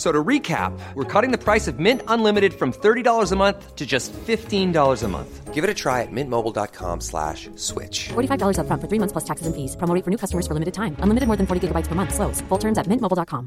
So 0.00 0.10
to 0.10 0.24
recap, 0.24 0.72
we're 0.94 1.04
cutting 1.04 1.30
the 1.30 1.36
price 1.36 1.68
of 1.68 1.78
Mint 1.78 2.00
Unlimited 2.08 2.54
from 2.54 2.72
$30 2.72 3.32
a 3.32 3.36
month 3.36 3.76
to 3.76 3.84
just 3.84 4.14
$15 4.14 4.72
a 5.04 5.08
month. 5.08 5.52
Give 5.52 5.62
it 5.62 5.68
a 5.68 5.74
try 5.74 6.00
at 6.00 6.08
mintmobile.com 6.10 7.02
slash 7.02 7.50
switch. 7.56 8.08
$45 8.08 8.56
upfront 8.56 8.80
for 8.80 8.88
three 8.88 8.98
months 8.98 9.12
plus 9.12 9.28
taxes 9.28 9.46
and 9.46 9.54
fees. 9.54 9.76
Promo 9.76 9.92
rate 9.92 10.02
for 10.02 10.10
new 10.10 10.16
customers 10.16 10.46
for 10.46 10.54
limited 10.54 10.72
time. 10.72 10.96
Unlimited 11.04 11.28
more 11.28 11.36
than 11.36 11.46
40 11.46 11.68
gigabytes 11.68 11.86
per 11.86 11.94
month. 11.94 12.14
Slows. 12.14 12.40
Full 12.48 12.58
terms 12.58 12.78
at 12.78 12.88
mintmobile.com. 12.88 13.46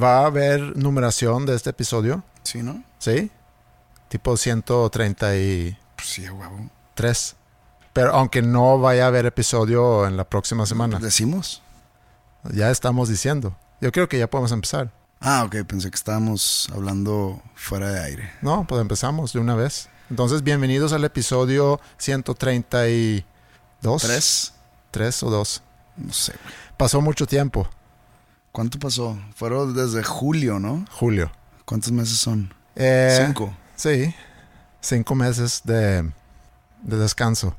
¿Va 0.00 0.20
a 0.22 0.26
haber 0.26 0.76
numeración 0.76 1.46
de 1.46 1.56
este 1.56 1.70
episodio? 1.70 2.22
Sí, 2.44 2.62
¿no? 2.62 2.84
¿Sí? 3.00 3.32
Tipo 4.08 4.36
133. 4.36 5.76
Pues 5.96 6.08
sí, 6.08 6.30
huevo. 6.30 6.70
Pero 7.92 8.12
aunque 8.12 8.42
no 8.42 8.78
vaya 8.78 9.06
a 9.06 9.08
haber 9.08 9.26
episodio 9.26 10.06
en 10.06 10.16
la 10.16 10.22
próxima 10.22 10.66
semana. 10.66 11.00
¿Decimos? 11.00 11.62
Ya 12.44 12.70
estamos 12.70 13.08
diciendo. 13.08 13.56
Yo 13.80 13.92
creo 13.92 14.08
que 14.08 14.18
ya 14.18 14.28
podemos 14.28 14.52
empezar. 14.52 14.90
Ah, 15.20 15.44
ok, 15.44 15.56
pensé 15.66 15.90
que 15.90 15.96
estábamos 15.96 16.68
hablando 16.72 17.42
fuera 17.54 17.90
de 17.90 18.00
aire. 18.00 18.32
No, 18.40 18.66
pues 18.66 18.80
empezamos 18.80 19.32
de 19.32 19.40
una 19.40 19.54
vez. 19.54 19.88
Entonces, 20.08 20.42
bienvenidos 20.42 20.92
al 20.92 21.04
episodio 21.04 21.80
132. 21.98 24.02
¿Tres? 24.02 24.52
¿Tres 24.90 25.22
o 25.22 25.30
dos? 25.30 25.62
No 25.96 26.12
sé. 26.12 26.32
Pasó 26.76 27.00
mucho 27.00 27.26
tiempo. 27.26 27.68
¿Cuánto 28.52 28.78
pasó? 28.78 29.18
Fueron 29.36 29.74
desde 29.74 30.02
julio, 30.02 30.58
¿no? 30.58 30.84
Julio. 30.90 31.30
¿Cuántos 31.64 31.92
meses 31.92 32.18
son? 32.18 32.52
Eh, 32.74 33.22
Cinco. 33.26 33.54
Sí. 33.76 34.12
Cinco 34.80 35.14
meses 35.14 35.60
de, 35.64 36.10
de 36.82 36.96
descanso. 36.96 37.54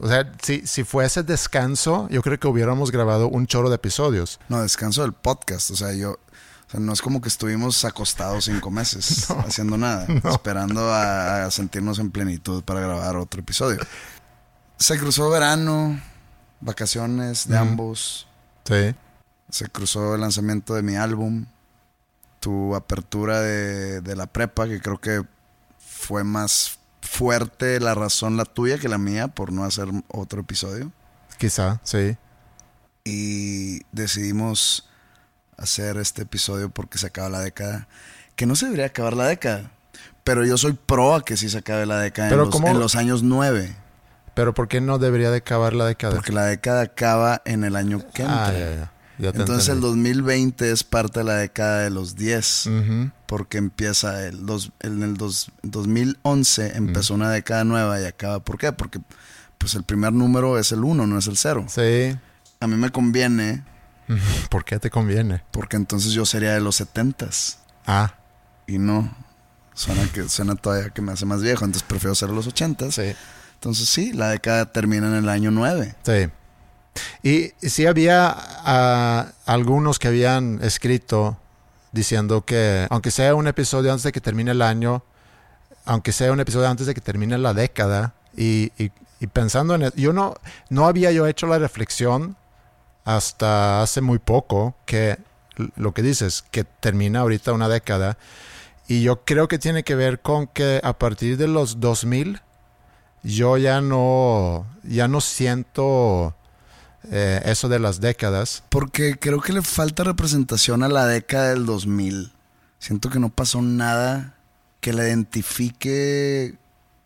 O 0.00 0.08
sea, 0.08 0.32
si, 0.42 0.66
si 0.66 0.84
fuese 0.84 1.22
descanso, 1.22 2.08
yo 2.10 2.22
creo 2.22 2.38
que 2.38 2.48
hubiéramos 2.48 2.90
grabado 2.90 3.28
un 3.28 3.46
chorro 3.46 3.68
de 3.68 3.76
episodios. 3.76 4.40
No, 4.48 4.60
descanso 4.60 5.02
del 5.02 5.12
podcast. 5.12 5.70
O 5.70 5.76
sea, 5.76 5.92
yo. 5.92 6.12
O 6.12 6.70
sea, 6.70 6.80
no 6.80 6.92
es 6.92 7.00
como 7.00 7.20
que 7.20 7.28
estuvimos 7.28 7.84
acostados 7.84 8.46
cinco 8.46 8.72
meses 8.72 9.30
haciendo 9.46 9.78
nada, 9.78 10.06
esperando 10.30 10.92
a, 10.92 11.44
a 11.44 11.50
sentirnos 11.52 12.00
en 12.00 12.10
plenitud 12.10 12.64
para 12.64 12.80
grabar 12.80 13.16
otro 13.16 13.40
episodio. 13.40 13.78
Se 14.76 14.98
cruzó 14.98 15.30
verano, 15.30 16.00
vacaciones 16.60 17.48
de 17.48 17.56
ambos. 17.56 18.26
Sí. 18.64 18.94
Se 19.48 19.68
cruzó 19.68 20.16
el 20.16 20.20
lanzamiento 20.22 20.74
de 20.74 20.82
mi 20.82 20.96
álbum, 20.96 21.46
tu 22.40 22.74
apertura 22.74 23.40
de, 23.40 24.00
de 24.00 24.16
la 24.16 24.26
prepa, 24.26 24.66
que 24.66 24.80
creo 24.80 25.00
que 25.00 25.22
fue 25.78 26.24
más 26.24 26.78
fuerte 27.06 27.80
la 27.80 27.94
razón 27.94 28.36
la 28.36 28.44
tuya 28.44 28.78
que 28.78 28.88
la 28.88 28.98
mía 28.98 29.28
por 29.28 29.52
no 29.52 29.64
hacer 29.64 29.88
otro 30.08 30.40
episodio. 30.40 30.92
Quizá, 31.38 31.80
sí. 31.82 32.16
Y 33.04 33.80
decidimos 33.92 34.88
hacer 35.56 35.96
este 35.96 36.22
episodio 36.22 36.70
porque 36.70 36.98
se 36.98 37.06
acaba 37.06 37.28
la 37.28 37.40
década. 37.40 37.88
Que 38.34 38.46
no 38.46 38.56
se 38.56 38.66
debería 38.66 38.86
acabar 38.86 39.14
la 39.14 39.26
década. 39.26 39.70
Pero 40.24 40.44
yo 40.44 40.58
soy 40.58 40.72
pro 40.72 41.14
a 41.14 41.24
que 41.24 41.36
sí 41.36 41.48
se 41.48 41.58
acabe 41.58 41.86
la 41.86 42.00
década 42.00 42.28
Pero 42.28 42.44
en, 42.44 42.50
los, 42.50 42.62
en 42.62 42.80
los 42.80 42.94
años 42.96 43.22
nueve. 43.22 43.76
Pero 44.34 44.52
¿por 44.52 44.68
qué 44.68 44.80
no 44.80 44.98
debería 44.98 45.30
de 45.30 45.38
acabar 45.38 45.72
la 45.72 45.86
década? 45.86 46.16
Porque 46.16 46.32
la 46.32 46.44
década 46.46 46.82
acaba 46.82 47.40
en 47.44 47.64
el 47.64 47.76
año 47.76 48.00
que 48.12 48.22
entra. 48.22 48.48
Ah, 48.48 48.52
ya, 48.52 48.74
ya. 48.74 48.92
Entonces 49.18 49.68
el 49.68 49.76
entendí. 49.76 49.80
2020 50.12 50.70
es 50.72 50.84
parte 50.84 51.20
de 51.20 51.24
la 51.24 51.34
década 51.36 51.80
de 51.80 51.90
los 51.90 52.16
10. 52.16 52.66
Ujú. 52.66 53.10
porque 53.26 53.58
empieza 53.58 54.24
el 54.26 54.46
dos, 54.46 54.70
en 54.80 55.02
el 55.02 55.16
dos- 55.16 55.50
2011 55.62 56.76
empezó 56.76 57.14
una 57.14 57.30
década 57.30 57.64
nueva 57.64 58.00
y 58.00 58.04
acaba. 58.04 58.38
¿Por 58.40 58.56
qué? 58.58 58.72
Porque 58.72 59.00
pues 59.58 59.74
el 59.74 59.82
primer 59.82 60.12
número 60.12 60.58
es 60.58 60.70
el 60.72 60.84
1, 60.84 61.06
no 61.06 61.18
es 61.18 61.26
el 61.26 61.36
0. 61.36 61.64
Sí. 61.68 62.16
A 62.60 62.66
mí 62.66 62.76
me 62.76 62.90
conviene 62.90 63.64
¿Por 64.50 64.64
qué 64.64 64.78
te 64.78 64.90
conviene? 64.90 65.42
porque 65.50 65.76
entonces 65.76 66.12
yo 66.12 66.24
sería 66.24 66.52
de 66.54 66.60
los 66.60 66.80
70s 66.80 67.56
Ah, 67.86 68.14
y 68.68 68.78
no. 68.78 69.12
Suena 69.74 70.06
que 70.12 70.28
suena 70.28 70.54
todavía 70.54 70.90
que 70.90 71.02
me 71.02 71.12
hace 71.12 71.26
más 71.26 71.42
viejo, 71.42 71.64
entonces 71.64 71.86
prefiero 71.88 72.14
ser 72.14 72.28
de 72.28 72.34
los 72.36 72.46
80s. 72.48 72.92
sí. 72.92 73.16
Entonces 73.54 73.88
sí, 73.88 74.12
la 74.12 74.28
década 74.30 74.66
termina 74.72 75.08
en 75.08 75.14
el 75.14 75.28
año 75.28 75.50
9. 75.50 75.94
Sí. 76.04 76.28
Y 77.22 77.52
sí 77.60 77.86
había 77.86 78.34
ah, 78.36 79.26
algunos 79.46 79.98
que 79.98 80.08
habían 80.08 80.60
escrito 80.62 81.38
diciendo 81.92 82.44
que 82.44 82.86
aunque 82.90 83.10
sea 83.10 83.34
un 83.34 83.46
episodio 83.46 83.90
antes 83.90 84.04
de 84.04 84.12
que 84.12 84.20
termine 84.20 84.50
el 84.52 84.62
año, 84.62 85.02
aunque 85.84 86.12
sea 86.12 86.32
un 86.32 86.40
episodio 86.40 86.68
antes 86.68 86.86
de 86.86 86.94
que 86.94 87.00
termine 87.00 87.38
la 87.38 87.54
década, 87.54 88.14
y, 88.36 88.70
pensando 89.32 89.74
en 89.74 89.82
eso, 89.82 89.96
yo 89.96 90.12
no, 90.12 90.34
no 90.68 90.86
había 90.86 91.10
yo 91.10 91.26
hecho 91.26 91.46
la 91.46 91.58
reflexión 91.58 92.36
hasta 93.04 93.82
hace 93.82 94.00
muy 94.02 94.18
poco 94.18 94.74
que 94.84 95.18
lo 95.76 95.94
que 95.94 96.02
dices, 96.02 96.44
que 96.50 96.64
termina 96.64 97.20
ahorita 97.20 97.52
una 97.52 97.68
década, 97.68 98.18
y 98.88 99.02
yo 99.02 99.24
creo 99.24 99.48
que 99.48 99.58
tiene 99.58 99.82
que 99.82 99.94
ver 99.94 100.20
con 100.20 100.46
que 100.46 100.80
a 100.84 100.98
partir 100.98 101.36
de 101.38 101.48
los 101.48 101.80
2000 101.80 102.40
yo 103.22 103.56
ya 103.56 103.80
no, 103.80 104.66
ya 104.84 105.08
no 105.08 105.20
siento 105.20 106.35
eh, 107.10 107.40
eso 107.44 107.68
de 107.68 107.78
las 107.78 108.00
décadas. 108.00 108.62
Porque 108.68 109.18
creo 109.18 109.40
que 109.40 109.52
le 109.52 109.62
falta 109.62 110.04
representación 110.04 110.82
a 110.82 110.88
la 110.88 111.06
década 111.06 111.50
del 111.50 111.66
2000. 111.66 112.32
Siento 112.78 113.10
que 113.10 113.18
no 113.18 113.28
pasó 113.30 113.62
nada 113.62 114.34
que 114.80 114.92
la 114.92 115.06
identifique 115.06 116.56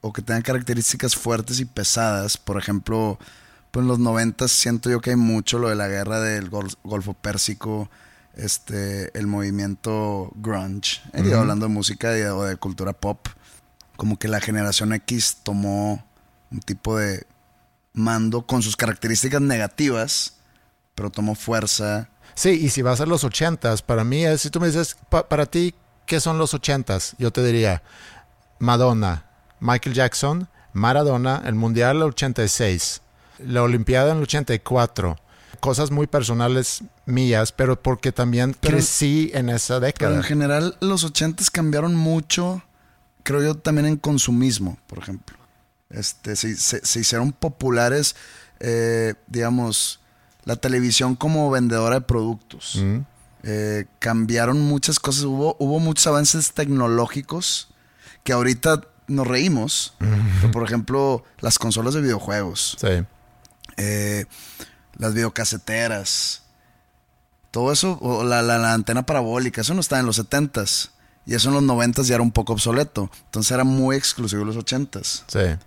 o 0.01 0.13
que 0.13 0.23
tenga 0.23 0.43
características 0.43 1.15
fuertes 1.17 1.61
y 1.61 1.65
pesadas. 1.65 2.37
Por 2.37 2.59
ejemplo, 2.59 3.19
pues 3.71 3.83
en 3.83 3.89
los 3.89 3.99
90 3.99 4.49
siento 4.49 4.91
yo 4.91 5.01
que 5.01 5.11
hay 5.11 5.17
mucho 5.17 5.59
lo 5.59 5.69
de 5.69 5.77
la 5.77 5.89
guerra 5.89 6.21
del 6.21 6.49
Gol- 6.51 6.77
Golfo 6.85 7.15
Pérsico, 7.15 7.91
este, 8.35 9.17
el 9.19 9.27
movimiento 9.27 10.31
grunge. 10.37 11.01
Eh, 11.13 11.33
hablando 11.35 11.67
de 11.67 11.73
música 11.73 12.19
y- 12.19 12.23
o 12.23 12.43
de 12.45 12.57
cultura 12.57 12.93
pop. 12.93 13.27
Como 13.97 14.19
que 14.19 14.29
la 14.29 14.41
generación 14.41 14.93
X 14.95 15.39
tomó 15.43 16.05
un 16.51 16.61
tipo 16.61 16.97
de 16.97 17.27
mando 18.01 18.43
con 18.47 18.63
sus 18.63 18.77
características 18.77 19.41
negativas, 19.41 20.35
pero 20.95 21.11
tomó 21.11 21.35
fuerza. 21.35 22.09
Sí, 22.35 22.51
y 22.51 22.71
si 22.71 22.83
vas 22.83 23.01
a 23.01 23.07
los 23.07 23.23
ochentas, 23.25 23.83
para 23.83 24.03
mí, 24.05 24.25
es, 24.25 24.41
si 24.43 24.51
tú 24.51 24.61
me 24.61 24.67
dices, 24.69 24.97
pa- 25.09 25.29
para 25.29 25.47
ti, 25.47 25.75
¿qué 26.07 26.21
son 26.21 26.39
los 26.39 26.55
ochentas? 26.55 27.15
Yo 27.19 27.31
te 27.33 27.43
diría, 27.45 27.83
Madonna, 28.59 29.25
Michael 29.61 29.95
Jackson, 29.95 30.49
Maradona, 30.73 31.43
el 31.45 31.55
Mundial 31.55 31.97
el 31.99 32.03
86, 32.05 33.03
la 33.47 33.63
Olimpiada 33.63 34.13
en 34.13 34.19
el 34.19 34.23
84. 34.25 35.17
Cosas 35.61 35.91
muy 35.91 36.07
personales 36.07 36.83
mías, 37.07 37.53
pero 37.53 37.81
porque 37.83 38.13
también 38.13 38.55
Pero- 38.61 38.77
crecí 38.77 39.31
en 39.35 39.49
esa 39.51 39.75
Pero 39.75 39.87
década. 39.87 40.17
en 40.17 40.23
general 40.23 40.77
los 40.81 41.05
ochentas 41.05 41.51
cambiaron 41.51 41.95
mucho, 41.95 42.63
creo 43.23 43.43
yo, 43.43 43.55
también 43.57 43.87
en 43.87 43.97
consumismo, 43.97 44.79
por 44.87 44.99
ejemplo. 44.99 45.37
Este, 45.91 46.37
se, 46.37 46.57
se- 46.57 46.85
se 46.85 47.01
hicieron 47.01 47.33
populares, 47.33 48.15
eh, 48.61 49.15
digamos, 49.27 50.01
la 50.45 50.57
televisión 50.57 51.17
como 51.17 51.51
vendedora 51.51 51.97
de 51.97 52.01
productos. 52.03 52.77
Mm. 52.77 52.99
Eh, 53.43 53.87
cambiaron 53.99 54.61
muchas 54.61 55.01
cosas, 55.01 55.25
hubo, 55.25 55.57
hubo 55.59 55.79
muchos 55.81 56.07
avances 56.07 56.53
tecnológicos 56.53 57.69
que 58.23 58.33
ahorita 58.33 58.83
nos 59.09 59.27
reímos. 59.27 59.95
Pero, 60.41 60.53
por 60.53 60.63
ejemplo, 60.65 61.25
las 61.41 61.59
consolas 61.59 61.95
de 61.95 62.03
videojuegos, 62.03 62.77
Sí. 62.81 63.05
eh, 63.77 64.27
las 64.97 65.15
videocaseteras, 65.15 66.43
todo 67.51 67.73
eso, 67.73 67.99
o 68.01 68.23
la, 68.23 68.43
la- 68.43 68.59
la 68.59 68.75
antena 68.75 69.05
parabólica, 69.07 69.63
eso 69.63 69.75
no 69.75 69.81
estaba 69.81 70.01
en 70.01 70.07
los 70.07 70.19
70s. 70.19 70.91
Y 71.27 71.35
eso 71.35 71.49
en 71.49 71.55
los 71.55 71.63
90s 71.65 72.05
ya 72.05 72.15
era 72.15 72.23
un 72.23 72.31
poco 72.33 72.53
obsoleto. 72.53 73.11
Entonces 73.27 73.53
era 73.53 73.65
muy 73.65 73.97
exclusivo 73.97 74.41
de 74.41 74.47
los 74.47 74.57
80s. 74.57 75.25
Sí. 75.27 75.59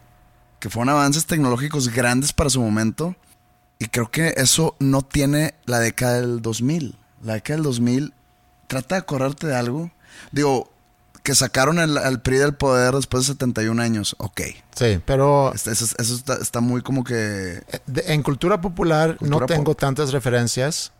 Que 0.63 0.69
fueron 0.69 0.87
avances 0.95 1.25
tecnológicos 1.25 1.89
grandes 1.89 2.31
para 2.31 2.49
su 2.49 2.61
momento. 2.61 3.17
Y 3.79 3.87
creo 3.87 4.09
que 4.09 4.33
eso 4.37 4.77
no 4.79 5.01
tiene 5.01 5.55
la 5.65 5.79
década 5.79 6.21
del 6.21 6.41
2000. 6.41 6.95
La 7.21 7.33
década 7.33 7.57
del 7.57 7.63
2000 7.65 8.13
trata 8.67 8.95
de 8.95 8.99
acordarte 9.01 9.45
de 9.45 9.57
algo. 9.57 9.91
Digo, 10.31 10.71
que 11.21 11.35
sacaron 11.35 11.79
el- 11.79 11.97
al 11.97 12.21
PRI 12.21 12.37
del 12.37 12.53
poder 12.53 12.93
después 12.95 13.27
de 13.27 13.33
71 13.33 13.81
años. 13.81 14.15
Ok. 14.19 14.39
Sí, 14.73 15.01
pero 15.05 15.53
Este- 15.53 15.71
Eso, 15.71 15.85
eso 15.99 16.15
está, 16.15 16.35
está 16.35 16.61
muy 16.61 16.81
como 16.81 17.03
que... 17.03 17.61
en 18.07 18.23
cultura 18.23 18.61
popular 18.61 19.17
Cultura 19.17 19.39
no 19.41 19.45
tengo 19.47 19.63
pop. 19.65 19.79
tantas 19.81 20.13
referencias. 20.13 20.93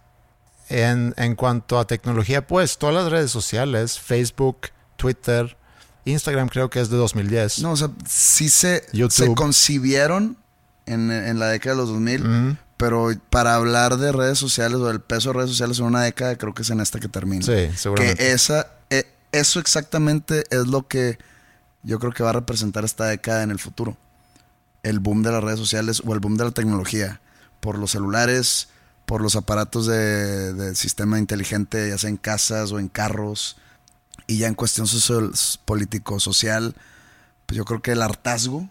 En, 0.68 1.14
en 1.16 1.36
cuanto 1.36 1.80
a 1.80 1.88
tecnología, 1.88 2.46
pues 2.48 2.78
todas 2.78 2.96
las 2.96 3.10
redes 3.10 3.32
sociales, 3.32 3.98
Facebook, 3.98 4.72
Twitter, 4.98 5.56
Instagram 6.06 6.50
creo 6.50 6.70
que 6.70 6.80
es 6.82 6.90
de 6.90 6.98
2010. 6.98 7.62
No, 7.62 7.72
o 7.72 7.78
sea, 7.78 7.90
sí 8.08 8.50
se, 8.50 8.84
se 9.10 9.34
concibieron 9.36 10.38
en, 10.86 11.12
en 11.12 11.40
la 11.40 11.48
década 11.48 11.76
de 11.76 11.82
los 11.82 11.90
2000, 11.90 12.22
Ujú. 12.22 12.58
pero 12.78 13.10
para 13.30 13.56
hablar 13.56 13.98
de 13.98 14.12
redes 14.12 14.38
sociales 14.38 14.78
o 14.78 14.88
del 14.88 15.00
peso 15.00 15.30
de 15.30 15.34
redes 15.38 15.50
sociales 15.52 15.80
en 15.80 15.86
una 15.86 16.02
década, 16.04 16.36
creo 16.38 16.54
que 16.54 16.64
es 16.64 16.70
en 16.70 16.82
esta 16.82 17.00
que 17.00 17.08
termina. 17.08 17.46
Sí, 17.46 17.70
seguramente. 17.78 18.18
Que 18.24 18.32
esa, 18.34 18.68
eh, 18.90 19.06
eso 19.32 19.60
exactamente 19.60 20.44
es 20.50 20.68
lo 20.68 20.88
que 20.88 21.18
yo 21.84 22.00
creo 22.00 22.12
que 22.12 22.24
va 22.24 22.32
a 22.32 22.34
representar 22.34 22.84
esta 22.86 23.06
década 23.06 23.44
en 23.44 23.52
el 23.52 23.60
futuro. 23.60 23.98
El 24.84 25.00
boom 25.00 25.24
de 25.24 25.32
las 25.32 25.44
redes 25.44 25.60
sociales 25.60 26.02
o 26.06 26.14
el 26.14 26.20
boom 26.20 26.36
de 26.38 26.46
la 26.46 26.52
tecnología. 26.52 27.22
Por 27.62 27.78
los 27.78 27.92
celulares, 27.92 28.68
por 29.06 29.22
los 29.22 29.36
aparatos 29.38 29.88
de, 29.88 30.54
de 30.54 30.76
sistema 30.76 31.20
inteligente, 31.20 31.88
ya 31.88 31.98
sea 31.98 32.10
en 32.10 32.18
casas 32.18 32.74
o 32.74 32.80
en 32.80 32.90
carros. 32.90 33.56
Y 34.28 34.38
ya 34.38 34.48
en 34.48 34.56
cuestión 34.56 34.88
social- 34.88 35.32
político-social, 35.66 36.76
pues 37.46 37.58
yo 37.58 37.66
creo 37.66 37.82
que 37.82 37.92
el 37.92 38.02
hartazgo 38.02 38.70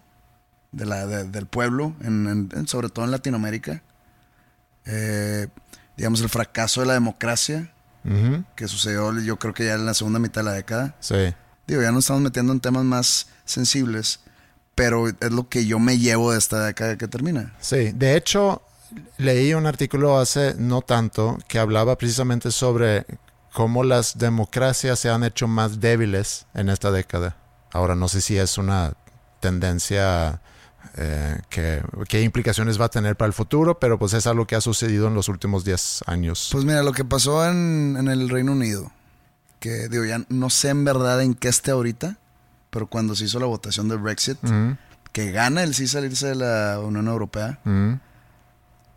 de 0.73 0.87
la, 0.87 1.07
de- 1.07 1.25
del 1.25 1.47
pueblo, 1.47 1.95
en- 2.03 2.51
en- 2.55 2.67
sobre 2.69 2.89
todo 2.89 3.05
en 3.05 3.11
Latinoamérica, 3.11 3.83
eh, 4.87 5.49
digamos 5.97 6.21
el 6.23 6.29
fracaso 6.29 6.81
de 6.81 6.87
la 6.87 6.95
democracia, 6.95 7.73
Ujú. 8.05 8.45
que 8.57 8.67
sucedió 8.69 9.13
yo 9.21 9.39
creo 9.39 9.55
que 9.55 9.67
ya 9.67 9.75
en 9.75 9.87
la 9.87 9.95
segunda 9.95 10.19
mitad 10.19 10.41
de 10.41 10.45
la 10.47 10.53
década. 10.53 10.97
Sí. 11.01 11.35
Digo, 11.67 11.83
ya 11.83 11.93
nos 11.93 12.05
estamos 12.05 12.23
metiendo 12.23 12.53
en 12.53 12.61
temas 12.61 12.85
más 12.85 13.29
sensibles, 13.45 14.21
pero 14.75 15.07
es 15.09 15.31
lo 15.31 15.49
que 15.49 15.67
yo 15.67 15.79
me 15.79 15.99
llevo 15.99 16.33
de 16.33 16.39
esta 16.39 16.65
década 16.65 16.97
que 16.97 17.07
termina. 17.07 17.55
Sí, 17.61 17.93
de 17.93 18.17
hecho, 18.17 18.63
leí 19.19 19.55
un 19.55 19.67
artículo 19.67 20.19
hace 20.19 20.55
no 20.59 20.81
tanto 20.83 21.39
que 21.47 21.59
hablaba 21.59 21.97
precisamente 21.97 22.51
sobre 22.51 23.07
cómo 23.53 23.85
las 23.85 24.19
democracias 24.19 24.99
se 24.99 25.11
han 25.11 25.25
hecho 25.25 25.47
más 25.49 25.81
débiles 25.81 26.47
en 26.55 26.69
esta 26.69 26.91
década. 26.91 27.37
Ahora, 27.73 27.95
no 27.95 28.09
sé 28.09 28.21
si 28.21 28.37
es 28.37 28.59
una 28.59 28.95
tendencia 29.41 30.41
eh, 30.97 31.39
que, 31.49 31.83
qué 32.09 32.23
implicaciones 32.23 32.81
va 32.81 32.87
a 32.87 32.91
tener 32.91 33.17
para 33.17 33.27
el 33.27 33.33
futuro, 33.33 33.79
pero 33.79 33.99
pues 33.99 34.13
es 34.15 34.27
algo 34.27 34.47
que 34.47 34.57
ha 34.57 34.61
sucedido 34.61 35.09
en 35.09 35.15
los 35.15 35.29
últimos 35.29 35.65
10 35.65 36.05
años. 36.07 36.49
Pues 36.53 36.65
mira, 36.65 36.83
lo 36.83 36.93
que 36.93 37.05
pasó 37.05 37.47
en, 37.49 37.97
en 37.99 38.09
el 38.09 38.29
Reino 38.29 38.53
Unido, 38.53 38.91
que 39.61 39.89
digo, 39.89 40.05
ya 40.05 40.25
no 40.29 40.51
sé 40.51 40.71
en 40.71 40.85
verdad 40.85 41.23
en 41.23 41.35
qué 41.35 41.49
esté 41.49 41.71
ahorita, 41.71 42.19
pero 42.71 42.87
cuando 42.87 43.15
se 43.15 43.25
hizo 43.25 43.39
la 43.39 43.47
votación 43.47 43.89
del 43.89 43.99
Brexit, 43.99 44.39
que 45.13 45.31
gana 45.31 45.63
el 45.63 45.75
sí 45.75 45.87
salirse 45.87 46.29
de 46.29 46.35
la 46.37 46.81
Unión 46.81 47.07
Europea, 47.07 47.61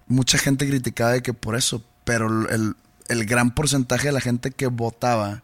mucha 0.08 0.38
gente 0.38 0.68
criticaba 0.68 1.12
de 1.12 1.22
que 1.22 1.34
por 1.34 1.56
eso, 1.56 1.84
pero 2.06 2.50
el, 2.50 2.76
el 3.08 3.26
gran 3.26 3.54
porcentaje 3.54 4.08
de 4.08 4.14
la 4.14 4.22
gente 4.22 4.52
que 4.52 4.68
votaba 4.68 5.44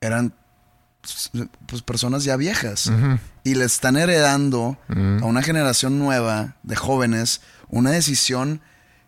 eran 0.00 0.34
pues, 1.66 1.82
personas 1.82 2.24
ya 2.24 2.36
viejas 2.36 2.90
y 3.44 3.54
le 3.54 3.64
están 3.64 3.96
heredando 3.96 4.78
a 4.88 5.24
una 5.24 5.42
generación 5.42 5.98
nueva 5.98 6.56
de 6.62 6.76
jóvenes 6.76 7.40
una 7.68 7.90
decisión 7.90 8.60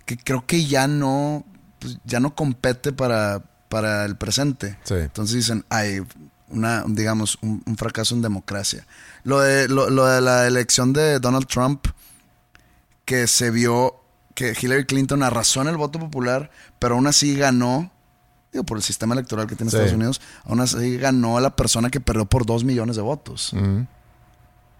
que 0.06 0.16
creo 0.16 0.46
que 0.46 0.64
ya 0.66 0.86
no 0.86 1.44
pues, 1.82 1.98
ya 2.04 2.20
no 2.20 2.34
compete 2.34 2.92
para, 2.92 3.42
para 3.68 4.04
el 4.04 4.16
presente. 4.16 4.78
Sí. 4.84 4.94
Entonces 4.94 5.36
dicen, 5.36 5.64
hay 5.68 6.00
una, 6.48 6.84
digamos, 6.86 7.38
un, 7.42 7.62
un 7.66 7.76
fracaso 7.76 8.14
en 8.14 8.22
democracia. 8.22 8.86
Lo 9.24 9.40
de, 9.40 9.68
lo, 9.68 9.90
lo 9.90 10.06
de 10.06 10.20
la 10.20 10.46
elección 10.46 10.92
de 10.92 11.18
Donald 11.18 11.46
Trump, 11.46 11.86
que 13.04 13.26
se 13.26 13.50
vio 13.50 14.01
que 14.34 14.54
Hillary 14.60 14.86
Clinton 14.86 15.22
arrasó 15.22 15.62
en 15.62 15.68
el 15.68 15.76
voto 15.76 15.98
popular, 15.98 16.50
pero 16.78 16.94
aún 16.94 17.06
así 17.06 17.36
ganó, 17.36 17.90
digo, 18.52 18.64
por 18.64 18.76
el 18.78 18.82
sistema 18.82 19.14
electoral 19.14 19.46
que 19.46 19.56
tiene 19.56 19.70
Sí. 19.70 19.76
Estados 19.76 19.94
Unidos, 19.94 20.20
aún 20.44 20.60
así 20.60 20.96
ganó 20.98 21.36
a 21.36 21.40
la 21.40 21.54
persona 21.56 21.90
que 21.90 22.00
perdió 22.00 22.26
por 22.26 22.46
dos 22.46 22.64
millones 22.64 22.96
de 22.96 23.02
votos. 23.02 23.52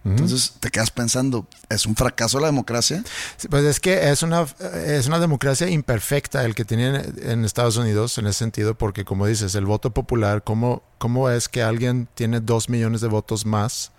Entonces 0.05 0.55
te 0.59 0.69
quedas 0.69 0.91
pensando, 0.91 1.47
¿es 1.69 1.85
un 1.85 1.95
fracaso 1.95 2.37
la 2.41 2.47
democracia? 2.47 3.01
Sí, 3.37 3.47
Pues 3.47 3.63
es 3.63 3.79
que 3.79 4.09
es 4.11 4.21
una, 4.21 4.45
es 4.85 5.07
una 5.07 5.17
democracia 5.17 5.69
imperfecta 5.69 6.43
el 6.43 6.55
que 6.55 6.65
tienen 6.65 7.13
en 7.23 7.45
Estados 7.45 7.77
Unidos 7.77 8.17
en 8.17 8.27
ese 8.27 8.39
sentido, 8.39 8.75
porque 8.77 9.05
como 9.05 9.25
dices, 9.27 9.55
el 9.55 9.65
voto 9.65 9.91
popular, 9.93 10.43
¿cómo, 10.43 10.83
cómo 10.97 11.29
es 11.29 11.47
que 11.47 11.63
alguien 11.63 12.09
tiene 12.15 12.41
dos 12.41 12.67
millones 12.67 12.99
de 12.99 13.07
votos 13.07 13.45
más, 13.45 13.93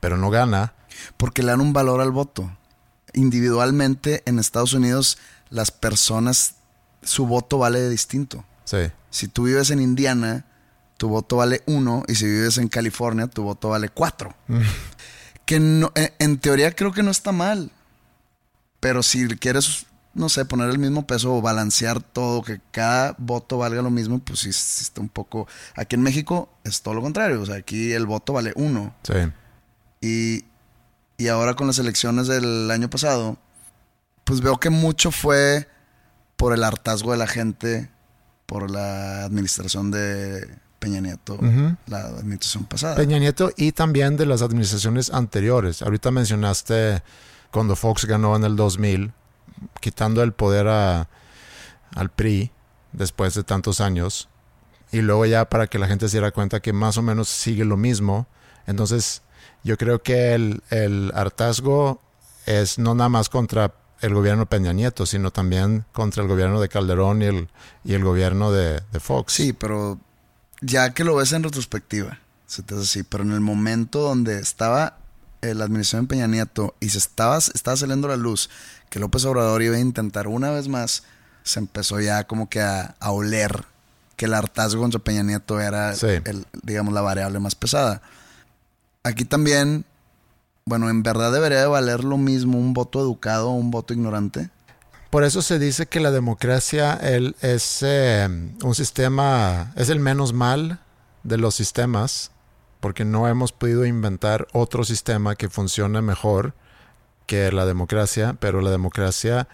pero 0.00 0.16
no 0.16 0.30
gana? 0.30 0.72
Porque 1.16 1.42
le 1.44 1.52
dan 1.52 1.60
un 1.60 1.72
valor 1.72 2.00
al 2.00 2.10
voto. 2.10 2.50
Individualmente 3.14 4.22
en 4.26 4.38
Estados 4.38 4.72
Unidos 4.74 5.18
las 5.50 5.70
personas, 5.70 6.56
su 7.02 7.26
voto 7.26 7.58
vale 7.58 7.88
distinto. 7.88 8.44
Sí, 8.64 8.78
Si 9.10 9.28
tú 9.28 9.44
vives 9.44 9.70
en 9.70 9.80
Indiana, 9.80 10.44
tu 10.96 11.08
voto 11.08 11.36
vale 11.36 11.62
uno, 11.66 12.02
y 12.08 12.14
si 12.14 12.24
vives 12.26 12.58
en 12.58 12.68
California, 12.68 13.26
tu 13.26 13.42
voto 13.42 13.68
vale 13.70 13.88
cuatro. 13.88 14.34
que 15.44 15.60
no, 15.60 15.92
en, 15.94 16.12
en 16.18 16.38
teoría 16.38 16.72
creo 16.72 16.92
que 16.92 17.02
no 17.02 17.10
está 17.10 17.32
mal. 17.32 17.70
Pero 18.80 19.02
si 19.02 19.26
quieres, 19.36 19.86
no 20.14 20.28
sé, 20.28 20.44
poner 20.44 20.68
el 20.70 20.78
mismo 20.78 21.06
peso 21.06 21.34
o 21.34 21.40
balancear 21.42 22.02
todo, 22.02 22.42
que 22.42 22.60
cada 22.70 23.14
voto 23.18 23.58
valga 23.58 23.80
lo 23.82 23.90
mismo, 23.90 24.18
pues 24.18 24.40
sí, 24.40 24.52
sí 24.52 24.82
está 24.82 25.00
un 25.00 25.08
poco... 25.08 25.46
Aquí 25.74 25.94
en 25.96 26.02
México 26.02 26.50
es 26.64 26.82
todo 26.82 26.94
lo 26.94 27.02
contrario. 27.02 27.40
O 27.40 27.46
sea, 27.46 27.56
aquí 27.56 27.92
el 27.92 28.06
voto 28.06 28.32
vale 28.32 28.52
uno. 28.56 28.94
sí. 29.04 29.14
Y, 30.00 30.44
y 31.16 31.28
ahora 31.28 31.54
con 31.54 31.66
las 31.66 31.78
elecciones 31.78 32.26
del 32.26 32.70
año 32.70 32.90
pasado, 32.90 33.36
pues 34.24 34.40
veo 34.40 34.58
que 34.58 34.70
mucho 34.70 35.10
fue 35.10 35.68
por 36.36 36.52
el 36.52 36.64
hartazgo 36.64 37.12
de 37.12 37.18
la 37.18 37.26
gente, 37.26 37.90
por 38.46 38.70
la 38.70 39.24
administración 39.24 39.90
de 39.90 40.58
Peña 40.78 41.00
Nieto, 41.00 41.38
la 41.86 42.00
administración 42.00 42.64
pasada. 42.64 42.96
Peña 42.96 43.18
Nieto 43.18 43.50
y 43.56 43.72
también 43.72 44.16
de 44.16 44.26
las 44.26 44.42
administraciones 44.42 45.10
anteriores. 45.10 45.82
Ahorita 45.82 46.10
mencionaste 46.10 47.02
cuando 47.50 47.76
Fox 47.76 48.04
ganó 48.04 48.34
en 48.36 48.44
el 48.44 48.56
2000, 48.56 49.12
quitando 49.80 50.22
el 50.22 50.32
poder 50.32 50.68
a, 50.68 51.08
al 51.94 52.10
PRI 52.10 52.50
después 52.92 53.34
de 53.34 53.44
tantos 53.44 53.80
años. 53.80 54.28
Y 54.92 55.00
luego 55.00 55.26
ya 55.26 55.48
para 55.48 55.66
que 55.66 55.78
la 55.78 55.86
gente 55.86 56.08
se 56.08 56.16
diera 56.18 56.32
cuenta 56.32 56.60
que 56.60 56.72
más 56.72 56.98
o 56.98 57.02
menos 57.02 57.28
sigue 57.28 57.64
lo 57.64 57.76
mismo. 57.76 58.26
Entonces 58.66 59.22
yo 59.64 59.76
creo 59.76 60.02
que 60.02 60.34
el, 60.34 60.62
el 60.70 61.10
hartazgo 61.14 62.00
es 62.46 62.78
no 62.78 62.94
nada 62.94 63.08
más 63.08 63.28
contra 63.28 63.72
el 64.00 64.14
gobierno 64.14 64.46
Peña 64.46 64.72
Nieto, 64.72 65.06
sino 65.06 65.30
también 65.30 65.84
contra 65.92 66.22
el 66.22 66.28
gobierno 66.28 66.60
de 66.60 66.68
Calderón 66.68 67.22
y 67.22 67.24
el, 67.26 67.48
y 67.84 67.94
el 67.94 68.04
gobierno 68.04 68.52
de, 68.52 68.82
de 68.92 69.00
Fox. 69.00 69.32
Sí, 69.32 69.52
pero 69.54 69.98
ya 70.60 70.92
que 70.92 71.04
lo 71.04 71.16
ves 71.16 71.32
en 71.32 71.42
retrospectiva, 71.42 72.18
se 72.46 72.62
te 72.62 72.74
hace 72.74 72.82
así. 72.84 73.02
Pero 73.02 73.24
en 73.24 73.32
el 73.32 73.40
momento 73.40 74.00
donde 74.00 74.38
estaba 74.38 74.98
eh, 75.40 75.54
la 75.54 75.64
administración 75.64 76.02
de 76.04 76.08
Peña 76.08 76.26
Nieto 76.26 76.74
y 76.80 76.90
se 76.90 76.98
estaba, 76.98 77.38
estaba 77.38 77.76
saliendo 77.76 78.08
la 78.08 78.16
luz 78.16 78.50
que 78.90 78.98
López 78.98 79.24
Obrador 79.24 79.62
iba 79.62 79.76
a 79.76 79.80
intentar 79.80 80.28
una 80.28 80.50
vez 80.50 80.68
más, 80.68 81.04
se 81.42 81.58
empezó 81.60 82.00
ya 82.00 82.24
como 82.26 82.48
que 82.50 82.60
a, 82.60 82.94
a 83.00 83.10
oler 83.10 83.64
que 84.16 84.26
el 84.26 84.34
hartazgo 84.34 84.82
contra 84.82 85.00
Peña 85.00 85.22
Nieto 85.22 85.60
era, 85.60 85.94
Sí. 85.94 86.06
el, 86.24 86.46
digamos, 86.62 86.92
la 86.92 87.00
variable 87.00 87.40
más 87.40 87.54
pesada. 87.54 88.02
Aquí 89.04 89.24
también, 89.24 89.84
bueno, 90.64 90.88
en 90.90 91.02
verdad 91.02 91.32
debería 91.32 91.60
de 91.60 91.66
valer 91.66 92.04
lo 92.04 92.16
mismo 92.18 92.58
un 92.58 92.72
voto 92.72 93.00
educado 93.00 93.50
o 93.50 93.54
un 93.54 93.70
voto 93.70 93.92
ignorante. 93.94 94.50
Por 95.10 95.22
eso 95.24 95.42
se 95.42 95.58
dice 95.58 95.86
que 95.86 96.00
la 96.00 96.10
democracia 96.10 96.94
el- 96.94 97.36
es 97.40 97.78
eh, 97.82 98.26
un 98.62 98.74
sistema, 98.74 99.72
es 99.76 99.88
el 99.90 100.00
menos 100.00 100.32
mal 100.32 100.80
de 101.22 101.38
los 101.38 101.54
sistemas, 101.54 102.32
porque 102.80 103.04
no 103.04 103.28
hemos 103.28 103.52
podido 103.52 103.86
inventar 103.86 104.48
otro 104.52 104.84
sistema 104.84 105.36
que 105.36 105.48
funcione 105.48 106.00
mejor 106.02 106.54
que 107.26 107.52
la 107.52 107.64
democracia, 107.64 108.36
pero 108.40 108.60
la 108.60 108.70
democracia 108.70 109.46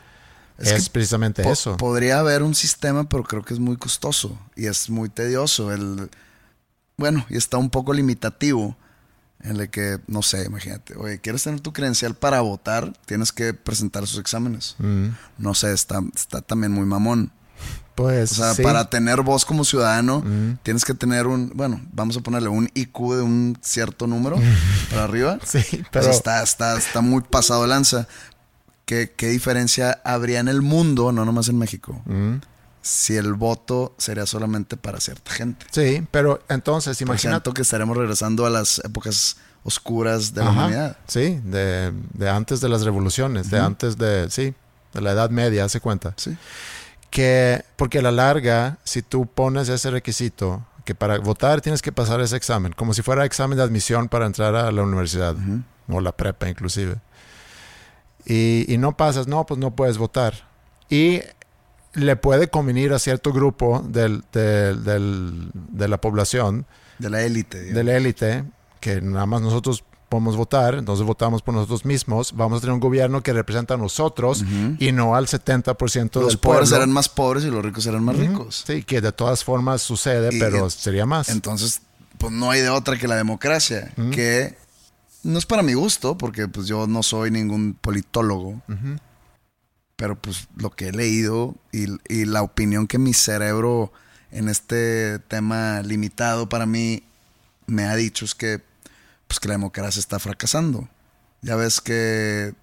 es, 0.59 0.89
precisamente 0.89 1.43
Po- 1.43 1.53
eso. 1.53 1.77
Podría 1.77 2.19
haber 2.21 2.43
un 2.43 2.55
sistema, 2.55 3.09
pero 3.09 3.23
creo 3.25 3.43
que 3.43 3.55
es 3.55 3.61
muy 3.61 3.77
costoso 3.77 4.37
y 4.57 4.67
es 4.67 4.91
muy 4.91 5.09
tedioso. 5.09 5.73
El, 5.73 6.11
bueno, 6.97 7.25
y 7.29 7.37
está 7.37 7.59
un 7.59 7.71
poco 7.71 7.93
limitativo 7.93 8.77
en 9.43 9.57
el 9.61 9.71
que, 9.71 9.99
no 10.07 10.23
sé, 10.23 10.45
imagínate, 10.45 10.97
oye, 10.97 11.19
¿quieres 11.21 11.43
tener 11.43 11.61
tu 11.61 11.73
credencial 11.73 12.15
para 12.15 12.41
votar? 12.43 12.93
Tienes 13.07 13.33
que 13.33 13.55
presentar 13.55 14.07
sus 14.07 14.19
exámenes. 14.21 14.77
Mm, 14.79 15.09
No 15.39 15.55
sé, 15.55 15.73
está, 15.73 16.01
está 16.15 16.41
también 16.43 16.73
muy 16.73 16.85
mamón. 16.87 17.33
pues 17.95 18.33
O 18.33 18.35
sea, 18.37 18.55
sí. 18.55 18.63
para 18.63 18.89
tener 18.89 19.21
voz 19.23 19.45
como 19.45 19.65
ciudadano, 19.65 20.21
Mm. 20.21 20.59
tienes 20.63 20.85
que 20.85 20.95
tener 20.95 21.27
un, 21.27 21.53
bueno, 21.55 21.81
vamos 21.93 22.17
a 22.17 22.21
ponerle 22.21 22.49
un 22.49 22.71
IQ 22.75 23.15
de 23.17 23.23
un 23.23 23.59
cierto 23.63 24.07
número 24.07 24.37
para 24.91 25.05
arriba. 25.05 25.39
Sí, 25.45 25.83
Pero 25.91 26.11
está, 26.11 26.43
está, 26.43 26.77
está 26.79 27.01
muy 27.03 27.23
pasado 27.23 27.67
lanza. 27.67 28.07
¿qué, 28.87 29.13
qué 29.17 29.29
diferencia 29.29 30.01
habría 30.05 30.41
en 30.41 30.49
el 30.49 30.63
mundo, 30.63 31.13
no 31.13 31.25
nomás 31.25 31.49
en 31.49 31.59
México, 31.59 32.03
Mm. 32.07 32.37
Si 32.83 33.17
el 33.17 33.35
voto 33.35 33.95
sería 33.99 34.27
solamente 34.27 34.77
para 34.77 35.01
cierta 35.01 35.33
gente? 35.33 35.67
Sí, 35.71 36.07
pero 36.11 36.43
entonces 36.49 37.01
imagínate. 37.01 37.35
siento 37.35 37.55
que 37.55 37.63
estaremos 37.63 37.97
regresando 37.97 38.47
a 38.47 38.51
las 38.51 38.79
épocas 38.85 39.37
oscuras 39.65 40.33
de 40.35 40.45
la 40.45 40.51
humanidad. 40.51 40.97
Sí, 41.07 41.41
de, 41.45 41.93
de 42.15 42.31
antes 42.31 42.61
de 42.61 42.69
las 42.69 42.83
revoluciones, 42.83 43.51
de 43.51 43.59
antes 43.59 43.99
de, 43.99 44.31
sí, 44.31 44.55
de 44.95 45.01
la 45.01 45.13
Edad 45.13 45.31
Media, 45.31 45.65
hace 45.65 45.81
cuenta. 45.81 46.15
Sí. 46.17 46.37
Que, 47.11 47.65
porque 47.77 47.99
a 47.99 48.03
la 48.03 48.13
larga, 48.13 48.79
si 48.85 49.03
tú 49.03 49.27
pones 49.27 49.69
ese 49.69 49.91
requisito, 49.91 50.65
que 50.85 50.95
para 50.95 51.19
votar 51.19 51.61
tienes 51.61 51.83
que 51.83 51.93
pasar 51.93 52.21
ese 52.21 52.37
examen, 52.37 52.73
como 52.73 52.95
si 52.95 53.03
fuera 53.03 53.25
examen 53.25 53.59
de 53.59 53.65
admisión 53.65 54.09
para 54.09 54.27
entrar 54.27 54.55
a 54.55 54.73
la 54.73 54.83
universidad, 54.83 55.37
o 55.89 56.01
la 56.01 56.13
prepa 56.13 56.49
inclusive. 56.49 56.97
Y, 58.25 58.73
y 58.73 58.79
no 58.79 58.97
pasas, 58.97 59.27
no, 59.27 59.45
pues 59.45 59.59
no 59.59 59.75
puedes 59.75 59.99
votar. 59.99 60.49
Y 60.89 61.21
le 61.95 62.17
puede 62.17 62.49
convenir 62.49 62.93
a 62.93 62.99
cierto 62.99 63.33
grupo 63.33 63.85
del, 63.87 64.23
del- 64.33 64.85
del- 64.85 65.51
de 65.53 65.89
la 65.89 66.01
población 66.01 66.67
De 66.99 67.11
la 67.11 67.23
élite. 67.23 67.61
de 67.73 67.85
la 67.85 67.97
élite, 67.97 68.45
que 68.81 69.01
nada 69.01 69.27
más 69.27 69.43
nosotros 69.43 69.83
podemos 70.09 70.37
votar, 70.37 70.75
entonces 70.75 71.07
votamos 71.07 71.41
por 71.43 71.55
nosotros 71.55 71.85
mismos, 71.85 72.33
vamos 72.35 72.59
a 72.59 72.61
tener 72.63 72.75
un 72.75 72.81
gobierno 72.81 73.23
que 73.23 73.33
representa 73.33 73.75
a 73.75 73.77
nosotros 73.77 74.45
y 74.79 74.91
no 74.93 75.15
al 75.15 75.27
70% 75.29 76.21
Los 76.21 76.29
del 76.31 76.39
pobres 76.39 76.39
pueblo. 76.41 76.67
serán 76.67 76.91
más 76.91 77.09
pobres 77.09 77.45
y 77.45 77.47
los 77.51 77.65
ricos 77.65 77.85
serán 77.85 78.05
más 78.05 78.17
ricos. 78.17 78.65
Sí, 78.67 78.83
que 78.83 79.01
de 79.01 79.13
todas 79.13 79.45
formas 79.45 79.83
sucede, 79.83 80.35
Y- 80.35 80.41
pero 80.41 80.67
y- 80.67 80.71
sería 80.71 81.07
más. 81.07 81.29
Entonces, 81.29 81.83
pues 82.19 82.33
no 82.33 82.51
hay 82.51 82.61
de 82.61 82.71
otra 82.71 82.99
que 82.99 83.07
la 83.07 83.15
democracia, 83.17 83.93
que 84.13 84.57
no 85.23 85.39
es 85.39 85.47
para 85.47 85.63
mi 85.63 85.75
gusto, 85.75 86.19
porque 86.19 86.49
pues 86.49 86.67
yo 86.67 86.87
no 86.89 87.03
soy 87.05 87.31
ningún 87.31 87.75
politólogo, 87.81 88.61
pero 90.01 90.17
pues 90.17 90.49
lo 90.57 90.71
que 90.71 90.89
he 90.89 90.93
leído 90.93 91.55
y, 91.73 92.25
la 92.25 92.41
opinión 92.41 92.87
que 92.87 92.97
mi 92.97 93.13
cerebro 93.13 93.93
en 94.31 94.49
este 94.49 95.19
tema 95.19 95.83
limitado 95.83 96.49
para 96.49 96.65
mí 96.65 97.03
me 97.67 97.85
ha 97.85 97.95
dicho 97.97 98.25
es 98.25 98.35
que 98.35 98.63
pues 99.29 99.39
que 99.41 99.49
la 99.49 99.55
democracia 99.55 100.01
está 100.01 100.19
fracasando. 100.19 100.89
Ya 101.43 101.55
ves 101.55 101.83
que 101.83 102.55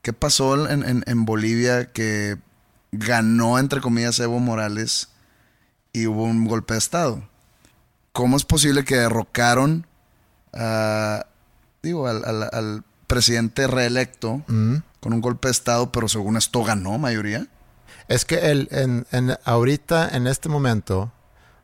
qué 0.00 0.14
pasó 0.14 0.70
en, 0.70 1.24
Bolivia 1.26 1.92
que 1.92 2.38
ganó 2.92 3.58
entre 3.58 3.82
comillas 3.82 4.18
Evo 4.18 4.40
Morales 4.40 5.10
y 5.92 6.06
hubo 6.06 6.24
un 6.24 6.46
golpe 6.46 6.72
de 6.72 6.78
estado. 6.78 7.28
¿Cómo 8.12 8.38
es 8.38 8.46
posible 8.46 8.84
que 8.84 8.96
derrocaron 8.96 9.86
a, 10.54 11.26
digo, 11.82 12.08
al 12.08 12.84
presidente 13.06 13.66
reelecto 13.66 14.42
Mm. 14.48 14.76
Con 15.00 15.12
un 15.12 15.20
golpe 15.20 15.48
de 15.48 15.52
estado, 15.52 15.92
pero 15.92 16.08
según 16.08 16.36
esto 16.36 16.64
ganó 16.64 16.98
mayoría? 16.98 17.46
Es 18.08 18.24
que 18.24 18.50
el, 18.50 18.68
en, 18.70 19.06
en- 19.12 19.36
ahorita, 19.44 20.08
en 20.16 20.26
este 20.26 20.48
momento, 20.48 21.12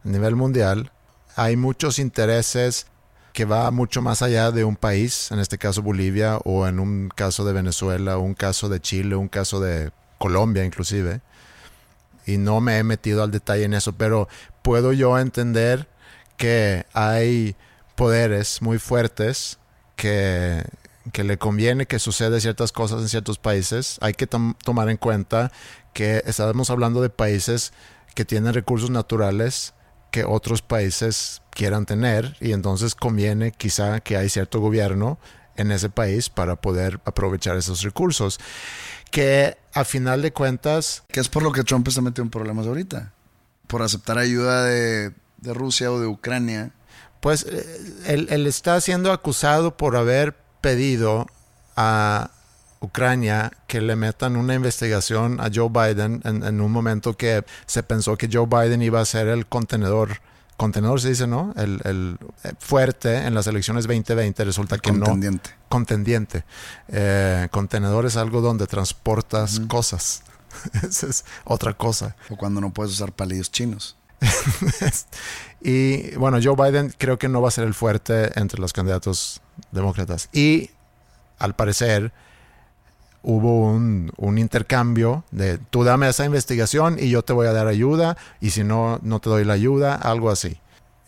a 0.04 0.08
nivel 0.08 0.36
mundial, 0.36 0.92
hay 1.36 1.56
muchos 1.56 1.98
intereses 1.98 2.86
que 3.32 3.44
va 3.46 3.70
mucho 3.70 4.02
más 4.02 4.20
allá 4.22 4.50
de 4.50 4.64
un 4.64 4.76
país, 4.76 5.30
en 5.30 5.38
este 5.38 5.56
caso 5.56 5.82
Bolivia, 5.82 6.36
o 6.44 6.66
en 6.66 6.78
un 6.78 7.08
caso 7.14 7.44
de 7.44 7.52
Venezuela, 7.54 8.18
un 8.18 8.34
caso 8.34 8.68
de 8.68 8.80
Chile, 8.80 9.16
un 9.16 9.28
caso 9.28 9.60
de 9.60 9.90
Colombia 10.18 10.64
inclusive. 10.64 11.20
Y 12.26 12.36
no 12.36 12.60
me 12.60 12.78
he 12.78 12.84
metido 12.84 13.22
al 13.22 13.30
detalle 13.30 13.64
en 13.64 13.74
eso, 13.74 13.94
pero 13.94 14.28
puedo 14.62 14.92
yo 14.92 15.18
entender 15.18 15.88
que 16.36 16.84
hay 16.92 17.56
poderes 17.96 18.60
muy 18.62 18.78
fuertes 18.78 19.58
que, 19.96 20.62
que 21.12 21.24
le 21.24 21.36
conviene 21.38 21.86
que 21.86 21.98
suceda 21.98 22.38
ciertas 22.40 22.70
cosas 22.72 23.00
en 23.02 23.08
ciertos 23.08 23.38
países. 23.38 23.98
Hay 24.00 24.12
que 24.14 24.26
tom- 24.26 24.54
tomar 24.62 24.88
en 24.88 24.96
cuenta 24.98 25.50
que 25.92 26.22
estamos 26.26 26.70
hablando 26.70 27.02
de 27.02 27.10
países 27.10 27.72
que 28.14 28.24
tienen 28.24 28.54
recursos 28.54 28.90
naturales 28.90 29.74
que 30.10 30.24
otros 30.24 30.60
países 30.62 31.40
quieran 31.50 31.86
tener 31.86 32.36
y 32.40 32.52
entonces 32.52 32.94
conviene 32.94 33.50
quizá 33.52 34.00
que 34.00 34.16
hay 34.16 34.28
cierto 34.28 34.60
gobierno 34.60 35.18
en 35.56 35.72
ese 35.72 35.88
país 35.90 36.28
para 36.28 36.56
poder 36.56 37.00
aprovechar 37.04 37.56
esos 37.56 37.82
recursos 37.82 38.38
que 39.10 39.56
a 39.74 39.84
final 39.84 40.22
de 40.22 40.32
cuentas 40.32 41.02
Que 41.08 41.20
es 41.20 41.28
por 41.28 41.42
lo 41.42 41.52
que 41.52 41.64
Trump 41.64 41.88
está 41.88 42.00
metido 42.00 42.22
en 42.24 42.30
problemas 42.30 42.66
ahorita. 42.66 43.12
Por 43.66 43.82
aceptar 43.82 44.18
ayuda 44.18 44.64
de, 44.64 45.12
de 45.38 45.54
Rusia 45.54 45.90
o 45.90 45.98
de 45.98 46.06
Ucrania. 46.06 46.72
pues 47.20 47.44
eh, 47.48 47.66
él, 48.06 48.26
él 48.30 48.46
está 48.46 48.80
siendo 48.80 49.12
acusado 49.12 49.76
por 49.76 49.96
haber 49.96 50.36
pedido 50.62 51.26
a 51.76 52.30
Ucrania 52.80 53.52
que 53.66 53.80
le 53.80 53.94
metan 53.96 54.36
una 54.36 54.54
investigación 54.54 55.40
a 55.40 55.50
Joe 55.54 55.68
Biden 55.68 56.20
en, 56.24 56.42
en 56.42 56.60
un 56.60 56.72
momento 56.72 57.16
que 57.16 57.44
se 57.66 57.82
pensó 57.82 58.16
que 58.16 58.28
Joe 58.30 58.46
Biden 58.46 58.82
iba 58.82 59.00
a 59.00 59.04
ser 59.04 59.28
el 59.28 59.46
contenedor, 59.46 60.20
contenedor 60.56 61.00
se 61.00 61.10
dice, 61.10 61.26
¿no? 61.26 61.54
El, 61.56 61.80
el, 61.84 62.18
eh, 62.44 62.52
fuerte 62.58 63.26
en 63.26 63.34
las 63.34 63.46
elecciones 63.46 63.84
2020, 63.84 64.44
resulta 64.44 64.78
que 64.78 64.92
no. 64.92 65.04
contendiente. 65.04 65.50
Contendiente. 65.68 66.44
Eh, 66.88 67.48
contenedor 67.50 68.06
es 68.06 68.16
algo 68.16 68.40
donde 68.40 68.66
transportas 68.66 69.60
cosas. 69.68 70.22
Esa 70.82 71.06
es 71.06 71.24
otra 71.44 71.74
cosa. 71.74 72.16
O 72.30 72.36
cuando 72.36 72.60
no 72.60 72.72
puedes 72.72 72.92
usar 72.92 73.12
palillos 73.12 73.50
chinos. 73.50 73.96
Y 75.62 76.14
bueno, 76.16 76.38
Joe 76.42 76.56
Biden 76.56 76.92
creo 76.98 77.18
que 77.18 77.28
no 77.28 77.40
va 77.40 77.48
a 77.48 77.52
ser 77.52 77.64
el 77.64 77.74
fuerte 77.74 78.38
entre 78.38 78.60
los 78.60 78.72
candidatos 78.72 79.40
demócratas. 79.70 80.28
Y 80.32 80.70
al 81.38 81.54
parecer 81.54 82.12
hubo 83.22 83.68
un, 83.70 84.12
un 84.16 84.38
intercambio 84.38 85.24
de 85.30 85.58
tú 85.58 85.84
dame 85.84 86.08
esa 86.08 86.24
investigación 86.24 86.96
y 86.98 87.08
yo 87.10 87.22
te 87.22 87.32
voy 87.32 87.46
a 87.46 87.52
dar 87.52 87.68
ayuda 87.68 88.16
y 88.40 88.50
si 88.50 88.64
no, 88.64 88.98
no 89.02 89.20
te 89.20 89.30
doy 89.30 89.44
la 89.44 89.52
ayuda, 89.52 89.94
algo 89.94 90.30
así. 90.30 90.58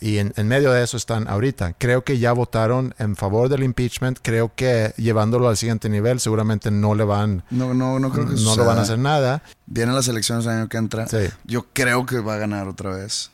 Y 0.00 0.18
en, 0.18 0.32
en 0.36 0.48
medio 0.48 0.70
de 0.70 0.84
eso 0.84 0.96
están 0.96 1.28
ahorita. 1.28 1.72
Creo 1.78 2.04
que 2.04 2.18
ya 2.18 2.32
votaron 2.32 2.94
en 2.98 3.16
favor 3.16 3.48
del 3.48 3.62
impeachment. 3.62 4.18
Creo 4.20 4.52
que 4.54 4.92
llevándolo 4.98 5.48
al 5.48 5.56
siguiente 5.56 5.88
nivel 5.88 6.20
seguramente 6.20 6.70
no 6.70 6.94
le 6.94 7.04
van, 7.04 7.42
No, 7.50 7.72
no, 7.72 7.98
no 7.98 8.10
creo 8.10 8.28
que 8.28 8.34
no 8.34 8.54
lo 8.54 8.64
van 8.66 8.78
a 8.78 8.82
hacer 8.82 8.98
nada. 8.98 9.42
Vienen 9.66 9.94
las 9.94 10.06
elecciones 10.08 10.44
el 10.44 10.52
año 10.52 10.68
que 10.68 10.76
entra. 10.76 11.06
Sí. 11.06 11.30
Yo 11.44 11.66
creo 11.72 12.04
que 12.04 12.20
va 12.20 12.34
a 12.34 12.38
ganar 12.38 12.68
otra 12.68 12.90
vez. 12.90 13.30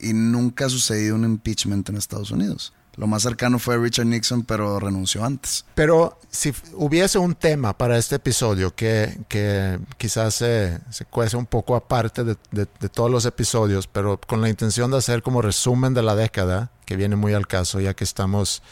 Y 0.00 0.12
nunca 0.14 0.66
ha 0.66 0.68
sucedido 0.70 1.14
un 1.14 1.24
impeachment 1.24 1.88
en 1.88 1.96
Estados 1.96 2.30
Unidos. 2.30 2.72
Lo 2.96 3.06
más 3.06 3.22
cercano 3.22 3.58
fue 3.58 3.78
Richard 3.78 4.06
Nixon, 4.06 4.42
pero 4.44 4.78
renunció 4.80 5.24
antes. 5.24 5.64
Pero 5.74 6.18
si 6.30 6.52
hubiese 6.74 7.18
un 7.18 7.34
tema 7.34 7.76
para 7.78 7.96
este 7.96 8.16
episodio 8.16 8.74
que, 8.74 9.20
que 9.28 9.78
quizás 9.96 10.34
se, 10.34 10.80
se 10.90 11.04
cuece 11.04 11.36
un 11.36 11.46
poco 11.46 11.76
aparte 11.76 12.24
de, 12.24 12.36
de- 12.50 12.66
de 12.80 12.88
todos 12.88 13.10
los 13.10 13.24
episodios, 13.26 13.86
pero 13.86 14.20
con 14.20 14.40
la 14.40 14.48
intención 14.48 14.90
de 14.90 14.98
hacer 14.98 15.22
como 15.22 15.40
resumen 15.40 15.94
de 15.94 16.02
la 16.02 16.14
década, 16.16 16.70
que 16.84 16.96
viene 16.96 17.14
muy 17.16 17.32
al 17.32 17.46
caso, 17.46 17.78
ya 17.80 17.94
que 17.94 18.04
estamos, 18.04 18.62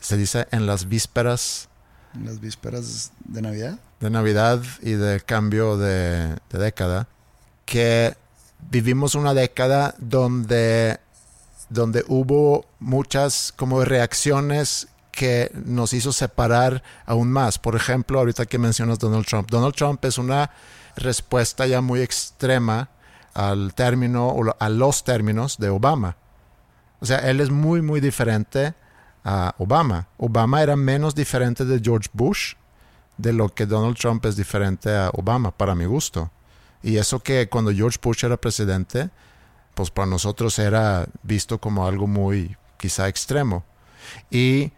se 0.00 0.16
dice, 0.16 0.46
en 0.52 0.66
las 0.66 0.88
vísperas 0.88 1.68
En 2.14 2.24
las 2.24 2.40
vísperas 2.40 3.10
de 3.24 3.42
Navidad. 3.42 3.78
de 4.00 4.10
Navidad 4.10 4.62
y 4.80 4.92
de 4.92 5.20
cambio 5.20 5.76
de, 5.76 6.36
de 6.50 6.58
década, 6.58 7.08
que 7.66 8.16
vivimos 8.70 9.14
una 9.14 9.34
década 9.34 9.94
donde, 9.98 10.98
donde 11.68 12.04
hubo 12.08 12.66
muchas 12.78 13.52
como 13.56 13.84
reacciones 13.84 14.88
que 15.12 15.50
nos 15.54 15.92
hizo 15.92 16.12
separar 16.12 16.82
aún 17.06 17.32
más. 17.32 17.58
Por 17.58 17.74
ejemplo, 17.74 18.18
ahorita 18.18 18.46
que 18.46 18.58
mencionas 18.58 18.98
Donald 18.98 19.26
Trump. 19.26 19.50
Donald 19.50 19.74
Trump 19.74 20.04
es 20.04 20.18
una 20.18 20.50
respuesta 20.94 21.66
ya 21.66 21.80
muy 21.80 22.00
extrema 22.02 22.90
al 23.34 23.74
término 23.74 24.28
o 24.28 24.54
a 24.58 24.68
los 24.68 25.04
términos 25.04 25.58
de 25.58 25.70
Obama. 25.70 26.16
O 27.00 27.06
sea, 27.06 27.18
él 27.18 27.40
es 27.40 27.50
muy, 27.50 27.82
muy 27.82 28.00
diferente 28.00 28.74
a 29.24 29.54
Obama. 29.58 30.08
Obama 30.18 30.62
era 30.62 30.76
menos 30.76 31.14
diferente 31.14 31.64
de 31.64 31.80
George 31.82 32.08
Bush 32.12 32.54
de 33.16 33.32
lo 33.32 33.48
que 33.48 33.66
Donald 33.66 33.96
Trump 33.96 34.24
es 34.26 34.36
diferente 34.36 34.94
a 34.94 35.10
Obama, 35.12 35.50
para 35.50 35.74
mi 35.74 35.84
gusto. 35.84 36.30
Y 36.86 36.98
eso 36.98 37.18
que 37.18 37.48
cuando 37.48 37.72
George 37.72 37.98
Bush 38.00 38.24
era 38.24 38.36
presidente, 38.36 39.10
pues 39.74 39.90
para 39.90 40.06
nosotros 40.06 40.56
era 40.60 41.06
visto 41.24 41.58
como 41.60 41.84
algo 41.86 42.06
muy 42.06 42.56
quizá 42.78 43.08
extremo. 43.08 43.64
Y 44.30 44.70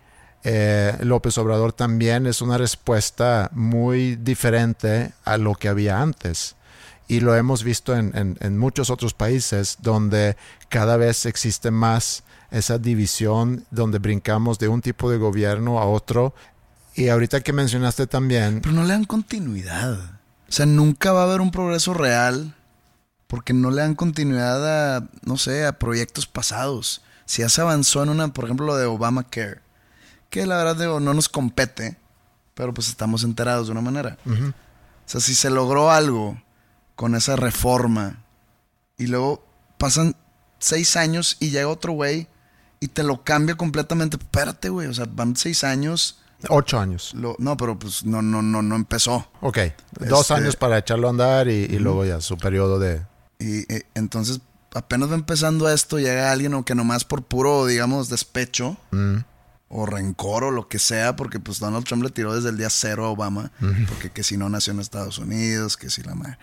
eh, 0.43 0.97
López 1.03 1.37
Obrador 1.37 1.75
también 1.75 2.27
es 2.27 2.41
una 2.41 2.57
respuesta 2.57 3.51
muy 3.53 4.17
diferente 4.17 5.13
a 5.27 5.37
lo 5.37 5.55
que 5.55 5.69
había 5.69 6.01
antes. 6.01 6.57
Y 7.09 7.21
lo 7.21 7.35
hemos 7.37 7.63
visto 7.63 7.95
en, 7.95 8.17
en- 8.17 8.39
en 8.41 8.57
muchos 8.57 8.89
otros 8.89 9.13
países 9.13 9.77
donde 9.81 10.37
cada 10.71 10.97
vez 10.97 11.27
existe 11.27 11.71
más 11.71 12.23
esa 12.51 12.79
división, 12.79 13.67
donde 13.71 13.99
brincamos 13.99 14.59
de 14.59 14.69
un 14.69 14.81
tipo 14.81 15.11
de 15.11 15.19
gobierno 15.19 15.79
a 15.79 15.85
otro. 15.85 16.35
Y 16.95 17.09
ahorita 17.09 17.43
que 17.43 17.53
mencionaste 17.53 18.07
también, 18.07 18.61
Pero 18.63 18.75
no 18.75 18.83
le 18.85 18.89
dan 18.95 19.05
continuidad. 19.05 20.18
O 20.49 20.53
sea, 20.53 20.67
nunca 20.67 21.13
va 21.13 21.21
a 21.21 21.25
haber 21.25 21.41
un 21.41 21.51
progreso 21.51 21.95
real 21.95 22.55
porque 23.27 23.53
no 23.53 23.71
le 23.71 23.83
dan 23.83 23.95
continuidad 23.95 24.97
a, 24.97 25.09
no 25.23 25.37
sé, 25.37 25.67
a 25.67 25.79
proyectos 25.79 26.27
pasados. 26.27 27.03
Si 27.27 27.43
ya 27.43 27.49
se 27.51 27.61
avanzó 27.61 28.03
en 28.03 28.09
una, 28.09 28.33
por 28.33 28.45
ejemplo, 28.45 28.67
lo 28.67 28.77
de 28.77 28.87
Obamacare, 28.87 29.61
que 30.31 30.47
la 30.47 30.57
verdad 30.57 30.77
digo, 30.77 31.01
no 31.01 31.13
nos 31.13 31.29
compete, 31.29 31.99
pero 32.55 32.73
pues 32.73 32.89
estamos 32.89 33.25
enterados 33.25 33.67
de 33.67 33.73
una 33.73 33.83
manera. 33.83 34.17
O 34.25 34.53
sea, 35.05 35.21
si 35.21 35.35
se 35.35 35.51
logró 35.51 35.91
algo 35.91 36.41
con 36.97 37.15
esa 37.15 37.37
reforma 37.37 38.25
y 38.97 39.07
luego 39.07 39.47
pasan 39.77 40.17
seis 40.59 40.97
años 40.97 41.37
y 41.39 41.51
llega 41.51 41.69
otro 41.69 41.93
güey 41.93 42.29
y 42.81 42.89
te 42.89 43.03
lo 43.03 43.25
cambia 43.25 43.57
completamente. 43.57 44.17
Espérate, 44.17 44.71
güey. 44.71 44.89
O 44.89 44.95
sea, 44.95 45.07
van 45.11 45.37
seis 45.37 45.65
años. 45.65 46.19
Ocho 46.49 46.79
años. 46.79 47.13
Lo- 47.15 47.35
no, 47.39 47.57
pero 47.57 47.79
pues 47.79 48.05
no, 48.05 48.23
no, 48.23 48.43
no, 48.43 48.63
no 48.63 48.77
empezó. 48.77 49.29
Ok. 49.41 49.59
Dos 50.09 50.23
Este- 50.23 50.35
años 50.35 50.57
para 50.57 50.79
echarlo 50.79 51.09
a 51.09 51.11
andar 51.11 51.49
y, 51.49 51.65
y 51.65 51.79
luego 51.79 52.05
ya 52.05 52.21
su 52.21 52.37
periodo 52.39 52.79
de... 52.79 53.03
Y 53.41 53.73
eh, 53.73 53.83
entonces 53.95 54.41
apenas 54.75 55.11
va 55.11 55.15
empezando 55.15 55.69
esto, 55.69 55.99
llega 55.99 56.31
alguien 56.31 56.63
que 56.65 56.75
nomás 56.75 57.05
por 57.05 57.23
puro, 57.25 57.67
digamos, 57.67 58.09
despecho 58.09 58.77
Mm. 58.93 59.17
o 59.69 59.87
rencor 59.87 60.45
o 60.45 60.51
lo 60.51 60.69
que 60.69 60.79
sea, 60.79 61.17
porque 61.17 61.41
pues 61.41 61.59
Donald 61.59 61.85
Trump 61.85 62.03
le 62.05 62.11
tiró 62.11 62.35
desde 62.35 62.51
el 62.51 62.57
día 62.59 62.71
cero 62.71 63.07
a 63.07 63.11
Obama, 63.11 63.51
porque 63.89 64.11
que 64.11 64.23
si 64.23 64.37
no 64.37 64.49
nació 64.49 64.73
en 64.73 64.81
Estados 64.81 65.19
Unidos, 65.19 65.77
que 65.77 65.91
si 65.91 66.03
la 66.03 66.15
ma- 66.15 66.39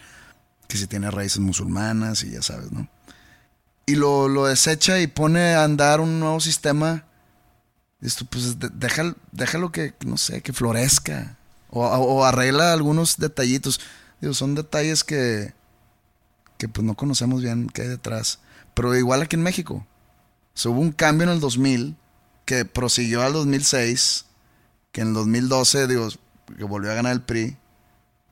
que 0.68 0.78
si 0.78 0.88
tiene 0.88 1.10
raíces 1.12 1.40
musulmanas 1.40 2.24
y 2.24 2.32
ya 2.32 2.42
sabes, 2.42 2.72
¿no? 2.72 2.88
Y 3.86 3.96
lo, 3.96 4.28
lo 4.28 4.46
desecha 4.48 5.00
y 5.00 5.08
pone 5.08 5.54
a 5.54 5.64
andar 5.64 6.02
un 6.02 6.20
nuevo 6.20 6.40
sistema. 6.40 7.06
Esto, 8.06 8.26
pues 8.26 8.58
déjalo 9.32 9.72
que, 9.72 9.94
no 10.06 10.18
sé, 10.18 10.42
que 10.42 10.54
florezca. 10.54 11.38
O, 11.70 11.86
o 11.86 12.24
arregla 12.26 12.72
algunos 12.74 13.18
detallitos. 13.18 13.80
Digo, 14.22 14.34
son 14.34 14.56
detalles 14.56 15.04
que, 15.04 15.54
que 16.58 16.70
pues 16.70 16.86
no 16.86 16.96
conocemos 16.96 17.42
bien 17.42 17.68
qué 17.74 17.84
hay 17.84 17.88
detrás. 17.88 18.40
Pero 18.74 18.96
igual 18.96 19.22
aquí 19.22 19.36
en 19.36 19.44
México. 19.44 19.76
O 20.54 20.58
sea, 20.58 20.72
hubo 20.72 20.80
un 20.82 20.92
cambio 20.92 21.26
en 21.28 21.34
el 21.34 21.40
2000 21.40 21.96
que 22.46 22.64
prosiguió 22.66 23.24
al 23.24 23.34
2006, 23.34 24.26
que 24.92 25.02
en 25.02 25.10
el 25.10 25.14
2012, 25.16 25.88
digo, 25.88 26.08
que 26.58 26.64
volvió 26.64 26.92
a 26.92 26.96
ganar 26.96 27.12
el 27.14 27.22
PRI. 27.22 27.58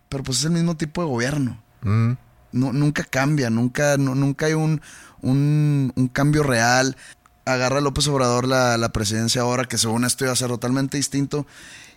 Pero 0.10 0.24
pues 0.24 0.38
es 0.39 0.46
el 0.46 0.51
mismo 0.51 0.77
tipo 0.77 1.01
de 1.01 1.08
gobierno. 1.08 1.62
Mm. 1.82 2.12
No, 2.51 2.72
nunca 2.72 3.03
cambia, 3.03 3.50
nunca, 3.50 3.98
no- 3.98 4.13
nunca 4.13 4.46
hay 4.46 4.53
un, 4.53 4.80
un, 5.22 5.92
un 5.96 6.08
cambio 6.08 6.44
real. 6.44 6.96
Agarra 7.45 7.81
López 7.81 8.07
Obrador 8.07 8.47
la, 8.47 8.77
la 8.77 8.89
presidencia 8.89 9.41
ahora, 9.41 9.65
que 9.65 9.77
según 9.77 10.05
esto 10.05 10.23
iba 10.25 10.33
a 10.33 10.38
ser 10.38 10.50
totalmente 10.50 10.97
distinto. 10.97 11.45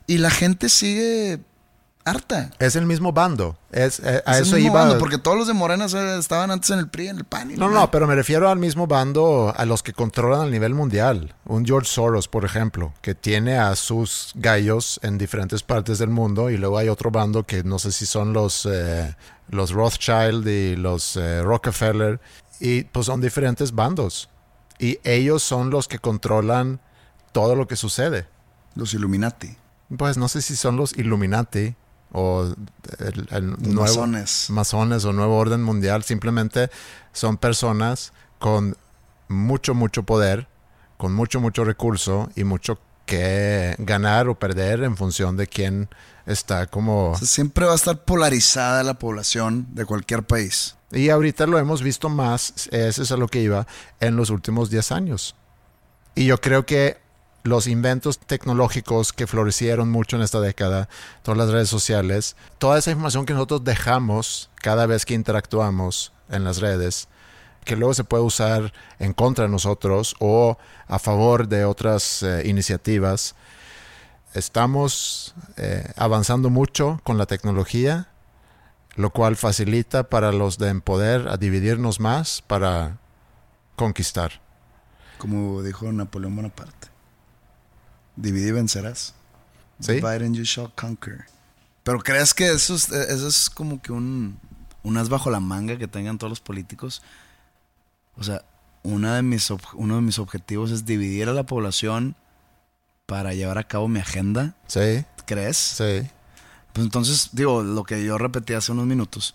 Y 0.06 0.18
la 0.18 0.30
gente 0.30 0.68
sigue 0.68 1.40
harta. 2.06 2.50
Es 2.60 2.76
el 2.76 2.86
mismo 2.86 3.12
bando. 3.12 3.58
Es, 3.72 3.98
eh, 4.00 4.22
a 4.24 4.32
Es 4.32 4.38
el 4.38 4.42
eso 4.46 4.56
mismo 4.56 4.70
iba... 4.70 4.80
bando, 4.84 4.98
porque 4.98 5.18
todos 5.18 5.36
los 5.36 5.46
de 5.48 5.54
Morena 5.54 5.86
estaban 6.18 6.50
antes 6.50 6.70
en 6.70 6.78
el 6.78 6.88
PRI, 6.88 7.08
en 7.08 7.18
el 7.18 7.24
PAN. 7.24 7.50
y 7.50 7.56
No, 7.56 7.68
no, 7.68 7.90
pero 7.90 8.06
me 8.06 8.14
refiero 8.14 8.48
al 8.48 8.58
mismo 8.58 8.86
bando 8.86 9.52
a 9.54 9.64
los 9.66 9.82
que 9.82 9.92
controlan 9.92 10.42
a 10.42 10.50
nivel 10.50 10.72
mundial. 10.72 11.34
Un 11.44 11.66
George 11.66 11.90
Soros, 11.90 12.28
por 12.28 12.44
ejemplo, 12.44 12.94
que 13.02 13.14
tiene 13.14 13.58
a 13.58 13.74
sus 13.74 14.32
gallos 14.36 15.00
en 15.02 15.18
diferentes 15.18 15.62
partes 15.62 15.98
del 15.98 16.10
mundo 16.10 16.48
y 16.48 16.56
luego 16.56 16.78
hay 16.78 16.88
otro 16.88 17.10
bando 17.10 17.44
que 17.44 17.64
no 17.64 17.78
sé 17.78 17.90
si 17.90 18.06
son 18.06 18.32
los, 18.32 18.66
eh, 18.70 19.14
los 19.48 19.72
Rothschild 19.72 20.46
y 20.46 20.76
los 20.76 21.16
eh, 21.16 21.42
Rockefeller 21.42 22.20
y 22.60 22.84
pues 22.84 23.06
son 23.06 23.20
diferentes 23.20 23.74
bandos. 23.74 24.30
Y 24.78 24.98
ellos 25.04 25.42
son 25.42 25.70
los 25.70 25.88
que 25.88 25.98
controlan 25.98 26.80
todo 27.32 27.54
lo 27.54 27.66
que 27.66 27.76
sucede. 27.76 28.26
Los 28.74 28.94
Illuminati. 28.94 29.56
Pues 29.96 30.16
no 30.16 30.28
sé 30.28 30.42
si 30.42 30.56
son 30.56 30.76
los 30.76 30.96
Illuminati 30.98 31.74
o 32.12 32.52
el, 32.98 33.28
el 33.30 33.46
Los 33.50 33.58
nuevo 33.60 33.80
masones. 33.82 34.50
masones 34.50 35.04
o 35.04 35.12
nuevo 35.12 35.36
orden 35.36 35.62
mundial. 35.62 36.02
Simplemente 36.02 36.70
son 37.12 37.36
personas 37.36 38.12
con 38.38 38.76
mucho, 39.28 39.74
mucho 39.74 40.02
poder, 40.02 40.48
con 40.96 41.14
mucho, 41.14 41.40
mucho 41.40 41.64
recurso 41.64 42.30
y 42.36 42.44
mucho 42.44 42.78
que 43.06 43.76
ganar 43.78 44.28
o 44.28 44.38
perder 44.38 44.82
en 44.82 44.96
función 44.96 45.36
de 45.36 45.46
quién 45.46 45.88
está 46.26 46.66
como... 46.66 47.12
O 47.12 47.18
sea, 47.18 47.26
siempre 47.26 47.64
va 47.64 47.72
a 47.72 47.76
estar 47.76 48.04
polarizada 48.04 48.82
la 48.82 48.94
población 48.94 49.66
de 49.70 49.84
cualquier 49.86 50.24
país. 50.24 50.76
Y 50.92 51.08
ahorita 51.08 51.46
lo 51.46 51.58
hemos 51.58 51.82
visto 51.82 52.08
más, 52.08 52.68
eso 52.70 53.02
es 53.02 53.10
a 53.10 53.16
lo 53.16 53.28
que 53.28 53.40
iba, 53.40 53.66
en 54.00 54.16
los 54.16 54.30
últimos 54.30 54.70
10 54.70 54.92
años. 54.92 55.34
Y 56.14 56.26
yo 56.26 56.40
creo 56.40 56.64
que 56.64 56.98
los 57.46 57.66
inventos 57.66 58.18
tecnológicos 58.18 59.12
que 59.12 59.26
florecieron 59.26 59.90
mucho 59.90 60.16
en 60.16 60.22
esta 60.22 60.40
década, 60.40 60.88
todas 61.22 61.38
las 61.38 61.50
redes 61.50 61.68
sociales, 61.68 62.36
toda 62.58 62.78
esa 62.78 62.90
información 62.90 63.26
que 63.26 63.34
nosotros 63.34 63.64
dejamos 63.64 64.50
cada 64.56 64.86
vez 64.86 65.04
que 65.04 65.14
interactuamos 65.14 66.12
en 66.28 66.44
las 66.44 66.58
redes, 66.58 67.08
que 67.64 67.76
luego 67.76 67.94
se 67.94 68.04
puede 68.04 68.22
usar 68.22 68.72
en 68.98 69.12
contra 69.12 69.44
de 69.44 69.50
nosotros 69.50 70.16
o 70.18 70.58
a 70.86 70.98
favor 70.98 71.48
de 71.48 71.64
otras 71.64 72.22
eh, 72.22 72.42
iniciativas. 72.46 73.34
Estamos 74.36 75.34
eh, 75.56 75.90
avanzando 75.96 76.50
mucho 76.50 77.00
con 77.04 77.16
la 77.16 77.24
tecnología, 77.24 78.08
lo 78.94 79.08
cual 79.08 79.34
facilita 79.34 80.10
para 80.10 80.30
los 80.30 80.58
de 80.58 80.68
en 80.68 80.82
poder 80.82 81.28
a 81.28 81.38
dividirnos 81.38 82.00
más 82.00 82.42
para 82.42 82.98
conquistar. 83.76 84.42
Como 85.16 85.62
dijo 85.62 85.90
Napoleón 85.90 86.36
Bonaparte. 86.36 86.88
Divide 88.16 88.48
y 88.48 88.52
vencerás. 88.52 89.14
¿Sí? 89.80 89.94
Divide 89.94 90.26
and 90.26 90.34
you 90.34 90.44
shall 90.44 90.70
conquer. 90.74 91.24
Pero 91.82 92.00
¿crees 92.00 92.34
que 92.34 92.52
eso 92.52 92.74
es, 92.74 92.90
eso 92.92 93.28
es 93.28 93.48
como 93.48 93.80
que 93.80 93.92
un, 93.92 94.38
un 94.82 94.98
as 94.98 95.08
bajo 95.08 95.30
la 95.30 95.40
manga 95.40 95.78
que 95.78 95.88
tengan 95.88 96.18
todos 96.18 96.30
los 96.30 96.40
políticos? 96.40 97.02
O 98.18 98.22
sea, 98.22 98.44
una 98.82 99.16
de 99.16 99.22
mis 99.22 99.50
uno 99.72 99.96
de 99.96 100.02
mis 100.02 100.18
objetivos 100.18 100.72
es 100.72 100.84
dividir 100.84 101.30
a 101.30 101.32
la 101.32 101.46
población 101.46 102.16
para 103.06 103.34
llevar 103.34 103.58
a 103.58 103.64
cabo 103.64 103.88
mi 103.88 104.00
agenda. 104.00 104.54
Sí, 104.66 105.04
¿Crees? 105.26 105.56
sí. 105.56 106.08
Pues 106.72 106.84
entonces, 106.84 107.30
digo, 107.32 107.62
lo 107.62 107.84
que 107.84 108.04
yo 108.04 108.18
repetí 108.18 108.52
hace 108.52 108.70
unos 108.72 108.84
minutos, 108.86 109.34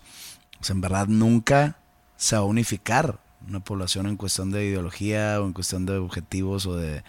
sea, 0.60 0.74
en 0.74 0.80
verdad 0.80 1.08
nunca 1.08 1.76
se 2.16 2.36
va 2.36 2.42
a 2.42 2.44
unificar 2.44 3.18
una 3.48 3.58
población 3.58 4.06
en 4.06 4.16
cuestión 4.16 4.52
de 4.52 4.64
ideología 4.66 5.40
o 5.40 5.46
en 5.46 5.52
cuestión 5.52 5.84
de 5.84 5.96
objetivos 5.96 6.66
o 6.66 6.76
de... 6.76 7.02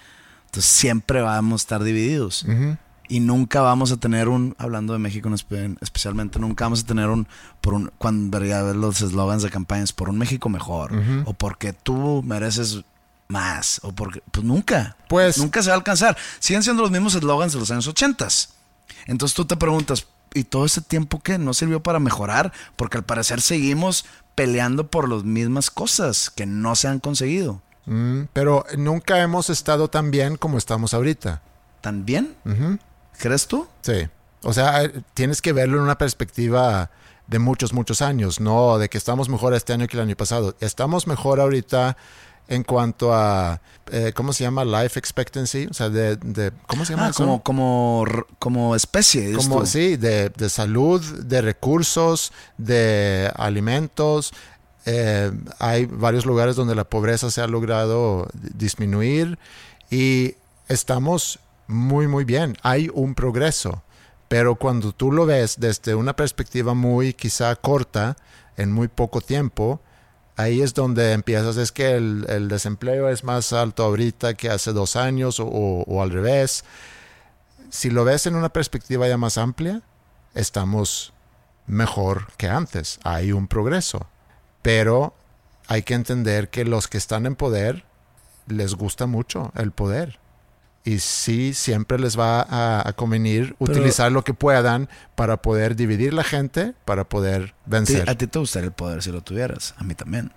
Entonces 0.45 0.65
siempre 0.71 1.21
vamos 1.21 1.62
a 1.62 1.63
estar 1.63 1.84
divididos. 1.84 2.43
Ujú. 2.43 2.78
Y 3.10 3.19
nunca 3.19 3.62
vamos 3.62 3.91
a 3.91 3.97
tener 3.97 4.28
un, 4.28 4.56
hablando 4.58 4.93
de 4.93 4.99
México 4.99 5.28
en 5.28 5.36
espe- 5.36 5.78
especialmente, 5.82 6.39
nunca 6.39 6.65
vamos 6.65 6.82
a 6.84 6.86
tener 6.88 7.10
un, 7.10 7.28
por 7.62 7.76
un, 7.76 7.91
cuando 7.99 8.39
vería 8.39 8.63
ver 8.63 8.76
los 8.76 9.02
eslogans 9.02 9.43
de 9.43 9.52
campañas, 9.52 9.93
por 9.93 10.10
un 10.10 10.17
México 10.17 10.49
mejor, 10.49 10.93
Ujú. 10.93 11.23
o 11.30 11.34
porque 11.34 11.73
tú 11.73 12.23
mereces 12.26 12.82
más, 13.27 13.79
o 13.83 13.91
porque, 13.91 14.21
pues 14.31 14.45
nunca, 14.45 14.95
Pues- 15.09 15.38
nunca 15.38 15.62
se 15.63 15.69
va 15.69 15.75
a 15.75 15.77
alcanzar. 15.77 16.17
Siguen 16.39 16.63
siendo 16.63 16.81
los 16.81 16.91
mismos 16.91 17.15
eslogans 17.15 17.53
de 17.53 17.59
los 17.59 17.71
años 17.71 17.88
80. 17.88 18.27
Entonces 19.07 19.36
tú 19.36 19.45
te 19.45 19.55
preguntas, 19.57 20.07
¿y 20.33 20.43
todo 20.43 20.65
ese 20.65 20.81
tiempo 20.81 21.19
qué? 21.21 21.38
¿No 21.38 21.53
sirvió 21.53 21.81
para 21.81 21.99
mejorar? 21.99 22.51
Porque 22.75 22.97
al 22.97 23.03
parecer 23.03 23.41
seguimos 23.41 24.05
peleando 24.36 24.88
por 24.88 25.09
las 25.09 25.23
mismas 25.23 25.69
cosas 25.69 26.29
que 26.29 26.45
no 26.45 26.75
se 26.75 26.88
han 26.88 26.99
conseguido. 26.99 27.62
Mm, 27.86 28.23
pero 28.33 28.65
nunca 28.77 29.19
hemos 29.21 29.49
estado 29.49 29.89
tan 29.89 30.09
bien 30.12 30.38
como 30.38 30.57
estamos 30.57 30.93
ahorita. 30.93 31.41
¿También? 31.81 32.36
Ujú. 32.45 32.79
¿Crees 33.19 33.47
tú? 33.47 33.67
Sí. 33.81 34.07
O 34.41 34.53
sea, 34.53 34.83
eh, 34.83 35.01
tienes 35.13 35.41
que 35.41 35.53
verlo 35.53 35.77
en 35.77 35.83
una 35.83 35.97
perspectiva 35.97 36.89
de 37.27 37.39
muchos, 37.39 37.73
muchos 37.73 38.01
años, 38.01 38.39
no 38.39 38.77
de 38.77 38.89
que 38.89 38.97
estamos 38.97 39.29
mejor 39.29 39.53
este 39.53 39.73
año 39.73 39.88
que 39.88 39.97
el 39.97 40.03
año 40.03 40.15
pasado. 40.15 40.55
Estamos 40.62 41.07
mejor 41.07 41.39
ahorita 41.39 41.95
en 42.47 42.63
cuanto 42.63 43.13
a, 43.13 43.62
eh, 43.91 44.12
¿cómo 44.15 44.34
se 44.34 44.43
llama? 44.43 44.65
Life 44.65 44.99
expectancy. 44.99 45.67
O 45.69 45.73
sea, 45.73 45.89
de, 45.89 46.17
de- 46.17 46.51
¿cómo 46.67 46.86
se 46.86 46.93
llama? 46.93 47.08
Ah, 47.08 47.10
eso? 47.10 47.23
como, 47.23 47.43
como, 47.43 48.06
como 48.39 48.75
especie. 48.75 49.34
Como, 49.34 49.65
sí, 49.65 49.95
de, 49.97 50.29
de 50.29 50.49
salud, 50.49 51.01
de 51.23 51.41
recursos, 51.41 52.32
de 52.58 53.32
alimentos. 53.36 54.34
Eh, 54.86 55.32
hay 55.60 55.86
varios 55.86 56.25
lugares 56.25 56.56
donde 56.58 56.75
la 56.75 56.84
pobreza 56.84 57.32
se 57.32 57.39
ha 57.41 57.47
logrado 57.47 58.27
disminuir 58.34 59.39
y 59.89 60.36
estamos 60.67 61.39
muy, 61.67 62.08
muy 62.08 62.25
bien. 62.25 62.58
Hay 62.63 62.89
un 62.93 63.15
progreso, 63.15 63.82
pero 64.27 64.56
cuando 64.56 64.91
tú 64.91 65.12
lo 65.13 65.25
ves 65.25 65.56
desde 65.60 65.95
una 65.95 66.13
perspectiva 66.15 66.73
muy 66.73 67.13
quizá 67.13 67.56
corta, 67.56 68.17
en 68.58 68.71
muy 68.73 68.88
poco 68.89 69.21
tiempo, 69.21 69.79
ahí 70.36 70.62
es 70.62 70.74
donde 70.74 71.13
empiezas. 71.13 71.58
Es 71.58 71.72
que 71.72 71.96
el, 71.96 72.48
desempleo 72.48 73.10
es 73.10 73.24
más 73.24 73.54
alto 73.54 73.84
ahorita 73.84 74.34
que 74.34 74.50
hace 74.50 74.74
dos 74.74 74.96
años 74.96 75.39
o 75.39 76.02
al 76.02 76.12
revés 76.12 76.63
si 77.74 77.89
lo 77.89 78.06
ves 78.06 78.28
en 78.28 78.36
una 78.36 78.50
perspectiva 78.50 79.08
ya 79.08 79.17
más 79.17 79.39
amplia, 79.39 79.82
estamos 80.36 81.12
mejor 81.65 82.28
que 82.38 82.48
antes. 82.48 83.00
Hay 83.04 83.32
un 83.32 83.48
progreso. 83.48 84.06
Pero 84.62 85.15
hay 85.67 85.82
que 85.82 85.96
entender 85.96 86.50
que 86.50 86.65
los 86.65 86.88
que 86.88 87.00
están 87.00 87.26
en 87.26 87.36
poder 87.36 87.84
les 88.46 88.76
gusta 88.76 89.08
mucho 89.08 89.52
el 89.56 89.72
poder. 89.72 90.19
Y 90.86 91.00
sí, 91.00 91.54
siempre 91.54 91.98
les 91.98 92.19
va 92.19 92.41
a, 92.41 92.88
a 92.88 92.93
convenir 92.93 93.56
utilizar 93.60 94.12
lo 94.12 94.24
que 94.24 94.34
puedan 94.34 94.89
para 95.15 95.41
poder 95.41 95.78
dividir 95.78 96.13
la 96.13 96.24
gente, 96.26 96.74
para 96.84 97.06
poder 97.06 97.56
vencer. 97.65 98.10
a 98.10 98.15
ti 98.15 98.28
te 98.28 98.38
gustaría 98.39 98.67
el 98.67 98.74
poder 98.74 99.02
si 99.02 99.12
lo 99.12 99.22
tuvieras. 99.22 99.76
A 99.78 99.84
mí 99.86 99.96
también. 99.96 100.34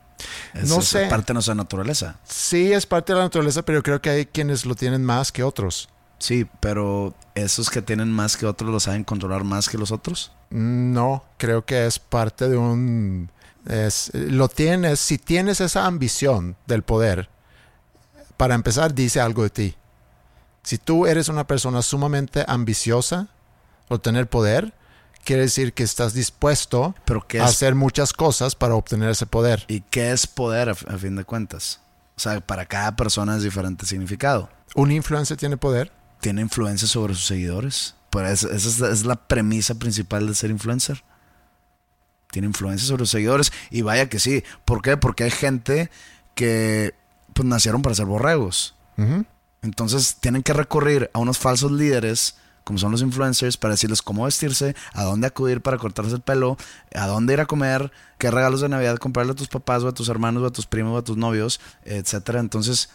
Es, 0.55 0.69
No 0.69 0.79
es 0.79 0.85
sé. 0.87 1.07
parte 1.09 1.29
de 1.29 1.35
nuestra 1.35 1.55
naturaleza. 1.57 2.21
Sí, 2.25 2.73
es 2.73 2.87
parte 2.87 3.13
de 3.13 3.19
la 3.19 3.25
naturaleza, 3.25 3.63
pero 3.63 3.79
yo 3.79 3.83
creo 3.83 4.01
que 4.01 4.11
hay 4.11 4.27
quienes 4.27 4.65
lo 4.67 4.77
tienen 4.77 5.05
más 5.05 5.33
que 5.33 5.43
otros. 5.43 5.89
Sí, 6.19 6.47
pero 6.61 7.15
esos 7.35 7.69
que 7.69 7.83
tienen 7.83 8.11
más 8.11 8.37
que 8.37 8.47
otros 8.47 8.71
los 8.71 8.85
saben 8.85 9.05
controlar 9.05 9.43
más 9.45 9.69
que 9.69 9.77
los 9.79 9.91
otros. 9.91 10.33
No, 10.51 11.25
creo 11.39 11.65
que 11.67 11.87
es 11.87 11.99
parte 11.99 12.49
de 12.49 12.57
un... 12.57 13.31
Es, 13.69 14.13
lo 14.15 14.49
tienes, 14.49 15.01
si 15.01 15.19
tienes 15.19 15.61
esa 15.61 15.87
ambición 15.87 16.57
del 16.67 16.83
poder, 16.85 17.29
para 18.37 18.55
empezar 18.55 18.95
dice 18.95 19.21
algo 19.21 19.43
de 19.43 19.51
ti. 19.51 19.75
Si 20.67 20.79
tú 20.79 21.07
eres 21.07 21.29
una 21.29 21.47
persona 21.47 21.81
sumamente 21.81 22.45
ambiciosa 22.49 23.29
o 23.87 24.01
tener 24.01 24.29
poder, 24.29 24.75
quiere 25.25 25.43
decir 25.43 25.73
que 25.75 25.85
estás 25.85 26.13
dispuesto 26.13 26.97
Pero 27.05 27.25
¿qué 27.29 27.39
a 27.41 27.45
hacer 27.45 27.77
muchas 27.77 28.13
cosas 28.13 28.57
para 28.57 28.75
obtener 28.75 29.11
ese 29.11 29.27
poder. 29.27 29.65
¿Y 29.69 29.83
qué 29.83 30.11
es 30.11 30.27
poder 30.27 30.71
a, 30.71 30.75
fin 30.75 31.15
de 31.15 31.23
cuentas? 31.25 31.81
O 32.17 32.21
sea, 32.21 32.41
para 32.41 32.67
cada 32.67 32.97
persona 32.97 33.37
es 33.37 33.45
diferente 33.45 33.87
significado. 33.87 34.51
¿Un 34.75 34.91
influencer 34.91 35.37
tiene 35.37 35.57
poder? 35.57 35.93
Tiene 36.21 36.41
influencia 36.41 36.89
sobre 36.89 37.15
sus 37.15 37.27
seguidores. 37.27 37.95
Pero 38.11 38.27
es- 38.27 38.43
esa 38.43 38.91
es, 38.91 39.05
la- 39.05 39.15
premisa 39.29 39.77
principal 39.77 40.27
de 40.27 40.35
ser 40.35 40.51
influencer. 40.51 41.05
Tiene 42.33 42.49
influencia 42.49 42.89
sobre 42.89 43.03
los 43.03 43.11
seguidores. 43.11 43.53
Y 43.71 43.83
vaya 43.83 44.09
que 44.09 44.19
sí. 44.19 44.43
¿Por 44.65 44.83
qué? 44.83 44.97
Porque 44.97 45.23
hay 45.23 45.31
gente 45.31 45.91
que 46.35 46.93
pues 47.35 47.47
nacieron 47.47 47.83
para 47.83 47.95
ser 47.95 48.07
borregos. 48.07 48.75
Ujú. 48.99 49.25
Entonces 49.63 50.17
tienen 50.21 50.43
que 50.43 50.53
recurrir 50.53 51.11
a 51.13 51.19
unos 51.19 51.39
falsos 51.39 51.73
líderes, 51.73 52.37
como 52.65 52.79
son 52.79 52.93
los 52.93 53.01
influencers, 53.03 53.57
para 53.57 53.75
decirles 53.75 54.03
cómo 54.03 54.25
vestirse, 54.25 54.75
a 54.93 55.05
dónde 55.05 55.27
acudir 55.29 55.61
para 55.61 55.79
cortarse 55.79 56.15
el 56.15 56.21
pelo, 56.21 56.57
a 56.95 57.07
dónde 57.07 57.33
ir 57.35 57.41
a 57.41 57.47
comer, 57.47 57.93
qué 58.19 58.31
regalos 58.31 58.61
de 58.61 58.69
Navidad 58.69 58.97
comprarle 58.99 59.33
a 59.33 59.37
tus 59.37 59.49
papás 59.49 59.83
o 59.83 59.89
a 59.89 59.93
tus 59.95 60.09
hermanos 60.09 60.43
o 60.43 60.47
a 60.47 60.51
tus 60.51 60.67
primos 60.67 60.93
o 60.95 60.99
a 60.99 61.03
tus 61.05 61.17
novios, 61.17 61.61
etcétera. 61.85 62.41
Entonces, 62.41 62.91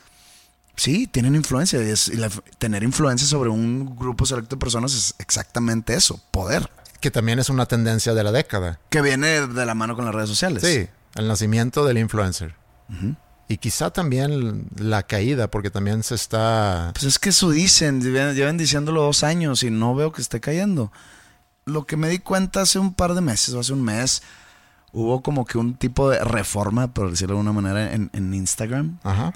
sí, 0.76 1.08
tienen 1.08 1.36
influencia. 1.36 1.82
Y, 1.82 1.90
es- 1.90 2.10
y 2.10 2.18
la- 2.18 2.30
tener 2.58 2.84
influencia 2.84 3.28
sobre 3.28 3.50
un 3.50 3.96
grupo 3.96 4.26
selecto 4.26 4.56
de 4.56 4.60
personas 4.60 4.94
es 4.94 5.16
exactamente 5.20 5.94
eso, 5.94 6.22
poder. 6.32 6.70
Que 7.00 7.10
también 7.12 7.40
es 7.40 7.50
una 7.50 7.66
tendencia 7.66 8.14
de 8.14 8.24
la 8.24 8.32
década. 8.32 8.80
Que 8.90 9.02
viene 9.02 9.48
de 9.48 9.66
la 9.66 9.74
mano 9.74 9.96
con 9.96 10.06
las 10.06 10.14
redes 10.14 10.30
sociales. 10.30 10.62
Sí, 10.64 10.88
el 11.16 11.28
nacimiento 11.28 11.86
del 11.86 11.98
influencer. 11.98 12.56
Y 13.52 13.58
quizá 13.58 13.92
también 13.92 14.68
la 14.78 15.04
caída, 15.04 15.50
porque 15.50 15.70
también 15.70 16.04
se 16.04 16.16
está... 16.16 16.92
Pues 16.94 17.04
es 17.06 17.20
que 17.20 17.30
eso 17.30 17.50
dicen, 17.50 18.02
llevan, 18.02 18.58
diciéndolo 18.58 19.02
dos 19.02 19.26
años 19.26 19.64
y 19.64 19.70
no 19.70 19.94
veo 19.94 20.14
que 20.14 20.22
esté 20.22 20.40
cayendo. 20.40 20.90
Lo 21.66 21.86
que 21.86 21.98
me 21.98 22.08
di 22.08 22.20
cuenta 22.20 22.62
hace 22.62 22.80
un 22.80 22.94
par 22.94 23.14
de 23.14 23.20
meses 23.20 23.54
o 23.54 23.60
hace 23.60 23.74
un 23.74 23.84
mes, 23.84 24.24
hubo 24.94 25.22
como 25.22 25.44
que 25.44 25.58
un 25.58 25.76
tipo 25.76 26.10
de 26.10 26.24
reforma, 26.24 26.94
por 26.94 27.12
decirlo 27.12 27.36
de 27.36 27.40
alguna 27.42 27.62
manera, 27.62 27.94
en, 27.94 28.10
en 28.14 28.34
Instagram. 28.34 29.00
Ajá. 29.04 29.34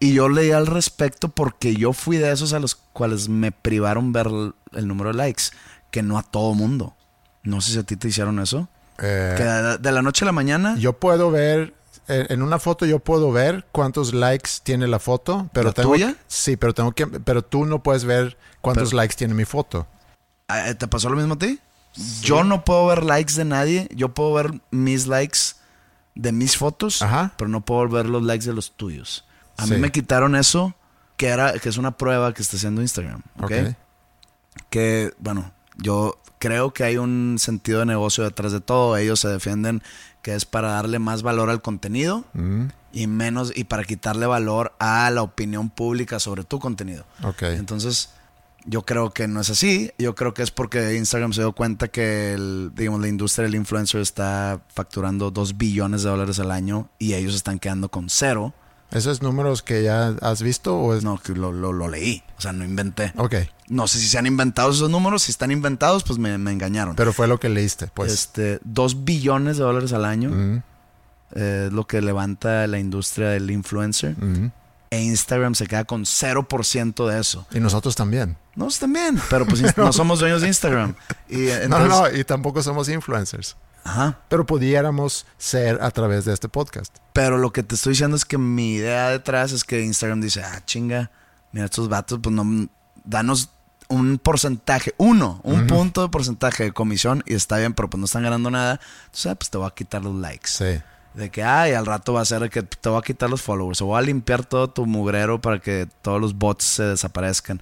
Y 0.00 0.12
yo 0.12 0.28
leí 0.28 0.50
al 0.50 0.66
respecto 0.66 1.28
porque 1.28 1.76
yo 1.76 1.92
fui 1.92 2.16
de 2.16 2.32
esos 2.32 2.52
a 2.52 2.58
los 2.58 2.74
cuales 2.74 3.28
me 3.28 3.52
privaron 3.52 4.12
ver 4.12 4.26
el, 4.26 4.54
el 4.72 4.88
número 4.88 5.10
de 5.10 5.18
likes, 5.18 5.44
que 5.92 6.02
no 6.02 6.18
a 6.18 6.24
todo 6.24 6.52
mundo. 6.54 6.96
No 7.44 7.60
sé 7.60 7.74
si 7.74 7.78
a 7.78 7.84
ti 7.84 7.94
te 7.94 8.08
hicieron 8.08 8.40
eso. 8.40 8.68
Eh, 8.98 9.34
Que 9.36 9.44
de, 9.44 9.78
de 9.78 9.92
la 9.92 10.02
noche 10.02 10.24
a 10.24 10.26
la 10.26 10.32
mañana, 10.32 10.76
yo 10.78 10.94
puedo 10.94 11.30
ver, 11.30 11.74
en 12.08 12.42
una 12.42 12.58
foto 12.58 12.86
yo 12.86 12.98
puedo 13.00 13.32
ver 13.32 13.66
cuántos 13.72 14.14
likes 14.14 14.50
tiene 14.62 14.86
la 14.86 14.98
foto, 14.98 15.48
pero 15.52 15.68
¿La 15.68 15.72
tengo 15.72 15.92
tuya? 15.92 16.16
Sí, 16.28 16.56
pero 16.56 16.72
tengo 16.74 16.92
que 16.92 17.06
pero 17.06 17.42
tú 17.42 17.64
no 17.66 17.82
puedes 17.82 18.04
ver 18.04 18.36
cuántos 18.60 18.90
Pero- 18.90 18.98
likes 18.98 19.14
tiene 19.16 19.34
mi 19.34 19.44
foto. 19.44 19.86
Ah, 20.48 20.72
¿te 20.78 20.86
pasó 20.86 21.10
lo 21.10 21.16
mismo 21.16 21.34
a 21.34 21.38
ti? 21.38 21.58
Yo 22.22 22.44
no 22.44 22.64
puedo 22.64 22.86
ver 22.86 23.02
likes 23.04 23.34
de 23.34 23.44
nadie, 23.44 23.88
yo 23.94 24.12
puedo 24.14 24.32
ver 24.34 24.60
mis 24.70 25.06
likes 25.06 25.38
de 26.14 26.30
mis 26.32 26.56
fotos, 26.56 27.02
Ajá. 27.02 27.32
pero 27.36 27.48
no 27.48 27.62
puedo 27.64 27.88
ver 27.88 28.06
los 28.06 28.22
likes 28.22 28.46
de 28.46 28.52
los 28.52 28.72
tuyos. 28.76 29.24
A 29.56 29.66
Sí. 29.66 29.72
mí 29.72 29.78
me 29.78 29.90
quitaron 29.90 30.36
eso, 30.36 30.74
que 31.16 31.28
era 31.28 31.54
que 31.58 31.68
es 31.68 31.78
una 31.78 31.96
prueba 31.96 32.32
que 32.34 32.42
está 32.42 32.56
haciendo 32.56 32.82
Instagram, 32.82 33.22
¿ok? 33.38 33.44
Ok. 33.44 33.74
Que 34.70 35.12
bueno, 35.18 35.52
yo 35.76 36.18
creo 36.38 36.72
que 36.72 36.84
hay 36.84 36.96
un 36.98 37.36
sentido 37.38 37.80
de 37.80 37.86
negocio 37.86 38.24
detrás 38.24 38.52
de 38.52 38.60
todo. 38.60 38.96
Ellos 38.96 39.20
se 39.20 39.28
defienden 39.28 39.82
que 40.26 40.34
es 40.34 40.44
para 40.44 40.70
darle 40.72 40.98
más 40.98 41.22
valor 41.22 41.50
al 41.50 41.62
contenido 41.62 42.24
Mm, 42.34 42.64
y 42.92 43.06
menos 43.06 43.52
y 43.54 43.62
para 43.62 43.84
quitarle 43.84 44.26
valor 44.26 44.72
a 44.80 45.08
la 45.12 45.22
opinión 45.22 45.70
pública 45.70 46.18
sobre 46.18 46.42
tu 46.42 46.58
contenido. 46.58 47.04
ok. 47.22 47.42
Entonces, 47.44 48.08
yo 48.64 48.82
creo 48.82 49.12
que 49.12 49.28
no 49.28 49.40
es 49.40 49.50
así. 49.50 49.92
Yo 49.98 50.16
creo 50.16 50.34
que 50.34 50.42
es 50.42 50.50
porque 50.50 50.96
Instagram 50.96 51.32
se 51.32 51.42
dio 51.42 51.52
cuenta 51.52 51.86
que 51.86 52.32
el, 52.32 52.72
digamos, 52.74 53.00
la 53.02 53.06
industria 53.06 53.44
del 53.44 53.54
influencer 53.54 54.00
está 54.00 54.60
facturando 54.74 55.30
2 55.30 55.56
billones 55.56 56.02
de 56.02 56.08
dólares 56.10 56.40
al 56.40 56.50
año 56.50 56.88
y 56.98 57.14
ellos 57.14 57.36
están 57.36 57.60
quedando 57.60 57.88
con 57.88 58.10
cero. 58.10 58.52
¿Esos 58.90 59.22
números 59.22 59.62
que 59.62 59.84
ya 59.84 60.08
has 60.22 60.42
visto 60.42 60.76
o 60.76 60.92
es...? 60.94 61.04
No, 61.04 61.18
que 61.18 61.34
lo, 61.34 61.52
lo- 61.52 61.72
lo 61.72 61.86
leí. 61.88 62.24
O 62.36 62.40
sea, 62.40 62.52
no 62.52 62.64
inventé. 62.64 63.12
Ok, 63.16 63.34
No 63.68 63.88
sé 63.88 63.98
si 63.98 64.06
se 64.08 64.18
han 64.18 64.26
inventado 64.26 64.70
esos 64.70 64.88
números. 64.90 65.22
Si 65.24 65.30
están 65.32 65.50
inventados, 65.50 66.04
pues 66.04 66.18
me, 66.18 66.38
me 66.38 66.52
engañaron. 66.52 66.94
pero 66.96 67.12
fue 67.12 67.26
lo 67.26 67.40
que 67.40 67.48
leíste, 67.48 67.88
pues. 67.88 68.12
este, 68.12 68.60
2 68.64 69.04
billones 69.04 69.56
de 69.56 69.64
dólares 69.64 69.92
al 69.92 70.04
año 70.04 70.30
Mm, 70.30 70.62
eh, 71.34 71.64
es 71.66 71.72
lo 71.72 71.86
que 71.86 72.00
levanta 72.00 72.66
la 72.68 72.78
industria 72.78 73.28
del 73.30 73.50
influencer. 73.50 74.16
mm. 74.16 74.52
E 74.88 75.02
Instagram 75.02 75.56
se 75.56 75.66
queda 75.66 75.84
con 75.84 76.04
0% 76.04 77.08
de 77.08 77.18
eso. 77.18 77.44
Y 77.52 77.58
nosotros 77.58 77.96
también. 77.96 78.36
Nosotros 78.54 78.78
también, 78.78 79.20
pero 79.28 79.44
pues 79.44 79.60
no 79.76 79.92
somos 79.92 80.20
dueños 80.20 80.42
de 80.42 80.46
Instagram. 80.46 80.94
Y, 81.28 81.48
eh, 81.48 81.66
no, 81.68 81.84
no, 81.86 82.08
y 82.10 82.22
tampoco 82.22 82.62
somos 82.62 82.88
influencers. 82.88 83.56
Ajá. 83.82 84.20
Pero 84.28 84.46
pudiéramos 84.46 85.26
ser 85.38 85.80
a 85.82 85.90
través 85.90 86.24
de 86.24 86.32
este 86.34 86.48
podcast. 86.48 86.96
Pero 87.12 87.36
lo 87.36 87.52
que 87.52 87.64
te 87.64 87.74
estoy 87.74 87.92
diciendo 87.94 88.16
es 88.16 88.24
que 88.24 88.38
mi 88.38 88.74
idea 88.74 89.10
detrás 89.10 89.50
es 89.50 89.64
que 89.64 89.82
Instagram 89.82 90.20
dice, 90.20 90.42
ah, 90.44 90.62
chinga, 90.64 91.10
mira 91.50 91.66
estos 91.66 91.88
vatos, 91.88 92.20
pues 92.22 92.34
no, 92.34 92.68
danos 93.04 93.50
un 93.88 94.18
porcentaje, 94.18 94.94
uno, 94.96 95.40
un 95.44 95.66
punto 95.66 96.02
de 96.02 96.08
porcentaje 96.08 96.64
de 96.64 96.72
comisión 96.72 97.22
y 97.26 97.34
está 97.34 97.56
bien, 97.58 97.72
pero 97.74 97.88
pues 97.88 97.98
no 97.98 98.04
están 98.06 98.22
ganando 98.24 98.50
nada. 98.50 98.80
Entonces, 99.06 99.26
ah, 99.26 99.34
pues 99.34 99.50
te 99.50 99.58
voy 99.58 99.66
a 99.66 99.70
quitar 99.74 100.02
los 100.02 100.14
likes. 100.14 100.48
Sí. 100.48 100.82
De 101.14 101.30
que, 101.30 101.42
ay, 101.42 101.72
al 101.72 101.86
rato 101.86 102.12
va 102.12 102.20
a 102.20 102.24
ser 102.24 102.50
que 102.50 102.62
te 102.62 102.88
voy 102.88 102.98
a 102.98 103.02
quitar 103.02 103.30
los 103.30 103.40
followers 103.42 103.80
o 103.80 103.86
voy 103.86 103.98
a 103.98 104.02
limpiar 104.02 104.44
todo 104.44 104.68
tu 104.68 104.84
mugrero 104.86 105.40
para 105.40 105.60
que 105.60 105.88
todos 106.02 106.20
los 106.20 106.34
bots 106.36 106.64
se 106.64 106.82
desaparezcan. 106.82 107.60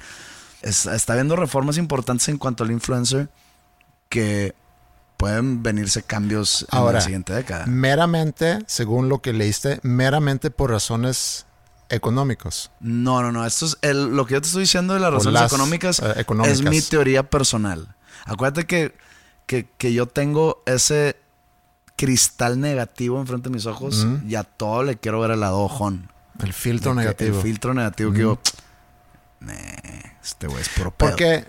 Es- 0.62 0.86
está 0.86 1.12
habiendo 1.12 1.36
reformas 1.36 1.76
importantes 1.78 2.28
en 2.28 2.38
cuanto 2.38 2.64
al 2.64 2.70
influencer 2.72 3.28
que 4.08 4.54
pueden 5.16 5.62
venirse 5.62 6.02
cambios 6.02 6.66
en 6.72 6.78
Ahora, 6.78 6.94
la 6.94 7.00
siguiente 7.02 7.32
década. 7.32 7.66
meramente, 7.66 8.58
según 8.66 9.08
lo 9.08 9.20
que 9.22 9.32
leíste, 9.32 9.78
meramente 9.82 10.50
por 10.50 10.70
razones 10.70 11.46
económicos. 11.88 12.70
No, 12.80 13.22
no, 13.22 13.32
no. 13.32 13.44
Esto 13.46 13.66
es 13.66 13.78
el- 13.82 14.16
lo 14.16 14.26
que 14.26 14.34
yo 14.34 14.40
te 14.40 14.46
estoy 14.46 14.62
diciendo 14.62 14.94
de 14.94 15.00
las 15.00 15.12
razones 15.12 15.40
las, 15.40 15.52
económicas, 15.52 16.00
eh, 16.00 16.14
económicas. 16.16 16.58
es 16.60 16.64
mi 16.68 16.80
teoría 16.80 17.28
personal. 17.28 17.94
Acuérdate 18.26 18.66
que, 18.66 18.94
que, 19.46 19.68
que 19.78 19.92
yo 19.92 20.06
tengo 20.06 20.62
ese 20.66 21.16
cristal 21.96 22.60
negativo 22.60 23.20
enfrente 23.20 23.48
de 23.48 23.54
mis 23.54 23.66
ojos 23.66 24.06
y 24.26 24.34
a 24.34 24.42
todo 24.44 24.82
le 24.82 24.96
quiero 24.96 25.20
ver 25.20 25.30
el 25.32 25.40
lado 25.40 25.60
ojón. 25.60 26.10
El 26.42 26.52
filtro 26.52 26.94
negativo. 26.94 27.36
El 27.36 27.42
filtro 27.42 27.72
negativo 27.74 28.10
que 28.10 28.18
digo, 28.18 28.38
"Nah, 29.40 29.52
este 30.22 30.46
güey 30.48 30.60
es 30.60 30.68
puro 30.70 30.90
pedo". 30.90 31.10
Porque 31.10 31.44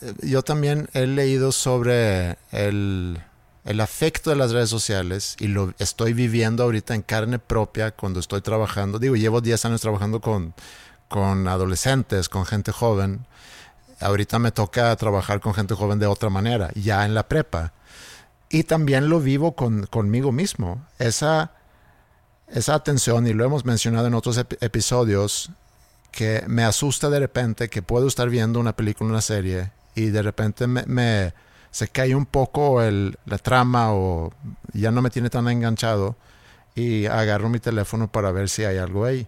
eh, 0.00 0.14
yo 0.22 0.42
también 0.42 0.88
he 0.94 1.06
leído 1.06 1.52
sobre 1.52 2.36
el, 2.50 3.22
el 3.64 3.80
afecto 3.80 4.30
de 4.30 4.36
las 4.36 4.52
redes 4.52 4.68
sociales 4.68 5.36
y 5.40 5.48
lo 5.48 5.72
estoy 5.78 6.12
viviendo 6.12 6.62
ahorita 6.62 6.94
en 6.94 7.02
carne 7.02 7.38
propia 7.38 7.92
cuando 7.92 8.20
estoy 8.20 8.40
trabajando. 8.42 8.98
Digo, 8.98 9.16
llevo 9.16 9.40
10 9.40 9.64
años 9.64 9.80
trabajando 9.80 10.20
con, 10.20 10.54
con 11.08 11.48
adolescentes, 11.48 12.28
con 12.28 12.44
gente 12.44 12.72
joven. 12.72 13.26
Ahorita 14.00 14.38
me 14.38 14.52
toca 14.52 14.94
trabajar 14.96 15.40
con 15.40 15.54
gente 15.54 15.74
joven 15.74 15.98
de 15.98 16.06
otra 16.06 16.28
manera, 16.28 16.70
ya 16.74 17.04
en 17.06 17.14
la 17.14 17.26
prepa. 17.28 17.72
Y 18.50 18.64
también 18.64 19.08
lo 19.08 19.20
vivo 19.20 19.56
con, 19.56 19.86
conmigo 19.86 20.30
mismo. 20.30 20.84
Esa, 20.98 21.52
esa 22.48 22.74
atención, 22.74 23.26
y 23.26 23.32
lo 23.32 23.44
hemos 23.44 23.64
mencionado 23.64 24.06
en 24.08 24.14
otros 24.14 24.36
ep- 24.38 24.58
episodios, 24.60 25.50
que 26.12 26.44
me 26.46 26.64
asusta 26.64 27.08
de 27.08 27.18
repente 27.18 27.68
que 27.68 27.82
puedo 27.82 28.06
estar 28.06 28.28
viendo 28.28 28.60
una 28.60 28.76
película, 28.76 29.10
una 29.10 29.20
serie, 29.22 29.72
y 29.94 30.06
de 30.10 30.22
repente 30.22 30.66
me- 30.66 31.32
se 31.74 31.88
cae 31.88 32.14
un 32.14 32.24
poco 32.24 32.82
el, 32.82 33.18
la 33.26 33.36
trama 33.36 33.92
o 33.92 34.32
ya 34.74 34.92
no 34.92 35.02
me 35.02 35.10
tiene 35.10 35.28
tan 35.28 35.48
enganchado 35.48 36.14
y 36.76 37.06
agarro 37.06 37.48
mi 37.48 37.58
teléfono 37.58 38.06
para 38.06 38.30
ver 38.30 38.48
si 38.48 38.64
hay 38.64 38.78
algo 38.78 39.04
ahí. 39.04 39.26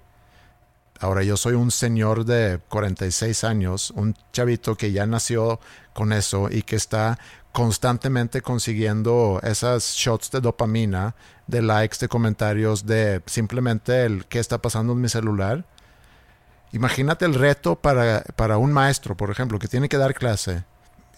Ahora 1.01 1.25
yo 1.25 1.37
soy 1.37 1.55
un 1.55 1.73
señor 1.73 2.25
de 2.25 2.61
46 2.69 3.43
años, 3.43 3.91
un 3.91 4.15
chavito 4.33 4.77
que 4.77 4.93
ya 4.93 5.07
nació 5.07 5.59
con 5.93 6.13
eso 6.13 6.49
y 6.49 6.63
que 6.63 6.77
está 6.77 7.19
constantemente 7.51 8.43
consiguiendo 8.43 9.41
esas 9.43 9.95
shots 9.97 10.31
de 10.31 10.41
dopamina, 10.41 11.17
de 11.49 11.63
likes, 11.63 11.97
de 11.99 12.07
comentarios, 12.07 12.87
de 12.87 13.23
simplemente 13.27 14.05
el 14.05 14.25
qué 14.27 14.39
está 14.39 14.59
pasando 14.59 14.93
en 14.93 15.01
mi 15.01 15.09
celular. 15.09 15.65
Imagínate 16.71 17.25
el 17.25 17.35
reto 17.35 17.75
para, 17.75 18.23
para 18.37 18.57
un 18.57 18.73
maestro, 18.73 19.17
por 19.17 19.33
ejemplo, 19.33 19.59
que 19.59 19.67
tiene 19.67 19.89
que 19.89 19.99
dar 19.99 20.15
clase 20.15 20.63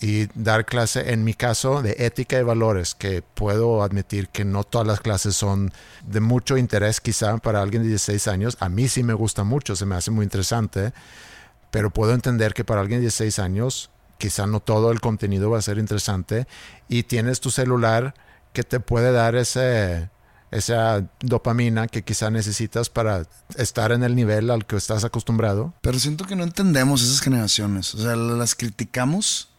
y 0.01 0.29
dar 0.35 0.65
clase, 0.65 1.13
en 1.13 1.25
mi 1.25 1.35
caso, 1.35 1.83
de 1.83 1.97
ética 1.99 2.39
y 2.39 2.43
valores, 2.43 2.95
que 2.95 3.23
puedo 3.23 3.83
admitir 3.83 4.29
que 4.29 4.45
no 4.45 4.65
todas 4.65 4.87
las 4.87 5.01
clases 5.01 5.35
son 5.35 5.73
de 6.07 6.21
mucho 6.21 6.57
interés 6.57 7.01
quizá 7.01 7.37
para 7.39 7.63
alguien 7.63 7.83
de 7.83 7.89
16 7.89 8.29
años. 8.29 8.57
A 8.61 8.69
mí 8.69 8.89
sí 8.89 9.03
me 9.03 9.15
gusta 9.15 9.45
mucho, 9.45 9.75
se 9.75 9.87
me 9.87 9.97
hace 9.97 10.11
muy 10.11 10.25
interesante, 10.25 10.93
pero 11.71 11.91
puedo 11.91 12.15
entender 12.15 12.55
que 12.55 12.65
para 12.65 12.81
alguien 12.81 13.01
de 13.01 13.07
16 13.07 13.39
años 13.41 13.91
quizá 14.19 14.47
no 14.47 14.61
todo 14.61 14.91
el 14.91 15.01
contenido 15.01 15.51
va 15.51 15.59
a 15.59 15.63
ser 15.63 15.79
interesante 15.79 16.47
y 16.89 17.05
tienes 17.05 17.41
tu 17.41 17.51
celular 17.51 18.15
que 18.53 18.65
te 18.65 18.81
puede 18.81 19.13
dar 19.13 19.37
ese, 19.37 20.11
esa 20.51 21.09
dopamina 21.21 21.87
que 21.87 22.03
quizá 22.03 22.31
necesitas 22.31 22.91
para 22.91 23.27
estar 23.57 23.93
en 23.93 24.03
el 24.03 24.15
nivel 24.15 24.51
al 24.51 24.67
que 24.67 24.77
estás 24.77 25.05
acostumbrado. 25.05 25.75
Pero 25.81 25.99
siento 25.99 26.25
que 26.25 26.37
no 26.37 26.45
entendemos 26.45 27.03
esas 27.03 27.21
generaciones. 27.21 27.95
O 27.95 27.99
sea, 27.99 28.17
las 28.17 28.55
criticamos 28.55 29.51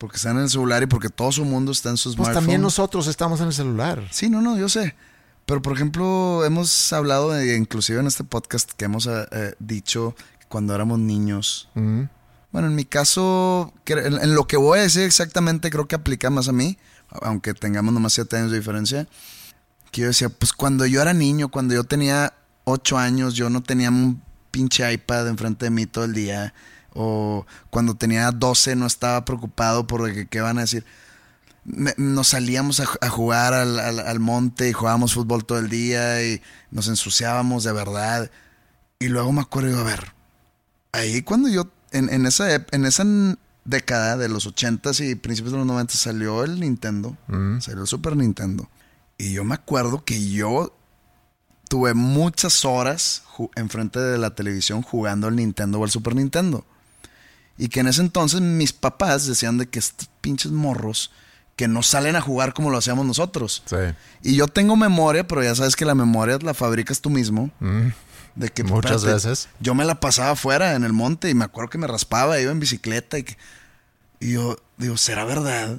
porque 0.00 0.16
están 0.16 0.38
en 0.38 0.44
el 0.44 0.48
celular 0.48 0.82
y 0.82 0.86
porque 0.86 1.10
todo 1.10 1.30
su 1.30 1.44
mundo 1.44 1.72
está 1.72 1.90
en 1.90 1.98
sus 1.98 2.16
Pues 2.16 2.32
también 2.32 2.62
nosotros 2.62 3.06
estamos 3.06 3.38
en 3.42 3.48
el 3.48 3.52
celular. 3.52 4.02
Sí, 4.10 4.30
no, 4.30 4.40
no, 4.40 4.56
yo 4.56 4.66
sé. 4.66 4.96
Pero 5.44 5.60
por 5.60 5.74
ejemplo, 5.74 6.42
hemos 6.46 6.90
hablado, 6.94 7.32
de, 7.32 7.54
inclusive 7.54 8.00
en 8.00 8.06
este 8.06 8.24
podcast, 8.24 8.70
que 8.72 8.86
hemos 8.86 9.06
eh, 9.06 9.26
eh, 9.30 9.54
dicho 9.58 10.16
cuando 10.48 10.74
éramos 10.74 10.98
niños. 11.00 11.68
Mm. 11.74 12.04
Bueno, 12.50 12.68
en 12.68 12.76
mi 12.76 12.86
caso, 12.86 13.74
en, 13.84 14.34
lo 14.34 14.46
que 14.46 14.56
voy 14.56 14.78
a 14.78 14.82
decir 14.82 15.02
exactamente, 15.02 15.68
creo 15.68 15.86
que 15.86 15.96
aplica 15.96 16.30
más 16.30 16.48
a 16.48 16.52
mí, 16.52 16.78
aunque 17.20 17.52
tengamos 17.52 17.92
nomás 17.92 18.14
7 18.14 18.38
años 18.38 18.52
de 18.52 18.56
diferencia. 18.56 19.06
Que 19.90 20.00
yo 20.00 20.06
decía, 20.06 20.30
pues 20.30 20.54
cuando 20.54 20.86
yo 20.86 21.02
era 21.02 21.12
niño, 21.12 21.50
cuando 21.50 21.74
yo 21.74 21.84
tenía 21.84 22.32
8 22.64 22.96
años, 22.96 23.34
yo 23.34 23.50
no 23.50 23.62
tenía 23.62 23.90
un 23.90 24.22
pinche 24.50 24.90
iPad 24.90 25.28
enfrente 25.28 25.66
de 25.66 25.70
mí 25.70 25.84
todo 25.84 26.06
el 26.06 26.14
día. 26.14 26.54
O 26.94 27.46
cuando 27.70 27.94
tenía 27.94 28.30
12 28.32 28.76
no 28.76 28.86
estaba 28.86 29.24
preocupado 29.24 29.86
por 29.86 30.12
que, 30.12 30.26
qué 30.26 30.40
van 30.40 30.58
a 30.58 30.62
decir. 30.62 30.84
Me- 31.64 31.94
nos 31.96 32.28
salíamos 32.28 32.80
a, 32.80 32.84
a 33.00 33.08
jugar 33.10 33.52
al, 33.54 33.78
al- 33.78 34.00
al 34.00 34.18
monte 34.20 34.68
y 34.68 34.72
jugábamos 34.72 35.14
fútbol 35.14 35.44
todo 35.44 35.58
el 35.58 35.68
día 35.68 36.24
y 36.24 36.40
nos 36.70 36.88
ensuciábamos 36.88 37.64
de 37.64 37.72
verdad. 37.72 38.30
Y 38.98 39.08
luego 39.08 39.30
me 39.32 39.40
acuerdo, 39.42 39.78
a 39.78 39.82
ver, 39.84 40.12
ahí 40.92 41.22
cuando 41.22 41.48
yo, 41.48 41.68
en, 41.92 42.12
en 42.12 42.26
esa, 42.26 42.54
en 42.54 42.84
esa 42.86 43.04
década 43.64 44.16
de 44.16 44.28
los 44.28 44.46
80s 44.52 45.08
y 45.08 45.14
principios 45.14 45.52
de 45.52 45.58
los 45.58 45.66
90 45.66 45.94
salió 45.94 46.44
el 46.44 46.58
Nintendo, 46.60 47.16
Mm. 47.28 47.60
salió 47.60 47.82
el 47.82 47.86
Super 47.88 48.16
Nintendo. 48.16 48.68
Y 49.18 49.32
yo 49.34 49.44
me 49.44 49.54
acuerdo 49.54 50.04
que 50.04 50.30
yo 50.30 50.74
tuve 51.68 51.94
muchas 51.94 52.64
horas 52.64 53.22
enfrente 53.54 54.00
de 54.00 54.18
la 54.18 54.34
televisión 54.34 54.82
jugando 54.82 55.28
al 55.28 55.36
Nintendo 55.36 55.78
o 55.78 55.84
al 55.84 55.90
Super 55.90 56.16
Nintendo. 56.16 56.64
Y 57.62 57.68
que 57.68 57.80
en 57.80 57.88
ese 57.88 58.00
entonces 58.00 58.40
mis 58.40 58.72
papás 58.72 59.26
decían 59.26 59.58
de 59.58 59.68
que 59.68 59.78
estos 59.78 60.08
pinches 60.22 60.50
morros 60.50 61.10
que 61.56 61.68
no 61.68 61.82
salen 61.82 62.16
a 62.16 62.22
jugar 62.22 62.54
como 62.54 62.70
lo 62.70 62.78
hacíamos 62.78 63.04
nosotros. 63.04 63.62
Sí. 63.66 63.76
Y 64.22 64.34
yo 64.36 64.48
tengo 64.48 64.76
memoria, 64.76 65.26
pero 65.28 65.42
ya 65.42 65.54
sabes 65.54 65.76
que 65.76 65.84
la 65.84 65.94
memoria 65.94 66.38
la 66.40 66.54
fabricas 66.54 67.02
tú 67.02 67.10
mismo. 67.10 67.50
Mm. 67.60 67.88
De 68.34 68.48
que 68.48 68.64
Muchas 68.64 69.04
veces. 69.04 69.48
Yo 69.60 69.74
me 69.74 69.84
la 69.84 70.00
pasaba 70.00 70.30
afuera 70.30 70.74
en 70.74 70.84
el 70.84 70.94
monte 70.94 71.28
y 71.28 71.34
me 71.34 71.44
acuerdo 71.44 71.68
que 71.68 71.76
me 71.78 71.86
raspaba, 71.86 72.40
iba 72.40 72.50
en 72.50 72.60
bicicleta 72.60 73.18
y, 73.18 73.24
que- 73.24 73.36
y 74.20 74.32
yo 74.32 74.56
digo, 74.78 74.96
¿será 74.96 75.24
verdad? 75.26 75.76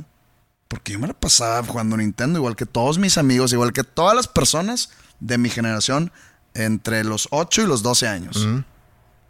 Porque 0.67 0.91
yo 0.91 0.99
me 0.99 1.07
la 1.07 1.13
pasaba 1.15 1.65
jugando 1.65 1.97
Nintendo, 1.97 2.37
igual 2.37 2.55
que 2.55 2.65
todos 2.67 2.99
mis 2.99 3.17
amigos, 3.17 3.51
igual 3.53 3.73
que 3.73 3.83
todas 3.83 4.15
las 4.15 4.27
personas 4.27 4.91
de 5.19 5.37
mi 5.39 5.49
generación 5.49 6.11
entre 6.53 7.03
los 7.03 7.27
8 7.31 7.63
y 7.63 7.65
los 7.65 7.81
12 7.81 8.07
años. 8.07 8.45
Mm. 8.45 8.59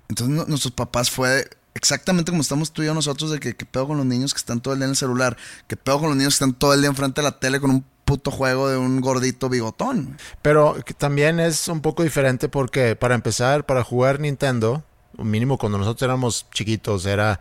Entonces 0.09 0.35
no- 0.35 0.45
nuestros 0.45 0.73
papás 0.73 1.09
fue 1.09 1.47
exactamente 1.73 2.31
como 2.31 2.41
estamos 2.41 2.71
tú 2.71 2.83
y 2.83 2.85
yo 2.85 2.93
nosotros 2.93 3.31
de 3.31 3.39
que 3.39 3.55
qué 3.55 3.65
pedo 3.65 3.87
con 3.87 3.97
los 3.97 4.05
niños 4.05 4.33
que 4.33 4.39
están 4.39 4.61
todo 4.61 4.73
el 4.73 4.79
día 4.79 4.85
en 4.85 4.91
el 4.91 4.97
celular, 4.97 5.37
qué 5.67 5.77
pedo 5.77 5.99
con 5.99 6.09
los 6.09 6.17
niños 6.17 6.33
que 6.33 6.43
están 6.43 6.53
todo 6.53 6.73
el 6.73 6.81
día 6.81 6.89
enfrente 6.89 7.21
de 7.21 7.25
la 7.25 7.39
tele 7.39 7.59
con 7.59 7.71
un 7.71 7.85
puto 8.05 8.31
juego 8.31 8.69
de 8.69 8.77
un 8.77 8.99
gordito 8.99 9.47
bigotón. 9.47 10.17
Pero 10.41 10.75
que 10.85 10.93
también 10.93 11.39
es 11.39 11.67
un 11.67 11.81
poco 11.81 12.03
diferente 12.03 12.49
porque 12.49 12.95
para 12.95 13.15
empezar, 13.15 13.65
para 13.65 13.83
jugar 13.83 14.19
Nintendo, 14.19 14.83
mínimo 15.17 15.57
cuando 15.57 15.77
nosotros 15.77 16.03
éramos 16.03 16.45
chiquitos, 16.51 17.05
era 17.05 17.39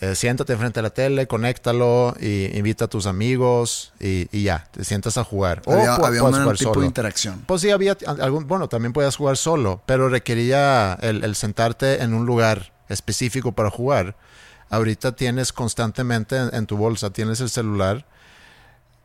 eh, 0.00 0.14
siéntate 0.14 0.56
frente 0.56 0.80
a 0.80 0.82
la 0.82 0.90
tele, 0.90 1.26
conéctalo 1.26 2.14
y 2.20 2.56
invita 2.56 2.84
a 2.84 2.88
tus 2.88 3.06
amigos 3.06 3.92
y, 4.00 4.28
y 4.30 4.44
ya, 4.44 4.68
te 4.70 4.84
sientas 4.84 5.18
a 5.18 5.24
jugar. 5.24 5.62
O 5.66 5.72
había 5.72 5.94
había 5.94 6.22
un 6.22 6.32
tipo 6.32 6.56
solo. 6.56 6.80
de 6.80 6.86
interacción. 6.86 7.42
Pues 7.46 7.62
sí, 7.62 7.70
había 7.70 7.96
algún, 8.20 8.46
bueno, 8.46 8.68
también 8.68 8.92
podías 8.92 9.16
jugar 9.16 9.36
solo, 9.36 9.82
pero 9.86 10.08
requería 10.08 10.96
el, 11.00 11.24
el 11.24 11.34
sentarte 11.34 12.02
en 12.02 12.14
un 12.14 12.26
lugar 12.26 12.72
específico 12.88 13.52
para 13.52 13.70
jugar. 13.70 14.16
Ahorita 14.70 15.12
tienes 15.16 15.52
constantemente 15.52 16.36
en, 16.36 16.54
en 16.54 16.66
tu 16.66 16.76
bolsa, 16.76 17.10
tienes 17.10 17.40
el 17.40 17.48
celular 17.50 18.04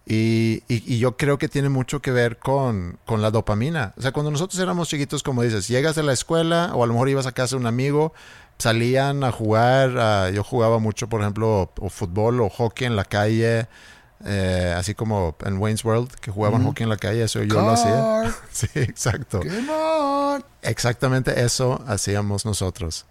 y, 0.05 0.63
y- 0.67 0.83
y 0.95 0.99
yo 0.99 1.15
creo 1.15 1.37
que 1.37 1.47
tiene 1.47 1.69
mucho 1.69 2.01
que 2.01 2.11
ver 2.11 2.37
con, 2.37 2.99
con 3.05 3.21
la 3.21 3.31
dopamina. 3.31 3.93
O 3.97 4.01
sea, 4.01 4.11
cuando 4.11 4.31
nosotros 4.31 4.59
éramos 4.59 4.89
chiquitos, 4.89 5.23
como 5.23 5.41
dices, 5.43 5.67
llegas 5.69 5.95
de 5.95 6.03
la 6.03 6.11
escuela 6.11 6.71
o 6.75 6.83
a 6.83 6.87
lo 6.87 6.93
mejor 6.93 7.07
ibas 7.09 7.25
a 7.25 7.31
casa 7.31 7.55
de 7.55 7.61
un 7.61 7.67
amigo, 7.67 8.13
salían 8.57 9.23
a 9.23 9.31
jugar, 9.31 10.31
yo 10.33 10.43
jugaba 10.43 10.79
mucho, 10.79 11.07
por 11.07 11.21
ejemplo, 11.21 11.71
o 11.79 11.89
fútbol 11.89 12.41
o 12.41 12.49
hockey 12.49 12.85
en 12.87 12.95
la 12.97 13.05
calle. 13.05 13.67
eh, 14.25 14.73
así 14.77 14.93
como 14.95 15.35
en 15.45 15.57
Wayne's 15.57 15.83
World, 15.85 16.09
que 16.15 16.31
jugaban 16.31 16.61
hockey 16.65 16.83
en 16.83 16.89
la 16.89 16.97
calle, 16.97 17.23
eso 17.23 17.41
yo 17.43 17.55
lo 17.61 17.71
hacía. 17.71 18.35
Sí, 18.51 18.67
exacto. 18.75 19.39
Exactamente 20.61 21.41
eso 21.43 21.81
hacíamos 21.87 22.45
nosotros. 22.45 23.05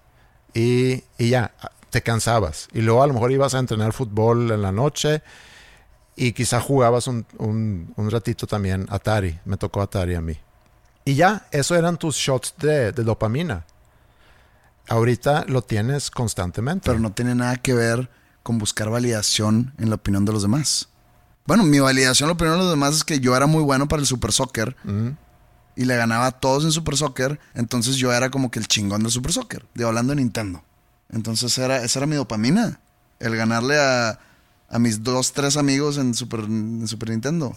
Y, 0.55 1.05
y 1.19 1.31
ya, 1.31 1.53
te 1.91 2.03
cansabas. 2.03 2.69
Y 2.73 2.81
luego 2.83 3.03
a 3.03 3.07
lo 3.07 3.15
mejor 3.15 3.33
ibas 3.33 3.55
a 3.55 3.59
entrenar 3.59 3.93
fútbol 3.93 4.51
en 4.51 4.63
la 4.63 4.73
noche 4.73 5.23
y 6.17 6.33
quizá 6.33 6.61
jugabas 6.61 7.07
un, 7.07 7.25
un- 7.39 7.93
un 7.97 8.11
ratito 8.11 8.47
también 8.47 8.87
Atari. 8.91 9.39
Me 9.45 9.57
tocó 9.57 9.81
Atari 9.83 10.15
a 10.15 10.21
mí. 10.21 10.37
Y 11.05 11.15
ya, 11.15 11.47
eso 11.51 11.75
eran 11.75 11.97
tus 11.97 12.17
shots 12.17 12.55
de, 12.59 12.93
de 12.93 13.03
dopamina. 13.03 13.65
Ahorita 14.89 15.45
lo 15.49 15.63
tienes 15.63 16.11
constantemente. 16.11 16.87
Pero 16.87 16.99
no 17.01 17.13
tiene 17.13 17.35
nada 17.35 17.57
que 17.57 17.73
ver 17.75 18.11
con 18.43 18.59
buscar 18.59 18.91
validación 18.91 19.73
en 19.79 19.89
la 19.89 19.97
opinión 19.97 20.25
de 20.25 20.33
los 20.33 20.43
demás. 20.43 20.89
Bueno, 21.47 21.63
mi 21.65 21.79
validación 21.81 22.27
en 22.27 22.29
la 22.31 22.35
opinión 22.35 22.57
de 22.57 22.63
los 22.65 22.71
demás 22.71 22.95
es 22.97 23.05
que 23.05 23.21
yo 23.21 23.37
era 23.37 23.47
muy 23.47 23.63
bueno 23.63 23.89
para 23.89 24.01
el 24.01 24.07
Super 24.07 24.33
Soccer 24.33 24.77
Mm. 24.85 25.09
Y 25.77 25.85
le 25.85 25.97
ganaba 25.97 26.27
a 26.27 26.33
todos 26.33 26.65
en 26.65 26.73
Super 26.73 26.97
Soccer. 26.97 27.41
Entonces 27.55 27.97
yo 27.97 28.13
era 28.13 28.31
como 28.31 28.51
que 28.51 28.59
el 28.59 28.69
chingón 28.69 29.03
del 29.03 29.13
Super 29.13 29.33
Soccer, 29.33 29.67
de 29.75 29.85
hablando 29.85 30.13
de 30.15 30.21
Nintendo. 30.21 30.63
Entonces 31.11 31.57
era, 31.59 31.83
esa 31.83 31.99
era 31.99 32.07
mi 32.07 32.17
dopamina. 32.17 32.81
El 33.19 33.37
ganarle 33.37 33.79
a, 33.79 34.19
a 34.69 34.79
mis 34.79 35.03
dos, 35.03 35.33
tres 35.33 35.57
amigos 35.57 35.99
en 35.99 36.15
Super, 36.15 36.41
en 36.41 36.87
Super 36.89 37.11
Nintendo. 37.11 37.55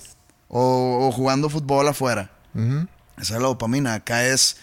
O, 0.48 1.08
o 1.08 1.12
jugando 1.12 1.50
fútbol 1.50 1.88
afuera. 1.88 2.32
Esa 3.18 3.36
es 3.36 3.42
la 3.42 3.48
dopamina. 3.48 3.94
Acá 3.96 4.26
es 4.26 4.58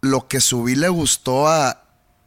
lo 0.00 0.28
que 0.28 0.40
subí 0.40 0.74
le 0.74 0.88
gustó 0.88 1.48
a. 1.48 1.82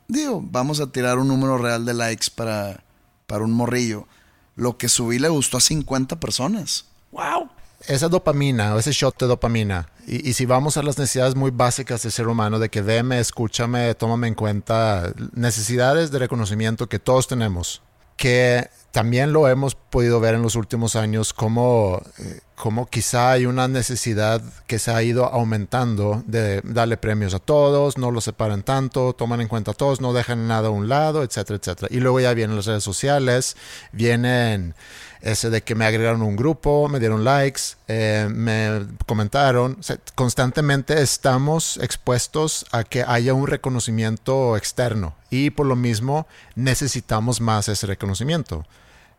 Digo, 0.07 0.43
vamos 0.43 0.79
a 0.79 0.91
tirar 0.91 1.17
un 1.19 1.27
número 1.27 1.57
real 1.57 1.85
de 1.85 1.93
likes 1.93 2.27
para, 2.33 2.83
para 3.27 3.43
un 3.43 3.51
morrillo. 3.51 4.07
Lo 4.55 4.77
que 4.77 4.89
subí 4.89 5.19
le 5.19 5.29
gustó 5.29 5.57
a 5.57 5.61
50 5.61 6.19
personas. 6.19 6.85
¡Wow! 7.11 7.49
Esa 7.89 8.07
dopamina 8.07 8.75
o 8.75 8.79
ese 8.79 8.91
shot 8.91 9.19
de 9.19 9.27
dopamina, 9.27 9.89
y, 10.07 10.29
y 10.29 10.33
si 10.33 10.45
vamos 10.45 10.77
a 10.77 10.83
las 10.83 10.97
necesidades 10.97 11.35
muy 11.35 11.51
básicas 11.51 12.03
del 12.03 12.11
ser 12.11 12.27
humano, 12.27 12.59
de 12.59 12.69
que 12.69 12.81
veme, 12.81 13.19
escúchame, 13.19 13.93
tómame 13.95 14.27
en 14.27 14.35
cuenta, 14.35 15.11
necesidades 15.33 16.11
de 16.11 16.19
reconocimiento 16.19 16.87
que 16.87 16.99
todos 16.99 17.27
tenemos, 17.27 17.81
que 18.15 18.69
también 18.91 19.31
lo 19.33 19.47
hemos 19.47 19.75
podido 19.75 20.19
ver 20.19 20.35
en 20.35 20.41
los 20.41 20.55
últimos 20.55 20.95
años, 20.95 21.33
como, 21.33 22.01
eh, 22.17 22.41
como 22.55 22.87
quizá 22.87 23.31
hay 23.31 23.45
una 23.45 23.67
necesidad 23.67 24.41
que 24.67 24.77
se 24.77 24.91
ha 24.91 25.01
ido 25.03 25.25
aumentando 25.25 26.23
de 26.25 26.61
darle 26.63 26.97
premios 26.97 27.33
a 27.33 27.39
todos, 27.39 27.97
no 27.97 28.11
los 28.11 28.25
separan 28.25 28.63
tanto, 28.63 29.13
toman 29.13 29.41
en 29.41 29.47
cuenta 29.47 29.71
a 29.71 29.73
todos, 29.73 30.01
no 30.01 30.11
dejan 30.11 30.47
nada 30.47 30.67
a 30.67 30.71
un 30.71 30.89
lado, 30.89 31.23
etcétera, 31.23 31.59
etcétera. 31.61 31.87
Y 31.91 31.99
luego 31.99 32.19
ya 32.19 32.33
vienen 32.33 32.55
las 32.55 32.65
redes 32.65 32.83
sociales, 32.83 33.55
vienen 33.93 34.75
ese 35.21 35.49
de 35.49 35.61
que 35.63 35.75
me 35.75 35.85
agregaron 35.85 36.21
un 36.21 36.35
grupo, 36.35 36.87
me 36.87 36.99
dieron 36.99 37.23
likes, 37.23 37.61
eh, 37.87 38.27
me 38.31 38.85
comentaron. 39.05 39.77
O 39.79 39.83
sea, 39.83 39.97
constantemente 40.15 41.01
estamos 41.01 41.77
expuestos 41.81 42.65
a 42.71 42.83
que 42.83 43.03
haya 43.05 43.33
un 43.33 43.47
reconocimiento 43.47 44.55
externo 44.55 45.15
y 45.29 45.49
por 45.49 45.65
lo 45.65 45.75
mismo 45.75 46.25
necesitamos 46.55 47.41
más 47.41 47.67
ese 47.67 47.87
reconocimiento. 47.87 48.65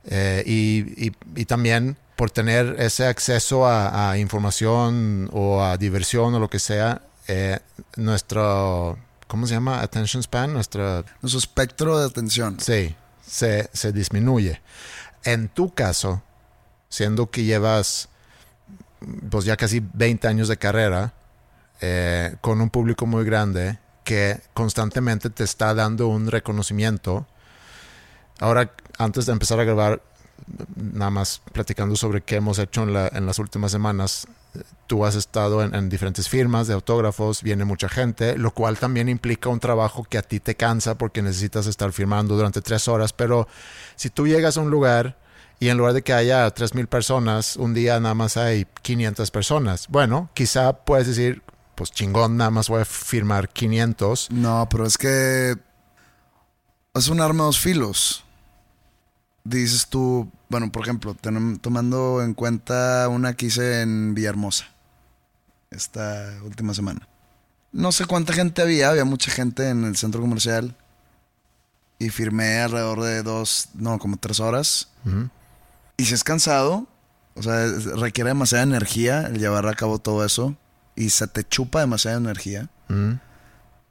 Eh, 0.04 0.42
y, 0.46 1.06
y- 1.08 1.12
y 1.36 1.44
también 1.44 1.96
por 2.16 2.30
tener 2.30 2.76
ese 2.78 3.06
acceso 3.06 3.66
a, 3.66 4.10
a 4.10 4.18
información 4.18 5.28
o 5.32 5.62
a 5.62 5.76
diversión 5.76 6.34
o 6.34 6.38
lo 6.38 6.48
que 6.48 6.58
sea, 6.58 7.02
eh, 7.28 7.58
nuestro, 7.96 8.98
¿cómo 9.26 9.46
se 9.46 9.54
llama? 9.54 9.80
Attention 9.82 10.22
span, 10.22 10.52
nuestra 10.52 11.04
Nuestro 11.22 11.38
espectro 11.38 11.98
de 11.98 12.06
atención. 12.06 12.58
Sí, 12.60 12.94
se, 13.26 13.68
se 13.72 13.92
disminuye. 13.92 14.60
En 15.24 15.48
tu 15.48 15.74
caso, 15.74 16.22
siendo 16.88 17.30
que 17.30 17.44
llevas 17.44 18.08
pues 19.30 19.44
ya 19.44 19.56
casi 19.56 19.82
20 19.94 20.28
años 20.28 20.48
de 20.48 20.56
carrera, 20.56 21.14
eh, 21.80 22.36
con 22.40 22.60
un 22.60 22.70
público 22.70 23.06
muy 23.06 23.24
grande 23.24 23.78
que 24.04 24.40
constantemente 24.54 25.30
te 25.30 25.44
está 25.44 25.74
dando 25.74 26.08
un 26.08 26.30
reconocimiento. 26.30 27.26
Ahora, 28.38 28.72
antes 28.98 29.26
de 29.26 29.32
empezar 29.32 29.60
a 29.60 29.64
grabar, 29.64 30.02
nada 30.76 31.10
más 31.10 31.42
platicando 31.52 31.96
sobre 31.96 32.22
qué 32.22 32.36
hemos 32.36 32.58
hecho 32.58 32.82
en, 32.82 32.92
la, 32.92 33.08
en 33.08 33.26
las 33.26 33.38
últimas 33.38 33.72
semanas, 33.72 34.26
tú 34.86 35.04
has 35.04 35.14
estado 35.14 35.62
en, 35.62 35.74
en, 35.74 35.88
diferentes 35.88 36.28
firmas 36.28 36.66
de 36.66 36.74
autógrafos, 36.74 37.42
viene 37.42 37.64
mucha 37.64 37.88
gente, 37.88 38.36
lo 38.36 38.52
cual 38.52 38.78
también 38.78 39.08
implica 39.08 39.48
un 39.48 39.60
trabajo 39.60 40.04
que 40.04 40.18
a 40.18 40.22
ti 40.22 40.40
te 40.40 40.54
cansa 40.56 40.96
porque 40.96 41.22
necesitas 41.22 41.66
estar 41.66 41.92
firmando 41.92 42.36
durante 42.36 42.60
tres 42.60 42.88
horas, 42.88 43.12
pero 43.12 43.46
si 43.96 44.10
tú 44.10 44.26
llegas 44.26 44.56
a 44.56 44.60
un 44.60 44.70
lugar 44.70 45.16
y 45.60 45.68
en 45.68 45.76
lugar 45.76 45.92
de 45.92 46.02
que 46.02 46.14
haya 46.14 46.48
3.000 46.48 46.86
personas, 46.86 47.56
un 47.56 47.74
día 47.74 48.00
nada 48.00 48.14
más 48.14 48.36
hay 48.38 48.66
500 48.82 49.30
personas, 49.30 49.86
bueno, 49.88 50.30
quizá 50.32 50.72
puedes 50.72 51.06
decir, 51.06 51.42
pues 51.74 51.92
chingón, 51.92 52.36
nada 52.36 52.50
más 52.50 52.68
voy 52.68 52.80
a 52.80 52.84
firmar 52.84 53.48
500. 53.48 54.30
No, 54.30 54.66
pero 54.70 54.86
es 54.86 54.98
que 54.98 55.54
es 56.94 57.08
un 57.08 57.20
arma 57.20 57.44
de 57.44 57.46
dos 57.46 57.58
filos. 57.58 58.24
Dices 59.44 59.86
tú, 59.88 60.30
bueno, 60.48 60.70
por 60.70 60.82
ejemplo, 60.82 61.16
tomando 61.60 62.22
en 62.22 62.34
cuenta 62.34 63.08
una 63.08 63.34
que 63.34 63.46
hice 63.46 63.82
en 63.82 64.14
Villahermosa 64.14 64.66
esta 65.70 66.38
última 66.44 66.74
semana. 66.74 67.08
No 67.72 67.92
sé 67.92 68.04
cuánta 68.04 68.32
gente 68.32 68.60
había, 68.62 68.90
había 68.90 69.04
mucha 69.04 69.30
gente 69.30 69.68
en 69.68 69.84
el 69.84 69.96
centro 69.96 70.20
comercial. 70.20 70.76
Y 71.98 72.08
firmé 72.10 72.60
alrededor 72.60 73.02
de 73.02 73.22
dos, 73.22 73.68
no, 73.74 73.98
como 73.98 74.16
tres 74.16 74.40
horas. 74.40 74.88
Y 75.96 76.04
si 76.06 76.14
es 76.14 76.24
cansado, 76.24 76.86
o 77.34 77.42
sea, 77.42 77.66
requiere 77.96 78.30
demasiada 78.30 78.64
energía 78.64 79.26
el 79.26 79.38
llevar 79.38 79.66
a 79.66 79.74
cabo 79.74 79.98
todo 79.98 80.24
eso. 80.24 80.56
Y 80.96 81.10
se 81.10 81.26
te 81.28 81.44
chupa 81.44 81.80
demasiada 81.80 82.16
energía. 82.16 82.68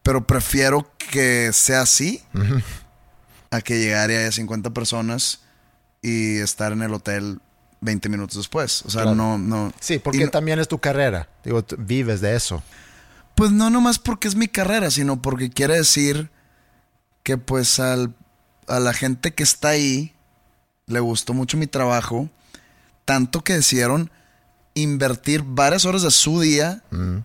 Pero 0.04 0.28
prefiero 0.28 0.92
que 0.98 1.52
sea 1.54 1.82
así 1.82 2.22
a 3.52 3.62
que 3.62 3.80
llegar 3.80 4.12
y 4.12 4.16
haya 4.16 4.32
50 4.32 4.72
personas 4.72 5.42
y 6.02 6.38
estar 6.38 6.72
en 6.72 6.82
el 6.82 6.94
hotel 6.94 7.40
20 7.82 8.10
minutos 8.10 8.38
después. 8.38 8.84
O 8.86 8.90
sea, 8.90 9.06
no, 9.06 9.38
no. 9.38 9.72
Sí, 9.80 10.00
porque 10.00 10.28
también 10.28 10.60
es 10.60 10.68
tu 10.68 10.80
carrera. 10.80 11.30
Digo, 11.44 11.64
vives 11.78 12.22
de 12.22 12.36
eso. 12.36 12.62
Pues 13.36 13.52
no 13.52 13.70
nomás 13.70 14.00
porque 14.00 14.28
es 14.28 14.36
mi 14.36 14.48
carrera, 14.48 14.92
sino 14.92 15.22
porque 15.22 15.50
quiere 15.50 15.76
decir 15.76 16.30
que 17.24 17.38
pues 17.38 17.80
al, 17.80 18.14
a 18.68 18.80
la 18.80 18.94
gente 18.94 19.34
que 19.34 19.44
está 19.44 19.70
ahí 19.70 20.14
le 20.88 21.00
gustó 21.00 21.34
mucho 21.34 21.56
mi 21.58 21.68
trabajo, 21.68 22.30
tanto 23.06 23.42
que 23.44 23.54
decidieron 23.54 24.12
invertir 24.74 25.44
varias 25.46 25.86
horas 25.86 26.02
de 26.04 26.12
su 26.12 26.40
día 26.42 26.84
Mm, 26.92 27.20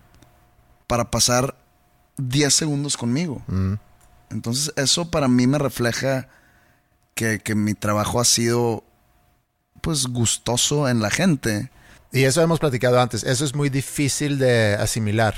para 0.87 1.09
pasar 1.11 1.55
10 2.17 2.53
segundos 2.53 2.95
conmigo. 2.97 3.41
mm. 3.47 3.73
Entonces 4.29 4.73
eso 4.75 5.09
para 5.11 5.27
mí 5.27 5.47
me 5.47 5.57
refleja 5.57 6.27
que, 7.13 7.39
que 7.39 7.55
mi 7.55 7.73
trabajo 7.73 8.19
ha 8.19 8.25
sido 8.25 8.83
pues 9.81 10.07
gustoso 10.07 10.89
en 10.89 11.01
la 11.01 11.09
gente. 11.09 11.71
Y 12.11 12.23
eso 12.23 12.41
hemos 12.41 12.59
platicado 12.59 12.99
antes. 12.99 13.23
Eso 13.23 13.45
es 13.45 13.55
muy 13.55 13.69
difícil 13.69 14.39
de 14.39 14.75
asimilar. 14.75 15.35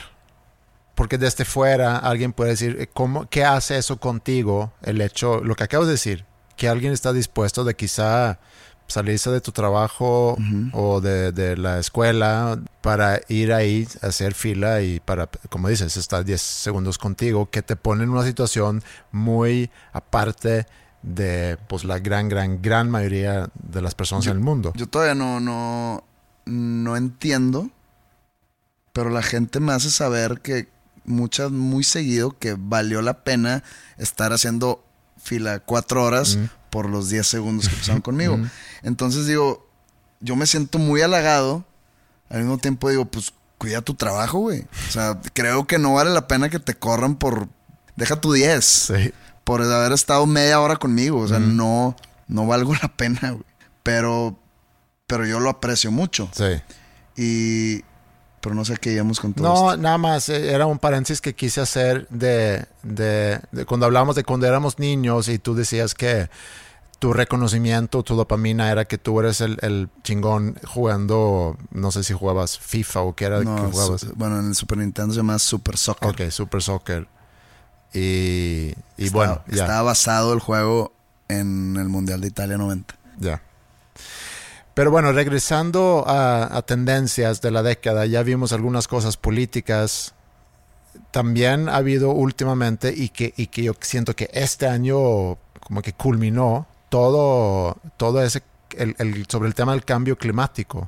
Porque 0.96 1.18
desde 1.18 1.46
fuera 1.46 1.98
alguien 1.98 2.34
puede 2.34 2.52
decir, 2.52 2.78
eh, 2.80 2.88
¿cómo, 2.92 3.30
¿qué 3.30 3.44
hace 3.44 3.78
eso 3.78 3.98
contigo? 4.00 4.74
El 4.82 5.02
hecho, 5.02 5.42
lo 5.44 5.56
que 5.56 5.64
acabas 5.64 5.88
de 5.88 5.94
decir, 5.94 6.26
que 6.56 6.68
alguien 6.68 6.94
está 6.94 7.14
dispuesto 7.14 7.64
de 7.64 7.76
quizá 7.76 8.40
salirse 8.88 9.30
de 9.30 9.42
tu 9.42 9.52
trabajo 9.52 10.38
o 10.74 11.02
de, 11.02 11.32
de 11.32 11.58
la 11.58 11.80
escuela 11.80 12.60
para 12.82 13.22
ir 13.28 13.54
ahí 13.54 13.88
a 14.02 14.08
hacer 14.08 14.34
fila 14.34 14.82
y 14.82 15.00
para, 15.00 15.28
como 15.50 15.68
dices, 15.68 15.98
estar 15.98 16.24
10 16.24 16.42
segundos 16.42 16.98
contigo, 16.98 17.50
que 17.50 17.62
te 17.62 17.76
pone 17.76 18.04
en 18.04 18.10
una 18.10 18.24
situación 18.24 18.84
muy 19.12 19.70
aparte 19.92 20.66
de 21.02 21.58
pues 21.68 21.84
la 21.84 22.00
gran, 22.00 22.30
gran, 22.30 22.62
gran 22.62 22.90
mayoría 22.90 23.50
de 23.54 23.82
las 23.82 23.96
personas 23.96 24.26
en 24.28 24.34
el 24.34 24.40
mundo. 24.40 24.74
Yo 24.76 24.88
todavía 24.88 25.16
no, 25.16 25.40
no, 25.40 26.04
no 26.46 26.98
entiendo, 26.98 27.70
pero 28.94 29.10
la 29.10 29.22
gente 29.22 29.60
me 29.60 29.74
hace 29.74 29.90
saber 29.90 30.42
que 30.42 30.70
muchas, 31.06 31.52
muy 31.52 31.84
seguido, 31.84 32.38
que 32.38 32.56
valió 32.58 33.02
la 33.02 33.24
pena 33.24 33.64
estar 33.98 34.34
haciendo 34.34 34.84
fila 35.18 35.60
cuatro 35.60 36.04
horas 36.04 36.38
por 36.70 36.90
los 36.90 37.10
10 37.10 37.26
segundos 37.26 37.70
que 37.70 37.76
pasaron 37.76 38.02
conmigo. 38.04 38.40
Entonces 38.84 39.28
digo, 39.28 39.68
yo 40.20 40.36
me 40.36 40.46
siento 40.46 40.80
muy 40.80 41.02
halagado. 41.02 41.66
Al 42.30 42.40
mismo 42.40 42.58
tiempo 42.58 42.90
digo, 42.90 43.06
pues 43.06 43.34
cuida 43.58 43.82
tu 43.82 43.94
trabajo, 43.94 44.40
güey. 44.40 44.66
O 44.88 44.92
sea, 44.92 45.20
creo 45.34 45.66
que 45.68 45.80
no 45.80 45.94
vale 45.94 46.12
la 46.12 46.28
pena 46.28 46.50
que 46.50 46.60
te 46.60 46.74
corran 46.74 47.16
por... 47.16 47.48
Deja 47.96 48.20
tu 48.22 48.34
10. 48.34 48.66
Sí. 48.66 49.14
Por 49.44 49.62
haber 49.62 49.92
estado 49.92 50.26
media 50.26 50.60
hora 50.60 50.76
conmigo. 50.76 51.20
O 51.20 51.28
sea, 51.28 51.40
no, 51.40 51.96
no 52.28 52.46
valgo 52.46 52.74
la 52.76 52.90
pena, 52.96 53.32
güey. 53.32 53.46
Pero, 53.84 54.38
pero 55.08 55.26
yo 55.26 55.40
lo 55.40 55.50
aprecio 55.50 55.92
mucho. 55.92 56.30
Sí. 56.34 56.62
Y... 57.16 57.84
Pero 58.48 58.56
no 58.56 58.64
sé 58.64 58.78
qué 58.78 58.94
íbamos 58.94 59.20
con 59.20 59.34
todo 59.34 59.46
No, 59.46 59.72
esto. 59.72 59.82
nada 59.82 59.98
más, 59.98 60.30
eh, 60.30 60.54
era 60.54 60.66
un 60.68 60.80
paréntesis 60.80 61.20
que 61.20 61.36
quise 61.36 61.60
hacer 61.60 62.08
de, 62.10 62.66
de, 62.82 63.42
de 63.52 63.66
cuando 63.66 63.86
hablamos 63.86 64.16
de 64.16 64.24
cuando 64.24 64.48
éramos 64.48 64.80
niños 64.80 65.28
y 65.28 65.38
tú 65.38 65.54
decías 65.54 65.94
que 65.94 66.30
tu 67.00 67.12
reconocimiento, 67.14 68.02
tu 68.04 68.16
dopamina 68.16 68.72
era 68.72 68.86
que 68.86 68.98
tú 68.98 69.20
eres 69.20 69.42
el, 69.42 69.58
el 69.62 69.90
chingón 70.02 70.58
jugando, 70.66 71.58
no 71.72 71.92
sé 71.92 72.04
si 72.04 72.14
jugabas 72.14 72.58
FIFA 72.58 73.02
o 73.02 73.16
qué 73.16 73.26
era 73.26 73.42
No, 73.42 73.56
que 73.58 73.62
jugabas. 73.72 74.02
su- 74.02 74.14
bueno, 74.16 74.40
en 74.40 74.48
el 74.48 74.56
Super 74.56 74.78
Nintendo 74.78 75.14
se 75.14 75.18
llama 75.20 75.38
Super 75.40 75.78
Soccer. 75.78 76.10
Ok, 76.10 76.32
Super 76.32 76.62
Soccer. 76.64 77.08
Y, 77.94 78.74
y 78.98 79.10
bueno, 79.10 79.42
ya. 79.48 79.64
Estaba 79.64 79.82
basado 79.84 80.34
el 80.34 80.40
juego 80.40 80.94
en 81.28 81.76
el 81.78 81.88
Mundial 81.90 82.22
de 82.22 82.28
Italia 82.28 82.58
90. 82.58 82.96
Ya. 83.20 83.42
Pero 84.78 84.92
bueno, 84.92 85.12
regresando 85.12 86.04
a, 86.06 86.62
tendencias 86.62 87.42
de 87.42 87.50
la 87.50 87.64
década, 87.64 88.06
ya 88.06 88.22
vimos 88.22 88.54
algunas 88.54 88.88
cosas 88.88 89.18
políticas. 89.18 90.14
También 91.10 91.68
ha 91.68 91.78
habido 91.78 92.12
últimamente, 92.12 92.94
y 92.96 93.10
que, 93.10 93.34
y 93.38 93.48
que 93.48 93.64
yo 93.64 93.74
siento 93.82 94.16
que 94.16 94.30
este 94.34 94.68
año 94.68 95.40
como 95.62 95.82
que 95.82 95.94
culminó 95.94 96.68
todo, 96.90 97.78
todo 97.98 98.22
ese, 98.22 98.44
el, 98.78 98.96
el- 99.00 99.26
sobre 99.28 99.48
el 99.48 99.56
tema 99.56 99.72
del 99.72 99.84
cambio 99.84 100.16
climático. 100.16 100.88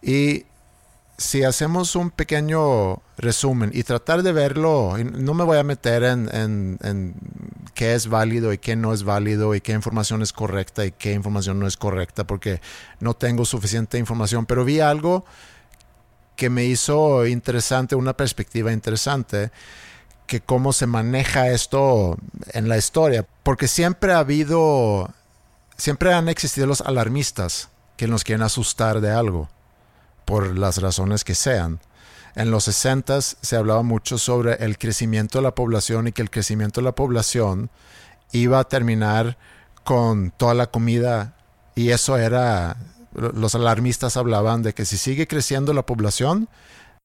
Y 0.00 0.46
si 1.18 1.42
hacemos 1.42 1.96
un 1.96 2.10
pequeño 2.10 3.02
resumen 3.16 3.72
y 3.74 3.82
tratar 3.82 4.22
de 4.22 4.32
verlo, 4.32 4.96
no 4.98 5.34
me 5.34 5.42
voy 5.42 5.58
a 5.58 5.64
meter 5.64 6.04
en, 6.04 6.32
en- 6.32 6.78
en 6.82 7.14
qué 7.74 7.94
es 7.94 8.06
válido 8.08 8.52
y 8.52 8.58
qué 8.58 8.76
no 8.76 8.92
es 8.94 9.02
válido 9.02 9.54
y 9.56 9.60
qué 9.60 9.72
información 9.72 10.22
es 10.22 10.32
correcta 10.32 10.86
y 10.86 10.92
qué 10.92 11.12
información 11.12 11.58
no 11.58 11.66
es 11.66 11.76
correcta 11.76 12.24
porque 12.24 12.60
no 13.00 13.14
tengo 13.14 13.44
suficiente 13.44 13.98
información, 13.98 14.46
pero 14.46 14.64
vi 14.64 14.78
algo 14.78 15.24
que 16.36 16.50
me 16.50 16.64
hizo 16.66 17.26
interesante, 17.26 17.96
una 17.96 18.16
perspectiva 18.16 18.72
interesante, 18.72 19.50
que 20.28 20.40
cómo 20.40 20.72
se 20.72 20.86
maneja 20.86 21.48
esto 21.50 22.16
en 22.52 22.68
la 22.68 22.76
historia, 22.78 23.26
porque 23.42 23.66
siempre 23.66 24.12
ha 24.12 24.18
habido, 24.20 25.10
siempre 25.76 26.14
han 26.14 26.28
existido 26.28 26.68
los 26.68 26.80
alarmistas 26.80 27.70
que 27.96 28.06
nos 28.06 28.22
quieren 28.22 28.42
asustar 28.42 29.00
de 29.00 29.10
algo 29.10 29.48
por 30.28 30.58
las 30.58 30.76
razones 30.82 31.24
que 31.24 31.34
sean. 31.34 31.80
En 32.34 32.50
los 32.50 32.64
60 32.64 33.22
se 33.22 33.56
hablaba 33.56 33.82
mucho 33.82 34.18
sobre 34.18 34.62
el 34.62 34.76
crecimiento 34.76 35.38
de 35.38 35.42
la 35.42 35.54
población 35.54 36.06
y 36.06 36.12
que 36.12 36.20
el 36.20 36.28
crecimiento 36.28 36.82
de 36.82 36.84
la 36.84 36.94
población 36.94 37.70
iba 38.32 38.60
a 38.60 38.64
terminar 38.64 39.38
con 39.84 40.30
toda 40.30 40.52
la 40.52 40.66
comida 40.66 41.34
y 41.74 41.92
eso 41.92 42.18
era, 42.18 42.76
los 43.14 43.54
alarmistas 43.54 44.18
hablaban 44.18 44.62
de 44.62 44.74
que 44.74 44.84
si 44.84 44.98
sigue 44.98 45.26
creciendo 45.26 45.72
la 45.72 45.86
población, 45.86 46.50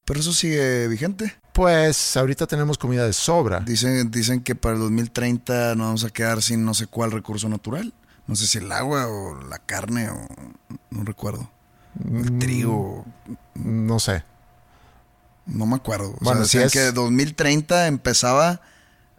Pero 0.04 0.20
eso 0.20 0.34
sigue 0.34 0.86
vigente. 0.88 1.34
pues 1.54 2.18
ahorita 2.18 2.46
tenemos 2.46 2.76
comida 2.76 3.06
de 3.06 3.14
sobra. 3.14 3.60
Dicen, 3.60 4.10
dicen 4.10 4.42
que 4.42 4.54
para 4.54 4.74
el 4.74 4.82
2030 4.82 5.76
nos 5.76 5.86
vamos 5.86 6.04
a 6.04 6.10
quedar 6.10 6.42
sin 6.42 6.62
no 6.62 6.74
sé 6.74 6.88
cuál 6.88 7.10
recurso 7.10 7.48
natural. 7.48 7.94
No 8.26 8.36
sé 8.36 8.46
si 8.46 8.58
el 8.58 8.70
agua 8.70 9.06
o 9.06 9.40
la 9.48 9.60
carne 9.60 10.10
o 10.10 10.26
no 10.90 11.04
recuerdo. 11.04 11.53
Mm. 12.02 12.16
El 12.24 12.38
trigo, 12.38 13.04
No 13.54 13.98
sé. 14.00 14.24
no 15.46 15.66
me 15.66 15.76
acuerdo. 15.76 16.10
O 16.10 16.16
Bueno, 16.20 16.44
sea, 16.44 16.46
si 16.46 16.58
decían 16.58 16.84
es- 16.86 16.90
que 16.90 16.92
2030 16.92 17.86
empezaba 17.86 18.60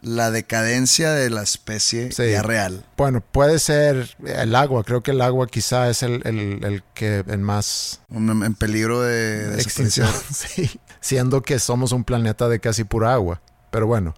la 0.02 0.30
decadencia 0.30 1.12
de 1.12 1.30
la 1.30 1.42
especie 1.42 2.12
Sí. 2.12 2.30
ya 2.32 2.42
real. 2.42 2.84
Bueno, 2.96 3.20
puede 3.22 3.58
ser 3.58 4.14
el 4.24 4.54
agua. 4.54 4.84
Creo 4.84 5.02
que 5.02 5.12
el 5.12 5.20
agua 5.20 5.46
quizá 5.46 5.88
es 5.88 6.02
el, 6.02 6.20
el- 6.24 6.64
el 6.64 6.82
que 6.94 7.24
en 7.26 7.42
más 7.42 8.00
Un- 8.08 8.44
en 8.44 8.54
peligro 8.54 9.00
de, 9.02 9.48
de 9.50 9.62
extinción. 9.62 10.08
Sí. 10.34 10.80
Siendo 11.00 11.42
que 11.42 11.58
somos 11.58 11.92
un 11.92 12.04
planeta 12.04 12.48
de 12.48 12.60
casi 12.60 12.84
pura 12.84 13.14
agua. 13.14 13.40
Pero 13.70 13.86
bueno. 13.86 14.14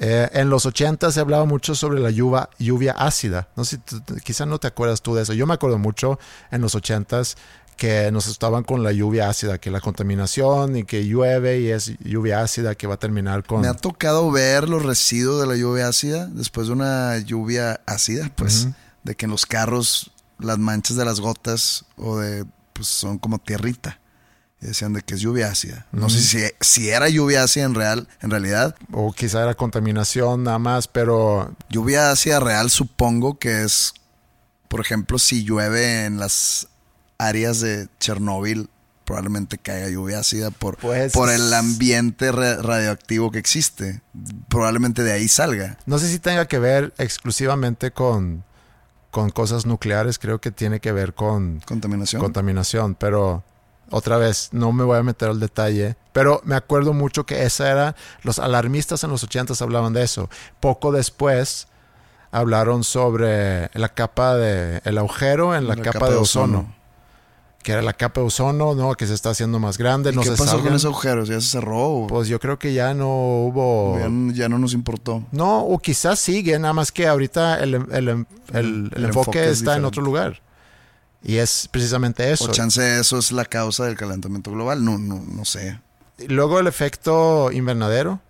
Eh, 0.00 0.28
en 0.32 0.50
los 0.50 0.66
80 0.66 1.12
se 1.12 1.20
hablaba 1.20 1.44
mucho 1.44 1.76
sobre 1.76 2.00
la 2.00 2.10
lluvia, 2.10 2.50
lluvia 2.58 2.92
ácida. 2.98 3.48
No 3.56 3.64
sé, 3.64 3.76
si 3.86 4.00
tú- 4.00 4.16
quizá 4.24 4.44
no 4.44 4.58
te 4.58 4.66
acuerdas 4.66 5.02
tú 5.02 5.14
de 5.14 5.22
eso. 5.22 5.32
Yo 5.34 5.46
me 5.46 5.54
acuerdo 5.54 5.78
mucho 5.78 6.18
en 6.50 6.60
los 6.62 6.74
80 6.74 7.22
que 7.76 8.10
nos 8.12 8.26
estaban 8.26 8.64
con 8.64 8.82
la 8.82 8.92
lluvia 8.92 9.28
ácida, 9.28 9.58
que 9.58 9.70
la 9.70 9.80
contaminación 9.80 10.76
y 10.76 10.84
que 10.84 11.06
llueve 11.06 11.60
y 11.60 11.70
es 11.70 11.98
lluvia 11.98 12.40
ácida 12.40 12.74
que 12.74 12.86
va 12.86 12.94
a 12.94 12.98
terminar 12.98 13.44
con... 13.44 13.60
Me 13.60 13.68
ha 13.68 13.74
tocado 13.74 14.30
ver 14.30 14.68
los 14.68 14.82
residuos 14.82 15.40
de 15.40 15.46
la 15.46 15.56
lluvia 15.56 15.88
ácida 15.88 16.26
después 16.26 16.68
de 16.68 16.72
una 16.72 17.18
lluvia 17.18 17.80
ácida, 17.86 18.30
pues, 18.34 18.68
de 19.02 19.14
que 19.14 19.26
en 19.26 19.30
los 19.30 19.46
carros 19.46 20.12
las 20.38 20.58
manchas 20.58 20.96
de 20.96 21.04
las 21.04 21.20
gotas 21.20 21.84
o 21.96 22.18
de, 22.18 22.44
pues 22.72 22.88
son 22.88 23.18
como 23.18 23.38
tierrita. 23.38 24.00
Y 24.60 24.66
decían 24.66 24.92
de 24.92 25.02
que 25.02 25.14
es 25.14 25.20
lluvia 25.20 25.48
ácida. 25.48 25.86
No 25.92 26.08
sé 26.08 26.20
si, 26.20 26.38
si 26.60 26.88
era 26.88 27.08
lluvia 27.08 27.42
ácida 27.42 27.64
en, 27.64 27.74
real, 27.74 28.08
en 28.22 28.30
realidad. 28.30 28.76
O 28.92 29.12
quizá 29.12 29.42
era 29.42 29.54
contaminación 29.54 30.44
nada 30.44 30.58
más, 30.58 30.88
pero 30.88 31.54
Lluvia 31.68 32.10
ácida 32.10 32.40
real 32.40 32.70
supongo 32.70 33.38
que 33.38 33.62
es, 33.62 33.92
por 34.68 34.80
ejemplo, 34.80 35.18
si 35.18 35.44
llueve 35.44 36.06
en 36.06 36.18
las 36.18 36.68
áreas 37.26 37.60
de 37.60 37.88
Chernóbil, 38.00 38.68
probablemente 39.04 39.58
caiga 39.58 39.88
lluvia 39.90 40.20
ácida 40.20 40.50
por, 40.50 40.76
Pues- 40.78 41.12
por 41.12 41.30
el 41.30 41.52
ambiente 41.52 42.32
ra- 42.32 42.56
radioactivo 42.62 43.30
que 43.30 43.38
existe. 43.38 44.00
Probablemente 44.48 45.02
de 45.02 45.12
ahí 45.12 45.28
salga. 45.28 45.76
no 45.86 45.98
sé 45.98 46.08
si 46.08 46.18
tenga 46.18 46.46
que 46.46 46.58
ver 46.58 46.94
exclusivamente 46.98 47.90
con, 47.90 48.44
con 49.10 49.30
cosas 49.30 49.66
nucleares, 49.66 50.18
creo 50.18 50.40
que 50.40 50.50
tiene 50.50 50.80
que 50.80 50.92
ver 50.92 51.12
con 51.14 51.60
Contaminación. 51.66 52.22
contaminación, 52.22 52.94
pero 52.94 53.44
otra 53.90 54.16
vez 54.16 54.48
no 54.52 54.72
me 54.72 54.82
voy 54.84 54.98
a 54.98 55.02
meter 55.02 55.28
al 55.28 55.38
detalle, 55.38 55.96
pero 56.14 56.40
me 56.44 56.54
acuerdo 56.54 56.94
mucho 56.94 57.26
que 57.26 57.44
esa 57.44 57.70
era, 57.70 57.96
los 58.22 58.38
alarmistas 58.38 59.04
en 59.04 59.10
los 59.10 59.22
80 59.22 59.52
hablaban 59.60 59.92
de 59.92 60.02
eso. 60.02 60.30
Poco 60.60 60.90
después 60.92 61.68
hablaron 62.32 62.82
sobre 62.82 63.70
la 63.74 63.90
capa 63.90 64.34
de, 64.34 64.80
el 64.84 64.96
agujero 64.98 65.54
en 65.54 65.68
la, 65.68 65.76
capa, 65.76 66.08
de 66.10 66.16
ozono, 66.16 66.74
que 67.64 67.72
era 67.72 67.82
la 67.82 67.94
capa 67.94 68.20
de 68.20 68.26
ozono, 68.28 68.76
¿no? 68.76 68.94
Que 68.94 69.06
se 69.08 69.14
está 69.14 69.30
haciendo 69.30 69.58
más 69.58 69.76
grande, 69.78 70.10
¿Y 70.10 70.14
no 70.14 70.22
¿Qué 70.22 70.28
se 70.28 70.36
pasó 70.36 70.60
con 70.62 70.72
ese 70.74 70.86
agujero? 70.86 71.24
¿Ya 71.24 71.40
se 71.40 71.48
cerró 71.48 72.06
Pues 72.08 72.28
yo 72.28 72.38
creo 72.38 72.58
que 72.60 72.72
ya 72.74 72.94
no 72.94 73.08
hubo... 73.08 73.98
ya, 73.98 74.08
ya 74.34 74.48
no 74.48 74.58
nos 74.58 74.72
importó? 74.74 75.24
No, 75.32 75.64
o 75.64 75.78
quizás 75.78 76.20
sigue, 76.20 76.56
nada 76.60 76.74
más 76.74 76.92
que 76.92 77.08
ahorita 77.08 77.58
el, 77.64 77.74
el- 77.74 77.86
el- 77.90 78.08
el- 78.08 78.26
el 78.94 79.04
enfoque, 79.06 79.06
enfoque 79.06 79.44
es 79.46 79.58
está 79.58 79.76
en 79.76 79.84
otro 79.86 80.02
lugar. 80.02 80.40
Y 81.24 81.36
es 81.38 81.66
precisamente 81.72 82.30
eso. 82.30 82.44
O 82.44 82.48
chance 82.52 83.00
eso 83.00 83.18
es 83.18 83.32
la 83.32 83.46
causa 83.46 83.86
del 83.86 83.96
calentamiento 83.96 84.50
global. 84.52 84.84
No, 84.84 84.98
no, 84.98 85.20
no 85.26 85.44
sé. 85.46 85.80
Luego 86.28 86.60
el 86.60 86.66
efecto 86.66 87.50
invernadero, 87.50 88.20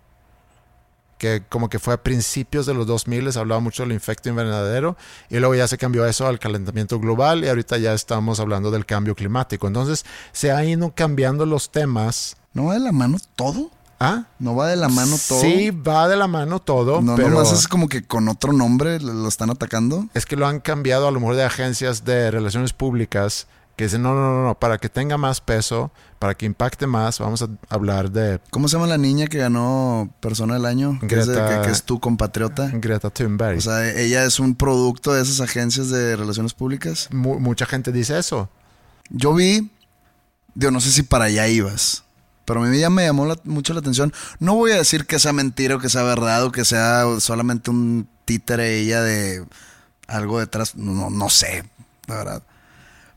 que 1.17 1.43
como 1.47 1.69
que 1.69 1.79
fue 1.79 1.93
a 1.93 2.03
principios 2.03 2.65
de 2.65 2.73
los 2.73 2.87
2000 2.87 3.25
les 3.25 3.37
hablaba 3.37 3.61
mucho 3.61 3.83
del 3.83 3.93
efecto 3.93 4.29
invernadero 4.29 4.97
y 5.29 5.37
luego 5.37 5.55
ya 5.55 5.67
se 5.67 5.77
cambió 5.77 6.05
eso 6.05 6.27
al 6.27 6.39
calentamiento 6.39 6.99
global 6.99 7.43
y 7.43 7.47
ahorita 7.47 7.77
ya 7.77 7.93
estamos 7.93 8.39
hablando 8.39 8.71
del 8.71 8.85
cambio 8.85 9.15
climático. 9.15 9.67
Entonces 9.67 10.05
se 10.31 10.51
han 10.51 10.67
ido 10.67 10.91
cambiando 10.93 11.45
los 11.45 11.71
temas. 11.71 12.37
¿No 12.53 12.65
va 12.65 12.73
de 12.75 12.79
la 12.81 12.91
mano 12.91 13.17
todo? 13.35 13.71
¿Ah? 13.99 14.25
¿No 14.39 14.55
va 14.55 14.67
de 14.67 14.75
la 14.75 14.89
mano 14.89 15.15
todo? 15.27 15.39
Sí, 15.39 15.71
va 15.71 16.07
de 16.09 16.17
la 16.17 16.27
mano 16.27 16.59
todo, 16.59 17.01
No, 17.01 17.15
pero 17.15 17.29
nomás 17.29 17.53
es 17.53 17.67
como 17.67 17.87
que 17.87 18.03
con 18.03 18.27
otro 18.27 18.51
nombre 18.51 18.99
lo 18.99 19.27
están 19.27 19.49
atacando. 19.49 20.07
es 20.13 20.25
que 20.25 20.35
lo 20.35 20.47
han 20.47 20.59
cambiado 20.59 21.07
a 21.07 21.11
lo 21.11 21.19
mejor 21.21 21.35
de 21.35 21.45
agencias 21.45 22.03
de 22.03 22.29
relaciones 22.29 22.73
públicas 22.73 23.47
que 23.75 23.83
dicen, 23.85 24.01
no, 24.03 24.13
no, 24.13 24.21
no, 24.33 24.43
no, 24.45 24.55
para 24.59 24.77
que 24.77 24.87
tenga 24.87 25.17
más 25.17 25.41
peso, 25.41 25.91
para 26.19 26.33
que 26.35 26.45
impacte 26.45 26.87
más, 26.87 27.19
vamos 27.19 27.41
a 27.41 27.49
hablar 27.69 28.09
de 28.11 28.39
¿Cómo 28.49 28.67
se 28.69 28.77
llama 28.77 28.87
la 28.87 28.97
niña 28.97 29.27
que 29.27 29.37
ganó 29.37 30.09
Persona 30.21 30.53
del 30.53 30.65
Año? 30.65 30.97
Que 31.07 31.19
es, 31.19 31.27
de- 31.27 31.33
Greta- 31.35 31.61
que, 31.61 31.67
que 31.67 31.71
es 31.73 31.83
tu 31.83 31.99
compatriota. 31.99 32.69
Greta 32.73 33.09
Thunberg. 33.09 33.57
O 33.57 33.61
sea, 33.61 33.89
ella 33.91 34.23
es 34.23 34.39
un 34.39 34.55
producto 34.55 35.13
de 35.13 35.21
esas 35.21 35.41
agencias 35.41 35.89
de 35.89 36.15
relaciones 36.15 36.53
públicas. 36.53 37.09
Mu- 37.11 37.39
mucha 37.39 37.65
gente 37.65 37.91
dice 37.91 38.17
eso. 38.17 38.49
Yo 39.09 39.33
vi, 39.33 39.69
digo, 40.53 40.71
no 40.71 40.79
sé 40.79 40.91
si 40.91 41.03
para 41.03 41.25
allá 41.25 41.47
ibas, 41.49 42.03
pero 42.45 42.63
a 42.63 42.67
mí 42.67 42.79
ya 42.79 42.89
me 42.89 43.03
llamó 43.05 43.25
la- 43.25 43.39
mucho 43.43 43.73
la 43.73 43.81
atención. 43.81 44.13
No 44.39 44.55
voy 44.55 44.71
a 44.71 44.77
decir 44.77 45.05
que 45.05 45.19
sea 45.19 45.33
mentira 45.33 45.75
o 45.75 45.79
que 45.79 45.89
sea 45.89 46.03
verdad 46.03 46.45
o 46.45 46.51
que 46.53 46.63
sea 46.63 47.03
solamente 47.19 47.71
un 47.71 48.07
títere 48.23 48.79
ella 48.79 49.01
de 49.01 49.45
algo 50.07 50.39
detrás, 50.39 50.75
no, 50.75 51.09
no 51.09 51.29
sé, 51.29 51.65
la 52.07 52.15
verdad. 52.15 52.43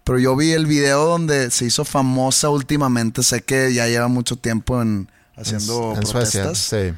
Pero 0.08 0.18
yo 0.18 0.34
vi 0.36 0.52
el 0.52 0.64
video 0.66 1.04
donde 1.04 1.50
se 1.50 1.66
hizo 1.66 1.84
famosa 1.84 2.48
últimamente, 2.48 3.22
sé 3.22 3.42
que 3.42 3.72
ya 3.74 3.86
lleva 3.88 4.08
mucho 4.08 4.36
tiempo 4.36 4.80
en 4.82 5.10
haciendo 5.36 5.92
en, 5.92 5.98
en 5.98 6.06
Suecia, 6.06 6.42
protestas, 6.44 6.58
sí. 6.88 6.94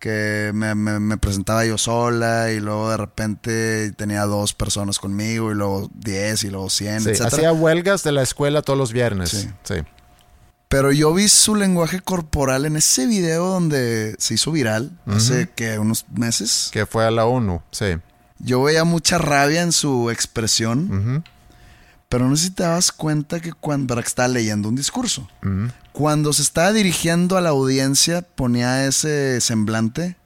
que 0.00 0.50
me, 0.54 0.74
me- 0.74 0.98
me 1.00 1.16
presentaba 1.18 1.64
yo 1.64 1.78
sola 1.78 2.50
y 2.50 2.58
luego 2.60 2.90
de 2.90 2.96
repente 2.96 3.92
tenía 3.92 4.24
dos 4.26 4.54
personas 4.54 4.98
conmigo 4.98 5.52
y 5.52 5.54
luego 5.54 5.88
diez 5.94 6.42
y 6.44 6.50
luego 6.50 6.68
cien, 6.68 7.00
Sí, 7.00 7.10
hacía 7.22 7.52
huelgas 7.52 8.02
de 8.02 8.10
la 8.12 8.22
escuela 8.22 8.60
todos 8.62 8.78
los 8.78 8.92
viernes. 8.92 9.30
Sí. 9.30 9.48
Sí. 9.62 9.74
Pero 10.68 10.92
yo 10.92 11.14
vi 11.14 11.28
su 11.28 11.54
lenguaje 11.54 12.00
corporal 12.00 12.66
en 12.66 12.76
ese 12.76 13.06
video 13.06 13.46
donde 13.46 14.14
se 14.18 14.34
hizo 14.34 14.52
viral 14.52 14.90
hace 15.06 15.48
que 15.54 15.78
unos 15.78 16.04
meses. 16.14 16.68
Que 16.72 16.84
fue 16.86 17.06
a 17.06 17.10
la 17.10 17.24
ONU, 17.24 17.62
sí. 17.70 17.96
Yo 18.40 18.62
veía 18.62 18.84
mucha 18.84 19.16
rabia 19.16 19.62
en 19.62 19.72
su 19.72 20.10
expresión, 20.10 20.90
Ujú, 20.92 21.22
pero 22.08 22.28
no 22.28 22.36
sé 22.36 22.44
si 22.44 22.50
te 22.50 22.62
das 22.62 22.90
cuenta 22.92 23.40
que 23.40 23.52
cuando 23.52 23.94
que 23.94 24.00
estaba 24.00 24.28
leyendo 24.28 24.68
un 24.68 24.76
discurso. 24.76 25.28
ujú. 25.42 25.70
Cuando 25.92 26.32
se 26.32 26.42
estaba 26.42 26.72
dirigiendo 26.72 27.36
a 27.36 27.40
la 27.40 27.48
audiencia 27.50 28.22
ponía 28.22 28.86
ese 28.86 29.40
semblante 29.40 30.16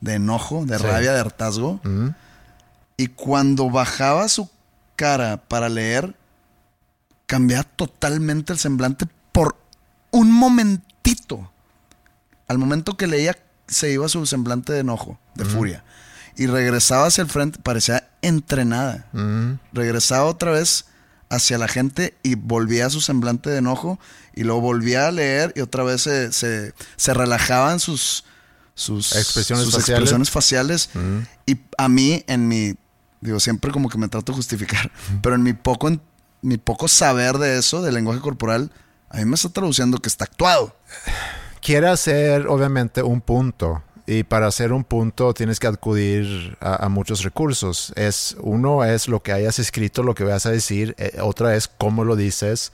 de 0.00 0.14
enojo, 0.14 0.64
de 0.64 0.78
Sí. 0.78 0.84
rabia, 0.84 1.12
de 1.12 1.20
hartazgo. 1.20 1.80
Ujú. 1.84 2.14
Y 2.96 3.08
cuando 3.08 3.68
bajaba 3.70 4.28
su 4.28 4.48
cara 4.96 5.36
para 5.46 5.68
leer, 5.68 6.14
cambiaba 7.26 7.64
totalmente 7.64 8.52
el 8.52 8.58
semblante 8.58 9.06
por 9.32 9.56
un 10.10 10.32
momentito. 10.32 11.50
Al 12.48 12.58
momento 12.58 12.96
que 12.96 13.06
leía, 13.06 13.36
se 13.68 13.92
iba 13.92 14.08
su 14.08 14.26
semblante 14.26 14.72
de 14.72 14.80
enojo, 14.80 15.18
de 15.34 15.44
furia. 15.44 15.84
Y 16.36 16.46
regresaba 16.46 17.06
hacia 17.06 17.22
el 17.22 17.28
frente, 17.28 17.58
parecía 17.62 18.08
entrenada. 18.22 19.06
Regresaba 19.72 20.24
otra 20.24 20.50
vez 20.50 20.86
hacia 21.30 21.56
la 21.56 21.68
gente 21.68 22.14
y 22.22 22.34
volvía 22.34 22.86
a 22.86 22.90
su 22.90 23.00
semblante 23.00 23.48
de 23.48 23.58
enojo. 23.58 23.98
Y 24.34 24.42
luego 24.42 24.60
volvía 24.60 25.06
a 25.06 25.12
leer 25.12 25.52
y 25.56 25.60
otra 25.60 25.84
vez 25.84 26.02
se, 26.02 26.32
se, 26.32 26.74
se 26.96 27.14
relajaban 27.14 27.80
sus, 27.80 28.24
sus 28.74 29.16
Expresiones 29.16 29.64
sus 29.64 29.74
faciales. 29.74 30.00
expresiones 30.00 30.30
faciales. 30.30 30.90
Y 31.46 31.58
a 31.78 31.88
mí, 31.88 32.24
en 32.26 32.48
mi, 32.48 32.74
digo, 33.20 33.40
siempre 33.40 33.70
como 33.70 33.88
que 33.88 33.98
me 33.98 34.08
trato 34.08 34.32
de 34.32 34.36
justificar, 34.36 34.90
pero 35.22 35.34
en 35.34 35.42
mi 35.42 35.52
poco, 35.52 35.88
en 35.88 36.00
mi 36.42 36.58
poco 36.58 36.88
saber 36.88 37.38
de 37.38 37.58
eso, 37.58 37.80
del 37.82 37.94
lenguaje 37.94 38.20
corporal, 38.20 38.70
a 39.08 39.18
mí 39.18 39.24
me 39.24 39.34
está 39.34 39.48
traduciendo 39.48 39.98
que 39.98 40.08
está 40.08 40.24
actuado. 40.24 40.76
Quiere 41.60 41.88
hacer, 41.88 42.46
obviamente, 42.46 43.02
un 43.02 43.20
punto. 43.20 43.82
Y 44.10 44.24
para 44.24 44.48
hacer 44.48 44.72
un 44.72 44.82
punto 44.82 45.32
tienes 45.34 45.60
que 45.60 45.68
acudir 45.68 46.56
a, 46.60 46.86
a 46.86 46.88
muchos 46.88 47.22
recursos. 47.22 47.92
Es, 47.94 48.36
uno 48.40 48.84
es 48.84 49.06
lo 49.06 49.22
que 49.22 49.32
hayas 49.32 49.60
escrito, 49.60 50.02
lo 50.02 50.16
que 50.16 50.24
vas 50.24 50.46
a 50.46 50.50
decir. 50.50 50.96
eh, 50.98 51.18
otra 51.20 51.54
es 51.54 51.68
cómo 51.68 52.04
lo 52.04 52.16
dices. 52.16 52.72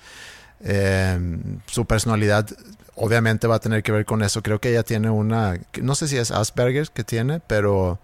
Eh, 0.61 1.19
su 1.67 1.85
personalidad 1.85 2.49
obviamente 2.95 3.47
va 3.47 3.57
a 3.57 3.61
tener 3.61 3.83
que 3.83 3.93
ver 3.93 4.07
con 4.07 4.23
eso. 4.23 4.43
Creo 4.43 4.63
que 4.63 4.71
ella 4.71 4.83
tiene 4.83 5.11
una, 5.11 5.61
no 5.83 5.95
sé 5.95 6.09
si 6.09 6.17
es 6.17 6.31
Asperger 6.31 6.89
que 6.89 7.05
tiene, 7.05 7.41
pero 7.41 7.99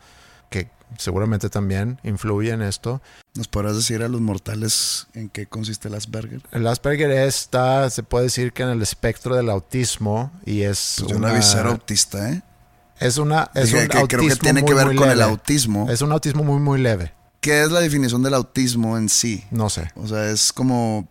que 0.51 0.69
seguramente 0.99 1.49
también 1.49 1.99
influye 2.03 2.51
en 2.51 2.61
esto. 2.61 3.01
¿Nos 3.35 3.49
podrás 3.49 3.77
decir 3.77 4.03
a 4.03 4.09
los 4.09 4.21
mortales 4.21 5.07
en 5.15 5.31
qué 5.31 5.47
consiste 5.47 5.89
el 5.89 5.95
Asperger? 5.95 6.43
El 6.51 6.67
Asperger 6.67 7.11
está, 7.11 7.89
se 7.89 8.03
puede 8.03 8.25
decir 8.25 8.53
que 8.53 8.63
en 8.63 8.69
el 8.69 8.83
espectro 8.83 9.35
del 9.35 9.49
autismo 9.49 10.31
y 10.45 10.65
es 10.65 10.97
Pues 11.03 11.17
una, 11.17 11.29
la 11.29 11.35
vi 11.35 11.43
ser 11.43 11.67
autista, 11.67 12.31
¿eh? 12.31 12.43
Es 13.07 13.19
una 13.19 13.51
es 13.55 13.67
Dije 13.73 13.83
un 13.83 13.89
que 13.89 13.89
creo 13.89 14.07
que 14.09 14.17
autismo 14.17 14.37
tiene 14.43 14.61
que 14.65 14.73
muy, 14.73 14.77
ver 14.77 14.87
muy 14.87 14.97
con 14.97 15.11
el 15.11 15.23
autismo. 15.23 15.91
Es 15.91 16.01
un 16.03 16.13
autismo 16.13 16.45
muy 16.45 16.59
muy 16.61 16.81
leve. 16.81 17.13
¿Qué 17.41 17.63
es 17.63 17.71
la 17.73 17.81
definición 17.81 18.23
del 18.23 18.35
autismo 18.35 18.97
en 18.97 19.09
sí? 19.09 19.45
No 19.51 19.69
sé. 19.69 19.91
O 19.97 20.07
sea, 20.07 20.31
es 20.31 20.53
como, 20.53 21.09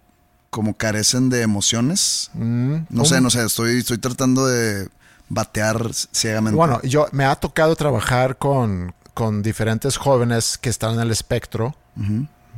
como 0.50 0.76
carecen 0.78 1.30
de 1.30 1.42
emociones. 1.42 2.32
Mm, 2.34 2.76
No 2.90 3.02
un- 3.02 3.06
sé, 3.06 3.20
no 3.22 3.30
sé, 3.30 3.46
estoy, 3.46 3.80
estoy 3.80 3.98
tratando 3.98 4.48
de 4.48 4.88
batear 5.28 5.92
ciegamente. 6.14 6.56
Bueno, 6.56 6.82
yo 6.84 7.08
me 7.12 7.26
ha 7.26 7.36
tocado 7.36 7.76
trabajar 7.76 8.38
con, 8.38 8.94
con 9.14 9.42
diferentes 9.44 9.98
jóvenes 9.98 10.58
que 10.58 10.70
están 10.70 10.94
en 10.96 11.00
el 11.02 11.12
espectro, 11.12 11.76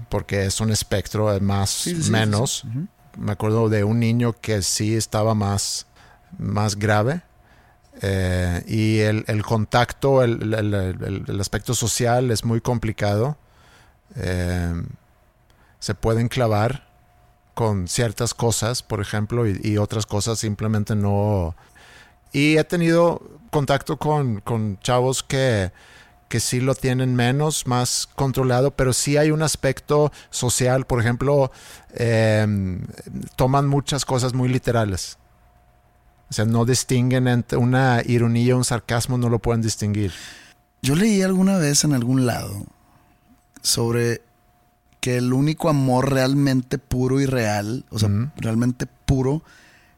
porque 0.10 0.46
es 0.46 0.62
un 0.62 0.72
espectro 0.72 1.34
eh, 1.36 1.40
más 1.40 1.70
Sí, 1.72 1.96
sí, 1.96 2.04
sí, 2.04 2.12
menos. 2.12 2.64
sí. 2.72 2.88
Me 3.18 3.32
acuerdo 3.32 3.70
de 3.70 3.84
un 3.84 4.00
niño 4.00 4.34
que 4.40 4.62
sí 4.62 4.96
estaba 4.96 5.34
más, 5.36 5.86
más 6.38 6.76
grave. 6.76 7.22
Eh, 8.02 8.64
y 8.68 9.00
el, 9.00 9.24
el 9.28 9.44
contacto, 9.44 10.24
el, 10.24 10.54
el- 10.54 11.40
aspecto 11.42 11.74
social 11.74 12.32
es 12.32 12.44
muy 12.46 12.62
complicado. 12.62 13.38
Eh, 14.16 14.74
se 15.80 15.96
pueden 15.96 16.28
clavar 16.28 16.88
con 17.54 17.88
ciertas 17.88 18.34
cosas, 18.34 18.84
por 18.84 19.02
ejemplo, 19.02 19.48
y, 19.48 19.60
y 19.64 19.78
otras 19.78 20.06
cosas 20.06 20.40
simplemente 20.40 20.96
no. 20.96 21.56
Y 22.34 22.58
he 22.58 22.64
tenido 22.64 23.22
contacto 23.52 23.98
con, 23.98 24.42
con 24.42 24.80
chavos 24.82 25.24
que, 25.24 25.72
que 26.30 26.40
sí 26.40 26.62
lo 26.62 26.76
tienen 26.76 27.16
menos, 27.16 27.68
más 27.68 28.10
controlado, 28.16 28.72
pero 28.72 28.94
sí 28.94 29.18
hay 29.18 29.32
un 29.32 29.44
aspecto 29.44 30.12
social, 30.32 30.86
por 30.86 31.00
ejemplo, 31.02 31.52
eh, 31.96 32.80
toman 33.36 33.68
muchas 33.68 34.06
cosas 34.06 34.34
muy 34.34 34.50
literales. 34.50 35.18
O 36.34 36.36
sea, 36.36 36.46
no 36.46 36.66
distinguen 36.66 37.28
entre 37.28 37.60
una 37.60 38.02
ironía, 38.04 38.56
un 38.56 38.66
sarcasmo, 38.66 39.20
no 39.20 39.30
lo 39.30 39.38
pueden 39.38 39.62
distinguir. 39.62 40.12
Yo 40.82 40.96
leí 40.96 41.22
alguna 41.22 41.60
vez 41.60 41.84
en 41.84 41.94
algún 41.94 42.26
lado 42.26 42.66
sobre 43.62 44.24
que 45.00 45.18
el 45.18 45.32
único 45.32 45.70
amor 45.70 46.12
realmente 46.12 46.80
puro 46.80 47.22
y 47.22 47.28
real, 47.28 47.86
o 47.92 48.00
sea, 48.00 48.10
realmente 48.36 48.88
puro, 49.06 49.44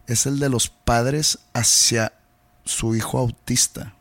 es 0.08 0.26
el 0.26 0.40
de 0.40 0.50
los 0.50 0.68
padres 0.68 1.40
hacia 1.54 2.12
su 2.66 2.98
hijo 2.98 3.18
autista. 3.18 3.96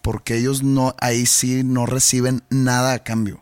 Porque 0.00 0.38
ellos 0.38 0.64
no, 0.64 0.96
ahí 0.98 1.26
sí 1.26 1.62
no 1.62 1.86
reciben 1.86 2.42
nada 2.50 2.92
a 2.92 3.04
cambio. 3.04 3.40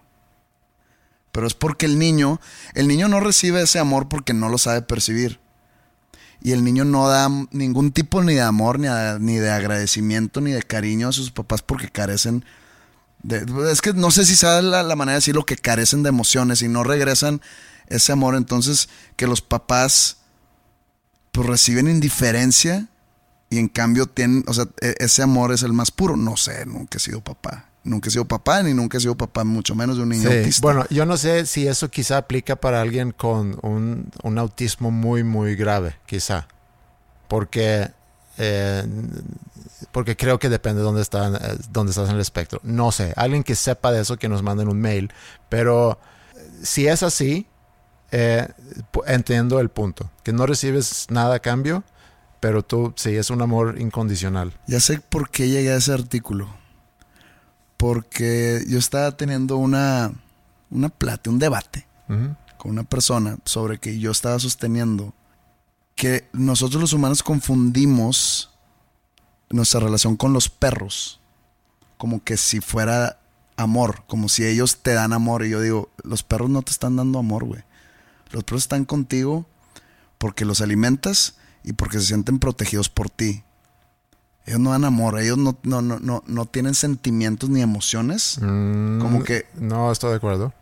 Pero 1.33 1.47
es 1.47 1.55
porque 1.55 1.87
el 1.87 1.99
niño, 1.99 2.39
el 2.75 2.87
niño 2.87 3.09
no 3.09 3.19
recibe 3.19 3.63
ese 3.63 3.79
amor 3.79 4.11
porque 4.11 4.35
no 4.35 4.51
lo 4.51 4.59
sabe 4.59 4.83
percibir. 4.83 5.41
Y 6.43 6.53
el 6.53 6.65
niño 6.65 6.85
no 6.85 7.09
da 7.09 7.29
ningún 7.51 7.93
tipo 7.93 8.23
ni 8.23 8.35
de 8.35 8.41
amor, 8.41 8.79
ni, 8.79 8.89
ni 9.21 9.37
de 9.37 9.51
agradecimiento, 9.51 10.41
ni 10.41 10.53
de 10.53 10.63
cariño 10.63 11.09
a 11.09 11.13
sus 11.13 11.31
papás 11.31 11.63
porque 11.63 11.91
carecen 11.91 12.45
de... 13.23 13.45
Es 13.71 13.83
que 13.83 13.93
no 13.93 14.11
sé 14.11 14.25
si 14.25 14.37
sabe 14.37 14.63
la, 14.63 14.83
la 14.83 14.97
manera 14.97 15.15
de 15.15 15.19
decirlo, 15.19 15.45
que 15.45 15.57
carecen 15.57 16.03
de 16.03 16.09
emociones 16.09 16.63
y 16.63 16.69
no 16.69 16.83
regresan 16.83 17.43
ese 17.89 18.13
amor. 18.13 18.37
Entonces, 18.37 18.89
que 19.17 19.27
los 19.27 19.43
papás 19.43 20.19
pues 21.33 21.47
reciben 21.47 21.89
indiferencia 21.89 22.89
y 23.51 23.59
en 23.59 23.69
cambio 23.69 24.07
tienen, 24.07 24.45
o 24.47 24.55
sea, 24.55 24.67
e, 24.81 24.95
ese 24.99 25.23
amor 25.23 25.53
es 25.53 25.63
el 25.63 25.73
más 25.73 25.91
puro. 25.91 26.17
No 26.17 26.37
sé, 26.37 26.65
nunca 26.67 26.99
he 26.99 27.01
sido 27.01 27.21
papá. 27.21 27.70
Nunca 27.83 28.09
he 28.09 28.13
sido 28.13 28.27
papá, 28.27 28.63
ni 28.63 28.75
nunca 28.75 28.99
he 28.99 29.01
sido 29.01 29.17
papá, 29.17 29.43
mucho 29.45 29.75
menos 29.75 29.97
de 29.97 30.03
un 30.03 30.11
niño 30.11 30.29
autista. 30.29 30.61
Bueno, 30.61 30.85
yo 30.91 31.07
no 31.07 31.17
sé 31.17 31.47
si 31.47 31.67
eso 31.67 31.89
quizá 31.91 32.19
aplica 32.19 32.57
para 32.57 32.81
alguien 32.83 33.13
con 33.13 33.59
un, 33.63 34.11
un 34.23 34.39
autismo 34.39 34.91
muy, 34.91 35.25
muy 35.25 35.57
grave, 35.57 35.97
quizá. 36.05 36.47
Porque, 37.27 37.91
eh, 38.37 38.85
porque 39.93 40.15
creo 40.15 40.39
que 40.39 40.51
depende 40.51 40.81
de 40.81 40.85
dónde, 40.85 41.01
están, 41.01 41.37
eh, 41.37 41.57
dónde 41.71 41.91
estás 41.91 42.11
en 42.11 42.17
el 42.17 42.21
espectro. 42.21 42.61
No 42.65 42.93
sé, 42.93 43.15
alguien 43.17 43.43
que 43.43 43.55
sepa 43.55 43.93
de 43.93 44.03
eso, 44.03 44.19
que 44.19 44.29
nos 44.29 44.43
manden 44.43 44.69
un 44.69 44.79
mail. 44.79 45.11
Pero 45.49 45.99
si 46.63 46.87
es 46.87 47.03
así, 47.03 47.47
eh, 48.11 48.47
entiendo 49.07 49.59
el 49.59 49.71
punto. 49.71 50.11
Que 50.23 50.35
no 50.35 50.45
recibes 50.45 51.07
nada 51.09 51.37
a 51.37 51.41
cambio, 51.41 51.83
pero 52.41 52.63
tú 52.63 52.93
sí, 52.97 53.17
es 53.17 53.31
un 53.31 53.41
amor 53.41 53.81
incondicional. 53.81 54.53
Ya 54.67 54.81
sé 54.81 55.01
por 55.01 55.31
qué 55.31 55.49
llegué 55.49 55.73
a 55.73 55.77
ese 55.77 55.95
artículo 55.95 56.60
porque 57.81 58.63
yo 58.69 58.79
estaba 58.79 59.17
teniendo 59.17 59.57
una, 59.57 60.13
una 60.71 60.91
plata, 60.91 61.31
un 61.31 61.39
debate 61.39 61.87
con 62.59 62.73
una 62.73 62.85
persona 62.85 63.39
sobre 63.47 63.79
que 63.79 63.99
yo 63.99 64.11
estaba 64.11 64.39
sosteniendo 64.39 65.15
que 65.95 66.29
nosotros 66.35 66.79
los 66.79 66.93
humanos 66.93 67.23
confundimos 67.23 68.51
nuestra 69.49 69.81
relación 69.81 70.17
con 70.17 70.35
los 70.35 70.51
perros 70.51 71.21
como 71.97 72.23
que 72.23 72.37
si 72.37 72.61
fuera 72.61 73.19
amor, 73.57 74.05
como 74.07 74.29
si 74.29 74.45
ellos 74.45 74.83
te 74.83 74.93
dan 74.93 75.15
amor. 75.15 75.47
Y 75.47 75.51
yo 75.51 75.63
digo, 75.63 75.91
los 76.03 76.23
perros 76.23 76.51
no 76.51 76.61
te 76.61 76.73
están 76.73 76.97
dando 76.97 77.19
amor, 77.19 77.45
güey. 77.45 77.63
Los 78.31 78.45
perros 78.45 78.63
están 78.63 78.85
contigo 78.85 79.47
porque 80.19 80.45
los 80.45 80.61
alimentas 80.61 81.37
y 81.65 81.73
porque 81.73 81.99
se 81.99 82.07
sienten 82.07 82.41
protegidos 82.41 82.91
por 82.91 83.09
ti. 83.09 83.43
Ellos 84.47 84.61
no 84.61 84.71
dan 84.71 84.85
amor, 84.85 85.21
ellos 85.21 85.39
no, 85.39 85.57
no, 85.63 85.83
no, 85.83 85.99
no, 86.01 86.25
no 86.27 86.47
tienen 86.47 86.75
sentimientos 86.75 87.51
ni 87.51 87.61
emociones. 87.63 88.39
Mm, 88.41 89.01
como 89.01 89.23
que. 89.23 89.47
No, 89.55 89.93
estoy 89.93 90.11
de 90.11 90.17
acuerdo. 90.17 90.53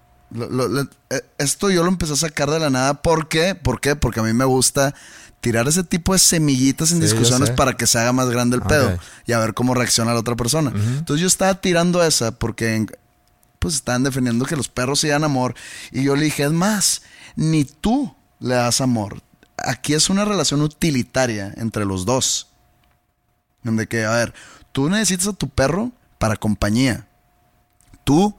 Eh, 1.11 1.21
esto 1.39 1.71
yo 1.71 1.83
lo 1.83 1.89
empecé 1.89 2.13
a 2.13 2.17
sacar 2.17 2.51
de 2.51 2.59
la 2.59 2.71
nada. 2.71 3.03
¿Por 3.03 3.29
qué? 3.29 3.55
¿Por 3.55 3.81
qué? 3.81 3.97
Porque 3.97 4.21
a 4.21 4.23
mí 4.23 4.33
me 4.33 4.45
gusta 4.45 4.95
tirar 5.41 5.69
ese 5.69 5.85
tipo 5.85 6.13
de 6.13 6.19
semillitas 6.19 6.93
en 6.93 7.01
discusiones 7.01 7.51
para 7.51 7.75
que 7.75 7.87
se 7.87 7.99
haga 7.99 8.13
más 8.13 8.29
grande 8.29 8.57
el 8.57 8.63
pedo 8.63 8.99
y 9.25 9.33
a 9.33 9.39
ver 9.39 9.55
cómo 9.55 9.75
reacciona 9.75 10.13
la 10.13 10.21
otra 10.21 10.37
persona. 10.37 10.73
Entonces 10.75 11.21
yo 11.21 11.27
estaba 11.27 11.61
tirando 11.61 12.03
esa 12.03 12.33
porque 12.33 12.87
pues 13.59 13.75
estaban 13.75 14.03
defendiendo 14.03 14.45
que 14.45 14.57
los 14.57 14.69
perros 14.69 15.01
se 15.01 15.09
dan 15.09 15.25
amor 15.25 15.55
y 15.93 16.03
yo 16.03 16.17
le 16.17 16.25
dije, 16.25 16.45
es 16.45 16.53
más, 16.53 17.03
ni 17.37 17.65
tú 17.65 18.15
le 18.41 18.55
das 18.55 18.81
amor. 18.81 19.23
Aquí 19.57 19.95
es 19.95 20.11
una 20.11 20.25
relación 20.25 20.61
utilitaria 20.63 21.53
entre 21.57 21.85
los 21.85 22.05
dos. 22.05 22.48
Donde 23.63 23.87
que, 23.87 24.05
a 24.05 24.11
ver, 24.11 24.35
tú 24.73 24.89
necesitas 24.89 25.29
a 25.29 25.33
tu 25.33 25.49
perro 25.49 25.93
para 26.19 26.37
compañía. 26.37 27.07
Tú, 28.05 28.35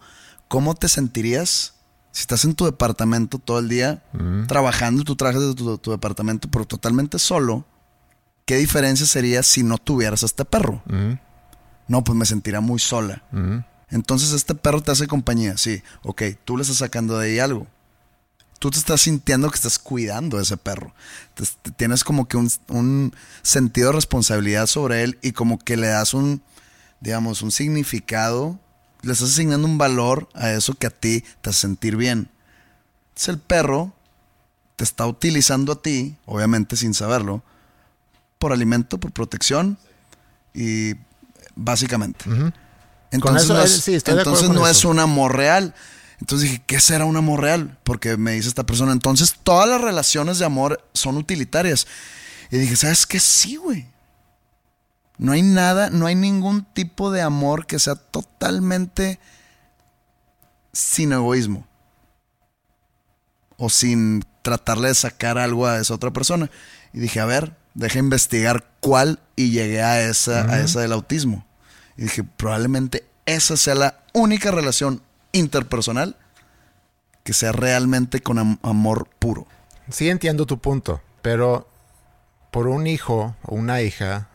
¿cómo 0.47 0.75
te 0.75 0.87
sentirías 0.87 1.75
si 2.11 2.21
estás 2.21 2.45
en 2.45 2.55
tu 2.55 2.65
departamento 2.65 3.37
todo 3.37 3.59
el 3.59 3.69
día 3.69 4.03
mm. 4.13 4.47
trabajando, 4.47 5.03
tú 5.03 5.15
trabajas 5.15 5.41
de 5.41 5.53
tu, 5.55 5.91
departamento, 5.91 6.49
pero 6.49 6.65
totalmente 6.65 7.19
solo? 7.19 7.65
¿Qué 8.45 8.57
diferencia 8.57 9.05
sería 9.05 9.43
si 9.43 9.63
no 9.63 9.77
tuvieras 9.77 10.23
a 10.23 10.25
este 10.25 10.45
perro? 10.45 10.81
Mm. 10.85 11.13
No, 11.87 12.03
pues 12.03 12.17
me 12.17 12.25
sentiría 12.25 12.61
muy 12.61 12.79
sola. 12.79 13.23
Mm. 13.31 13.59
Entonces 13.91 14.33
este 14.33 14.55
perro 14.55 14.81
te 14.81 14.91
hace 14.91 15.07
compañía, 15.07 15.57
sí. 15.57 15.81
Ok, 16.03 16.23
tú 16.45 16.57
le 16.57 16.63
estás 16.63 16.77
sacando 16.77 17.17
de 17.17 17.27
ahí 17.27 17.39
algo 17.39 17.67
tú 18.59 18.69
te 18.69 18.77
estás 18.77 19.01
sintiendo 19.01 19.49
que 19.49 19.55
estás 19.55 19.79
cuidando 19.79 20.37
a 20.37 20.41
ese 20.41 20.57
perro. 20.57 20.93
tienes 21.77 22.03
como 22.03 22.27
que 22.27 22.37
un, 22.37 23.13
sentido 23.41 23.87
de 23.87 23.95
responsabilidad 23.95 24.67
sobre 24.67 25.03
él 25.03 25.17
y 25.21 25.31
como 25.31 25.57
que 25.57 25.77
le 25.77 25.87
das 25.87 26.13
un, 26.13 26.41
digamos, 26.99 27.41
un 27.41 27.51
significado, 27.51 28.59
le 29.01 29.13
estás 29.13 29.31
asignando 29.31 29.65
un 29.65 29.77
valor 29.77 30.29
a 30.33 30.51
eso 30.51 30.73
que 30.73 30.87
a 30.87 30.91
ti 30.91 31.23
te 31.41 31.49
hace 31.49 31.61
sentir 31.61 31.95
bien. 31.95 32.29
Entonces 33.09 33.29
el 33.29 33.39
perro 33.39 33.93
te 34.75 34.83
está 34.83 35.07
utilizando 35.07 35.73
a 35.73 35.81
ti, 35.81 36.15
obviamente 36.25 36.75
sin 36.75 36.93
saberlo, 36.93 37.41
por 38.37 38.51
alimento, 38.53 38.99
por 38.99 39.11
protección 39.11 39.77
y 40.53 40.95
básicamente. 41.55 42.25
Entonces, 43.11 43.87
entonces 44.07 44.49
no 44.49 44.67
es 44.67 44.85
un 44.85 44.99
amor 44.99 45.35
real. 45.35 45.73
Entonces 46.19 46.49
dije, 46.49 46.63
¿qué 46.65 46.79
será 46.79 47.05
un 47.05 47.17
amor 47.17 47.41
real? 47.41 47.77
Porque 47.83 48.17
me 48.17 48.33
dice 48.33 48.49
esta 48.49 48.65
persona, 48.65 48.91
entonces 48.91 49.35
todas 49.41 49.69
las 49.69 49.81
relaciones 49.81 50.39
de 50.39 50.45
amor 50.45 50.83
son 50.93 51.17
utilitarias. 51.17 51.87
Y 52.51 52.57
dije, 52.57 52.75
¿sabes 52.75 53.05
qué? 53.05 53.19
Sí, 53.19 53.55
güey. 53.55 53.87
No 55.17 55.31
hay 55.31 55.41
nada, 55.41 55.89
no 55.89 56.05
hay 56.05 56.15
ningún 56.15 56.65
tipo 56.65 57.11
de 57.11 57.21
amor 57.21 57.65
que 57.65 57.79
sea 57.79 57.95
totalmente 57.95 59.19
sin 60.73 61.13
egoísmo. 61.13 61.67
O 63.57 63.69
sin 63.69 64.23
tratarle 64.41 64.89
de 64.89 64.95
sacar 64.95 65.37
algo 65.37 65.67
a 65.67 65.79
esa 65.79 65.93
otra 65.93 66.11
persona. 66.11 66.49
Y 66.93 66.99
dije, 66.99 67.19
a 67.19 67.25
ver, 67.25 67.55
deja 67.73 67.99
investigar 67.99 68.65
cuál 68.79 69.19
y 69.35 69.51
llegué 69.51 69.81
a 69.81 70.01
esa, 70.01 70.51
a 70.51 70.61
esa 70.61 70.81
del 70.81 70.93
autismo. 70.93 71.45
Y 71.97 72.03
dije, 72.03 72.23
probablemente 72.23 73.05
esa 73.25 73.57
sea 73.57 73.75
la 73.75 74.03
única 74.13 74.51
relación 74.51 75.01
interpersonal 75.31 76.15
que 77.23 77.33
sea 77.33 77.51
realmente 77.51 78.21
con 78.21 78.59
amor 78.63 79.07
puro. 79.19 79.45
Sí 79.89 80.09
entiendo 80.09 80.45
tu 80.45 80.59
punto, 80.59 81.01
pero 81.21 81.67
por 82.51 82.67
un 82.67 82.87
hijo 82.87 83.35
o 83.43 83.55
una 83.55 83.81
hija 83.81 84.27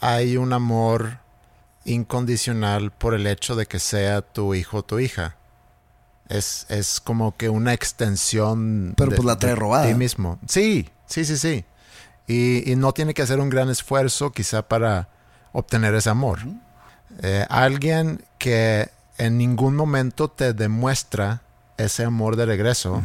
hay 0.00 0.36
un 0.36 0.52
amor 0.52 1.18
incondicional 1.84 2.90
por 2.90 3.14
el 3.14 3.26
hecho 3.26 3.56
de 3.56 3.66
que 3.66 3.78
sea 3.78 4.22
tu 4.22 4.54
hijo 4.54 4.78
o 4.78 4.84
tu 4.84 4.98
hija. 4.98 5.36
Es, 6.28 6.66
es 6.68 7.00
como 7.00 7.36
que 7.36 7.48
una 7.48 7.72
extensión 7.72 8.94
pero 8.96 9.10
pues 9.10 9.24
la 9.24 9.38
trae 9.38 9.54
robada. 9.54 9.86
ti 9.86 9.94
mismo. 9.94 10.38
Sí, 10.46 10.90
sí, 11.06 11.24
sí, 11.24 11.38
sí. 11.38 11.64
Y, 12.26 12.74
no 12.76 12.92
tiene 12.92 13.14
que 13.14 13.22
hacer 13.22 13.40
un 13.40 13.48
gran 13.48 13.70
esfuerzo 13.70 14.32
quizá 14.32 14.68
para 14.68 15.08
obtener 15.52 15.94
ese 15.94 16.10
amor. 16.10 16.40
Eh, 17.22 17.46
alguien 17.48 18.22
que 18.38 18.90
en 19.18 19.38
ningún 19.38 19.76
momento 19.76 20.28
te 20.28 20.52
demuestra 20.52 21.42
ese 21.76 22.04
amor 22.04 22.36
de 22.36 22.46
regreso, 22.46 23.02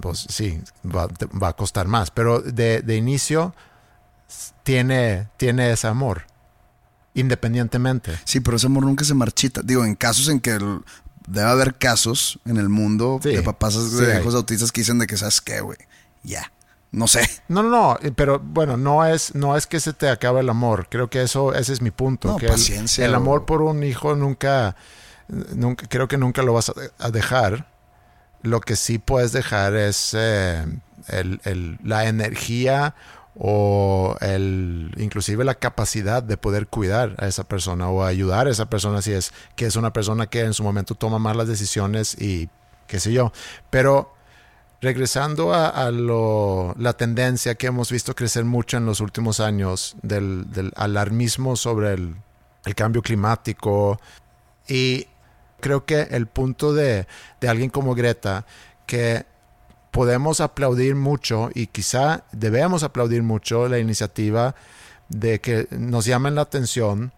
pues 0.00 0.26
sí, 0.28 0.60
va, 0.84 1.08
a 1.48 1.52
costar 1.54 1.88
más. 1.88 2.10
Pero 2.10 2.40
de, 2.40 2.96
inicio 2.96 3.54
tiene, 4.62 5.28
tiene 5.36 5.72
ese 5.72 5.86
amor, 5.86 6.22
independientemente. 7.14 8.18
Sí, 8.24 8.40
pero 8.40 8.56
ese 8.56 8.66
amor 8.66 8.84
nunca 8.84 9.04
se 9.04 9.14
marchita. 9.14 9.62
Digo, 9.62 9.84
en 9.84 9.94
casos 9.94 10.28
en 10.28 10.40
que 10.40 10.58
debe 11.26 11.48
haber 11.48 11.74
casos 11.76 12.38
en 12.44 12.56
el 12.56 12.68
mundo 12.68 13.20
de 13.22 13.42
papás 13.42 13.96
de 13.96 14.20
hijos 14.20 14.34
autistas 14.34 14.70
que 14.70 14.82
dicen 14.82 14.98
de 14.98 15.06
que, 15.06 15.16
¿sabes 15.16 15.40
qué, 15.40 15.60
güey? 15.60 15.78
Ya. 16.22 16.52
No 16.92 17.08
sé. 17.08 17.28
No, 17.48 17.62
no, 17.62 17.68
no, 17.68 17.98
pero 18.14 18.38
bueno, 18.38 18.76
no 18.76 19.04
es, 19.04 19.34
no 19.34 19.56
es 19.56 19.66
que 19.66 19.80
se 19.80 19.92
te 19.92 20.08
acabe 20.08 20.40
el 20.40 20.48
amor. 20.48 20.86
Creo 20.88 21.10
que 21.10 21.22
eso, 21.22 21.52
ese 21.54 21.72
es 21.72 21.82
mi 21.82 21.90
punto. 21.90 22.28
No, 22.28 22.36
que 22.36 22.46
paciencia. 22.46 23.04
El, 23.04 23.14
amor 23.14 23.44
por 23.44 23.60
un 23.60 23.82
hijo 23.82 24.16
nunca, 24.16 24.76
creo 25.88 26.08
que 26.08 26.18
nunca 26.18 26.42
lo 26.42 26.52
vas 26.52 26.72
a, 26.98 27.10
dejar. 27.10 27.68
Lo 28.42 28.60
que 28.60 28.76
sí 28.76 28.98
puedes 28.98 29.32
dejar 29.32 29.74
es 29.74 30.14
eh, 30.14 30.64
la 31.82 32.06
energía 32.06 32.94
o 33.38 34.16
el, 34.20 34.92
inclusive 34.96 35.44
la 35.44 35.54
capacidad 35.54 36.22
de 36.22 36.36
poder 36.36 36.68
cuidar 36.68 37.14
a 37.18 37.26
esa 37.26 37.44
persona 37.44 37.88
o 37.88 38.02
ayudar 38.02 38.46
a 38.46 38.50
esa 38.50 38.70
persona 38.70 39.02
si 39.02 39.12
es 39.12 39.32
que 39.56 39.66
es 39.66 39.76
una 39.76 39.92
persona 39.92 40.26
que 40.26 40.40
en 40.40 40.54
su 40.54 40.62
momento 40.62 40.94
toma 40.94 41.18
malas 41.18 41.46
decisiones 41.46 42.20
y 42.20 42.48
qué 42.86 42.98
sé 42.98 43.12
yo. 43.12 43.32
Pero 43.68 44.14
regresando 44.80 45.52
a, 45.52 45.90
la 45.90 46.92
tendencia 46.94 47.54
que 47.56 47.66
hemos 47.66 47.90
visto 47.90 48.14
crecer 48.14 48.44
mucho 48.44 48.76
en 48.76 48.86
los 48.86 49.00
últimos 49.00 49.40
años 49.40 49.96
del, 50.02 50.72
alarmismo 50.76 51.56
sobre 51.56 51.92
el, 51.94 52.16
el, 52.64 52.74
cambio 52.74 53.02
climático 53.02 54.00
y 54.68 55.06
creo 55.60 55.84
que 55.84 56.02
el 56.10 56.26
punto 56.26 56.74
de, 56.74 57.06
alguien 57.46 57.70
como 57.70 57.94
Greta, 57.94 58.46
que 58.86 59.26
podemos 59.90 60.40
aplaudir 60.40 60.94
mucho 60.94 61.50
y 61.54 61.68
quizá 61.68 62.24
debemos 62.32 62.82
aplaudir 62.82 63.22
mucho 63.22 63.68
la 63.68 63.78
iniciativa 63.78 64.54
de 65.08 65.40
que 65.40 65.68
nos 65.70 66.04
llamen 66.04 66.34
la 66.34 66.42
atención 66.42 67.12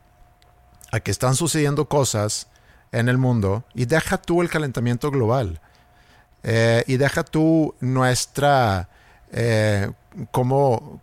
a 0.92 1.00
que 1.00 1.10
están 1.10 1.34
sucediendo 1.34 1.88
cosas 1.88 2.48
en 2.92 3.08
el 3.08 3.18
mundo 3.18 3.64
y 3.74 3.86
deja 3.86 4.18
tú 4.18 4.42
el 4.42 4.48
calentamiento 4.48 5.10
global. 5.10 5.60
Eh, 6.44 6.84
y 6.86 6.96
deja 6.98 7.24
tú 7.24 7.74
nuestra 7.80 8.88
eh, 9.32 9.90
cómo, 10.30 11.00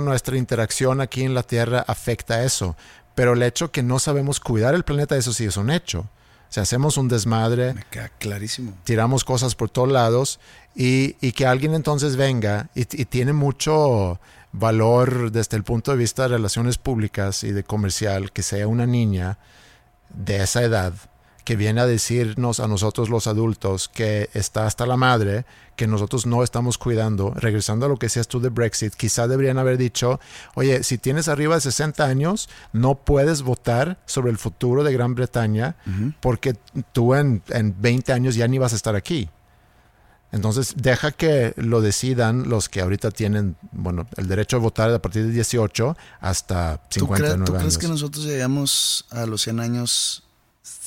nuestra 0.00 0.36
interacción 0.36 1.00
aquí 1.00 1.22
en 1.22 1.34
la 1.34 1.42
Tierra 1.42 1.84
afecta 1.86 2.42
eso. 2.42 2.76
Pero 3.14 3.34
el 3.34 3.42
hecho 3.42 3.70
que 3.70 3.82
no 3.82 3.98
sabemos 3.98 4.40
cuidar 4.40 4.74
el 4.74 4.84
planeta 4.84 5.16
eso 5.16 5.32
sí 5.32 5.44
es 5.44 5.56
un 5.56 5.70
hecho 5.70 6.08
o 6.48 6.52
sea, 6.52 6.62
hacemos 6.62 6.96
un 6.96 7.08
desmadre. 7.08 7.74
Me 7.74 7.84
queda 7.90 8.10
clarísimo. 8.18 8.72
Tiramos 8.84 9.24
cosas 9.24 9.54
por 9.54 9.68
todos 9.68 9.90
lados 9.90 10.40
y, 10.74 11.16
y 11.20 11.32
que 11.32 11.46
alguien 11.46 11.74
entonces 11.74 12.16
venga 12.16 12.68
y, 12.74 12.80
y, 12.80 13.04
tiene 13.04 13.32
mucho 13.32 14.18
valor 14.52 15.30
desde 15.30 15.56
el 15.58 15.64
punto 15.64 15.90
de 15.90 15.98
vista 15.98 16.22
de 16.22 16.28
relaciones 16.28 16.78
públicas 16.78 17.44
y 17.44 17.52
de 17.52 17.64
comercial 17.64 18.32
que 18.32 18.42
sea 18.42 18.66
una 18.66 18.86
niña 18.86 19.38
de 20.08 20.42
esa 20.42 20.62
edad 20.62 20.94
que 21.48 21.56
viene 21.56 21.80
a 21.80 21.86
decirnos 21.86 22.60
a 22.60 22.68
nosotros 22.68 23.08
los 23.08 23.26
adultos 23.26 23.88
que 23.88 24.28
está 24.34 24.66
hasta 24.66 24.84
la 24.84 24.98
madre, 24.98 25.46
que 25.76 25.86
nosotros 25.86 26.26
no 26.26 26.42
estamos 26.42 26.76
cuidando. 26.76 27.32
Regresando 27.34 27.86
a 27.86 27.88
lo 27.88 27.96
que 27.96 28.04
decías 28.04 28.28
tú 28.28 28.38
de 28.38 28.50
Brexit, 28.50 28.92
quizá 28.92 29.26
deberían 29.26 29.56
haber 29.56 29.78
dicho, 29.78 30.20
oye, 30.56 30.82
si 30.82 30.98
tienes 30.98 31.26
arriba 31.26 31.54
de 31.54 31.62
60 31.62 32.04
años, 32.04 32.50
no 32.74 32.96
puedes 32.96 33.40
votar 33.40 33.98
sobre 34.04 34.30
el 34.30 34.36
futuro 34.36 34.84
de 34.84 34.92
Gran 34.92 35.14
Bretaña 35.14 35.76
uh 35.86 35.90
-huh. 35.90 36.14
porque 36.20 36.54
tú 36.92 37.14
en, 37.14 37.42
en 37.48 37.74
20 37.80 38.12
años 38.12 38.34
ya 38.34 38.46
ni 38.46 38.58
vas 38.58 38.74
a 38.74 38.76
estar 38.76 38.94
aquí. 38.94 39.30
Entonces, 40.30 40.74
deja 40.76 41.12
que 41.12 41.54
lo 41.56 41.80
decidan 41.80 42.50
los 42.50 42.68
que 42.68 42.82
ahorita 42.82 43.10
tienen, 43.10 43.56
bueno, 43.72 44.06
el 44.18 44.28
derecho 44.28 44.58
a 44.58 44.60
votar 44.60 44.90
a 44.90 44.98
partir 44.98 45.24
de 45.24 45.32
18 45.32 45.96
hasta 46.20 46.82
59 46.90 46.90
¿Tú, 46.90 47.08
crees, 47.08 47.32
¿tú 47.32 47.52
años. 47.52 47.62
crees 47.62 47.78
que 47.78 47.88
nosotros 47.88 48.26
llegamos 48.26 49.06
a 49.08 49.24
los 49.24 49.40
100 49.40 49.60
años 49.60 50.24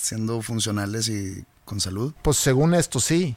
siendo 0.02 0.42
funcionales 0.42 1.08
y 1.10 1.44
con 1.66 1.80
salud? 1.80 2.14
Pues 2.22 2.38
según 2.38 2.74
esto 2.74 3.00
sí. 3.00 3.36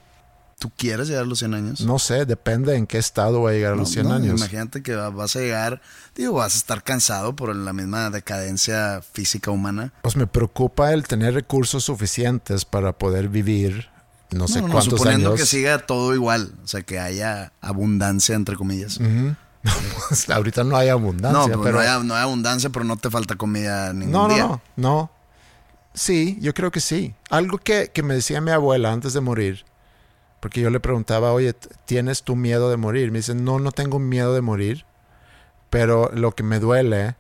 ¿Tú 0.59 0.71
quieres 0.77 1.09
llegar 1.09 1.25
a 1.25 1.27
los 1.27 1.41
100 1.41 1.55
años? 1.55 1.81
No 1.81 1.99
sé, 1.99 2.25
depende 2.27 2.77
en 2.77 2.87
qué 2.87 2.97
estado 2.99 3.43
va 3.43 3.51
a 3.51 3.53
llegar 3.53 3.73
a 3.73 3.75
No, 3.75 3.83
los 3.83 3.91
100 3.91 4.09
no, 4.09 4.15
años. 4.15 4.39
Imagínate 4.41 4.83
que 4.83 4.95
vas 4.95 5.35
a 5.37 5.41
llegar, 5.41 5.83
digo, 6.15 6.35
vas 6.35 6.55
a 6.55 6.59
estar 6.59 6.83
cansado 6.85 7.35
por 7.35 7.55
la 7.55 7.73
misma 7.73 8.09
decadencia 8.11 9.03
física 9.13 9.51
humana. 9.51 9.93
Pues 10.03 10.17
me 10.17 10.27
preocupa 10.27 10.93
el 10.93 11.03
tener 11.07 11.35
recursos 11.35 11.85
suficientes 11.85 12.65
para 12.65 12.93
poder 12.93 13.29
vivir 13.29 13.89
no 14.31 14.49
sé 14.49 14.61
no, 14.61 14.69
no, 14.69 14.73
cuántos 14.75 14.99
suponiendo 14.99 15.29
años. 15.31 15.41
que 15.41 15.47
siga 15.47 15.79
todo 15.87 16.15
igual, 16.15 16.53
o 16.65 16.67
sea, 16.67 16.83
que 16.83 16.99
haya 16.99 17.53
abundancia, 17.61 18.35
entre 18.35 18.57
comillas. 18.57 18.99
Ujú. 18.99 19.35
Pues, 20.09 20.29
ahorita 20.29 20.63
no 20.65 20.77
hay 20.77 20.91
abundancia, 20.91 21.39
no, 21.39 21.47
pero 21.47 21.63
pero 21.63 21.75
no, 21.77 21.81
hay, 21.81 22.07
no 22.07 22.15
hay 22.15 22.23
abundancia, 22.23 22.69
pero 22.69 22.85
no 22.85 22.97
te 22.99 23.09
falta 23.11 23.37
comida 23.37 23.95
ningún 23.95 24.13
no, 24.13 24.29
no, 24.29 24.35
día. 24.35 24.43
no, 24.45 24.61
no. 24.77 25.11
Sí, 25.95 26.37
yo 26.41 26.53
creo 26.55 26.73
que 26.73 26.81
sí. 26.81 27.15
Algo 27.31 27.59
que, 27.59 27.91
que 27.95 28.03
me 28.03 28.15
decía 28.15 28.41
mi 28.41 28.51
abuela 28.51 28.93
antes 28.93 29.13
de 29.13 29.21
morir, 29.21 29.65
porque 30.41 30.61
yo 30.61 30.69
le 30.71 30.81
preguntaba, 30.81 31.33
oye, 31.33 31.55
¿tienes 31.87 32.25
tu 32.25 32.35
miedo 32.35 32.69
de 32.69 32.77
morir? 32.77 33.13
Me 33.13 33.19
dice, 33.19 33.35
no, 33.35 33.61
no 33.61 33.71
tengo 33.71 34.01
miedo 34.01 34.35
de 34.35 34.41
morir, 34.41 34.85
pero 35.71 36.11
lo 36.13 36.33
que 36.33 36.43
me 36.43 36.59
duele 36.59 37.15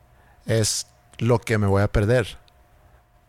es 0.46 0.88
lo 1.18 1.38
que 1.38 1.56
me 1.56 1.68
voy 1.68 1.82
a 1.82 1.88
perder. 1.88 2.36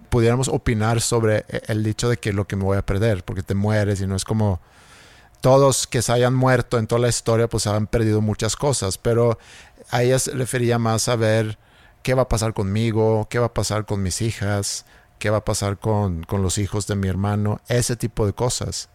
Pudiéramos 0.09 0.47
opinar 0.47 0.99
sobre 0.99 1.45
e, 1.47 1.61
el 1.67 1.83
dicho 1.83 2.09
de 2.09 2.17
que 2.17 2.33
lo 2.33 2.45
que 2.45 2.55
me 2.55 2.63
voy 2.63 2.77
a 2.77 2.85
perder, 2.85 3.23
porque 3.23 3.43
te 3.43 3.53
mueres 3.53 4.01
y 4.01 4.07
no 4.07 4.15
es 4.15 4.25
como 4.25 4.59
todos 5.41 5.85
que 5.85 6.01
se 6.01 6.11
hayan 6.11 6.33
muerto 6.33 6.79
en 6.79 6.87
toda 6.87 7.01
la 7.01 7.07
historia, 7.07 7.47
pues 7.47 7.67
han 7.67 7.85
perdido 7.85 8.19
muchas 8.19 8.55
cosas, 8.55 8.97
pero 8.97 9.37
a 9.91 10.01
ella 10.01 10.17
se 10.17 10.31
refería 10.31 10.79
más 10.79 11.07
a 11.07 11.15
ver 11.15 11.59
qué 12.01 12.15
va 12.15 12.23
a 12.23 12.29
pasar 12.29 12.55
conmigo, 12.55 13.27
qué 13.29 13.37
va 13.37 13.47
a 13.47 13.53
pasar 13.53 13.85
con 13.85 14.01
mis 14.01 14.21
hijas, 14.21 14.85
qué 15.19 15.29
va 15.29 15.37
a 15.37 15.45
pasar 15.45 15.77
con, 15.79 16.23
con 16.23 16.41
los 16.41 16.57
hijos 16.57 16.87
de 16.87 16.95
mi 16.95 17.07
hermano, 17.07 17.61
ese 17.67 17.95
tipo 17.95 18.25
de 18.25 18.33
cosas. 18.33 18.89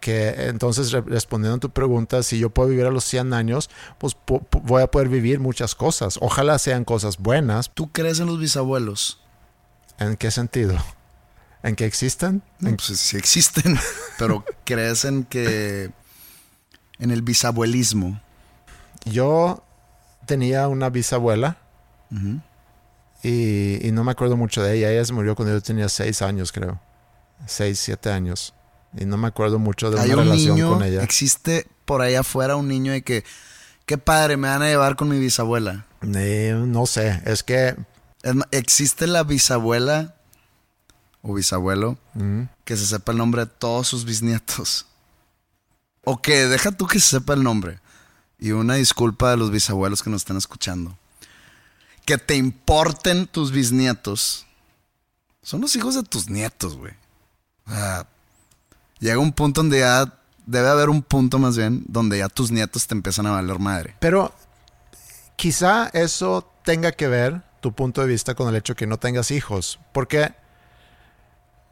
Que 0.00 0.48
entonces, 0.48 0.92
re- 0.92 1.02
respondiendo 1.02 1.56
a 1.56 1.60
tu 1.60 1.70
pregunta, 1.70 2.22
si 2.22 2.38
yo 2.38 2.48
puedo 2.50 2.70
vivir 2.70 2.86
a 2.86 2.90
los 2.90 3.04
100 3.04 3.34
años, 3.34 3.68
pues 3.98 4.16
voy 4.62 4.82
a 4.82 4.90
poder 4.90 5.08
vivir 5.08 5.40
muchas 5.40 5.74
cosas. 5.74 6.18
Ojalá 6.22 6.58
sean 6.58 6.84
cosas 6.84 7.18
buenas. 7.18 7.70
¿Tú 7.74 7.92
crees 7.92 8.18
en 8.20 8.26
los 8.26 8.38
bisabuelos? 8.38 9.20
¿En 9.98 10.16
qué 10.16 10.30
sentido? 10.30 10.76
¿En 11.62 11.76
que 11.76 11.84
existan? 11.84 12.42
No, 12.60 12.70
¿En- 12.70 12.76
pues 12.76 12.98
sí 12.98 13.18
existen, 13.18 13.78
pero 14.18 14.42
crees 14.64 15.04
en 15.04 15.24
que 15.24 15.90
en 16.98 17.10
el 17.10 17.20
bisabuelismo. 17.20 18.20
Yo 19.04 19.62
tenía 20.24 20.66
una 20.68 20.88
bisabuela. 20.88 21.58
Y, 23.22 23.86
y 23.86 23.92
no 23.92 24.04
me 24.04 24.12
acuerdo 24.12 24.36
mucho 24.36 24.62
de 24.62 24.76
ella. 24.76 24.90
Ella 24.90 25.04
se 25.04 25.12
murió 25.12 25.34
cuando 25.34 25.54
yo 25.54 25.60
tenía 25.62 25.88
6 25.88 26.22
años, 26.22 26.52
creo. 26.52 26.80
6, 27.46 27.78
7 27.78 28.10
años. 28.10 28.54
Y 28.96 29.04
no 29.04 29.16
me 29.16 29.28
acuerdo 29.28 29.58
mucho 29.58 29.90
de 29.90 30.00
Hay 30.00 30.10
una 30.10 30.22
un 30.22 30.28
relación 30.28 30.56
niño, 30.56 30.72
con 30.72 30.82
ella. 30.82 31.02
existe 31.02 31.66
por 31.84 32.02
allá 32.02 32.20
afuera 32.20 32.56
un 32.56 32.68
niño 32.68 32.92
de 32.92 33.02
que, 33.02 33.24
qué 33.86 33.98
padre, 33.98 34.36
me 34.36 34.48
van 34.48 34.62
a 34.62 34.66
llevar 34.68 34.96
con 34.96 35.08
mi 35.08 35.18
bisabuela. 35.18 35.86
Eh, 36.14 36.54
no 36.66 36.86
sé, 36.86 37.22
es 37.26 37.42
que 37.42 37.76
existe 38.50 39.06
la 39.06 39.22
bisabuela 39.22 40.14
o 41.22 41.34
bisabuelo 41.34 41.98
mm, 42.14 42.42
que 42.64 42.76
se 42.76 42.86
sepa 42.86 43.12
el 43.12 43.18
nombre 43.18 43.44
de 43.44 43.50
todos 43.50 43.86
sus 43.88 44.04
bisnietos. 44.04 44.86
O 46.04 46.20
que 46.22 46.46
deja 46.46 46.72
tú 46.72 46.86
que 46.86 46.98
se 46.98 47.18
sepa 47.18 47.34
el 47.34 47.42
nombre. 47.42 47.78
Y 48.38 48.52
una 48.52 48.74
disculpa 48.74 49.32
a 49.32 49.36
los 49.36 49.50
bisabuelos 49.50 50.02
que 50.02 50.08
nos 50.10 50.22
están 50.22 50.38
escuchando. 50.38 50.96
Que 52.10 52.18
te 52.18 52.34
importen 52.34 53.28
tus 53.28 53.52
bisnietos. 53.52 54.44
Son 55.42 55.60
los 55.60 55.76
hijos 55.76 55.94
de 55.94 56.02
tus 56.02 56.28
nietos, 56.28 56.76
güey. 56.76 56.92
Llega 58.98 59.20
un 59.20 59.32
punto 59.32 59.60
donde 59.60 59.78
ya. 59.78 60.12
Debe 60.44 60.68
haber 60.70 60.88
un 60.88 61.02
punto 61.02 61.38
más 61.38 61.56
bien 61.56 61.84
donde 61.86 62.18
ya 62.18 62.28
tus 62.28 62.50
nietos 62.50 62.88
te 62.88 62.96
empiezan 62.96 63.26
a 63.26 63.30
valer 63.30 63.60
madre. 63.60 63.94
Pero 64.00 64.34
quizá 65.36 65.88
eso 65.92 66.50
tenga 66.64 66.90
que 66.90 67.06
ver, 67.06 67.42
tu 67.60 67.74
punto 67.74 68.00
de 68.00 68.08
vista, 68.08 68.34
con 68.34 68.48
el 68.48 68.56
hecho 68.56 68.74
que 68.74 68.88
no 68.88 68.98
tengas 68.98 69.30
hijos. 69.30 69.78
Porque 69.92 70.34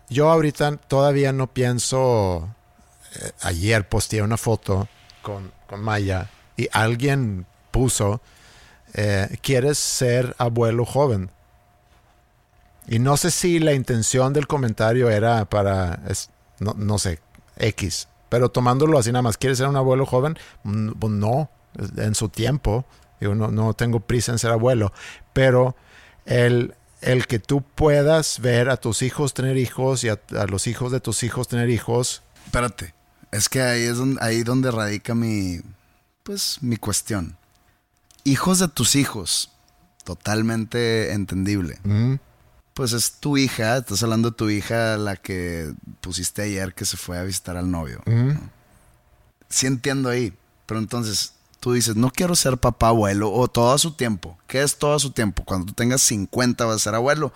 yo 0.09 0.31
ahorita 0.31 0.77
todavía 0.77 1.33
no 1.33 1.49
pienso... 1.49 2.55
eh, 3.17 3.33
ayer 3.41 3.89
posteé 3.89 4.23
una 4.23 4.37
foto 4.37 4.89
con, 5.21 5.51
con 5.67 5.83
Maya 5.83 6.31
y 6.57 6.69
alguien 6.71 7.45
puso, 7.73 8.21
eh, 8.95 9.37
¿quieres 9.43 9.79
ser 9.79 10.35
abuelo 10.39 10.85
joven? 10.85 11.31
Y 12.87 12.99
no 12.99 13.17
sé 13.17 13.31
si 13.31 13.59
la 13.59 13.75
intención 13.75 14.33
del 14.33 14.47
comentario 14.47 15.11
era 15.11 15.45
para, 15.45 16.01
no, 16.59 16.75
no 16.77 16.99
sé, 16.99 17.21
X. 17.57 18.09
Pero 18.29 18.51
tomándolo 18.51 18.99
así 18.99 19.13
nada 19.13 19.23
más, 19.23 19.37
¿quieres 19.37 19.59
ser 19.59 19.69
un 19.69 19.77
abuelo 19.77 20.07
joven? 20.07 20.39
Mm, 20.63 20.93
pues 20.93 21.13
no, 21.13 21.51
en 21.97 22.15
su 22.15 22.29
tiempo. 22.29 22.87
Digo, 23.21 23.35
no, 23.35 23.51
no 23.51 23.75
tengo 23.75 24.01
prisa 24.01 24.33
en 24.33 24.39
ser 24.39 24.53
abuelo. 24.53 24.93
Pero 25.33 25.77
el, 26.25 26.75
el 27.01 27.27
que 27.27 27.39
tú 27.39 27.63
puedas 27.63 28.41
ver 28.41 28.71
a 28.71 28.77
tus 28.77 29.03
hijos 29.03 29.35
tener 29.35 29.57
hijos 29.57 30.05
y 30.05 30.09
a, 30.09 30.19
a 30.39 30.47
los 30.47 30.67
hijos 30.67 30.93
de 30.93 31.01
tus 31.01 31.23
hijos 31.23 31.49
tener 31.49 31.69
hijos, 31.69 32.23
Espérate. 32.49 32.95
Es 33.31 33.51
que 33.51 33.61
ahí 33.61 33.83
es 33.83 33.99
donde, 33.99 34.19
ahí 34.23 34.43
donde 34.43 34.71
radica 34.71 35.15
mi. 35.15 35.61
Pues 36.23 36.63
mi 36.63 36.79
cuestión. 36.79 37.37
Hijos 38.25 38.59
de 38.59 38.69
tus 38.69 38.95
hijos. 38.97 39.51
Totalmente 40.05 41.13
entendible. 41.13 41.79
mm, 41.85 42.15
Pues 42.75 42.93
es 42.93 43.13
tu 43.15 43.37
hija, 43.37 43.77
estás 43.79 44.03
hablando 44.03 44.31
de 44.31 44.37
tu 44.37 44.49
hija, 44.51 44.97
la 44.97 45.17
que 45.17 45.73
pusiste 46.01 46.43
ayer 46.43 46.75
que 46.75 46.85
se 46.85 46.97
fue 46.97 47.19
a 47.19 47.25
visitar 47.25 47.57
al 47.57 47.71
novio. 47.71 48.01
mm, 48.07 48.31
Sí 49.49 49.67
entiendo 49.67 50.09
ahí, 50.11 50.33
pero 50.67 50.79
entonces 50.79 51.33
tú 51.61 51.73
dices, 51.73 51.97
no 51.97 52.11
quiero 52.11 52.37
ser 52.37 52.59
papá 52.59 52.89
abuelo 52.89 53.33
o 53.33 53.49
todo 53.49 53.73
a 53.73 53.79
su 53.79 53.93
tiempo. 53.93 54.39
¿Qué 54.47 54.63
es 54.63 54.77
todo 54.79 54.95
a 54.95 54.99
su 54.99 55.11
tiempo? 55.11 55.43
Cuando 55.45 55.67
tú 55.67 55.73
tengas 55.73 56.03
50 56.03 56.65
vas 56.67 56.77
a 56.77 56.79
ser 56.79 56.95
abuelo, 56.95 57.33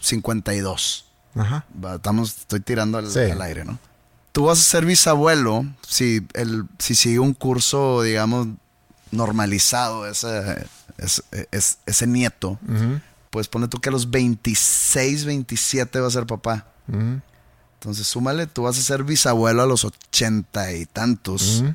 52. 0.00 1.06
ajá. 1.34 1.64
Estamos, 1.94 2.36
estoy 2.40 2.60
tirando 2.60 2.98
al, 2.98 3.10
Sí. 3.10 3.20
al 3.20 3.40
aire, 3.42 3.64
¿no? 3.64 3.78
Tú 4.32 4.44
vas 4.46 4.58
a 4.58 4.62
ser 4.62 4.84
bisabuelo 4.86 5.64
si, 5.86 6.26
el, 6.34 6.64
si 6.78 6.94
sigue 6.94 7.18
un 7.18 7.32
curso, 7.34 8.02
digamos, 8.02 8.48
normalizado 9.12 10.06
ese, 10.06 10.66
ese, 10.98 11.22
ese- 11.52 11.76
ese 11.86 12.06
nieto. 12.06 12.58
ujú, 12.68 13.00
Pues 13.30 13.48
pone 13.48 13.68
tú 13.68 13.80
que 13.80 13.88
a 13.88 13.92
los 13.92 14.10
26, 14.10 15.24
27 15.24 16.00
va 16.00 16.08
a 16.08 16.10
ser 16.10 16.26
papá. 16.26 16.66
Entonces 17.74 18.06
súmale, 18.06 18.46
tú 18.46 18.62
vas 18.64 18.78
a 18.78 18.82
ser 18.82 19.04
bisabuelo 19.04 19.62
a 19.62 19.66
los 19.66 19.84
ochenta 19.84 20.72
y 20.72 20.86
tantos. 20.86 21.60
ujú. 21.62 21.74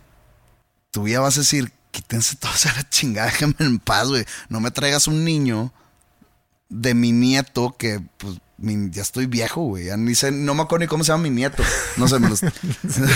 Tú 0.92 1.08
ya 1.08 1.20
vas 1.20 1.38
a 1.38 1.42
decir, 1.42 1.72
quítense 1.92 2.36
todos 2.38 2.66
a 2.66 2.74
la 2.76 2.88
chingada, 2.90 3.28
déjenme 3.32 3.56
en 3.60 3.80
paz, 3.80 4.08
güey. 4.08 4.26
No 4.50 4.60
me 4.60 4.72
traigas 4.72 5.08
un 5.08 5.24
niño 5.26 5.72
de 6.70 6.94
mi 6.94 7.12
nieto 7.12 7.76
que 7.78 8.02
pues 8.18 8.38
mi- 8.58 8.90
ya 8.92 9.02
estoy 9.02 9.26
viejo, 9.26 9.62
güey. 9.64 9.86
Ya 9.86 9.98
ni 9.98 10.16
sé, 10.16 10.32
no 10.32 10.54
me 10.56 10.62
acuerdo 10.64 10.84
ni 10.86 10.88
cómo 10.88 11.04
se 11.04 11.12
llama 11.12 11.24
mi 11.24 11.30
nieto. 11.30 11.62
No 11.98 12.08
sé, 12.08 12.20
me 12.20 12.30
los- 12.30 12.42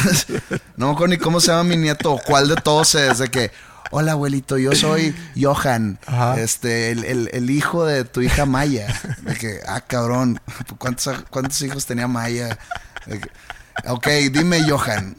no 0.77 0.87
me 0.87 0.91
acuerdo 0.93 1.07
ni 1.07 1.17
cómo 1.17 1.39
se 1.39 1.47
llama 1.47 1.63
mi 1.63 1.77
nieto 1.77 2.13
o 2.13 2.19
cuál 2.21 2.47
de 2.47 2.55
todos 2.55 2.95
es. 2.95 3.19
De 3.19 3.29
que, 3.29 3.51
hola 3.89 4.11
abuelito, 4.13 4.57
yo 4.57 4.73
soy 4.75 5.15
Johan, 5.39 5.99
Ajá. 6.05 6.39
este, 6.39 6.91
el, 6.91 7.03
el- 7.05 7.29
el 7.33 7.49
hijo 7.49 7.85
de 7.85 8.03
tu 8.05 8.21
hija 8.21 8.45
Maya. 8.45 8.87
De 9.23 9.35
que, 9.35 9.59
ah, 9.67 9.81
cabrón, 9.81 10.39
¿cuántos, 10.77 11.09
cuántos 11.29 11.61
hijos 11.63 11.85
tenía 11.85 12.07
Maya? 12.07 12.57
Que, 13.05 13.19
ok, 13.89 14.07
dime 14.31 14.61
Johan. 14.69 15.15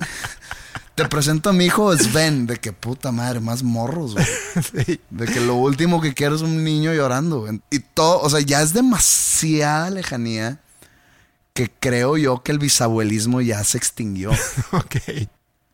Te 0.95 1.09
presento 1.09 1.51
a 1.51 1.53
mi 1.55 1.65
hijo 1.67 1.97
Sven, 1.97 2.47
de 2.47 2.59
que 2.59 2.73
puta 2.73 3.13
madre, 3.13 3.41
más 3.41 3.63
morros, 3.63 4.13
güey. 4.15 4.27
Sí. 4.85 5.01
De 5.11 5.27
que 5.27 5.41
lo 5.41 5.55
último 5.55 6.01
que 6.03 6.13
quiero 6.13 6.37
es 6.37 6.43
un 6.43 6.63
niño 6.63 6.93
llorando. 6.93 7.41
güey. 7.41 7.61
Y 7.71 7.79
todo, 7.81 8.21
o 8.21 8.29
sea, 8.29 8.41
ya 8.41 8.61
es 8.61 8.75
demasiada 8.75 9.89
lejanía 9.89 10.59
que 11.55 11.71
creo 11.81 12.17
yo 12.19 12.43
que 12.43 12.53
el 12.53 12.59
bisabuelismo 12.59 13.41
ya 13.41 13.65
se 13.65 13.79
extinguió. 13.79 14.31
Ok. 14.73 14.97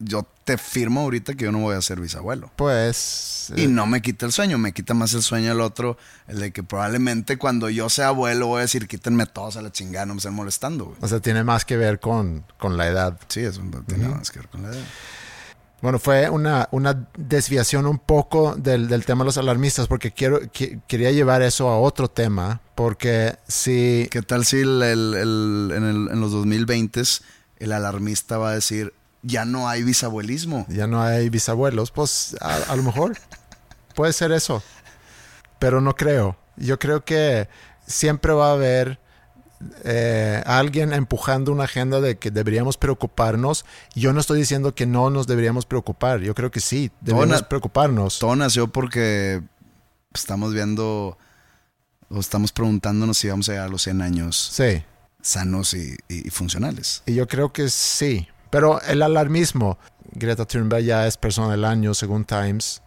Yo 0.01 0.27
te 0.45 0.59
firmo 0.59 1.01
ahorita 1.01 1.35
que 1.35 1.45
yo 1.47 1.53
no 1.53 1.59
voy 1.59 1.75
a 1.77 1.83
ser 1.83 2.01
bisabuelo. 2.01 2.51
Pues. 2.57 3.53
Y 3.57 3.65
eh, 3.65 3.69
no 3.69 3.87
me 3.87 4.01
quita 4.03 4.27
el 4.27 4.33
sueño, 4.33 4.57
me 4.59 4.73
quita 4.73 4.95
más 4.95 5.13
el 5.15 5.23
sueño 5.23 5.51
el 5.53 5.61
otro, 5.61 5.97
el 6.29 6.39
de 6.39 6.53
que 6.53 6.63
probablemente 6.63 7.37
cuando 7.39 7.69
yo 7.71 7.89
sea 7.89 8.09
abuelo 8.09 8.47
voy 8.47 8.59
a 8.59 8.63
decir 8.63 8.87
quítenme 8.87 9.27
todos 9.27 9.57
a 9.57 9.63
la 9.63 9.73
chingada, 9.73 10.07
no 10.07 10.15
me 10.15 10.19
estén 10.19 10.35
molestando, 10.35 10.85
güey. 10.87 10.97
O 11.01 11.09
sea, 11.09 11.21
tiene 11.21 11.43
más 11.45 11.65
que 11.65 11.77
ver 11.77 11.99
con, 11.99 12.45
con 12.59 12.77
la 12.77 12.87
edad. 12.89 13.19
Sí, 13.29 13.41
eso 13.41 13.61
tiene 13.87 14.09
más 14.09 14.31
que 14.31 14.39
ver 14.41 14.49
con 14.49 14.63
la 14.63 14.69
edad. 14.69 14.85
Bueno, 15.81 15.99
fue 16.01 16.29
una, 16.29 16.69
una 16.73 17.07
desviación 17.17 17.87
un 17.87 17.99
poco 18.01 18.57
del, 18.57 18.89
del 18.89 19.05
tema 19.05 19.23
de 19.23 19.27
los 19.27 19.39
alarmistas, 19.39 19.87
porque 19.87 20.11
quiero, 20.11 20.41
qui- 20.43 20.81
quería 20.89 21.13
llevar 21.13 21.41
eso 21.43 21.69
a 21.69 21.79
otro 21.79 22.09
tema, 22.09 22.61
porque 22.75 23.37
si... 23.47 24.09
¿Qué 24.11 24.23
tal 24.23 24.45
si 24.45 24.57
el- 24.59 24.83
el- 24.83 25.15
el- 25.15 25.73
en, 25.77 25.85
en 26.13 26.21
los 26.21 26.33
2020 26.33 27.03
el 27.61 27.73
alarmista 27.73 28.39
va 28.39 28.51
a 28.51 28.55
decir, 28.55 28.93
ya 29.23 29.45
no 29.45 29.69
hay 29.69 29.83
bisabuelismo? 29.83 30.67
ya 30.69 30.87
no 30.87 31.03
hay 31.03 31.29
bisabuelos, 31.29 31.91
pues 31.91 32.37
a, 32.41 32.57
a 32.73 32.77
lo 32.77 32.83
mejor 32.83 33.17
puede 33.95 34.13
ser 34.13 34.33
eso, 34.33 34.63
pero 35.59 35.81
no 35.81 35.95
creo. 35.95 36.37
Yo 36.57 36.79
creo 36.79 37.05
que 37.05 37.49
siempre 37.87 38.33
va 38.33 38.51
a 38.51 38.53
haber 38.53 38.99
eh, 39.85 40.43
alguien 40.47 40.93
empujando 40.93 41.51
una 41.53 41.65
agenda 41.65 42.01
de 42.01 42.17
que 42.19 42.31
deberíamos 42.31 42.77
preocuparnos. 42.77 43.65
Yo 43.95 44.13
no 44.13 44.21
estoy 44.21 44.39
diciendo 44.39 44.75
que 44.75 44.87
no 44.87 45.11
nos 45.11 45.27
deberíamos 45.27 45.67
preocupar, 45.67 46.21
yo 46.21 46.35
creo 46.35 46.51
que 46.51 46.61
sí, 46.61 46.91
deberíamos 47.01 47.43
na- 47.43 47.49
preocuparnos. 47.49 48.19
Todo 48.19 48.37
nació 48.37 48.69
porque 48.69 49.43
estamos 50.15 50.53
viendo 50.55 51.19
o 52.09 52.21
estamos 52.21 52.53
preguntándonos 52.53 53.19
si 53.19 53.29
vamos 53.29 53.49
a 53.49 53.53
llegar 53.53 53.67
a 53.67 53.71
los 53.71 53.83
100 53.83 54.01
años 54.03 54.51
Sí. 54.53 54.83
sanos 55.23 55.75
y, 55.75 55.97
y- 56.09 56.27
y 56.27 56.31
funcionales. 56.31 57.03
Y 57.07 57.15
yo 57.15 57.27
creo 57.29 57.53
que 57.53 57.69
sí. 57.69 58.29
Pero 58.51 58.81
el 58.83 59.03
alarmismo, 59.03 59.79
Greta 60.13 60.45
Thunberg 60.47 60.85
ya 60.85 61.07
es 61.07 61.17
persona 61.17 61.51
del 61.53 61.65
año 61.65 61.95
según 61.95 62.25
Times. 62.25 62.83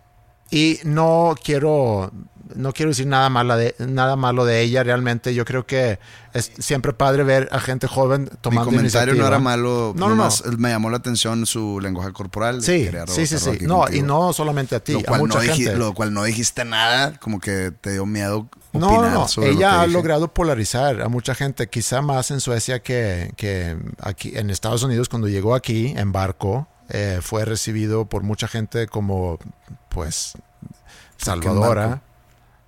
Y 0.54 0.80
no 0.84 1.34
quiero, 1.42 2.12
no 2.56 2.74
quiero 2.74 2.90
decir 2.92 3.08
nada, 3.08 3.30
mala 3.30 3.56
de, 3.56 3.74
nada 3.80 4.18
malo 4.18 4.44
de 4.44 4.60
ella 4.60 4.84
realmente. 4.84 5.34
Yo 5.34 5.46
creo 5.46 5.66
que 5.66 5.98
es 6.34 6.52
siempre 6.60 6.92
padre 6.92 7.24
ver 7.24 7.48
a 7.54 7.60
gente 7.62 7.88
joven 7.88 8.24
Mi 8.24 8.38
tomando 8.42 8.66
comentario 8.66 9.14
no 9.14 9.20
iniciativa. 9.20 9.28
era 9.28 9.40
malo, 9.40 9.94
No, 9.96 10.10
no, 10.10 10.10
no. 10.10 10.16
nomás 10.18 10.44
me 10.58 10.70
llamó 10.70 10.90
la 10.90 10.98
atención 10.98 11.46
su 11.46 11.80
lenguaje 11.80 12.12
corporal. 12.12 12.62
Sí, 12.62 12.90
sí, 13.08 13.28
sí, 13.28 13.38
sí. 13.38 13.60
No, 13.62 13.82
contigo. 13.84 13.98
y 13.98 14.02
no 14.06 14.34
solamente 14.34 14.76
a 14.76 14.82
ti, 14.84 14.92
lo 14.92 15.00
a 15.00 15.04
cual, 15.04 15.22
mucha 15.22 15.36
no 15.42 15.54
gente. 15.54 15.76
lo 15.78 15.94
cual 15.94 16.14
no 16.14 16.24
dijiste 16.26 16.66
nada, 16.66 17.18
como 17.20 17.40
que 17.40 17.72
te 17.72 17.92
dio 17.94 18.06
miedo 18.06 18.50
No, 18.74 19.02
no, 19.02 19.10
no. 19.10 19.44
Ella 19.44 19.82
ha 19.82 19.86
dije. 19.86 19.94
logrado 19.98 20.34
polarizar 20.34 21.02
a 21.02 21.10
mucha 21.10 21.36
gente, 21.36 21.68
quizá 21.70 22.02
más 22.02 22.32
en 22.32 22.40
Suecia 22.40 22.82
que, 22.82 23.34
que 23.36 23.78
aquí 24.00 24.32
en 24.38 24.50
Estados 24.50 24.84
Unidos 24.84 25.10
cuando 25.10 25.28
llegó 25.28 25.56
aquí 25.56 25.94
en 25.98 26.12
barco. 26.12 26.68
eh, 26.94 27.20
fue 27.22 27.46
recibido 27.46 28.06
por 28.06 28.24
mucha 28.24 28.48
gente 28.50 28.88
como, 28.88 29.40
pues, 29.90 30.34
salvadora. 31.18 32.02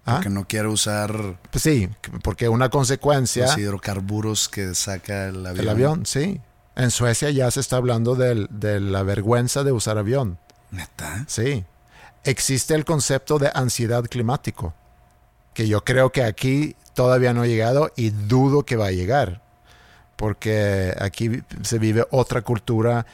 ¿Ah? 0.06 0.20
Que 0.22 0.30
no 0.30 0.45
quiere 0.45 0.68
usar 0.68 1.38
Pues 1.49 1.64
sí, 1.64 1.89
porque 2.24 2.49
una 2.49 2.68
consecuencia, 2.70 3.45
los 3.45 3.58
hidrocarburos 3.58 4.49
que 4.49 4.76
saca 4.76 5.28
el 5.28 5.45
avión. 5.45 5.60
el 5.64 5.70
avión, 5.70 6.06
sí. 6.06 6.41
En 6.76 6.91
Suecia 6.91 7.30
ya 7.30 7.49
se 7.51 7.62
está 7.62 7.78
hablando 7.78 8.16
del- 8.16 8.49
de 8.51 8.82
la 8.82 9.04
vergüenza 9.04 9.64
de 9.64 9.72
usar 9.72 9.97
avión. 9.97 10.39
Neta. 10.72 11.24
Sí. 11.28 11.64
Existe 12.26 12.74
el 12.76 12.84
concepto 12.84 13.39
de 13.39 13.49
ansiedad 13.54 14.04
climático, 14.06 14.74
que 15.54 15.68
yo 15.68 15.84
creo 15.84 16.12
que 16.12 16.24
aquí 16.24 16.76
todavía 16.93 17.34
no 17.34 17.41
ha 17.41 17.47
llegado 17.47 17.91
y 17.95 18.10
dudo 18.10 18.64
que 18.64 18.76
va 18.76 18.88
a 18.88 18.91
llegar, 18.91 19.41
porque 20.16 20.93
aquí 20.99 21.41
se 21.64 21.80
vive 21.80 22.06
otra 22.12 22.41
cultura 22.41 23.06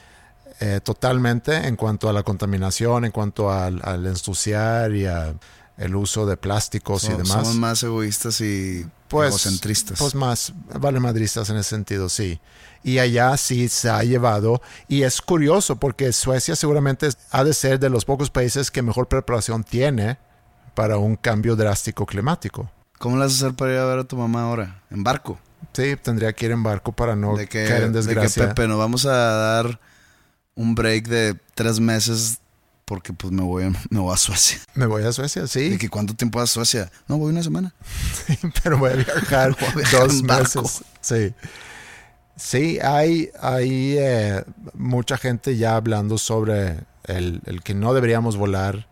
eh, 0.60 0.80
totalmente 0.82 1.66
en 1.66 1.76
cuanto 1.76 2.08
a 2.08 2.12
la 2.12 2.22
contaminación, 2.22 3.04
en 3.04 3.12
cuanto 3.12 3.50
al, 3.50 3.80
al 3.82 4.06
ensuciar 4.06 4.92
y 4.94 5.06
a 5.06 5.34
el 5.80 5.96
uso 5.96 6.26
de 6.26 6.36
plásticos 6.36 7.04
y 7.04 7.08
demás. 7.08 7.28
Somos 7.28 7.54
más 7.54 7.82
egoístas 7.82 8.42
y 8.42 8.86
pues, 9.08 9.30
egocentristas. 9.30 9.98
Pues 9.98 10.14
más 10.14 10.52
vale 10.78 11.00
madristas 11.00 11.48
en 11.48 11.56
ese 11.56 11.70
sentido, 11.70 12.10
sí. 12.10 12.38
Y 12.84 12.98
allá 12.98 13.34
sí 13.38 13.68
se 13.70 13.88
ha 13.88 14.02
llevado. 14.02 14.60
Y 14.88 15.04
es 15.04 15.22
curioso 15.22 15.76
porque 15.76 16.12
Suecia 16.12 16.54
seguramente 16.54 17.08
ha 17.30 17.44
de 17.44 17.54
ser 17.54 17.80
de 17.80 17.88
los 17.88 18.04
pocos 18.04 18.28
países 18.28 18.70
que 18.70 18.82
mejor 18.82 19.08
preparación 19.08 19.64
tiene 19.64 20.18
para 20.74 20.98
un 20.98 21.16
cambio 21.16 21.56
drástico 21.56 22.06
climático. 22.06 22.70
¿Cómo 22.98 23.16
le 23.16 23.22
vas 23.24 23.32
a 23.32 23.36
hacer 23.46 23.56
para 23.56 23.72
ir 23.72 23.78
a 23.78 23.84
ver 23.86 23.98
a 24.00 24.04
tu 24.04 24.16
mamá 24.16 24.42
ahora? 24.42 24.82
En 24.90 25.02
barco. 25.02 25.38
Sí, 25.72 25.96
tendría 26.02 26.32
que 26.32 26.46
ir 26.46 26.52
en 26.52 26.62
barco 26.62 26.92
para 26.92 27.14
no 27.16 27.36
de 27.36 27.46
que, 27.46 27.66
caer 27.66 27.84
en 27.84 27.92
de 27.92 28.00
que, 28.00 28.06
desgracia. 28.06 28.48
Pepe, 28.48 28.66
nos 28.68 28.78
vamos 28.78 29.06
a 29.06 29.10
dar 29.10 29.80
un 30.54 30.74
break 30.74 31.06
de 31.06 31.36
tres 31.54 31.80
meses 31.80 32.40
porque 32.84 33.12
pues 33.12 33.32
me 33.32 33.42
voy, 33.42 33.64
a- 33.64 33.72
me 33.90 34.00
voy 34.00 34.12
a 34.12 34.16
Suecia. 34.16 34.58
Me 34.74 34.86
voy 34.86 35.04
a 35.04 35.12
Suecia, 35.12 35.46
sí. 35.46 35.70
¿De 35.70 35.78
que 35.78 35.88
cuánto 35.88 36.14
tiempo 36.14 36.38
vas 36.40 36.50
a 36.50 36.54
Suecia? 36.54 36.90
No, 37.08 37.18
voy 37.18 37.30
una 37.30 37.42
semana. 37.42 37.72
pero 38.62 38.78
voy 38.78 38.90
a 38.90 38.94
viajar, 38.96 39.56
Voy 39.60 39.68
a 39.68 39.74
viajar 39.76 40.00
dos 40.08 40.22
meses. 40.22 40.82
Sí. 41.00 41.32
Sí, 42.36 42.78
hay, 42.82 43.30
hay 43.40 43.96
eh, 43.98 44.44
mucha 44.74 45.18
gente 45.18 45.56
ya 45.56 45.76
hablando 45.76 46.16
sobre 46.18 46.80
el, 47.04 47.42
el 47.44 47.62
que 47.62 47.74
no 47.74 47.92
deberíamos 47.94 48.36
volar. 48.36 48.88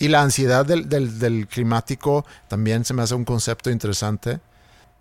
Y 0.00 0.08
la 0.08 0.22
ansiedad 0.22 0.66
del, 0.66 0.88
del- 0.88 1.18
del 1.20 1.46
climático 1.46 2.26
también 2.48 2.84
se 2.84 2.92
me 2.94 3.02
hace 3.02 3.14
un 3.14 3.24
concepto 3.24 3.70
interesante. 3.70 4.40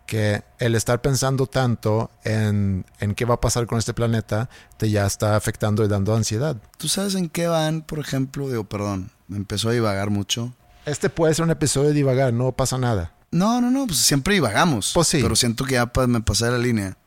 Que 0.06 0.44
el 0.58 0.74
estar 0.74 1.02
pensando 1.02 1.46
tanto 1.46 2.10
en, 2.24 2.84
en 3.00 3.14
qué 3.14 3.26
va 3.26 3.36
a 3.36 3.42
pasar 3.42 3.68
con 3.68 3.78
este 3.78 3.94
planeta 3.94 4.50
te 4.78 4.90
ya 4.90 5.06
está 5.06 5.36
afectando 5.36 5.84
y 5.86 5.88
dando 5.88 6.16
ansiedad. 6.16 6.58
¿Tú 6.78 6.88
sabes 6.88 7.14
en 7.14 7.30
qué 7.30 7.46
van, 7.46 7.84
por 7.84 8.00
ejemplo? 8.00 8.50
Digo, 8.50 8.64
perdón, 8.64 9.12
me 9.28 9.38
empezó 9.38 9.70
a 9.70 9.74
divagar 9.74 10.10
mucho. 10.10 10.52
Este 10.88 11.12
puede 11.12 11.36
ser 11.36 11.46
un 11.46 11.52
episodio 11.52 11.90
de 11.90 11.94
divagar, 11.94 12.34
no 12.34 12.52
pasa 12.54 12.80
nada. 12.80 13.14
No, 13.30 13.62
no, 13.62 13.70
no, 13.70 13.86
pues 13.86 14.00
siempre 14.00 14.34
divagamos. 14.34 14.92
Pues 14.96 15.08
sí. 15.10 15.20
Pero 15.22 15.36
siento 15.36 15.64
que 15.66 15.74
ya 15.76 15.92
me 16.08 16.22
pasé 16.22 16.46
de 16.46 16.52
la 16.54 16.58
línea. 16.58 16.98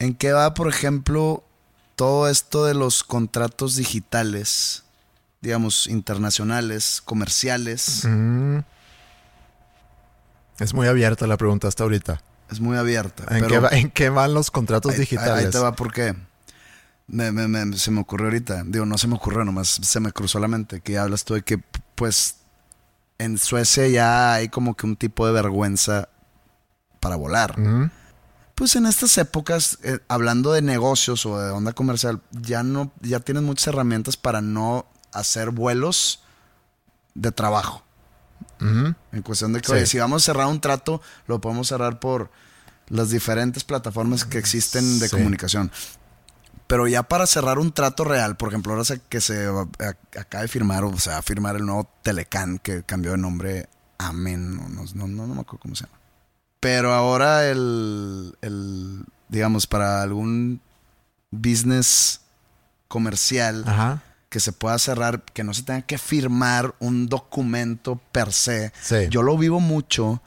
¿En 0.00 0.14
qué 0.16 0.32
va, 0.32 0.54
por 0.54 0.66
ejemplo, 0.68 1.44
todo 1.94 2.28
esto 2.28 2.64
de 2.64 2.74
los 2.74 3.04
contratos 3.04 3.76
digitales, 3.76 4.82
digamos, 5.44 5.86
internacionales, 5.86 7.02
comerciales? 7.04 8.02
Mm. 8.04 8.58
Es 10.58 10.72
muy 10.74 10.86
abierta 10.86 11.26
la 11.26 11.36
pregunta 11.36 11.68
hasta 11.68 11.82
ahorita. 11.84 12.20
Es 12.50 12.60
muy 12.60 12.76
abierta. 12.76 13.24
¿En, 13.34 13.44
pero 13.46 13.68
qué, 13.68 13.76
en 13.78 13.90
qué 13.90 14.08
van 14.10 14.34
los 14.34 14.50
contratos 14.50 14.92
ahí- 14.92 14.98
digitales? 15.00 15.46
Ahí 15.46 15.50
te 15.50 15.58
va 15.58 15.74
porque 15.74 16.14
me, 17.06 17.32
me- 17.32 17.48
me- 17.48 17.76
se 17.76 17.90
me 17.90 18.00
ocurrió 18.00 18.26
ahorita. 18.26 18.62
Digo, 18.66 18.86
no 18.86 18.96
se 18.98 19.06
me 19.08 19.14
ocurrió, 19.16 19.44
nomás 19.44 19.68
se 19.82 20.00
me 20.00 20.12
cruzó 20.12 20.38
la 20.38 20.48
mente. 20.48 20.80
Que 20.80 20.96
hablas 20.98 21.24
tú 21.24 21.34
de 21.34 21.42
que, 21.42 21.58
pues, 21.94 22.36
en 23.18 23.38
Suecia 23.38 23.88
ya 23.88 24.34
hay 24.34 24.48
como 24.48 24.74
que 24.76 24.86
un 24.86 24.96
tipo 24.96 25.26
de 25.26 25.32
vergüenza 25.32 26.08
para 27.00 27.16
volar. 27.16 27.56
Pues 28.54 28.76
en 28.76 28.86
estas 28.86 29.18
épocas, 29.18 29.78
eh, 29.82 29.98
hablando 30.06 30.52
de 30.52 30.62
negocios 30.62 31.26
o 31.26 31.38
de 31.40 31.50
onda 31.50 31.72
comercial, 31.72 32.20
ya 32.30 32.62
no, 32.62 32.92
ya 33.00 33.18
tienes 33.18 33.42
muchas 33.42 33.66
herramientas 33.68 34.16
para 34.16 34.40
no 34.40 34.86
hacer 35.14 35.50
vuelos 35.50 36.22
de 37.14 37.32
trabajo. 37.32 37.82
En 38.60 39.22
cuestión 39.22 39.52
de 39.52 39.60
que, 39.60 39.66
Sí. 39.66 39.72
oye, 39.74 39.86
si 39.86 39.98
vamos 39.98 40.22
a 40.22 40.24
cerrar 40.26 40.46
un 40.46 40.60
trato, 40.60 41.02
lo 41.26 41.40
podemos 41.40 41.68
cerrar 41.68 42.00
por 42.00 42.30
las 42.88 43.10
diferentes 43.10 43.62
plataformas 43.64 44.24
que 44.24 44.38
existen 44.38 44.98
de 45.00 45.08
Sí. 45.08 45.16
comunicación. 45.16 45.70
Pero 46.66 46.88
ya 46.88 47.02
para 47.02 47.26
cerrar 47.26 47.58
un 47.58 47.72
trato 47.72 48.04
real, 48.04 48.36
por 48.38 48.48
ejemplo, 48.48 48.72
ahora 48.72 48.84
se- 48.84 49.00
que 49.02 49.20
se 49.20 49.46
acaba 50.18 50.42
de 50.42 50.48
firmar, 50.48 50.82
o 50.84 50.98
se 50.98 51.10
va 51.10 51.18
a 51.18 51.22
firmar 51.22 51.56
el 51.56 51.66
nuevo 51.66 51.90
Telecan, 52.02 52.58
que 52.58 52.82
cambió 52.84 53.10
de 53.12 53.18
nombre 53.18 53.68
Amen, 53.98 54.56
no, 54.56 54.68
no, 54.68 54.84
no, 54.94 55.06
no 55.06 55.34
me 55.34 55.40
acuerdo 55.42 55.58
cómo 55.60 55.74
se 55.76 55.84
llama. 55.84 55.98
Pero 56.60 56.92
ahora 56.94 57.46
el, 57.48 58.36
el, 58.40 59.04
digamos, 59.28 59.66
para 59.66 60.02
algún 60.02 60.60
business 61.30 62.20
comercial 62.88 63.64
Ajá. 63.66 64.02
Que 64.34 64.40
se 64.40 64.50
pueda 64.52 64.76
cerrar, 64.80 65.22
que 65.22 65.44
no 65.44 65.54
se 65.54 65.62
tenga 65.62 65.82
que 65.82 65.96
firmar 65.96 66.74
un 66.80 67.06
documento 67.06 68.00
per 68.10 68.32
se. 68.32 68.72
Sí. 68.82 69.06
Yo 69.08 69.22
lo 69.22 69.38
vivo 69.38 69.60
mucho 69.60 70.20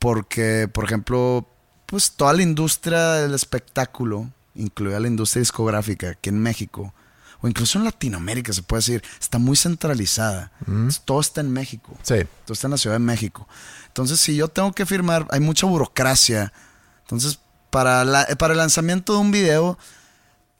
Porque, 0.00 0.66
por 0.72 0.84
ejemplo, 0.84 1.46
pues 1.86 2.10
toda 2.12 2.32
la 2.32 2.42
industria 2.42 3.12
del 3.12 3.34
espectáculo, 3.34 4.28
incluida 4.56 4.98
la 4.98 5.06
industria 5.06 5.38
discográfica 5.40 6.10
aquí 6.10 6.30
en 6.30 6.40
México, 6.40 6.92
o 7.40 7.46
incluso 7.46 7.78
en 7.78 7.84
Latinoamérica 7.84 8.52
se 8.52 8.62
puede 8.64 8.80
decir, 8.80 9.04
está 9.20 9.38
muy 9.38 9.56
centralizada. 9.56 10.50
Todo 11.04 11.20
está 11.20 11.40
en 11.40 11.52
México. 11.52 11.96
Sí. 12.02 12.16
Todo 12.44 12.54
está 12.54 12.66
en 12.66 12.72
la 12.72 12.78
Ciudad 12.78 12.96
de 12.96 13.04
México. 13.04 13.46
Entonces, 13.86 14.18
si 14.20 14.34
yo 14.34 14.48
tengo 14.48 14.72
que 14.72 14.84
firmar, 14.86 15.28
hay 15.30 15.38
mucha 15.38 15.66
burocracia. 15.66 16.52
Entonces, 17.02 17.38
para, 17.70 18.04
la- 18.04 18.26
para 18.38 18.54
el 18.54 18.58
lanzamiento 18.58 19.12
de 19.12 19.20
un 19.20 19.30
video, 19.30 19.78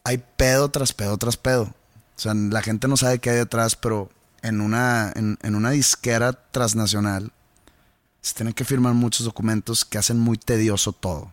hay 0.05 0.23
pedo 0.37 0.71
tras 0.71 0.93
pedo 0.93 1.17
tras 1.19 1.37
pedo. 1.37 1.75
O 2.23 2.31
sea, 2.31 2.35
la 2.35 2.63
gente 2.63 2.87
no 2.87 2.97
sabe 2.97 3.19
qué 3.19 3.31
hay 3.31 3.37
detrás, 3.37 3.75
pero 3.75 4.09
en 4.43 4.61
una, 4.61 5.13
en, 5.17 5.39
en 5.43 5.57
una 5.57 5.71
disquera 5.71 6.33
transnacional 6.33 7.33
se 8.21 8.35
tienen 8.35 8.55
que 8.55 8.65
firmar 8.65 8.95
muchos 8.95 9.27
documentos 9.27 9.85
que 9.85 9.99
hacen 9.99 10.21
muy 10.21 10.39
tedioso 10.39 10.93
todo. 10.93 11.33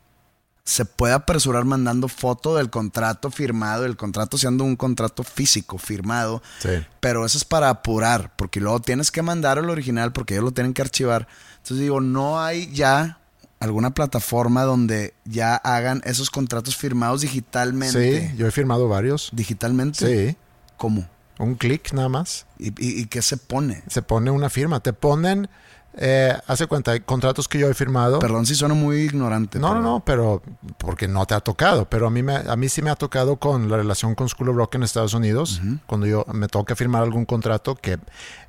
Se 0.64 0.86
puede 0.86 1.14
apresurar 1.14 1.64
mandando 1.64 2.08
foto 2.08 2.56
del 2.56 2.72
contrato 2.72 3.30
firmado, 3.30 3.86
el 3.86 3.98
contrato 3.98 4.40
siendo 4.40 4.64
un 4.64 4.76
contrato 4.76 5.22
físico 5.24 5.78
firmado, 5.78 6.42
Sí. 6.60 6.70
pero 7.00 7.24
eso 7.24 7.38
es 7.38 7.46
para 7.46 7.70
apurar, 7.70 8.36
porque 8.36 8.60
luego 8.60 8.80
tienes 8.80 9.12
que 9.12 9.22
mandar 9.22 9.60
el 9.60 9.70
original 9.70 10.12
porque 10.12 10.34
ellos 10.34 10.46
lo 10.46 10.52
tienen 10.52 10.74
que 10.74 10.82
archivar. 10.82 11.28
Entonces 11.58 11.78
digo, 11.80 12.02
no 12.02 12.42
hay 12.42 12.72
ya 12.74 13.20
alguna 13.60 13.94
plataforma 13.94 14.64
donde 14.64 15.14
ya 15.26 15.56
hagan 15.56 16.02
esos 16.06 16.32
contratos 16.32 16.76
firmados 16.76 17.22
digitalmente. 17.22 18.30
Sí, 18.32 18.38
yo 18.38 18.48
he 18.48 18.52
firmado 18.52 18.88
varios. 18.88 19.30
Digitalmente. 19.34 20.30
Sí. 20.32 20.38
¿Cómo? 20.80 21.06
Un 21.38 21.54
clic 21.56 21.94
nada 21.94 22.10
más. 22.10 22.48
¿Y, 22.58 22.70
y, 22.70 23.02
y 23.02 23.06
qué 23.06 23.22
se 23.22 23.38
pone? 23.38 23.84
Se 23.88 24.02
pone 24.02 24.32
una 24.32 24.50
firma. 24.50 24.80
Te 24.80 24.92
ponen, 24.92 25.48
eh, 25.96 26.36
hace 26.48 26.68
cuenta, 26.68 26.92
hay 26.92 27.00
contratos 27.02 27.48
que 27.48 27.60
yo 27.60 27.70
he 27.70 27.74
firmado. 27.74 28.20
Perdón 28.20 28.46
si 28.46 28.56
sueno 28.56 28.76
muy 28.76 28.98
ignorante. 29.02 29.58
No, 29.60 29.74
no, 29.76 30.02
pero- 30.04 30.42
no, 30.42 30.42
pero 30.44 30.76
porque 30.78 31.08
no 31.08 31.26
te 31.26 31.36
ha 31.36 31.40
tocado. 31.40 31.88
Pero 31.90 32.08
a 32.08 32.10
mí, 32.10 32.24
me, 32.24 32.36
a 32.36 32.56
mí 32.58 32.68
sí 32.68 32.82
me 32.82 32.90
ha 32.90 32.96
tocado 32.96 33.38
con 33.38 33.70
la 33.70 33.78
relación 33.78 34.16
con 34.16 34.28
School 34.28 34.50
of 34.50 34.56
Rock 34.58 34.76
en 34.76 34.84
Estados 34.84 35.14
Unidos. 35.14 35.62
Cuando 35.86 36.08
yo 36.08 36.26
me 36.34 36.48
toca 36.48 36.76
firmar 36.76 37.04
algún 37.04 37.24
contrato 37.26 37.76
que 37.76 38.00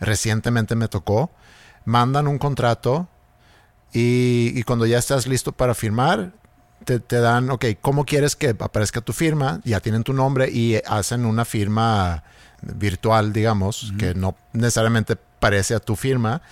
recientemente 0.00 0.74
me 0.74 0.88
tocó, 0.88 1.30
mandan 1.84 2.26
un 2.26 2.38
contrato 2.38 3.08
y, 3.92 4.52
y 4.54 4.62
cuando 4.62 4.86
ya 4.86 4.98
estás 4.98 5.26
listo 5.26 5.52
para 5.52 5.74
firmar, 5.74 6.32
te, 6.84 6.98
te 7.00 7.20
dan, 7.20 7.50
ok, 7.50 7.64
¿cómo 7.80 8.04
quieres 8.04 8.36
que 8.36 8.48
aparezca 8.58 9.00
tu 9.00 9.12
firma? 9.12 9.60
Ya 9.64 9.80
tienen 9.80 10.02
tu 10.02 10.12
nombre 10.12 10.50
y 10.50 10.76
hacen 10.86 11.26
una 11.26 11.44
firma 11.44 12.22
virtual, 12.62 13.32
digamos, 13.32 13.92
que 13.98 14.14
no 14.14 14.36
necesariamente 14.52 15.16
parece 15.16 15.74
a 15.74 15.80
tu 15.80 15.96
firma, 15.96 16.42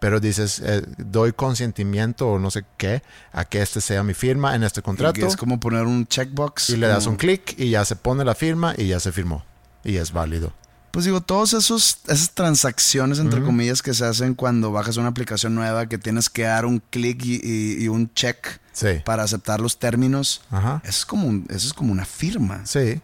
pero 0.00 0.20
dices, 0.20 0.60
eh, 0.64 0.82
doy 0.98 1.32
consentimiento 1.32 2.28
o 2.28 2.38
no 2.38 2.50
sé 2.50 2.64
qué 2.76 3.02
a 3.32 3.46
que 3.46 3.62
este 3.62 3.80
sea 3.80 4.02
mi 4.02 4.12
firma 4.12 4.54
en 4.54 4.62
este 4.64 4.82
contrato. 4.82 5.14
que 5.14 5.26
es 5.26 5.36
como 5.36 5.58
poner 5.60 5.84
un 5.84 6.06
checkbox. 6.06 6.70
Y 6.70 6.76
le 6.76 6.88
das 6.88 7.04
como- 7.04 7.12
un 7.12 7.16
clic 7.16 7.54
y 7.58 7.70
ya 7.70 7.84
se 7.86 7.96
pone 7.96 8.24
la 8.24 8.34
firma 8.34 8.74
y 8.76 8.88
ya 8.88 9.00
se 9.00 9.12
firmó. 9.12 9.44
Y 9.82 9.96
es 9.96 10.12
válido. 10.12 10.52
Pues 10.94 11.04
digo, 11.06 11.20
esos 11.58 11.98
esas 12.06 12.30
transacciones 12.34 13.18
entre 13.18 13.42
comillas 13.42 13.82
que 13.82 13.92
se 13.94 14.04
hacen 14.04 14.34
cuando 14.36 14.70
bajas 14.70 14.96
una 14.96 15.08
aplicación 15.08 15.52
nueva 15.56 15.86
que 15.88 15.98
tienes 15.98 16.30
que 16.30 16.44
dar 16.44 16.64
un 16.66 16.80
clic 16.90 17.20
y, 17.24 17.40
y- 17.42 17.82
y 17.84 17.88
un 17.88 18.14
check 18.14 18.60
Sí. 18.72 19.00
para 19.04 19.24
aceptar 19.24 19.60
los 19.60 19.76
términos. 19.80 20.42
Ajá. 20.52 20.80
Eso 20.84 20.98
es 21.00 21.04
como 21.06 21.26
un- 21.26 21.46
eso 21.50 21.66
es 21.66 21.72
como 21.74 21.90
una 21.90 22.04
firma. 22.04 22.64
Sí, 22.64 23.00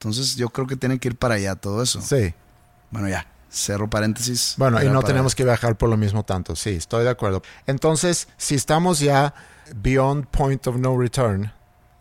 Entonces 0.00 0.36
yo 0.36 0.48
creo 0.48 0.66
que 0.66 0.76
tiene 0.76 0.98
que 0.98 1.08
ir 1.08 1.16
para 1.16 1.34
allá 1.34 1.54
todo 1.54 1.82
eso. 1.82 2.00
sí. 2.00 2.32
Bueno, 2.90 3.08
ya. 3.10 3.26
Cerro 3.50 3.90
paréntesis. 3.90 4.54
Bueno, 4.56 4.82
y 4.82 4.88
no 4.88 5.02
tenemos 5.02 5.34
que 5.34 5.44
viajar 5.44 5.76
por 5.76 5.90
lo 5.90 5.96
mismo 5.98 6.22
tanto. 6.24 6.56
Sí, 6.56 6.70
estoy 6.70 7.04
de 7.04 7.10
acuerdo. 7.10 7.42
Entonces, 7.66 8.28
si 8.38 8.54
estamos 8.54 9.00
ya 9.00 9.34
beyond 9.76 10.26
point 10.28 10.66
of 10.66 10.76
no 10.76 10.96
return 10.98 11.52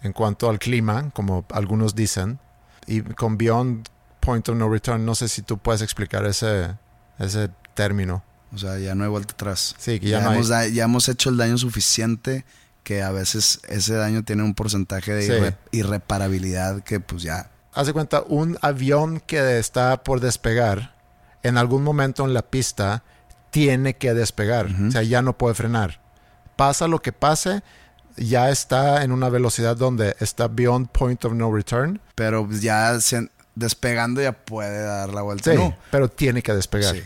en 0.03 0.13
cuanto 0.13 0.49
al 0.49 0.57
clima, 0.59 1.09
como 1.13 1.45
algunos 1.51 1.95
dicen, 1.95 2.39
y 2.85 3.01
con 3.01 3.37
beyond 3.37 3.87
point 4.27 4.47
of 4.49 4.55
no 4.57 4.69
return, 4.69 5.05
no 5.05 5.15
sé 5.15 5.29
si 5.29 5.41
tú 5.41 5.57
puedes 5.57 5.81
explicar 5.81 6.25
ese, 6.25 6.75
ese 7.17 7.49
término. 7.73 8.23
O 8.53 8.57
sea, 8.57 8.77
ya 8.77 8.93
no 8.95 9.03
hay 9.05 9.09
vuelta 9.09 9.33
atrás. 9.33 9.73
Sí, 9.77 9.99
que 9.99 10.09
ya 10.09 10.19
no 10.21 10.29
hay- 10.29 10.35
hemos, 10.35 10.47
da- 10.49 10.67
ya 10.67 10.83
hemos 10.83 11.07
hecho 11.09 11.29
el 11.29 11.37
daño 11.37 11.57
suficiente 11.57 12.43
que 12.83 13.01
a 13.03 13.11
veces 13.11 13.59
ese 13.69 13.93
daño 13.95 14.23
tiene 14.23 14.43
un 14.43 14.53
porcentaje 14.53 15.13
de 15.13 15.21
Sí. 15.23 15.31
irre- 15.31 15.55
irreparabilidad 15.71 16.83
que 16.83 16.99
pues 16.99 17.23
ya... 17.23 17.49
Haz 17.73 17.87
de 17.87 17.93
cuenta, 17.93 18.23
un 18.27 18.57
avión 18.61 19.19
que 19.25 19.59
está 19.59 20.03
por 20.03 20.19
despegar, 20.19 20.95
en 21.43 21.57
algún 21.57 21.83
momento 21.83 22.25
en 22.25 22.33
la 22.33 22.41
pista, 22.41 23.03
tiene 23.51 23.95
que 23.95 24.13
despegar. 24.13 24.67
O 24.87 24.91
sea, 24.91 25.03
ya 25.03 25.21
no 25.21 25.37
puede 25.37 25.53
frenar. 25.55 26.01
Pasa 26.55 26.87
lo 26.87 27.01
que 27.01 27.11
pase, 27.13 27.61
ya 28.17 28.49
está 28.49 29.03
en 29.03 29.11
una 29.11 29.29
velocidad 29.29 29.77
donde 29.77 30.15
está 30.19 30.47
beyond 30.47 30.87
point 30.89 31.23
of 31.25 31.33
no 31.33 31.53
return. 31.53 32.01
Pero 32.15 32.47
pues, 32.47 32.61
ya 32.61 32.99
se- 32.99 33.29
despegando 33.57 34.21
ya 34.21 34.31
puede 34.33 34.83
dar 34.83 35.13
la 35.13 35.21
vuelta. 35.21 35.51
Sí, 35.51 35.57
No. 35.57 35.75
pero 35.91 36.09
tiene 36.09 36.41
que 36.41 36.53
despegar. 36.53 36.95
Sí. 36.95 37.03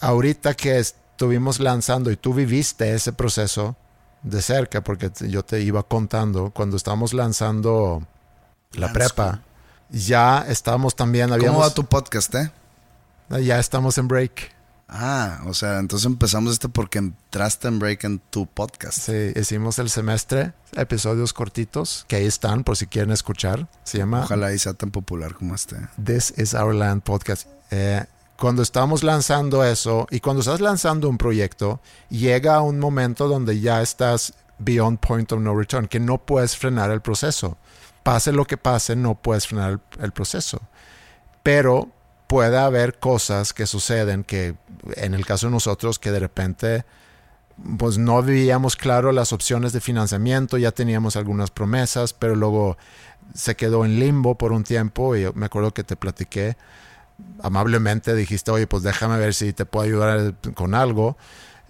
Ahorita 0.00 0.54
que 0.54 0.78
estuvimos 0.78 1.60
lanzando 1.60 2.10
y 2.10 2.16
tú 2.16 2.34
viviste 2.34 2.94
ese 2.94 3.12
proceso 3.12 3.76
de 4.22 4.40
cerca, 4.42 4.82
porque 4.82 5.10
yo 5.28 5.44
te 5.44 5.60
iba 5.60 5.82
contando 5.82 6.50
cuando 6.50 6.76
estábamos 6.76 7.12
lanzando 7.12 8.06
la 8.72 8.92
prepa, 8.92 9.42
ya 9.90 10.44
estábamos 10.48 10.96
también, 10.96 11.32
habíamos, 11.32 11.56
¿Cómo 11.56 11.68
va 11.68 11.74
tu 11.74 11.84
podcast, 11.84 12.34
eh? 12.34 12.50
ya 13.42 13.58
estamos 13.58 13.98
en 13.98 14.08
break. 14.08 14.52
Ah, 14.94 15.40
o 15.46 15.54
sea, 15.54 15.78
entonces 15.78 16.04
empezamos 16.04 16.52
este 16.52 16.68
porque 16.68 16.98
entraste 16.98 17.66
en 17.66 17.78
break 17.78 18.04
en 18.04 18.18
tu 18.18 18.46
podcast. 18.46 18.98
Sí, 18.98 19.32
hicimos 19.34 19.78
el 19.78 19.88
semestre, 19.88 20.52
episodios 20.76 21.32
cortitos, 21.32 22.04
que 22.08 22.16
ahí 22.16 22.26
están 22.26 22.62
por 22.62 22.76
si 22.76 22.86
quieren 22.86 23.10
escuchar. 23.10 23.68
Se 23.84 23.96
llama 23.96 24.24
Ojalá 24.24 24.52
y 24.52 24.58
sea 24.58 24.74
tan 24.74 24.90
popular 24.90 25.34
como 25.34 25.54
este. 25.54 25.76
This 26.04 26.34
is 26.36 26.52
Our 26.52 26.74
Land 26.74 27.04
Podcast. 27.04 27.48
Eh, 27.70 28.04
cuando 28.38 28.60
estamos 28.60 29.02
lanzando 29.02 29.64
eso 29.64 30.06
y 30.10 30.20
cuando 30.20 30.40
estás 30.40 30.60
lanzando 30.60 31.08
un 31.08 31.16
proyecto, 31.16 31.80
llega 32.10 32.60
un 32.60 32.78
momento 32.78 33.28
donde 33.28 33.60
ya 33.60 33.80
estás 33.80 34.34
beyond 34.58 34.98
point 34.98 35.32
of 35.32 35.40
no 35.40 35.56
return, 35.56 35.88
que 35.88 36.00
no 36.00 36.18
puedes 36.18 36.54
frenar 36.54 36.90
el 36.90 37.00
proceso. 37.00 37.56
Pase 38.02 38.30
lo 38.30 38.44
que 38.44 38.58
pase, 38.58 38.94
no 38.94 39.14
puedes 39.14 39.46
frenar 39.46 39.70
el, 39.70 39.80
el 40.04 40.12
proceso. 40.12 40.60
Pero 41.42 41.88
puede 42.32 42.56
haber 42.56 42.98
cosas 42.98 43.52
que 43.52 43.66
suceden 43.66 44.24
que, 44.24 44.54
en 44.94 45.12
el 45.12 45.26
caso 45.26 45.48
de 45.48 45.52
nosotros, 45.52 45.98
que 45.98 46.10
de 46.10 46.18
repente 46.18 46.86
pues 47.76 47.98
no 47.98 48.22
veíamos 48.22 48.74
claro 48.74 49.12
las 49.12 49.34
opciones 49.34 49.74
de 49.74 49.82
financiamiento, 49.82 50.56
ya 50.56 50.72
teníamos 50.72 51.16
algunas 51.16 51.50
promesas, 51.50 52.14
pero 52.14 52.34
luego 52.34 52.78
se 53.34 53.54
quedó 53.54 53.84
en 53.84 54.00
limbo 54.00 54.38
por 54.38 54.52
un 54.52 54.64
tiempo 54.64 55.14
y 55.14 55.30
me 55.34 55.44
acuerdo 55.44 55.74
que 55.74 55.84
te 55.84 55.94
platiqué 55.94 56.56
amablemente, 57.42 58.14
dijiste, 58.14 58.50
oye, 58.50 58.66
pues 58.66 58.82
déjame 58.82 59.18
ver 59.18 59.34
si 59.34 59.52
te 59.52 59.66
puedo 59.66 59.84
ayudar 59.84 60.34
con 60.54 60.74
algo. 60.74 61.18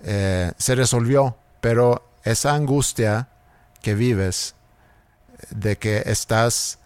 Eh, 0.05 0.53
se 0.59 0.77
resolvió, 0.77 1.37
pero 1.61 2.09
esa 2.23 2.55
angustia 2.55 3.31
que 3.83 3.97
vives 3.97 4.55
de 5.51 5.77
que 5.77 6.05
estás 6.07 6.79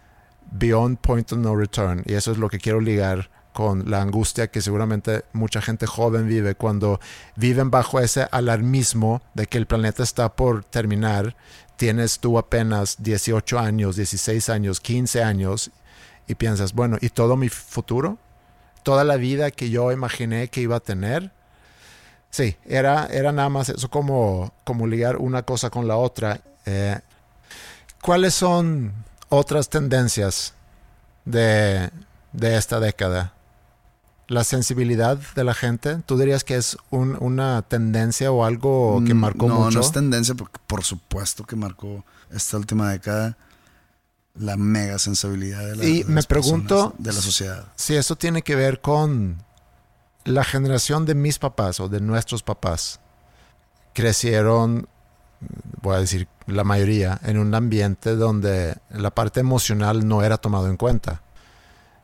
beyond 0.49 0.97
point 0.97 1.31
of 1.31 1.37
no 1.37 1.55
return, 1.55 2.01
y 2.07 2.15
eso 2.15 2.31
es 2.31 2.39
lo 2.39 2.49
que 2.49 2.57
quiero 2.57 2.81
ligar 2.81 3.36
con 3.57 3.89
la 3.89 4.03
angustia 4.03 4.51
que 4.51 4.61
seguramente 4.61 5.23
mucha 5.33 5.63
gente 5.63 5.87
joven 5.87 6.27
vive 6.27 6.53
cuando 6.53 6.99
viven 7.35 7.71
bajo 7.71 7.99
ese 7.99 8.27
alarmismo 8.29 9.23
de 9.33 9.47
que 9.47 9.57
el 9.57 9.65
planeta 9.65 10.03
está 10.03 10.35
por 10.35 10.63
terminar. 10.63 11.35
Tienes 11.75 12.19
tú 12.19 12.37
apenas 12.37 12.97
18 13.01 13.57
años, 13.57 13.95
16 13.95 14.49
años, 14.49 14.79
15 14.79 15.23
años 15.23 15.71
y 16.27 16.35
piensas, 16.35 16.73
bueno, 16.73 16.99
¿y 17.01 17.09
todo 17.09 17.35
mi 17.35 17.49
futuro? 17.49 18.19
¿Toda 18.83 19.03
la 19.03 19.15
vida 19.15 19.49
que 19.49 19.71
yo 19.71 19.91
imaginé 19.91 20.49
que 20.49 20.61
iba 20.61 20.75
a 20.75 20.79
tener? 20.79 21.31
Sí, 22.29 22.57
era, 22.63 23.07
era 23.07 23.31
nada 23.31 23.49
más 23.49 23.69
eso 23.69 23.89
como, 23.89 24.53
como 24.65 24.85
ligar 24.85 25.17
una 25.17 25.41
cosa 25.41 25.71
con 25.71 25.87
la 25.87 25.97
otra. 25.97 26.41
Eh, 26.67 26.99
¿Cuáles 28.03 28.35
son 28.35 28.93
otras 29.29 29.67
tendencias 29.69 30.53
de, 31.25 31.89
de 32.33 32.55
esta 32.55 32.79
década? 32.79 33.33
La 34.27 34.43
sensibilidad 34.43 35.17
de 35.35 35.43
la 35.45 35.53
gente, 35.53 35.97
¿tú 36.05 36.17
dirías 36.17 36.43
que 36.43 36.55
es 36.55 36.77
un- 36.89 37.17
una 37.21 37.61
tendencia 37.61 38.29
o 38.31 38.43
algo 38.43 39.01
que 39.05 39.13
Mm, 39.13 39.17
marcó 39.17 39.47
no, 39.47 39.55
mucho? 39.61 39.79
No 39.79 39.85
es 39.85 39.91
tendencia, 39.93 40.35
porque 40.35 40.59
por 40.67 40.83
supuesto 40.83 41.45
que 41.45 41.55
marcó 41.55 42.03
esta 42.29 42.57
última 42.57 42.91
década 42.91 43.37
la 44.35 44.57
mega 44.57 44.99
sensibilidad 44.99 45.65
de 45.65 45.75
la, 45.77 45.85
Y 45.85 46.03
de 46.03 46.09
me 46.09 46.15
las 46.15 46.27
pregunto- 46.27 46.93
de 46.97 47.13
la 47.13 47.21
sociedad. 47.21 47.65
si 47.75 47.95
eso 47.95 48.15
tiene 48.17 48.41
que 48.41 48.55
ver 48.55 48.81
con 48.81 49.41
la 50.25 50.43
generación 50.43 51.05
de 51.05 51.15
mis 51.15 51.39
papás 51.39 51.79
o 51.79 51.87
de 51.87 52.01
nuestros 52.01 52.43
papás. 52.43 52.99
Crecieron, 53.93 54.87
voy 55.81 55.95
a 55.95 55.99
decir 55.99 56.27
la 56.47 56.63
mayoría, 56.65 57.19
en 57.23 57.37
un 57.39 57.55
ambiente 57.55 58.15
donde 58.15 58.77
la 58.89 59.09
parte 59.11 59.39
emocional 59.39 60.07
no 60.07 60.21
era 60.23 60.37
tomado 60.37 60.67
en 60.67 60.77
cuenta. 60.77 61.21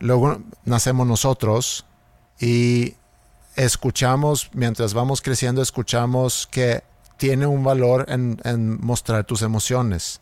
Luego 0.00 0.40
nacemos 0.64 1.06
nosotros 1.06 1.84
y 2.40 2.94
escuchamos, 3.56 4.50
mientras 4.52 4.94
vamos 4.94 5.22
creciendo, 5.22 5.62
escuchamos 5.62 6.48
que 6.50 6.82
tiene 7.16 7.46
un 7.46 7.62
valor 7.64 8.06
en, 8.08 8.40
en 8.44 8.80
mostrar 8.84 9.24
tus 9.24 9.42
emociones. 9.42 10.20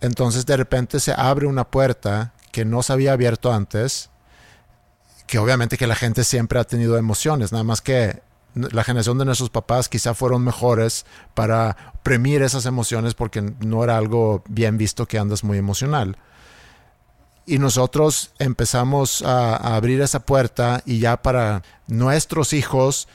Entonces 0.00 0.46
de 0.46 0.56
repente 0.56 1.00
se 1.00 1.12
abre 1.12 1.46
una 1.46 1.64
puerta 1.64 2.32
que 2.52 2.64
no 2.64 2.82
se 2.82 2.92
había 2.92 3.12
abierto 3.12 3.52
antes, 3.52 4.10
que 5.26 5.38
obviamente 5.38 5.76
que 5.76 5.86
la 5.86 5.94
gente 5.94 6.24
siempre 6.24 6.58
ha 6.58 6.64
tenido 6.64 6.96
emociones, 6.96 7.52
nada 7.52 7.64
más 7.64 7.80
que 7.80 8.22
la 8.54 8.82
generación 8.82 9.18
de 9.18 9.24
nuestros 9.24 9.50
papás 9.50 9.88
quizá 9.88 10.14
fueron 10.14 10.42
mejores 10.42 11.06
para 11.34 11.76
premir 12.02 12.42
esas 12.42 12.66
emociones 12.66 13.14
porque 13.14 13.42
no 13.42 13.84
era 13.84 13.96
algo 13.96 14.42
bien 14.48 14.78
visto 14.78 15.06
que 15.06 15.18
andas 15.18 15.44
muy 15.44 15.58
emocional. 15.58 16.16
Y 17.48 17.58
nosotros 17.58 18.32
empezamos 18.38 19.22
a, 19.22 19.56
abrir 19.56 20.02
esa 20.02 20.20
puerta 20.20 20.82
y 20.84 20.98
ya 20.98 21.22
para 21.22 21.62
nuestros 21.86 22.52
hijos 22.52 23.08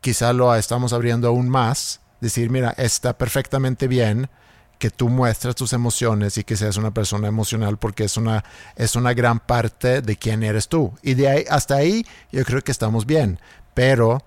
quizá 0.00 0.32
lo 0.32 0.54
estamos 0.54 0.92
abriendo 0.92 1.26
aún 1.26 1.48
más, 1.48 1.98
decir, 2.20 2.50
mira, 2.50 2.70
está 2.78 3.18
perfectamente 3.18 3.88
bien 3.88 4.30
que 4.78 4.90
tú 4.90 5.08
muestres 5.08 5.56
tus 5.56 5.72
emociones 5.72 6.38
y 6.38 6.44
que 6.44 6.56
seas 6.56 6.76
una 6.76 6.94
persona 6.94 7.26
emocional 7.26 7.76
porque 7.76 8.04
es 8.04 8.16
una, 8.16 8.44
es 8.76 8.94
una 8.94 9.12
gran 9.12 9.40
parte 9.40 10.02
de 10.02 10.16
quién 10.16 10.44
eres 10.44 10.68
tú. 10.68 10.92
Y 11.02 11.14
de 11.14 11.28
ahí 11.28 11.44
hasta 11.50 11.74
ahí 11.74 12.06
yo 12.30 12.44
creo 12.44 12.62
que 12.62 12.70
estamos 12.70 13.06
bien. 13.06 13.40
Pero 13.74 14.22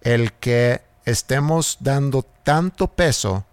el 0.00 0.32
que 0.32 0.82
estemos 1.04 1.78
dando 1.78 2.26
tanto 2.42 2.88
peso 2.88 3.44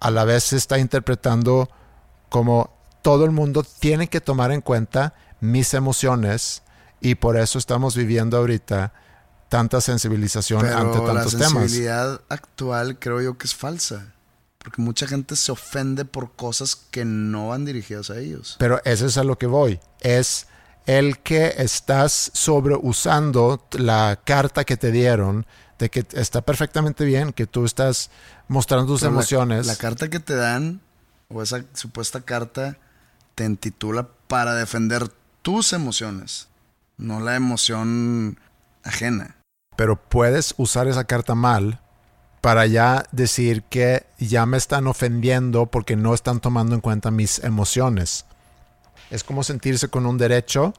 a 0.00 0.10
la 0.10 0.24
vez 0.24 0.44
se 0.44 0.56
está 0.56 0.78
interpretando 0.78 1.68
como 2.30 2.77
todo 3.02 3.24
el 3.24 3.30
mundo 3.30 3.64
tiene 3.78 4.08
que 4.08 4.20
tomar 4.20 4.52
en 4.52 4.60
cuenta 4.60 5.14
mis 5.40 5.74
emociones 5.74 6.62
y 7.00 7.14
por 7.14 7.36
eso 7.36 7.58
estamos 7.58 7.96
viviendo 7.96 8.36
ahorita 8.36 8.92
tanta 9.48 9.80
sensibilización 9.80 10.60
Pero 10.62 10.76
ante 10.78 10.98
tantos 11.00 11.32
la 11.34 11.38
temas. 11.46 11.52
sensibilidad 11.62 12.20
actual 12.28 12.98
creo 12.98 13.20
yo 13.22 13.38
que 13.38 13.46
es 13.46 13.54
falsa. 13.54 14.12
Porque 14.58 14.82
mucha 14.82 15.06
gente 15.06 15.36
se 15.36 15.52
ofende 15.52 16.04
por 16.04 16.32
cosas 16.32 16.74
que 16.90 17.04
no 17.04 17.48
van 17.48 17.64
dirigidas 17.64 18.10
a 18.10 18.18
ellos. 18.18 18.56
Pero 18.58 18.80
eso 18.84 19.06
es 19.06 19.16
a 19.16 19.22
lo 19.24 19.38
que 19.38 19.46
voy. 19.46 19.78
Es 20.00 20.48
el 20.84 21.20
que 21.20 21.54
estás 21.58 22.32
sobreusando 22.34 23.64
la 23.72 24.20
carta 24.24 24.64
que 24.64 24.76
te 24.76 24.90
dieron 24.90 25.46
de 25.78 25.90
que 25.90 26.04
está 26.12 26.42
perfectamente 26.42 27.04
bien, 27.04 27.32
que 27.32 27.46
tú 27.46 27.64
estás 27.64 28.10
mostrando 28.48 28.86
tus 28.92 29.00
Pero 29.02 29.12
la- 29.12 29.16
emociones. 29.18 29.66
La, 29.66 29.76
carta 29.76 30.08
que 30.10 30.18
te 30.20 30.34
dan, 30.34 30.80
o 31.28 31.40
esa 31.40 31.64
supuesta 31.74 32.20
carta, 32.22 32.76
te 33.38 33.44
intitula 33.44 34.08
para 34.26 34.54
defender 34.54 35.08
tus 35.42 35.72
emociones, 35.72 36.48
no 36.96 37.20
la 37.20 37.36
emoción 37.36 38.36
ajena. 38.82 39.36
pero 39.76 39.94
puedes 39.94 40.54
usar 40.56 40.88
esa 40.88 41.04
carta 41.04 41.36
mal 41.36 41.80
para 42.40 42.66
ya 42.66 43.04
decir 43.12 43.62
que 43.62 44.06
ya 44.18 44.44
me 44.44 44.56
están 44.56 44.88
ofendiendo 44.88 45.66
porque 45.66 45.94
no 45.94 46.14
están 46.14 46.40
tomando 46.40 46.74
en 46.74 46.80
cuenta 46.80 47.12
mis 47.12 47.38
emociones. 47.44 48.24
Es 49.10 49.22
como 49.22 49.44
sentirse 49.44 49.86
con 49.88 50.04
un 50.06 50.18
derecho 50.18 50.74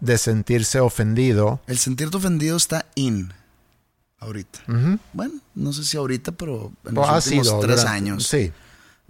de 0.00 0.16
sentirse 0.16 0.80
ofendido. 0.80 1.60
El 1.66 1.76
sentirte 1.78 2.16
ofendido 2.16 2.56
está 2.56 2.86
in 2.94 3.30
ahorita. 4.20 4.60
Bueno, 5.12 5.34
no 5.54 5.72
sé 5.74 5.84
si 5.84 5.98
ahorita, 5.98 6.32
pero 6.32 6.72
en 6.86 6.96
O 6.96 7.02
los 7.06 7.26
últimos 7.26 7.46
sido 7.46 7.60
tres 7.60 7.76
durante- 7.82 7.90
años 7.96 8.26
Sí, 8.26 8.52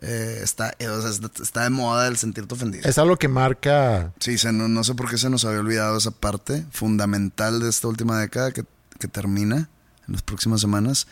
eh, 0.01 0.41
está, 0.43 0.75
eh, 0.79 0.89
o 0.89 1.01
sea, 1.03 1.11
está, 1.11 1.43
está 1.43 1.63
de 1.65 1.71
moda 1.71 2.09
el 2.09 2.17
sentirte 2.17 2.55
ofendido. 2.55 2.89
es 2.89 2.97
algo 2.99 3.19
que 3.19 3.29
marca 3.29 4.13
Sí, 4.19 4.39
se- 4.39 4.53
no, 4.53 4.67
no 4.69 4.83
sé 4.85 4.95
por 4.95 5.11
qué 5.11 5.19
se 5.19 5.29
nos 5.31 5.45
había 5.45 5.61
olvidado 5.61 5.99
esa 5.99 6.11
parte 6.11 6.65
fundamental 6.71 7.61
de 7.61 7.69
esta 7.69 7.87
última 7.89 8.19
década 8.19 8.53
que, 8.53 8.65
que 8.99 9.09
termina 9.09 9.69
en 10.09 10.13
las 10.15 10.23
próximas 10.23 10.61
semanas. 10.61 11.07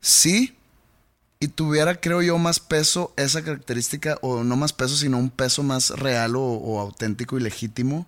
Sí, 0.00 0.56
y 1.38 1.48
tuviera, 1.48 2.00
creo 2.00 2.22
yo, 2.22 2.38
más 2.38 2.60
peso 2.60 3.12
esa 3.16 3.42
característica, 3.42 4.18
o 4.22 4.44
no 4.44 4.56
más 4.56 4.72
peso, 4.72 4.96
sino 4.96 5.18
un 5.18 5.30
peso 5.30 5.62
más 5.62 5.90
real 5.90 6.36
o, 6.36 6.42
o 6.42 6.80
auténtico 6.80 7.38
y 7.38 7.40
legítimo, 7.40 8.06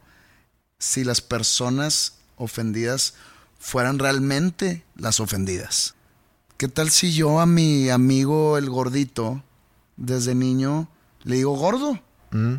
si 0.79 1.05
las 1.05 1.21
personas 1.21 2.15
ofendidas 2.37 3.15
fueran 3.59 3.99
realmente 3.99 4.85
las 4.97 5.21
ofendidas. 5.21 5.95
¿Qué 6.57 6.69
tal 6.69 6.91
si 6.91 7.13
yo 7.13 7.41
a 7.41 7.47
mi 7.47 7.89
amigo 7.91 8.59
el 8.59 8.69
gordito, 8.69 9.43
desde 9.97 10.35
niño, 10.35 10.89
le 11.25 11.37
digo 11.37 11.57
gordo? 11.57 12.01
mm, 12.31 12.55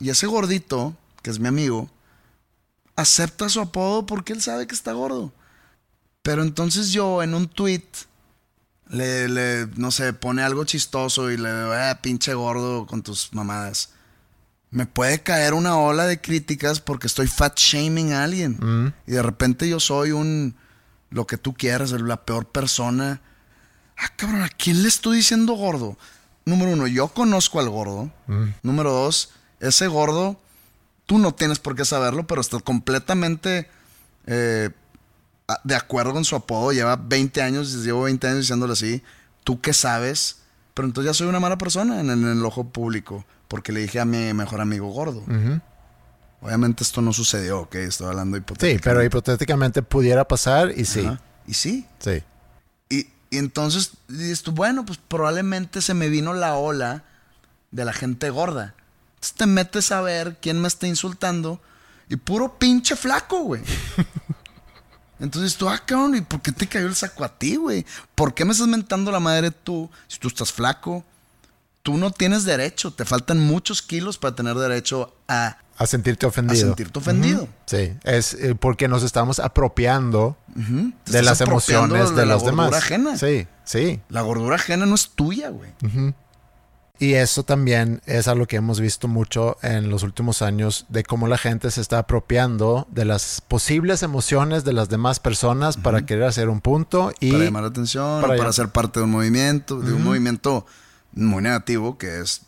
Y 0.00 0.10
ese 0.10 0.26
gordito, 0.26 0.94
que 1.22 1.30
es 1.30 1.38
mi 1.38 1.48
amigo, 1.48 1.90
acepta 2.96 3.48
su 3.48 3.60
apodo 3.60 4.06
porque 4.06 4.32
él 4.32 4.42
sabe 4.42 4.66
que 4.66 4.74
está 4.74 4.92
gordo. 4.92 5.32
Pero 6.22 6.42
entonces 6.42 6.90
yo 6.92 7.22
en 7.22 7.34
un 7.34 7.48
tweet 7.48 7.84
le, 8.88 9.28
le, 9.28 9.66
no 9.76 9.90
sé, 9.90 10.12
pone 10.12 10.42
algo 10.42 10.64
chistoso 10.64 11.30
y 11.30 11.36
le 11.36 11.48
digo, 11.52 11.74
eh, 11.74 11.96
pinche 12.02 12.34
gordo 12.34 12.86
con 12.86 13.02
tus 13.02 13.32
mamadas. 13.32 13.90
Me 14.70 14.86
puede 14.86 15.22
caer 15.22 15.54
una 15.54 15.78
ola 15.78 16.06
de 16.06 16.20
críticas 16.20 16.80
porque 16.80 17.06
estoy 17.06 17.26
fat 17.28 17.56
shaming 17.58 18.12
a 18.12 18.24
alguien. 18.24 18.56
mm. 18.60 18.92
Y 19.06 19.12
de 19.12 19.22
repente 19.22 19.68
yo 19.68 19.78
soy 19.80 20.10
un, 20.12 20.56
lo 21.10 21.26
que 21.26 21.38
tú 21.38 21.54
quieras, 21.54 21.92
la 21.92 22.24
peor 22.24 22.46
persona. 22.46 23.20
Ah, 23.96 24.08
cabrón, 24.16 24.42
¿a 24.42 24.48
quién 24.48 24.82
le 24.82 24.88
estoy 24.88 25.18
diciendo 25.18 25.54
gordo? 25.54 25.96
Número 26.46 26.70
uno, 26.72 26.86
yo 26.86 27.08
conozco 27.08 27.60
al 27.60 27.68
gordo. 27.68 28.10
Número 28.62 28.92
dos, 28.92 29.30
ese 29.60 29.88
gordo, 29.88 30.40
tú 31.04 31.18
no 31.18 31.34
tienes 31.34 31.58
por 31.58 31.74
qué 31.76 31.84
saberlo, 31.84 32.26
pero 32.26 32.40
está 32.40 32.58
completamente 32.60 33.68
eh, 34.26 34.70
de 35.64 35.74
acuerdo 35.74 36.12
con 36.12 36.24
su 36.24 36.36
apodo. 36.36 36.72
Lleva 36.72 36.96
20 36.96 37.42
años, 37.42 37.84
llevo 37.84 38.02
20 38.02 38.26
años 38.28 38.38
diciéndole 38.40 38.72
así. 38.72 39.02
¿Tú 39.44 39.60
qué 39.60 39.72
sabes? 39.72 40.38
Pero 40.72 40.86
entonces 40.86 41.10
ya 41.10 41.14
soy 41.14 41.26
una 41.26 41.40
mala 41.40 41.58
persona 41.58 42.00
en, 42.00 42.10
en 42.10 42.24
el 42.26 42.44
ojo 42.44 42.64
público 42.68 43.24
porque 43.48 43.72
le 43.72 43.80
dije 43.80 43.98
a 44.00 44.04
mi 44.04 44.32
mejor 44.32 44.60
amigo 44.60 44.88
gordo. 44.88 45.22
Obviamente 46.40 46.84
esto 46.84 47.00
no 47.02 47.12
sucedió, 47.12 47.60
ok, 47.60 47.74
estoy 47.76 48.06
hablando 48.08 48.36
Sí, 48.36 48.42
hipotéticamente. 48.42 48.88
pero 48.88 49.04
hipotéticamente 49.04 49.82
pudiera 49.82 50.26
pasar 50.28 50.70
y 50.76 50.84
sí, 50.84 51.00
Ajá. 51.06 51.20
Y 51.46 51.54
sí. 51.54 51.86
sí. 51.98 52.22
Y, 53.36 53.38
entonces 53.38 53.92
dices 54.08 54.42
tú, 54.42 54.52
bueno, 54.52 54.84
pues 54.84 54.98
probablemente 54.98 55.80
se 55.82 55.94
me 55.94 56.08
vino 56.08 56.32
la 56.32 56.56
ola 56.56 57.04
de 57.70 57.84
la 57.84 57.92
gente 57.92 58.30
gorda. 58.30 58.74
Entonces 59.14 59.34
te 59.34 59.46
metes 59.46 59.92
a 59.92 60.00
ver 60.00 60.38
quién 60.40 60.60
me 60.60 60.68
está 60.68 60.86
insultando 60.86 61.60
y 62.08 62.16
puro 62.16 62.58
pinche 62.58 62.96
flaco, 62.96 63.40
güey. 63.40 63.62
Entonces 65.20 65.56
tú, 65.56 65.68
ah, 65.68 65.78
cabrón, 65.84 66.14
¿y 66.16 66.20
por 66.20 66.42
qué 66.42 66.52
te 66.52 66.66
cayó 66.66 66.86
el 66.86 66.94
saco 66.94 67.24
a 67.24 67.38
ti, 67.38 67.56
güey? 67.56 67.86
¿Por 68.14 68.34
qué 68.34 68.44
me 68.44 68.52
estás 68.52 68.68
mentando 68.68 69.10
la 69.10 69.20
madre 69.20 69.50
tú 69.50 69.90
si 70.08 70.18
tú 70.18 70.28
estás 70.28 70.52
flaco? 70.52 71.04
Tú 71.86 71.96
no 71.98 72.10
tienes 72.10 72.42
derecho, 72.44 72.92
te 72.92 73.04
faltan 73.04 73.38
muchos 73.38 73.80
kilos 73.80 74.18
para 74.18 74.34
tener 74.34 74.56
derecho 74.56 75.14
a, 75.28 75.58
A 75.78 75.86
sentirte 75.86 76.26
a 76.26 76.30
ofendido. 76.30 76.66
sentirte 76.66 76.98
ofendido. 76.98 77.46
Sí, 77.66 77.92
es 78.02 78.34
eh, 78.34 78.56
porque 78.58 78.88
nos 78.88 79.04
estamos 79.04 79.38
apropiando 79.38 80.36
de 80.56 81.22
las 81.22 81.40
apropiando 81.40 81.94
emociones 81.94 82.10
de, 82.10 82.16
de 82.22 82.26
la 82.26 82.34
los 82.34 82.44
demás. 82.44 82.66
gordura 82.70 82.78
ajena. 82.78 83.16
Sí, 83.16 83.46
sí. 83.64 84.00
La 84.08 84.22
gordura 84.22 84.56
ajena 84.56 84.84
no 84.84 84.96
es 84.96 85.10
tuya, 85.10 85.50
güey. 85.50 85.70
Y 86.98 87.12
eso 87.12 87.44
también 87.44 88.00
es 88.06 88.26
algo 88.26 88.46
que 88.46 88.56
hemos 88.56 88.80
visto 88.80 89.06
mucho 89.06 89.58
en 89.62 89.88
los 89.90 90.02
últimos 90.02 90.40
años 90.42 90.86
de 90.88 91.04
cómo 91.04 91.28
la 91.28 91.38
gente 91.38 91.70
se 91.70 91.82
está 91.82 91.98
apropiando 92.00 92.88
de 92.90 93.04
las 93.04 93.42
posibles 93.42 94.02
emociones 94.02 94.64
de 94.64 94.72
las 94.72 94.88
demás 94.88 95.20
personas 95.20 95.76
para 95.76 96.04
querer 96.06 96.24
hacer 96.24 96.48
un 96.48 96.60
punto 96.62 97.12
y 97.20 97.30
para 97.30 97.44
llamar 97.44 97.62
la 97.64 97.68
atención 97.68 98.22
para 98.22 98.36
para 98.36 98.52
ser 98.52 98.70
parte 98.70 98.98
de 98.98 99.04
un 99.04 99.10
movimiento, 99.12 99.78
de 99.78 99.92
un 99.92 100.02
movimiento 100.02 100.64
muy 101.16 101.42
negativo 101.42 101.98
que 101.98 102.20
es, 102.20 102.42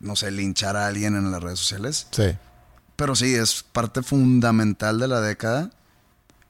no 0.00 0.16
sé, 0.16 0.30
linchar 0.30 0.76
a 0.76 0.86
alguien 0.86 1.14
en 1.16 1.30
las 1.30 1.42
redes 1.42 1.58
sociales. 1.58 2.06
sí, 2.12 2.34
Pero 2.96 3.14
sí, 3.14 3.34
es 3.34 3.62
parte 3.62 4.02
fundamental 4.02 4.98
de 4.98 5.08
la 5.08 5.20
década 5.20 5.70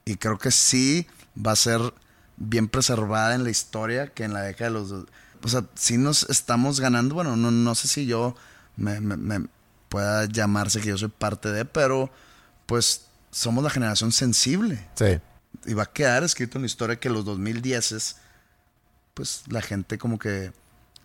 y 0.04 0.16
creo 0.16 0.38
que 0.38 0.50
sí 0.52 1.06
va 1.36 1.52
a 1.52 1.56
ser 1.56 1.80
bien 2.36 2.68
preservada 2.68 3.34
en 3.34 3.42
la 3.44 3.50
historia 3.50 4.08
que 4.08 4.24
en 4.24 4.32
la 4.34 4.42
década 4.42 4.70
de 4.70 4.74
los... 4.74 4.92
O 5.42 5.48
sea, 5.48 5.64
sí 5.74 5.96
nos 5.98 6.28
estamos 6.30 6.80
ganando, 6.80 7.14
bueno, 7.14 7.36
no, 7.36 7.50
no 7.50 7.74
sé 7.74 7.88
si 7.88 8.06
yo 8.06 8.34
me, 8.76 9.00
me- 9.00 9.16
me 9.16 9.46
pueda 9.88 10.24
llamarse 10.26 10.80
que 10.80 10.88
yo 10.88 10.98
soy 10.98 11.08
parte 11.08 11.50
de, 11.50 11.64
pero 11.64 12.10
pues 12.66 13.06
somos 13.30 13.62
la 13.62 13.70
generación 13.70 14.12
sensible. 14.12 14.86
Sí, 14.94 15.18
y 15.66 15.74
va 15.74 15.84
a 15.84 15.92
quedar 15.92 16.22
escrito 16.24 16.58
en 16.58 16.62
la 16.62 16.66
historia 16.66 16.98
que 17.00 17.08
los 17.10 17.24
2010 17.24 18.16
pues 19.14 19.42
la 19.48 19.62
gente 19.62 19.98
como 19.98 20.18
que 20.18 20.52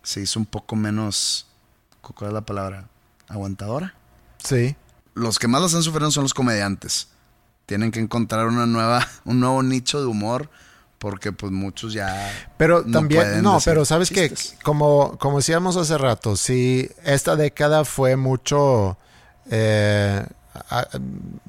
se 0.02 0.20
hizo 0.20 0.38
un 0.38 0.46
poco 0.46 0.76
menos, 0.76 1.46
¿cuál 2.00 2.30
es 2.30 2.34
la 2.34 2.40
palabra? 2.42 2.88
Aguantadora. 3.28 3.94
sí. 4.38 4.76
Los 5.14 5.38
que 5.38 5.46
más 5.46 5.60
los 5.60 5.74
han 5.74 5.82
sufrido 5.82 6.10
son 6.10 6.22
los 6.22 6.32
comediantes. 6.32 7.08
Tienen 7.66 7.90
que 7.90 8.00
encontrar 8.00 8.46
una 8.46 8.64
nueva, 8.64 9.06
un 9.26 9.40
nuevo 9.40 9.62
nicho 9.62 10.00
de 10.00 10.06
humor 10.06 10.48
porque 10.98 11.32
pues 11.32 11.52
muchos 11.52 11.92
ya... 11.92 12.32
Pero 12.56 12.82
no 12.86 12.92
también, 13.00 13.42
no, 13.42 13.58
pero 13.62 13.84
sabes 13.84 14.08
que, 14.08 14.32
como, 14.62 15.18
como 15.18 15.36
decíamos 15.38 15.76
hace 15.76 15.98
rato, 15.98 16.36
si 16.36 16.88
esta 17.04 17.36
década 17.36 17.84
fue 17.84 18.16
mucho 18.16 18.96
eh, 19.50 20.24
a- 20.70 20.86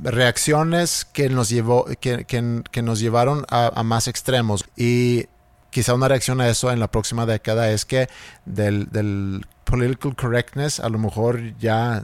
reacciones 0.02 1.06
que 1.06 1.30
nos 1.30 1.50
llevó, 1.50 1.86
que, 2.02 2.26
que- 2.26 2.64
que 2.72 2.82
nos 2.82 3.00
llevaron 3.00 3.46
a, 3.50 3.72
a 3.80 3.84
más 3.84 4.08
extremos. 4.08 4.66
Y 4.76 5.28
quizá 5.74 5.94
una 5.94 6.08
reacción 6.08 6.40
a 6.40 6.48
eso 6.48 6.72
en 6.72 6.80
la 6.80 6.90
próxima 6.90 7.26
década 7.26 7.70
es 7.72 7.84
que 7.84 8.08
del, 8.46 9.46
political 9.66 10.16
correctness 10.16 10.80
a 10.80 10.88
lo 10.88 11.00
mejor 11.00 11.58
ya 11.58 12.04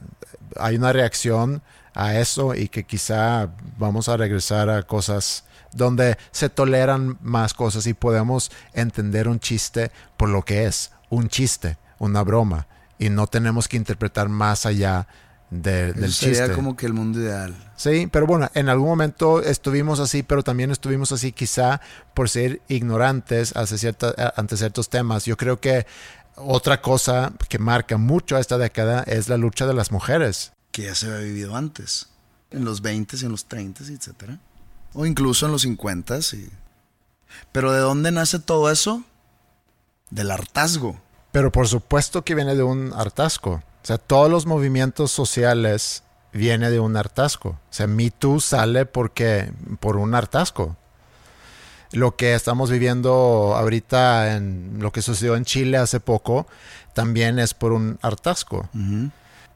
hay 0.58 0.76
una 0.76 0.92
reacción 0.92 1.62
a 1.94 2.16
eso 2.16 2.56
y 2.56 2.68
que 2.68 2.84
quizá 2.84 3.50
vamos 3.78 4.10
a 4.10 4.18
regresar 4.18 4.70
a 4.70 4.84
cosas 4.84 5.44
donde 5.72 6.18
se 6.32 6.50
toleran 6.50 7.20
más 7.22 7.54
cosas 7.54 7.86
y 7.86 7.94
podemos 7.94 8.52
entender 8.74 9.28
un 9.28 9.40
chiste 9.40 9.92
por 10.18 10.30
lo 10.30 10.42
que 10.44 10.66
es, 10.66 10.92
un 11.10 11.30
chiste, 11.30 11.78
una 12.00 12.24
broma, 12.24 12.66
y 12.98 13.10
no 13.10 13.28
tenemos 13.28 13.68
que 13.68 13.78
interpretar 13.78 14.30
más 14.30 14.66
allá 14.66 15.08
de, 15.50 15.94
del 15.94 16.14
sería 16.14 16.42
chiste. 16.44 16.56
como 16.56 16.76
que 16.76 16.86
el 16.86 16.94
mundo 16.94 17.20
ideal. 17.20 17.56
Sí, 17.76 18.08
pero 18.12 18.28
bueno, 18.28 18.50
en 18.54 18.70
algún 18.70 18.88
momento 18.88 19.42
estuvimos 19.42 20.00
así, 20.00 20.22
pero 20.24 20.44
también 20.44 20.72
estuvimos 20.72 21.12
así 21.12 21.32
quizá 21.32 21.82
por 22.14 22.30
ser 22.30 22.62
ignorantes 22.68 23.56
hacia 23.56 23.78
cierta, 23.78 24.34
ante 24.36 24.58
ciertos 24.58 24.90
temas. 24.90 25.26
Yo 25.26 25.38
creo 25.38 25.60
que 25.60 25.88
otra 26.36 26.82
cosa 26.82 27.34
que 27.50 27.60
marca 27.60 27.98
mucho 27.98 28.36
a 28.36 28.40
esta 28.40 28.58
década 28.58 29.04
es 29.04 29.30
la 29.30 29.38
lucha 29.38 29.66
de 29.66 29.74
las 29.74 29.92
mujeres. 29.92 30.54
Que 30.72 30.84
ya 30.84 30.96
se 30.96 31.08
había 31.08 31.26
vivido 31.26 31.56
antes. 31.56 32.08
En 32.52 32.66
los 32.66 32.82
20 32.82 33.18
y 33.18 33.26
en 33.26 33.32
los 33.32 33.46
30 33.46 33.84
etcétera. 33.84 34.40
O 34.94 35.06
incluso 35.06 35.46
en 35.46 35.52
los 35.52 35.62
50 35.64 36.20
y... 36.34 36.50
Pero 37.52 37.72
¿de 37.72 37.80
dónde 37.80 38.12
nace 38.12 38.40
todo 38.40 38.72
eso? 38.72 39.04
Del 40.10 40.32
hartazgo. 40.32 41.00
Pero 41.32 41.52
por 41.52 41.68
supuesto 41.68 42.24
que 42.24 42.34
viene 42.34 42.56
de 42.56 42.64
un 42.64 42.92
hartazgo. 42.94 43.62
O 43.84 43.86
sea, 43.86 43.98
todos 43.98 44.30
los 44.30 44.46
movimientos 44.46 45.12
sociales 45.12 46.04
viene 46.34 46.70
de 46.70 46.80
un 46.80 46.96
hartazgo. 46.98 47.50
O 47.50 47.60
sea, 47.70 47.88
Me 47.88 48.12
Too 48.12 48.40
sale 48.40 48.86
porque, 48.86 49.52
por 49.80 49.98
un 49.98 50.14
hartazgo. 50.14 50.76
Lo 51.92 52.16
que 52.16 52.36
estamos 52.36 52.70
viviendo 52.70 53.56
ahorita 53.56 54.36
en 54.36 54.78
lo 54.80 54.92
que 54.92 55.02
sucedió 55.02 55.36
en 55.36 55.46
Chile 55.46 55.78
hace 55.78 56.00
poco, 56.00 56.46
también 56.94 57.40
es 57.40 57.54
por 57.56 57.72
un 57.72 57.98
hartazgo. 58.02 58.70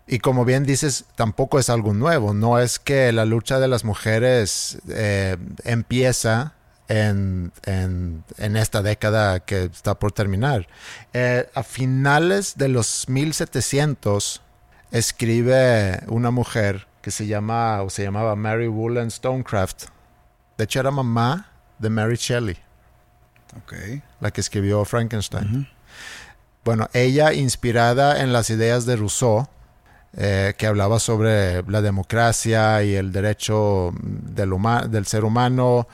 Y 0.08 0.20
como 0.20 0.44
bien 0.44 0.64
dices, 0.64 1.06
tampoco 1.16 1.60
es 1.60 1.70
algo 1.70 1.94
nuevo. 1.94 2.34
No 2.34 2.60
es 2.60 2.80
que 2.80 3.12
la 3.12 3.26
lucha 3.26 3.60
de 3.60 3.68
las 3.68 3.84
mujeres 3.84 4.80
eh, 4.90 5.38
empieza 5.64 6.54
en, 6.88 7.52
en, 7.64 8.24
en, 8.38 8.58
esta 8.58 8.82
década 8.82 9.40
que 9.40 9.64
está 9.64 9.96
por 9.96 10.12
terminar. 10.12 10.68
Eh, 11.14 11.50
a 11.54 11.64
finales 11.64 12.58
de 12.58 12.70
los 12.70 13.08
1700 13.10 14.42
escribe 14.92 16.04
una 16.08 16.32
mujer 16.32 16.88
que 17.02 17.12
se 17.12 17.28
llama 17.28 17.82
o 17.82 17.90
se 17.90 18.04
llamaba 18.04 18.36
Mary 18.36 18.68
Wollstonecraft. 18.68 19.86
De 20.58 20.66
hecho 20.66 20.80
era 20.80 20.92
mamá 20.92 21.52
de 21.80 21.90
Mary 21.90 22.16
Shelley. 22.16 22.58
Okay. 23.64 24.02
La 24.20 24.32
que 24.32 24.42
escribió 24.42 24.84
Frankenstein. 24.86 25.44
Uh 25.44 25.58
-huh. 25.58 25.70
Bueno, 26.64 26.90
ella 26.94 27.34
inspirada 27.34 28.22
en 28.22 28.32
las 28.32 28.50
ideas 28.50 28.86
de 28.86 28.96
Rousseau, 28.96 29.48
eh, 30.16 30.54
que 30.58 30.66
hablaba 30.66 31.00
sobre 31.00 31.62
la 31.64 31.82
democracia 31.82 32.84
y 32.84 32.96
el 32.96 33.12
derecho 33.12 33.94
del, 34.02 34.54
del 34.90 35.06
ser 35.06 35.26
humano, 35.26 35.88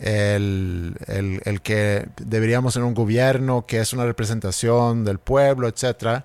el, 0.00 0.96
el, 1.06 1.40
el, 1.44 1.60
que 1.60 2.08
deberíamos 2.16 2.74
tener 2.74 2.86
un 2.86 2.94
gobierno 2.94 3.66
que 3.66 3.80
es 3.80 3.92
una 3.92 4.04
representación 4.04 5.04
del 5.04 5.18
pueblo, 5.18 5.68
etc. 5.68 6.24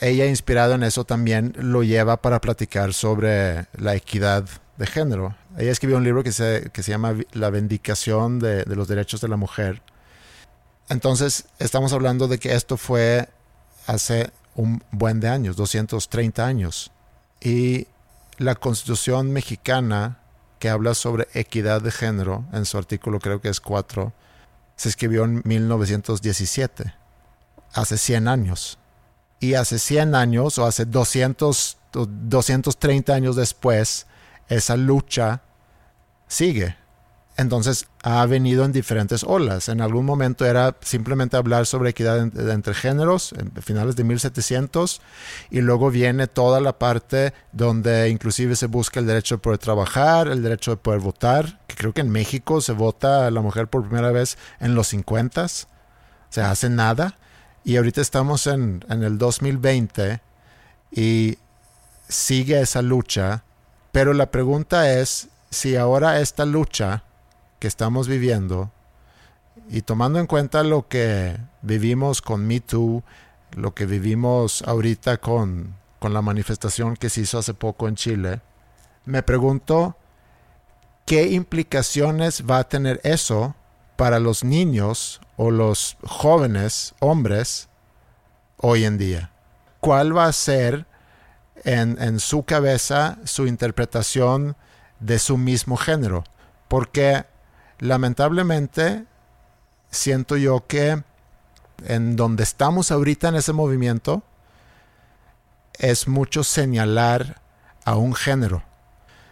Ella, 0.00 0.26
inspirada 0.26 0.74
en 0.74 0.82
eso, 0.82 1.04
también 1.04 1.54
lo 1.58 1.82
lleva 1.82 2.16
para 2.20 2.40
platicar 2.40 2.94
sobre 2.94 3.66
la 3.76 3.94
equidad 3.94 4.44
de 4.76 4.86
género. 4.86 5.34
Ella 5.56 5.70
escribió 5.72 5.96
un 5.96 6.04
libro 6.04 6.22
que 6.22 6.32
se, 6.32 6.70
que 6.72 6.82
se 6.82 6.90
llama 6.90 7.14
La 7.32 7.50
Vindicación 7.50 8.38
de, 8.38 8.64
de 8.64 8.76
los 8.76 8.88
Derechos 8.88 9.20
de 9.20 9.28
la 9.28 9.36
Mujer. 9.36 9.82
Entonces, 10.88 11.46
estamos 11.58 11.92
hablando 11.92 12.28
de 12.28 12.38
que 12.38 12.54
esto 12.54 12.76
fue 12.76 13.28
hace 13.86 14.30
un 14.54 14.82
buen 14.90 15.20
de 15.20 15.28
años, 15.28 15.56
230 15.56 16.44
años. 16.44 16.90
Y 17.40 17.86
la 18.38 18.54
Constitución 18.54 19.32
mexicana, 19.32 20.18
que 20.64 20.70
habla 20.70 20.94
sobre 20.94 21.28
equidad 21.34 21.82
de 21.82 21.90
género, 21.90 22.46
en 22.54 22.64
su 22.64 22.78
artículo 22.78 23.20
creo 23.20 23.38
que 23.38 23.50
es 23.50 23.60
4, 23.60 24.14
se 24.76 24.88
escribió 24.88 25.24
en 25.24 25.42
1917, 25.44 26.94
hace 27.74 27.98
100 27.98 28.28
años. 28.28 28.78
Y 29.40 29.56
hace 29.56 29.78
100 29.78 30.14
años, 30.14 30.56
o 30.56 30.64
hace 30.64 30.86
200, 30.86 31.76
230 31.92 33.12
años 33.12 33.36
después, 33.36 34.06
esa 34.48 34.78
lucha 34.78 35.42
sigue. 36.28 36.78
Entonces 37.36 37.88
ha 38.02 38.24
venido 38.26 38.64
en 38.64 38.72
diferentes 38.72 39.24
olas. 39.24 39.68
En 39.68 39.80
algún 39.80 40.04
momento 40.04 40.46
era 40.46 40.76
simplemente 40.82 41.36
hablar 41.36 41.66
sobre 41.66 41.90
equidad 41.90 42.18
entre 42.50 42.74
géneros, 42.74 43.32
en 43.32 43.50
finales 43.60 43.96
de 43.96 44.04
1700, 44.04 45.00
y 45.50 45.60
luego 45.60 45.90
viene 45.90 46.28
toda 46.28 46.60
la 46.60 46.78
parte 46.78 47.34
donde 47.50 48.08
inclusive 48.08 48.54
se 48.54 48.66
busca 48.66 49.00
el 49.00 49.06
derecho 49.06 49.36
de 49.36 49.40
poder 49.40 49.58
trabajar, 49.58 50.28
el 50.28 50.44
derecho 50.44 50.72
de 50.72 50.76
poder 50.76 51.00
votar, 51.00 51.60
que 51.66 51.74
creo 51.74 51.92
que 51.92 52.02
en 52.02 52.10
México 52.10 52.60
se 52.60 52.72
vota 52.72 53.26
a 53.26 53.30
la 53.32 53.40
mujer 53.40 53.66
por 53.66 53.82
primera 53.82 54.12
vez 54.12 54.38
en 54.60 54.76
los 54.76 54.88
50, 54.88 55.48
se 55.48 56.40
hace 56.40 56.70
nada, 56.70 57.18
y 57.64 57.76
ahorita 57.78 58.00
estamos 58.00 58.46
en, 58.46 58.84
en 58.88 59.02
el 59.02 59.18
2020 59.18 60.20
y 60.92 61.38
sigue 62.08 62.60
esa 62.60 62.80
lucha, 62.80 63.42
pero 63.90 64.12
la 64.12 64.30
pregunta 64.30 64.92
es 64.92 65.28
si 65.50 65.74
ahora 65.74 66.20
esta 66.20 66.44
lucha 66.44 67.02
estamos 67.66 68.08
viviendo 68.08 68.70
y 69.68 69.82
tomando 69.82 70.18
en 70.18 70.26
cuenta 70.26 70.62
lo 70.62 70.88
que 70.88 71.38
vivimos 71.62 72.22
con 72.22 72.46
Me 72.46 72.60
Too, 72.60 73.02
lo 73.52 73.74
que 73.74 73.86
vivimos 73.86 74.62
ahorita 74.62 75.18
con, 75.18 75.74
con 75.98 76.12
la 76.12 76.22
manifestación 76.22 76.96
que 76.96 77.08
se 77.08 77.22
hizo 77.22 77.38
hace 77.38 77.54
poco 77.54 77.88
en 77.88 77.94
Chile, 77.94 78.40
me 79.04 79.22
pregunto 79.22 79.96
qué 81.06 81.28
implicaciones 81.28 82.44
va 82.48 82.58
a 82.58 82.68
tener 82.68 83.00
eso 83.04 83.54
para 83.96 84.18
los 84.18 84.44
niños 84.44 85.20
o 85.36 85.50
los 85.50 85.96
jóvenes 86.04 86.94
hombres 87.00 87.68
hoy 88.56 88.84
en 88.84 88.98
día. 88.98 89.30
¿Cuál 89.80 90.16
va 90.16 90.26
a 90.26 90.32
ser 90.32 90.86
en, 91.64 92.00
en 92.00 92.18
su 92.18 92.44
cabeza 92.44 93.18
su 93.24 93.46
interpretación 93.46 94.56
de 95.00 95.18
su 95.18 95.36
mismo 95.36 95.76
género? 95.76 96.24
Porque 96.68 97.24
lamentablemente 97.78 99.04
siento 99.90 100.36
yo 100.36 100.66
que 100.66 101.02
en 101.84 102.16
donde 102.16 102.42
estamos 102.42 102.90
ahorita 102.90 103.28
en 103.28 103.36
ese 103.36 103.52
movimiento 103.52 104.22
es 105.78 106.06
mucho 106.08 106.44
señalar 106.44 107.40
a 107.84 107.96
un 107.96 108.14
género. 108.14 108.62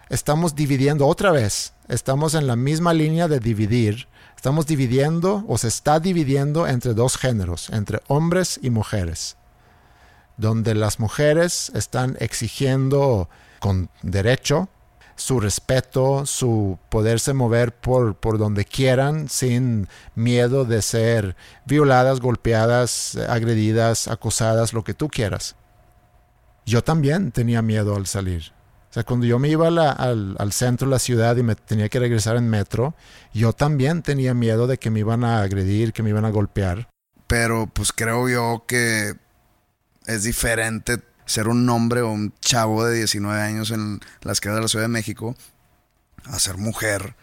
Estamos 0.08 0.54
dividiendo 0.54 1.06
otra 1.06 1.30
vez, 1.30 1.72
estamos 1.88 2.34
en 2.34 2.46
la 2.46 2.56
misma 2.56 2.92
línea 2.92 3.28
de 3.28 3.40
dividir, 3.40 4.08
estamos 4.36 4.66
dividiendo 4.66 5.44
o 5.48 5.56
se 5.56 5.68
está 5.68 6.00
dividiendo 6.00 6.66
entre 6.66 6.94
dos 6.94 7.16
géneros, 7.16 7.70
entre 7.70 8.00
hombres 8.08 8.58
y 8.62 8.70
mujeres, 8.70 9.36
donde 10.36 10.74
las 10.74 11.00
mujeres 11.00 11.72
están 11.74 12.16
exigiendo 12.20 13.30
con 13.60 13.88
derecho 14.02 14.68
su 15.16 15.40
respeto, 15.40 16.26
su 16.26 16.78
poderse 16.88 17.32
mover 17.32 17.74
por, 17.74 18.16
por 18.16 18.38
donde 18.38 18.64
quieran 18.64 19.28
sin 19.28 19.88
miedo 20.14 20.64
de 20.64 20.82
ser 20.82 21.36
violadas, 21.66 22.20
golpeadas, 22.20 23.16
agredidas, 23.28 24.08
acosadas, 24.08 24.72
lo 24.72 24.84
que 24.84 24.94
tú 24.94 25.08
quieras. 25.08 25.56
Yo 26.64 26.82
también 26.82 27.32
tenía 27.32 27.62
miedo 27.62 27.96
al 27.96 28.06
salir. 28.06 28.52
O 28.90 28.94
sea, 28.94 29.04
cuando 29.04 29.24
yo 29.24 29.38
me 29.38 29.48
iba 29.48 29.68
al, 29.68 30.36
al, 30.38 30.52
centro 30.52 30.86
de 30.86 30.90
la 30.90 30.98
ciudad 30.98 31.36
y 31.36 31.42
me 31.42 31.54
tenía 31.54 31.88
que 31.88 31.98
regresar 31.98 32.36
en 32.36 32.50
metro, 32.50 32.94
yo 33.32 33.54
también 33.54 34.02
tenía 34.02 34.34
miedo 34.34 34.66
de 34.66 34.76
que 34.76 34.90
me 34.90 35.00
iban 35.00 35.24
a 35.24 35.40
agredir, 35.40 35.94
que 35.94 36.02
me 36.02 36.10
iban 36.10 36.26
a 36.26 36.30
golpear. 36.30 36.90
Pero 37.26 37.66
pues 37.72 37.90
creo 37.92 38.28
yo 38.28 38.64
que 38.66 39.14
es 40.06 40.24
diferente 40.24 40.98
ser 41.26 41.48
un 41.48 41.68
hombre 41.68 42.00
o 42.02 42.10
un 42.10 42.32
chavo 42.40 42.84
de 42.84 42.96
19 42.98 43.40
años 43.40 43.70
en 43.70 44.00
las 44.22 44.40
calles 44.40 44.56
de 44.56 44.62
la 44.62 44.68
Ciudad 44.68 44.84
de 44.84 44.88
México 44.88 45.34
a 46.24 46.38
ser 46.38 46.56
mujer 46.56 47.14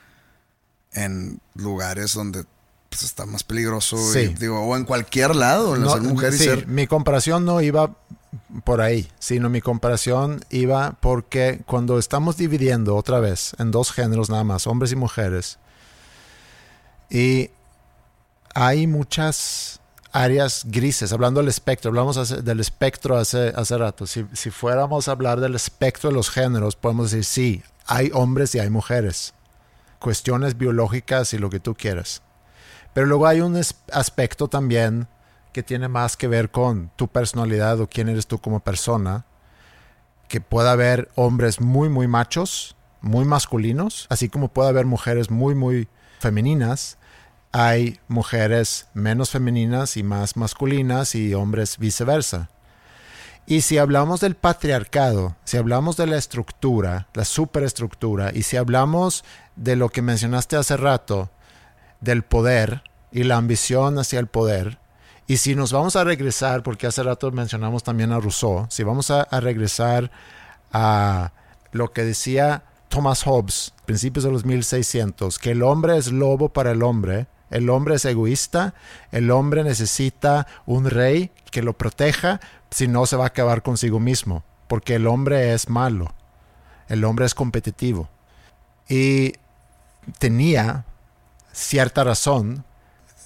en 0.94 1.40
lugares 1.56 2.14
donde 2.14 2.46
pues, 2.90 3.04
está 3.04 3.26
más 3.26 3.44
peligroso 3.44 3.98
Sí. 4.12 4.20
y, 4.20 4.28
digo, 4.34 4.62
o 4.62 4.76
en 4.76 4.86
cualquier 4.86 5.36
lado, 5.36 5.76
en 5.76 5.84
No, 5.84 5.92
ser 5.92 6.02
mujer 6.02 6.34
y 6.34 6.38
sí, 6.38 6.44
ser 6.46 6.68
Mi 6.68 6.88
comparación 6.88 7.46
no 7.46 7.62
iba 7.62 7.96
por 8.64 8.82
ahí, 8.82 9.10
sino 9.20 9.50
mi 9.50 9.62
comparación 9.62 10.44
iba 10.50 10.98
porque 11.00 11.62
cuando 11.66 12.00
estamos 12.00 12.38
dividiendo 12.38 12.96
otra 12.96 13.20
vez 13.20 13.54
en 13.60 13.72
dos 13.72 13.92
géneros 13.92 14.30
nada 14.30 14.44
más, 14.44 14.68
hombres 14.68 14.92
y 14.92 14.96
mujeres, 14.96 15.60
y 17.10 17.50
hay 18.54 18.88
muchas 18.88 19.79
áreas 20.12 20.64
grises, 20.66 21.14
hablando 21.14 21.40
del 21.40 21.50
espectro, 21.50 21.90
hablamos 21.90 22.44
del 22.44 22.60
espectro 22.60 23.18
hace, 23.18 23.54
hace 23.56 23.78
rato, 23.78 24.08
si, 24.08 24.26
si 24.34 24.50
fuéramos 24.50 25.08
a 25.08 25.12
hablar 25.12 25.40
del 25.40 25.56
espectro 25.56 26.10
de 26.10 26.16
los 26.16 26.30
géneros, 26.30 26.76
podemos 26.76 27.12
decir, 27.12 27.26
sí, 27.26 27.64
hay 27.86 28.12
hombres 28.14 28.54
y 28.56 28.60
hay 28.60 28.70
mujeres, 28.70 29.34
cuestiones 30.00 30.58
biológicas 30.58 31.34
y 31.34 31.38
lo 31.38 31.50
que 31.50 31.60
tú 31.60 31.76
quieras. 31.76 32.22
Pero 32.94 33.08
luego 33.08 33.28
hay 33.28 33.42
un 33.42 33.60
aspecto 33.92 34.48
también 34.48 35.08
que 35.54 35.64
tiene 35.64 35.88
más 35.88 36.16
que 36.16 36.28
ver 36.28 36.52
con 36.52 36.92
tu 36.96 37.08
personalidad 37.08 37.80
o 37.80 37.88
quién 37.88 38.10
eres 38.10 38.28
tú 38.28 38.40
como 38.40 38.60
persona, 38.60 39.26
que 40.28 40.42
puede 40.42 40.70
haber 40.70 41.10
hombres 41.16 41.60
muy, 41.60 41.90
muy 41.90 42.08
machos, 42.08 42.76
muy 43.02 43.26
masculinos, 43.26 44.06
así 44.10 44.30
como 44.30 44.50
puede 44.50 44.70
haber 44.70 44.86
mujeres 44.86 45.32
muy, 45.32 45.56
muy 45.56 45.88
femeninas. 46.20 46.99
Hay 47.52 48.00
mujeres 48.08 48.88
menos 48.94 49.32
femeninas 49.32 49.98
y 49.98 50.04
más 50.04 50.38
masculinas 50.38 51.16
y 51.16 51.34
hombres 51.34 51.78
viceversa. 51.78 52.50
Y 53.48 53.62
si 53.62 53.80
hablamos 53.80 54.20
del 54.20 54.36
patriarcado, 54.36 55.36
si 55.44 55.58
hablamos 55.58 55.98
de 55.98 56.06
la 56.06 56.18
estructura, 56.18 57.08
la 57.16 57.26
superestructura, 57.26 58.32
y 58.32 58.44
si 58.44 58.58
hablamos 58.58 59.24
de 59.56 59.76
lo 59.76 59.90
que 59.90 60.04
mencionaste 60.04 60.56
hace 60.56 60.78
rato, 60.78 61.32
del 62.00 62.22
poder 62.22 62.84
y 63.12 63.24
la 63.24 63.38
ambición 63.38 63.98
hacia 63.98 64.20
el 64.20 64.28
poder, 64.28 64.78
y 65.30 65.38
si 65.38 65.54
nos 65.54 65.72
vamos 65.72 65.96
a 65.96 66.04
regresar, 66.04 66.64
porque 66.64 66.88
hace 66.88 67.04
rato 67.04 67.32
mencionamos 67.32 67.84
también 67.84 68.12
a 68.12 68.20
Rousseau, 68.20 68.66
si 68.70 68.84
vamos 68.84 69.12
a, 69.12 69.26
regresar 69.40 70.10
a 70.72 71.34
lo 71.72 71.92
que 71.92 72.04
decía 72.04 72.64
Thomas 72.88 73.24
Hobbes, 73.24 73.74
principios 73.86 74.26
de 74.26 74.32
los 74.32 74.44
1600, 74.44 75.38
que 75.38 75.52
el 75.52 75.62
hombre 75.62 75.98
es 75.98 76.12
lobo 76.12 76.50
para 76.50 76.72
el 76.72 76.82
hombre, 76.82 77.28
el 77.50 77.70
hombre 77.70 77.96
es 77.96 78.06
egoísta, 78.06 78.74
el 79.12 79.32
hombre 79.32 79.64
necesita 79.64 80.48
un 80.66 80.90
rey 80.90 81.32
que 81.52 81.62
lo 81.62 81.74
proteja, 81.74 82.40
si 82.72 82.88
no 82.88 83.06
se 83.06 83.16
va 83.16 83.26
a 83.26 83.28
acabar 83.28 83.64
consigo 83.64 84.00
mismo, 84.00 84.44
porque 84.68 84.96
el 84.96 85.08
hombre 85.08 85.54
es 85.54 85.70
malo, 85.70 86.14
el 86.88 87.04
hombre 87.04 87.26
es 87.26 87.34
competitivo. 87.34 88.10
Y 88.88 89.34
tenía 90.18 90.86
cierta 91.52 92.04
razón, 92.04 92.64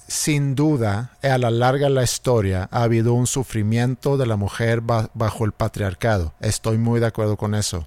sin 0.06 0.54
duda, 0.54 1.12
a 1.22 1.38
la 1.38 1.50
larga 1.50 1.86
de 1.88 1.94
la 1.94 2.02
historia 2.02 2.68
ha 2.70 2.82
habido 2.82 3.14
un 3.14 3.26
sufrimiento 3.26 4.16
de 4.16 4.26
la 4.26 4.36
mujer 4.36 4.82
bajo 4.82 5.44
el 5.44 5.52
patriarcado. 5.52 6.34
Estoy 6.40 6.76
muy 6.76 7.00
de 7.00 7.06
acuerdo 7.06 7.36
con 7.36 7.54
eso. 7.54 7.86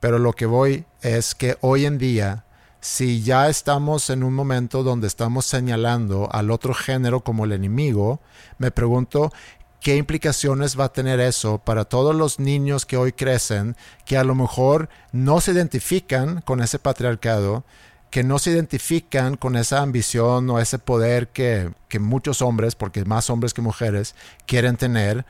Pero 0.00 0.18
lo 0.18 0.32
que 0.32 0.46
voy 0.46 0.84
es 1.02 1.34
que 1.34 1.56
hoy 1.60 1.86
en 1.86 1.98
día, 1.98 2.44
si 2.86 3.20
ya 3.20 3.48
estamos 3.48 4.10
en 4.10 4.22
un 4.22 4.32
momento 4.32 4.84
donde 4.84 5.08
estamos 5.08 5.44
señalando 5.44 6.28
al 6.30 6.52
otro 6.52 6.72
género 6.72 7.18
como 7.24 7.44
el 7.44 7.50
enemigo, 7.50 8.20
me 8.58 8.70
pregunto 8.70 9.32
qué 9.80 9.96
implicaciones 9.96 10.78
va 10.78 10.84
a 10.84 10.92
tener 10.92 11.18
eso 11.18 11.58
para 11.58 11.84
todos 11.84 12.14
los 12.14 12.38
niños 12.38 12.86
que 12.86 12.96
hoy 12.96 13.10
crecen, 13.10 13.76
que 14.04 14.16
a 14.16 14.22
lo 14.22 14.36
mejor 14.36 14.88
no 15.10 15.40
se 15.40 15.50
identifican 15.50 16.42
con 16.42 16.62
ese 16.62 16.78
patriarcado, 16.78 17.64
que 18.08 18.22
no 18.22 18.38
se 18.38 18.52
identifican 18.52 19.36
con 19.36 19.56
esa 19.56 19.82
ambición 19.82 20.48
o 20.48 20.60
ese 20.60 20.78
poder 20.78 21.26
que, 21.30 21.72
muchos 21.98 22.40
hombres, 22.40 22.76
porque 22.76 23.04
más 23.04 23.30
hombres 23.30 23.52
que 23.52 23.62
mujeres, 23.62 24.14
quieren 24.46 24.76
tener, 24.76 25.26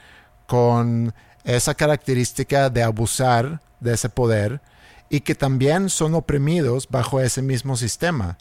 con 0.47 1.15
esa 1.45 1.74
característica 1.74 2.69
de 2.69 2.83
abusar 2.83 3.62
de 3.81 3.95
ese 3.95 4.11
poder 4.11 4.61
y 5.09 5.20
que 5.20 5.35
también 5.35 5.89
son 5.89 6.15
oprimidos 6.15 6.89
bajo 6.89 7.20
ese 7.20 7.43
mismo 7.43 7.77
sistema. 7.77 8.39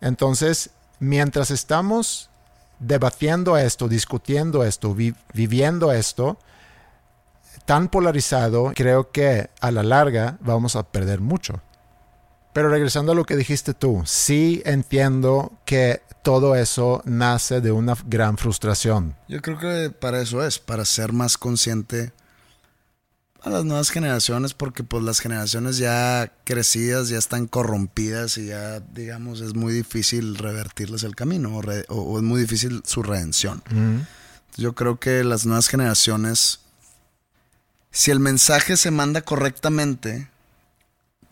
Entonces, 0.00 0.70
mientras 0.98 1.50
estamos 1.50 2.30
debatiendo 2.78 3.56
esto, 3.56 3.88
discutiendo 3.88 4.64
esto, 4.64 4.94
viviendo 5.32 5.92
esto, 5.92 6.38
tan 7.64 7.88
polarizado, 7.88 8.72
creo 8.74 9.10
que 9.10 9.50
a 9.60 9.70
la 9.70 9.82
larga 9.82 10.36
vamos 10.40 10.76
a 10.76 10.82
perder 10.82 11.20
mucho. 11.20 11.60
Pero 12.52 12.68
regresando 12.68 13.12
a 13.12 13.14
lo 13.14 13.24
que 13.24 13.36
dijiste 13.36 13.74
tú, 13.74 14.02
sí 14.04 14.62
entiendo 14.64 15.52
que 15.64 16.02
todo 16.22 16.54
eso 16.54 17.02
nace 17.04 17.60
de 17.60 17.72
una 17.72 17.96
gran 18.06 18.38
frustración. 18.38 19.16
Yo 19.28 19.42
creo 19.42 19.58
que 19.58 19.90
para 19.90 20.20
eso 20.20 20.44
es, 20.44 20.58
para 20.58 20.84
ser 20.84 21.12
más 21.12 21.36
consciente 21.36 22.12
a 23.44 23.50
las 23.50 23.64
nuevas 23.64 23.90
generaciones, 23.90 24.54
porque 24.54 24.82
pues 24.82 25.04
las 25.04 25.20
generaciones 25.20 25.76
ya 25.76 26.32
crecidas 26.44 27.08
ya 27.08 27.18
están 27.18 27.46
corrompidas 27.46 28.38
y 28.38 28.46
ya, 28.46 28.80
digamos, 28.80 29.40
es 29.40 29.54
muy 29.54 29.72
difícil 29.72 30.36
revertirles 30.36 31.02
el 31.02 31.14
camino 31.14 31.60
o, 31.88 32.18
es 32.18 32.22
muy 32.22 32.40
difícil 32.40 32.82
su 32.86 33.02
redención. 33.02 33.62
Yo 34.56 34.74
creo 34.74 34.98
que 34.98 35.24
las 35.24 35.44
nuevas 35.44 35.68
generaciones, 35.68 36.60
si 37.90 38.10
el 38.10 38.20
mensaje 38.20 38.76
se 38.76 38.90
manda 38.90 39.22
correctamente, 39.22 40.30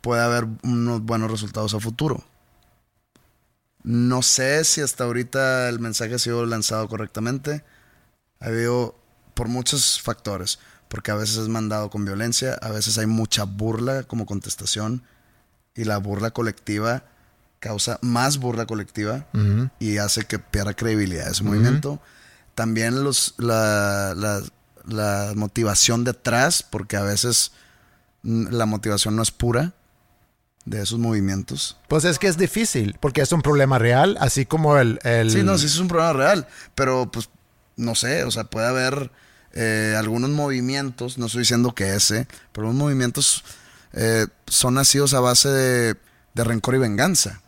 puede 0.03 0.23
haber 0.23 0.47
unos 0.65 1.03
buenos 1.03 1.31
resultados 1.31 1.73
a 1.75 1.81
futuro. 1.81 2.23
No 3.85 4.23
sé 4.23 4.65
si 4.65 4.81
hasta 4.81 5.05
ahorita 5.05 5.69
el 5.69 5.81
mensaje 5.81 6.15
ha 6.15 6.19
sido 6.19 6.45
lanzado 6.47 6.87
correctamente. 6.89 7.65
Ha 8.41 8.47
habido 8.47 8.97
por 9.35 9.49
muchos 9.49 10.01
factores, 10.01 10.59
porque 10.93 11.11
a 11.11 11.15
veces 11.15 11.39
es 11.39 11.49
mandado 11.49 11.89
con 11.89 12.05
violencia, 12.05 12.53
a 12.61 12.69
veces 12.69 12.99
hay 12.99 13.07
mucha 13.07 13.45
burla 13.45 14.03
como 14.03 14.27
contestación 14.27 15.03
y 15.75 15.85
la 15.85 15.97
burla 15.97 16.33
colectiva 16.33 17.05
causa 17.61 17.99
más 18.03 18.37
burla 18.37 18.67
colectiva 18.67 19.27
y 19.79 19.97
hace 19.97 20.27
que 20.27 20.39
pierda 20.39 20.75
credibilidad 20.75 21.31
ese 21.31 21.45
movimiento. 21.45 21.99
También 22.55 23.05
los, 23.05 23.35
la, 23.39 24.13
la, 24.15 24.43
la 24.87 25.33
motivación 25.35 26.05
detrás, 26.05 26.63
porque 26.63 26.99
a 26.99 27.03
veces 27.03 27.53
la 28.23 28.67
motivación 28.67 29.17
no 29.17 29.23
es 29.23 29.31
pura 29.31 29.73
de 30.67 30.83
esos 30.83 30.99
movimientos. 30.99 31.79
Pues 31.89 32.05
es 32.05 32.19
que 32.19 32.27
es 32.27 32.37
difícil, 32.37 32.99
porque 33.01 33.23
es 33.23 33.33
un 33.33 33.41
problema 33.41 33.79
real, 33.79 34.19
así 34.21 34.45
como 34.45 34.77
el... 34.77 34.99
Sí, 35.31 35.43
no, 35.43 35.57
sí 35.57 35.65
es 35.65 35.79
un 35.79 35.89
problema 35.89 36.13
real, 36.13 36.47
pero 36.75 37.11
pues 37.11 37.31
no 37.77 37.95
sé, 37.95 38.25
o 38.25 38.31
sea, 38.31 38.45
puede 38.45 38.67
haber 38.67 39.11
eh, 39.55 39.95
algunos 39.99 40.31
movimientos, 40.31 41.19
no 41.19 41.27
estoy 41.27 41.41
diciendo 41.41 41.75
que 41.75 41.95
ese, 41.95 42.27
pero 42.53 42.69
los 42.69 42.77
movimientos 42.77 43.45
eh, 43.93 44.27
son 44.47 44.75
nacidos 44.75 45.15
a 45.15 45.21
base 45.21 45.49
de, 45.49 45.97
rencor 46.35 46.75
y 46.75 46.79
venganza. 46.79 47.41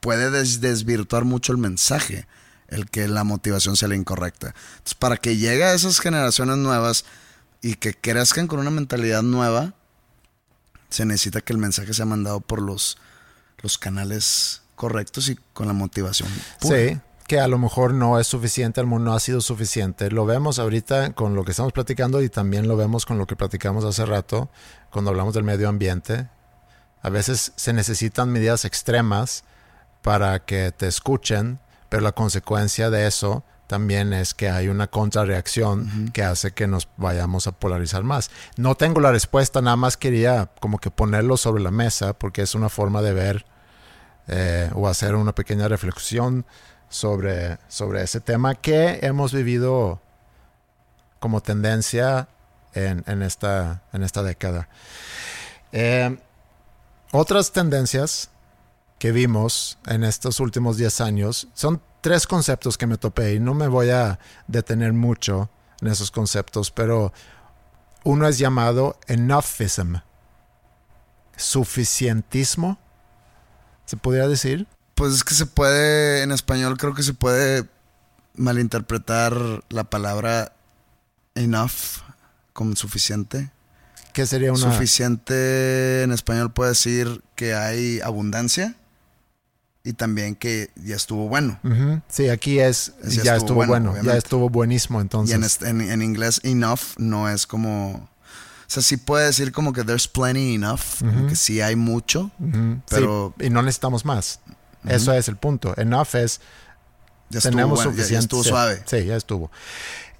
Puede 0.00 0.30
desvirtuar 0.30 1.24
mucho 1.24 1.52
el 1.52 1.58
mensaje, 1.58 2.26
el 2.68 2.90
que 2.90 3.06
la 3.06 3.24
motivación 3.24 3.76
sea 3.76 3.88
la 3.88 3.94
incorrecta. 3.94 4.54
Entonces, 4.72 4.94
para 4.94 5.16
que 5.16 5.36
llegue 5.36 5.64
a 5.64 5.74
esas 5.74 6.00
generaciones 6.00 6.56
nuevas 6.56 7.04
y 7.60 7.74
que 7.74 7.94
crezcan 7.94 8.48
con 8.48 8.58
una 8.58 8.70
mentalidad 8.70 9.22
nueva, 9.22 9.74
se 10.88 11.04
necesita 11.04 11.40
que 11.40 11.52
el 11.52 11.58
mensaje 11.58 11.94
sea 11.94 12.04
mandado 12.04 12.40
por 12.40 12.60
los, 12.60 12.98
los 13.62 13.78
canales 13.78 14.62
correctos 14.74 15.28
y 15.28 15.36
con 15.52 15.68
la 15.68 15.72
motivación. 15.72 16.28
Sí, 16.60 16.98
que 17.26 17.40
a 17.40 17.48
lo 17.48 17.58
mejor 17.58 17.94
no 17.94 18.18
es 18.18 18.26
suficiente, 18.26 18.80
el 18.80 18.86
mundo 18.86 19.10
no 19.10 19.16
ha 19.16 19.20
sido 19.20 19.40
suficiente. 19.40 20.10
Lo 20.10 20.26
vemos 20.26 20.58
ahorita 20.58 21.12
con 21.12 21.34
lo 21.34 21.44
que 21.44 21.52
estamos 21.52 21.72
platicando 21.72 22.22
y 22.22 22.28
también 22.28 22.68
lo 22.68 22.76
vemos 22.76 23.06
con 23.06 23.18
lo 23.18 23.26
que 23.26 23.36
platicamos 23.36 23.84
hace 23.84 24.04
rato 24.06 24.50
cuando 24.90 25.10
hablamos 25.10 25.34
del 25.34 25.44
medio 25.44 25.68
ambiente. 25.68 26.28
A 27.02 27.10
veces 27.10 27.52
se 27.56 27.72
necesitan 27.72 28.30
medidas 28.30 28.64
extremas 28.64 29.44
para 30.02 30.44
que 30.44 30.72
te 30.72 30.86
escuchen, 30.86 31.58
pero 31.88 32.02
la 32.02 32.12
consecuencia 32.12 32.90
de 32.90 33.06
eso 33.06 33.44
también 33.66 34.12
es 34.12 34.34
que 34.34 34.50
hay 34.50 34.68
una 34.68 34.88
contrarreacción 34.88 36.10
que 36.12 36.22
hace 36.22 36.52
que 36.52 36.66
nos 36.66 36.88
vayamos 36.98 37.46
a 37.46 37.52
polarizar 37.52 38.02
más. 38.02 38.30
No 38.56 38.74
tengo 38.74 39.00
la 39.00 39.12
respuesta, 39.12 39.62
nada 39.62 39.76
más 39.76 39.96
quería 39.96 40.50
como 40.60 40.78
que 40.78 40.90
ponerlo 40.90 41.38
sobre 41.38 41.62
la 41.62 41.70
mesa 41.70 42.12
porque 42.12 42.42
es 42.42 42.54
una 42.54 42.68
forma 42.68 43.00
de 43.00 43.14
ver 43.14 43.46
eh, 44.28 44.70
o 44.74 44.88
hacer 44.88 45.14
una 45.14 45.34
pequeña 45.34 45.68
reflexión 45.68 46.44
sobre, 46.92 47.58
sobre 47.68 48.02
ese 48.02 48.20
tema 48.20 48.54
que 48.54 49.00
hemos 49.02 49.32
vivido 49.32 50.00
como 51.18 51.40
tendencia 51.40 52.28
en, 52.74 53.22
esta, 53.22 53.82
en 53.92 54.02
esta 54.02 54.22
década. 54.22 54.68
Eh, 55.72 56.18
otras 57.12 57.52
tendencias 57.52 58.30
que 58.98 59.10
vimos 59.10 59.78
en 59.86 60.04
estos 60.04 60.38
últimos 60.38 60.76
10 60.76 61.00
años 61.00 61.48
son 61.54 61.82
tres 62.02 62.26
conceptos 62.26 62.76
que 62.76 62.86
me 62.86 62.98
topé 62.98 63.34
y 63.34 63.40
no 63.40 63.54
me 63.54 63.68
voy 63.68 63.90
a 63.90 64.18
detener 64.46 64.92
mucho 64.92 65.48
en 65.80 65.88
esos 65.88 66.10
conceptos, 66.10 66.70
pero 66.70 67.12
uno 68.04 68.28
es 68.28 68.38
llamado 68.38 68.98
enoughism, 69.06 69.96
suficientismo, 71.36 72.78
¿se 73.86 73.96
podría 73.96 74.28
decir? 74.28 74.66
Pues 74.94 75.14
es 75.14 75.24
que 75.24 75.34
se 75.34 75.46
puede, 75.46 76.22
en 76.22 76.32
español 76.32 76.76
creo 76.76 76.94
que 76.94 77.02
se 77.02 77.14
puede 77.14 77.68
malinterpretar 78.34 79.34
la 79.68 79.84
palabra 79.84 80.52
enough 81.34 82.02
como 82.52 82.76
suficiente. 82.76 83.50
¿Qué 84.12 84.26
sería 84.26 84.52
una? 84.52 84.60
Suficiente 84.60 86.02
en 86.02 86.12
español 86.12 86.52
puede 86.52 86.70
decir 86.70 87.22
que 87.34 87.54
hay 87.54 88.00
abundancia 88.00 88.76
y 89.84 89.94
también 89.94 90.36
que 90.36 90.70
ya 90.76 90.96
estuvo 90.96 91.28
bueno. 91.28 91.58
Sí, 92.08 92.28
aquí 92.28 92.60
es, 92.60 92.92
ya, 93.02 93.36
estuvo, 93.36 93.66
bueno, 93.66 93.94
ya 94.02 94.16
estuvo 94.16 94.48
buenísimo 94.48 95.00
entonces. 95.00 95.58
Y 95.62 95.66
en, 95.66 96.02
inglés 96.02 96.40
enough 96.44 96.80
no 96.98 97.28
es 97.28 97.46
como... 97.46 97.92
O 97.94 98.74
sea, 98.74 98.82
sí 98.82 98.96
puede 98.96 99.26
decir 99.26 99.52
como 99.52 99.72
que 99.72 99.84
there's 99.84 100.08
plenty 100.08 100.54
enough, 100.54 100.80
que 101.28 101.36
sí 101.36 101.60
hay 101.60 101.76
mucho, 101.76 102.30
pero... 102.88 103.34
y 103.40 103.50
no 103.50 103.62
necesitamos 103.62 104.04
más. 104.04 104.40
Eso 104.86 105.12
es 105.12 105.28
el 105.28 105.36
punto. 105.36 105.74
Enough 105.76 106.14
es 106.16 106.40
Ya 107.30 107.38
estuvo, 107.38 107.50
tenemos 107.52 107.76
bueno, 107.78 107.90
ya- 107.92 107.96
ya 107.96 108.02
suficiente. 108.02 108.24
estuvo 108.24 108.44
suave. 108.44 108.82
Sí, 108.86 109.04
ya 109.04 109.16
estuvo. 109.16 109.50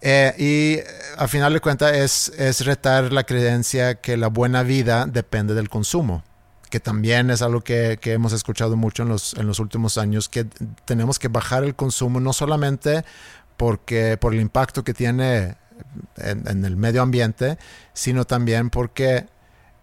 Eh, 0.01 0.35
y 0.39 0.79
eh, 0.81 0.85
a 1.17 1.29
final 1.29 1.53
de 1.53 1.61
cuentas 1.61 1.93
es, 1.95 2.33
es 2.39 2.65
retar 2.65 3.13
la 3.13 3.25
creencia 3.25 3.97
que 3.97 4.17
la 4.17 4.29
buena 4.29 4.63
vida 4.65 5.07
depende 5.07 5.55
del 5.55 5.69
consumo, 5.69 6.25
que 6.71 6.81
también 6.81 7.31
es 7.31 7.41
algo 7.43 7.61
que, 7.61 7.99
que 8.01 8.13
hemos 8.13 8.33
escuchado 8.33 8.77
mucho 8.77 9.05
en 9.05 9.11
los, 9.11 9.35
en 9.35 9.47
los 9.47 9.59
últimos 9.61 9.99
años, 9.99 10.29
que 10.29 10.45
tenemos 10.87 11.19
que 11.19 11.29
bajar 11.29 11.63
el 11.65 11.75
consumo 11.77 12.19
no 12.19 12.33
solamente 12.33 13.05
porque, 13.57 14.17
por 14.17 14.35
el 14.35 14.41
impacto 14.41 14.83
que 14.83 14.93
tiene 14.95 15.57
en, 16.17 16.49
en 16.49 16.65
el 16.65 16.77
medio 16.77 17.03
ambiente, 17.03 17.59
sino 17.93 18.25
también 18.25 18.71
porque 18.71 19.27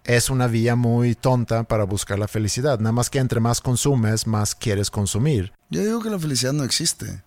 es 0.04 0.30
una 0.30 0.48
vía 0.48 0.76
muy 0.76 1.16
tonta 1.16 1.64
para 1.64 1.84
buscar 1.84 2.20
la 2.20 2.28
felicidad. 2.28 2.80
Nada 2.80 2.92
más 2.92 3.10
que 3.10 3.20
entre 3.20 3.40
más 3.40 3.62
consumes, 3.62 4.28
más 4.28 4.56
quieres 4.56 4.90
consumir. 4.90 5.54
Yo 5.70 5.84
digo 5.84 6.02
que 6.02 6.10
la 6.10 6.20
felicidad 6.20 6.54
no 6.54 6.64
existe. 6.64 7.24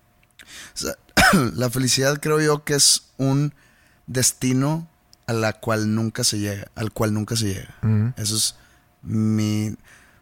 O 0.73 0.77
sea, 0.77 0.95
la 1.55 1.69
felicidad 1.69 2.19
creo 2.19 2.41
yo 2.41 2.63
que 2.63 2.75
es 2.75 3.13
un 3.17 3.53
destino 4.07 4.87
a 5.27 5.33
la 5.33 5.53
cual 5.53 5.95
nunca 5.95 6.23
se 6.23 6.39
llega, 6.39 6.67
al 6.75 6.91
cual 6.91 7.13
nunca 7.13 7.35
se 7.35 7.53
llega. 7.53 8.13
Eso 8.17 8.35
es 8.35 8.55
mi... 9.01 9.75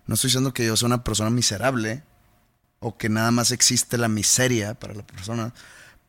No 0.05 0.15
estoy 0.15 0.29
diciendo 0.29 0.53
que 0.53 0.65
yo 0.65 0.75
sea 0.75 0.87
una 0.87 1.03
persona 1.03 1.29
miserable 1.29 2.03
o 2.79 2.97
que 2.97 3.09
nada 3.09 3.31
más 3.31 3.51
existe 3.51 3.97
la 3.97 4.07
miseria 4.07 4.73
para 4.73 4.93
la 4.93 5.05
persona, 5.05 5.53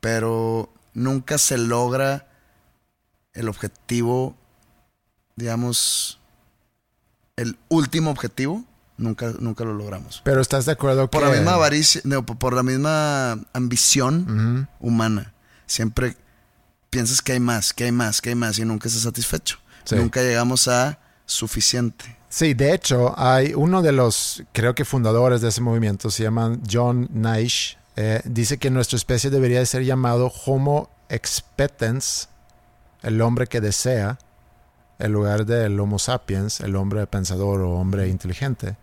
pero 0.00 0.72
nunca 0.94 1.38
se 1.38 1.58
logra 1.58 2.28
el 3.34 3.48
objetivo, 3.48 4.36
digamos, 5.36 6.20
el 7.36 7.56
último 7.68 8.10
objetivo, 8.10 8.64
nunca, 8.96 9.32
nunca 9.38 9.64
lo 9.64 9.74
logramos. 9.74 10.20
Pero 10.24 10.40
estás 10.40 10.66
de 10.66 10.72
acuerdo 10.72 11.08
Por 11.10 11.22
que... 11.22 11.28
la 11.28 11.34
misma 11.34 11.54
avaricia, 11.54 12.00
no, 12.04 12.24
por 12.24 12.38
por 12.38 12.54
la 12.54 12.62
misma 12.62 13.32
ambición 13.52 14.68
humana. 14.80 15.32
Siempre 15.66 16.16
piensas 16.90 17.22
que 17.22 17.32
hay 17.32 17.40
más, 17.40 17.72
que 17.72 17.84
hay 17.84 17.92
más, 17.92 18.20
que 18.20 18.30
hay 18.30 18.34
más 18.34 18.58
y 18.58 18.64
nunca 18.64 18.88
estás 18.88 19.04
satisfecho. 19.04 19.58
Sí. 19.84 19.96
Nunca 19.96 20.20
llegamos 20.20 20.68
a 20.68 20.98
suficiente. 21.24 22.16
Sí, 22.28 22.54
de 22.54 22.72
hecho, 22.74 23.14
hay 23.18 23.52
uno 23.54 23.82
de 23.82 23.92
los, 23.92 24.42
creo 24.52 24.74
que 24.74 24.84
fundadores 24.84 25.40
de 25.40 25.48
ese 25.48 25.60
movimiento, 25.60 26.10
se 26.10 26.22
llama 26.22 26.58
John 26.70 27.08
Naish, 27.12 27.78
eh, 27.96 28.22
dice 28.24 28.58
que 28.58 28.70
nuestra 28.70 28.96
especie 28.96 29.28
debería 29.28 29.58
de 29.58 29.66
ser 29.66 29.84
llamado 29.84 30.32
Homo 30.46 30.88
expectans, 31.08 32.28
el 33.02 33.20
hombre 33.20 33.46
que 33.46 33.60
desea, 33.60 34.18
en 35.02 35.12
lugar 35.12 35.44
del 35.44 35.78
Homo 35.80 35.98
sapiens, 35.98 36.60
el 36.60 36.76
hombre 36.76 37.06
pensador 37.08 37.60
o 37.60 37.72
hombre 37.72 38.08
inteligente. 38.08 38.76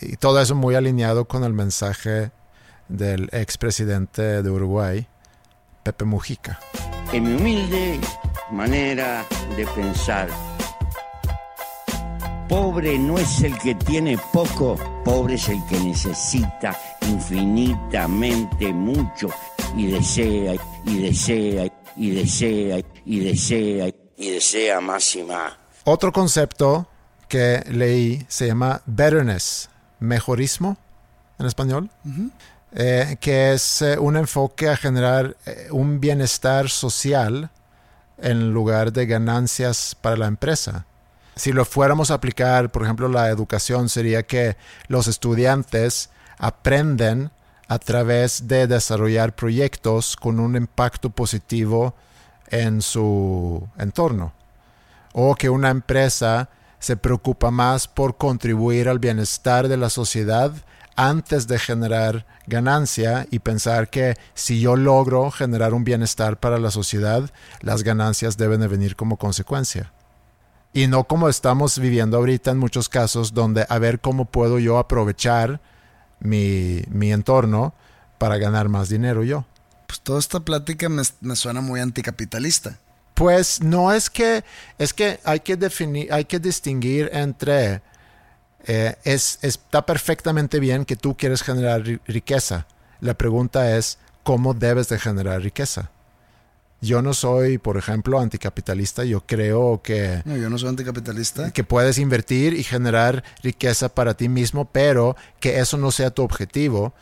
Y 0.00 0.16
todo 0.16 0.40
eso 0.40 0.54
muy 0.54 0.74
alineado 0.74 1.26
con 1.26 1.44
el 1.44 1.52
mensaje 1.52 2.30
del 2.88 3.28
expresidente 3.32 4.42
de 4.42 4.50
Uruguay, 4.50 5.06
Pepe 5.82 6.06
Mujica. 6.06 6.58
En 7.12 7.24
mi 7.24 7.34
humilde 7.34 8.00
manera 8.50 9.24
de 9.54 9.66
pensar, 9.66 10.28
pobre 12.48 12.98
no 12.98 13.18
es 13.18 13.42
el 13.42 13.58
que 13.58 13.74
tiene 13.74 14.18
poco, 14.32 14.76
pobre 15.04 15.34
es 15.34 15.48
el 15.50 15.58
que 15.68 15.78
necesita 15.78 16.74
infinitamente 17.02 18.72
mucho 18.72 19.28
y 19.76 19.88
desea 19.88 20.54
y 20.86 21.02
desea 21.02 21.66
y 21.96 22.10
desea 22.10 22.80
y 23.04 23.20
desea 23.20 24.05
y 24.16 24.30
desea 24.30 24.80
más 24.80 25.14
y 25.14 25.22
más. 25.22 25.54
Otro 25.84 26.12
concepto 26.12 26.88
que 27.28 27.64
leí 27.68 28.24
se 28.28 28.46
llama 28.46 28.82
betterness, 28.86 29.68
mejorismo 30.00 30.76
en 31.38 31.46
español, 31.46 31.90
eh, 32.72 33.16
que 33.20 33.52
es 33.52 33.82
eh, 33.82 33.98
un 33.98 34.16
enfoque 34.16 34.68
a 34.68 34.76
generar 34.76 35.36
eh, 35.46 35.68
un 35.70 36.00
bienestar 36.00 36.68
social 36.68 37.50
en 38.18 38.52
lugar 38.52 38.92
de 38.92 39.06
ganancias 39.06 39.96
para 40.00 40.16
la 40.16 40.26
empresa. 40.26 40.86
Si 41.34 41.52
lo 41.52 41.64
fuéramos 41.66 42.10
a 42.10 42.14
aplicar, 42.14 42.70
por 42.72 42.82
ejemplo, 42.82 43.08
la 43.08 43.28
educación 43.28 43.88
sería 43.90 44.22
que 44.22 44.56
los 44.88 45.06
estudiantes 45.06 46.08
aprenden 46.38 47.30
a 47.68 47.78
través 47.78 48.48
de 48.48 48.66
desarrollar 48.66 49.34
proyectos 49.34 50.16
con 50.16 50.40
un 50.40 50.56
impacto 50.56 51.10
positivo 51.10 51.94
en 52.50 52.82
su 52.82 53.68
entorno 53.78 54.32
o 55.18 55.34
que 55.34 55.48
una 55.48 55.70
empresa 55.70 56.50
se 56.78 56.96
preocupa 56.96 57.50
más 57.50 57.88
por 57.88 58.18
contribuir 58.18 58.88
al 58.88 58.98
bienestar 58.98 59.66
de 59.66 59.78
la 59.78 59.88
sociedad 59.88 60.52
antes 60.94 61.46
de 61.46 61.58
generar 61.58 62.26
ganancia 62.46 63.26
y 63.30 63.38
pensar 63.38 63.88
que 63.88 64.16
si 64.34 64.60
yo 64.60 64.76
logro 64.76 65.30
generar 65.30 65.72
un 65.72 65.84
bienestar 65.84 66.38
para 66.38 66.58
la 66.58 66.70
sociedad, 66.70 67.30
las 67.60 67.82
ganancias 67.82 68.36
deben 68.36 68.60
de 68.60 68.68
venir 68.68 68.94
como 68.94 69.16
consecuencia. 69.16 69.92
Y 70.74 70.86
no 70.86 71.04
como 71.04 71.30
estamos 71.30 71.78
viviendo 71.78 72.18
ahorita 72.18 72.50
en 72.50 72.58
muchos 72.58 72.90
casos 72.90 73.32
donde 73.32 73.64
a 73.70 73.78
ver 73.78 74.00
cómo 74.00 74.26
puedo 74.26 74.58
yo 74.58 74.76
aprovechar 74.76 75.62
mi, 76.20 76.82
mi 76.90 77.10
entorno 77.10 77.72
para 78.18 78.36
ganar 78.36 78.68
más 78.68 78.90
dinero 78.90 79.24
yo. 79.24 79.46
Pues 79.86 80.00
toda 80.00 80.18
esta 80.18 80.40
plática 80.40 80.88
me, 80.88 81.02
me 81.20 81.36
suena 81.36 81.60
muy 81.60 81.80
anticapitalista. 81.80 82.78
Pues 83.14 83.62
no 83.62 83.92
es 83.92 84.10
que, 84.10 84.44
es 84.78 84.92
que 84.92 85.20
hay 85.24 85.40
que 85.40 85.56
definir, 85.56 86.12
hay 86.12 86.24
que 86.26 86.38
distinguir 86.38 87.08
entre, 87.12 87.80
eh, 88.66 88.96
es, 89.04 89.38
está 89.42 89.86
perfectamente 89.86 90.60
bien 90.60 90.84
que 90.84 90.96
tú 90.96 91.16
quieres 91.16 91.42
generar 91.42 91.82
ri- 91.82 92.00
riqueza. 92.06 92.66
La 93.00 93.14
pregunta 93.14 93.76
es, 93.76 93.98
¿cómo 94.22 94.52
debes 94.54 94.88
de 94.88 94.98
generar 94.98 95.40
riqueza? 95.40 95.90
Yo 96.82 97.00
no 97.00 97.14
soy, 97.14 97.56
por 97.56 97.78
ejemplo, 97.78 98.20
anticapitalista. 98.20 99.02
Yo 99.04 99.24
creo 99.24 99.80
que, 99.82 100.20
No, 100.26 100.36
yo 100.36 100.50
no 100.50 100.58
soy 100.58 100.68
anticapitalista. 100.68 101.50
que 101.52 101.64
puedes 101.64 101.96
invertir 101.96 102.52
y 102.52 102.62
generar 102.64 103.24
riqueza 103.42 103.88
para 103.88 104.12
ti 104.14 104.28
mismo, 104.28 104.66
pero 104.66 105.16
que 105.40 105.58
eso 105.60 105.78
no 105.78 105.90
sea 105.90 106.10
tu 106.10 106.22
objetivo, 106.22 106.92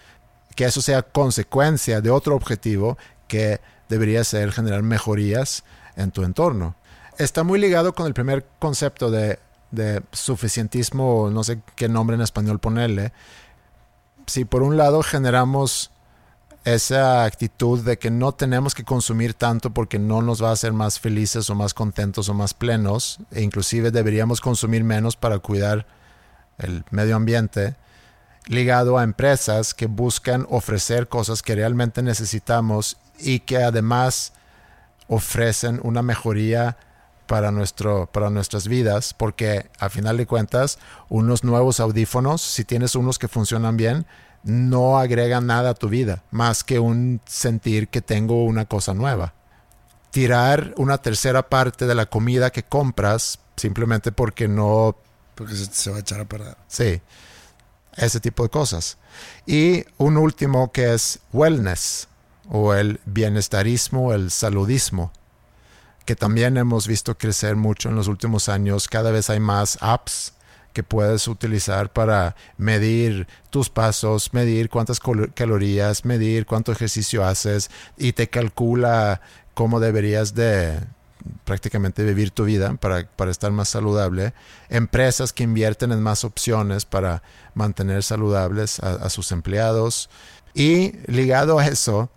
que 0.55 0.65
eso 0.65 0.81
sea 0.81 1.03
consecuencia 1.03 2.01
de 2.01 2.11
otro 2.11 2.35
objetivo 2.35 2.99
que 3.29 3.61
debería 3.89 4.25
ser 4.25 4.53
generar 4.53 4.83
mejorías 4.83 5.65
en 5.97 6.11
tu 6.11 6.23
entorno. 6.23 6.75
Está 7.19 7.45
muy 7.45 7.59
ligado 7.61 7.95
con 7.95 8.07
el 8.07 8.15
primer 8.15 8.47
concepto 8.59 9.11
de, 9.11 9.39
de 9.71 10.03
suficientismo, 10.13 11.31
no 11.31 11.45
sé 11.45 11.61
qué 11.77 11.89
nombre 11.89 12.17
en 12.17 12.23
español 12.23 12.59
ponerle. 12.59 13.13
Si 14.27 14.45
por 14.45 14.63
un 14.63 14.77
lado 14.77 15.03
generamos 15.03 15.91
esa 16.65 17.25
actitud 17.25 17.85
de 17.85 17.99
que 17.99 18.11
no 18.11 18.33
tenemos 18.33 18.75
que 18.75 18.85
consumir 18.85 19.35
tanto 19.35 19.71
porque 19.71 19.99
no 19.99 20.23
nos 20.23 20.43
va 20.43 20.49
a 20.49 20.53
hacer 20.53 20.73
más 20.73 20.99
felices 20.99 21.51
o 21.51 21.55
más 21.55 21.75
contentos 21.75 22.29
o 22.29 22.35
más 22.35 22.55
plenos, 22.55 23.19
e 23.31 23.43
inclusive 23.43 23.91
deberíamos 23.91 24.41
consumir 24.41 24.83
menos 24.83 25.17
para 25.17 25.39
cuidar 25.39 25.87
el 26.59 26.85
medio 26.91 27.17
ambiente, 27.17 27.77
ligado 28.47 28.99
a 28.99 29.05
empresas 29.05 29.75
que 29.75 29.87
buscan 29.87 30.47
ofrecer 30.51 31.09
cosas 31.09 31.43
que 31.43 31.55
realmente 31.55 32.03
necesitamos 32.03 32.97
y 33.19 33.41
que 33.41 33.59
además 33.59 34.33
ofrecen 35.09 35.81
una 35.83 36.03
mejoría 36.03 36.77
para, 37.27 37.51
nuestro, 37.51 38.07
para 38.07 38.31
nuestras 38.31 38.69
vidas, 38.69 39.15
porque 39.15 39.71
a 39.79 39.89
final 39.89 40.17
de 40.17 40.27
cuentas, 40.27 40.79
unos 41.09 41.45
nuevos 41.45 41.81
audífonos, 41.81 42.43
si 42.43 42.65
tienes 42.65 42.95
unos 42.95 43.19
que 43.19 43.29
funcionan 43.29 43.77
bien, 43.77 44.07
no 44.43 44.99
agregan 44.99 45.47
nada 45.47 45.71
a 45.71 45.75
tu 45.75 45.89
vida, 45.89 46.23
más 46.31 46.65
que 46.65 46.79
un 46.79 47.21
sentir 47.25 47.89
que 47.89 48.03
tengo 48.03 48.45
una 48.45 48.67
cosa 48.67 48.93
nueva. 48.93 49.33
Tirar 50.11 50.75
una 50.77 50.99
tercera 50.99 51.49
parte 51.49 51.87
de 51.87 51.95
la 51.95 52.07
comida 52.07 52.51
que 52.51 52.63
compras 52.63 53.39
simplemente 53.57 54.13
porque 54.13 54.47
no 54.47 54.97
Porque 55.35 55.55
se, 55.55 55.67
se 55.67 55.91
va 55.91 55.97
a 55.97 56.01
echar 56.01 56.21
a 56.21 56.25
perder. 56.27 56.57
Sí, 56.69 57.01
ese 57.97 58.21
tipo 58.21 58.43
de 58.43 58.49
cosas. 58.49 58.99
Y 59.47 59.85
un 59.99 60.17
último 60.17 60.73
que 60.73 60.95
es 60.95 61.21
wellness 61.33 62.09
o 62.49 62.75
el 62.75 63.01
bienestarismo, 63.07 64.13
el 64.13 64.31
saludismo, 64.31 65.13
que 66.05 66.17
también 66.17 66.57
hemos 66.57 66.87
visto 66.87 67.17
crecer 67.17 67.57
mucho 67.57 67.89
en 67.89 67.97
los 67.97 68.09
últimos 68.09 68.49
años. 68.49 68.89
Cada 68.89 69.11
vez 69.11 69.31
hay 69.31 69.41
más 69.41 69.79
apps 69.81 70.35
que 70.75 70.83
puedes 70.83 71.29
utilizar 71.29 71.93
para 71.93 72.35
medir 72.59 73.29
tus 73.51 73.71
pasos, 73.71 74.35
medir 74.35 74.69
cuántas 74.69 75.01
calo- 75.01 75.33
calorías, 75.33 76.05
medir 76.05 76.47
cuánto 76.47 76.73
ejercicio 76.73 77.25
haces 77.25 77.71
y 77.97 78.13
te 78.13 78.29
calcula 78.29 79.21
cómo 79.55 79.79
deberías 79.79 80.35
de 80.35 80.81
prácticamente 81.45 82.05
vivir 82.05 82.31
tu 82.31 82.45
vida 82.45 82.75
para, 82.75 83.07
para 83.07 83.31
estar 83.31 83.51
más 83.53 83.69
saludable. 83.69 84.35
Empresas 84.69 85.33
que 85.33 85.45
invierten 85.45 85.93
en 85.93 86.03
más 86.03 86.25
opciones 86.25 86.85
para 86.85 87.23
mantener 87.55 88.03
saludables 88.03 88.81
a, 88.81 89.09
sus 89.11 89.33
empleados. 89.33 90.11
Y 90.55 90.93
ligado 91.07 91.59
a 91.59 91.67
eso, 91.67 92.11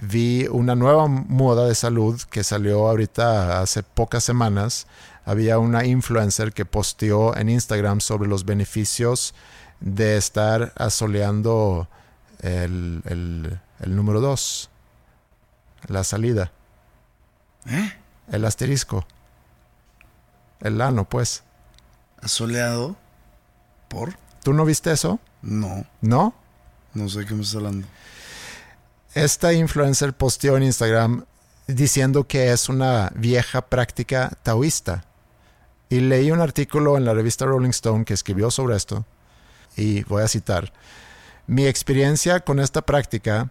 vi 0.00 0.46
una 0.48 0.74
nueva 0.74 1.06
moda 1.06 1.66
de 1.66 1.74
salud 1.74 2.20
que 2.30 2.44
salió 2.44 2.88
ahorita 2.88 3.60
hace 3.60 3.82
pocas 3.82 4.24
semanas. 4.24 4.86
Había 5.24 5.58
una 5.58 5.84
influencer 5.84 6.52
que 6.52 6.64
posteó 6.64 7.36
en 7.36 7.48
Instagram 7.48 8.00
sobre 8.00 8.28
los 8.28 8.44
beneficios 8.44 9.34
de 9.80 10.16
estar 10.16 10.72
asoleando 10.76 11.88
el, 12.40 13.02
el, 13.04 13.60
el 13.80 13.96
número 13.96 14.20
2, 14.20 14.70
la 15.88 16.02
salida, 16.04 16.52
¿Eh? 17.66 17.92
El 18.30 18.44
asterisco, 18.44 19.06
el 20.60 20.80
ano, 20.80 21.08
pues. 21.08 21.42
¿Asoleado? 22.20 22.96
¿Por? 23.88 24.14
¿Tú 24.42 24.52
no 24.52 24.64
viste 24.64 24.90
eso? 24.92 25.18
No, 25.42 25.86
¿No? 26.00 26.34
no 26.94 27.08
sé 27.08 27.20
de 27.20 27.26
qué 27.26 27.34
me 27.34 27.42
estás 27.42 27.56
hablando. 27.56 27.86
Esta 29.14 29.52
influencer 29.52 30.12
posteó 30.12 30.56
en 30.56 30.64
Instagram 30.64 31.24
diciendo 31.66 32.26
que 32.26 32.52
es 32.52 32.68
una 32.68 33.10
vieja 33.14 33.62
práctica 33.62 34.32
taoísta. 34.42 35.04
Y 35.88 36.00
leí 36.00 36.30
un 36.30 36.40
artículo 36.40 36.96
en 36.96 37.04
la 37.04 37.14
revista 37.14 37.46
Rolling 37.46 37.70
Stone 37.70 38.04
que 38.04 38.14
escribió 38.14 38.50
sobre 38.50 38.76
esto. 38.76 39.06
Y 39.76 40.02
voy 40.04 40.22
a 40.22 40.28
citar. 40.28 40.72
Mi 41.46 41.66
experiencia 41.66 42.40
con 42.40 42.60
esta 42.60 42.82
práctica 42.82 43.48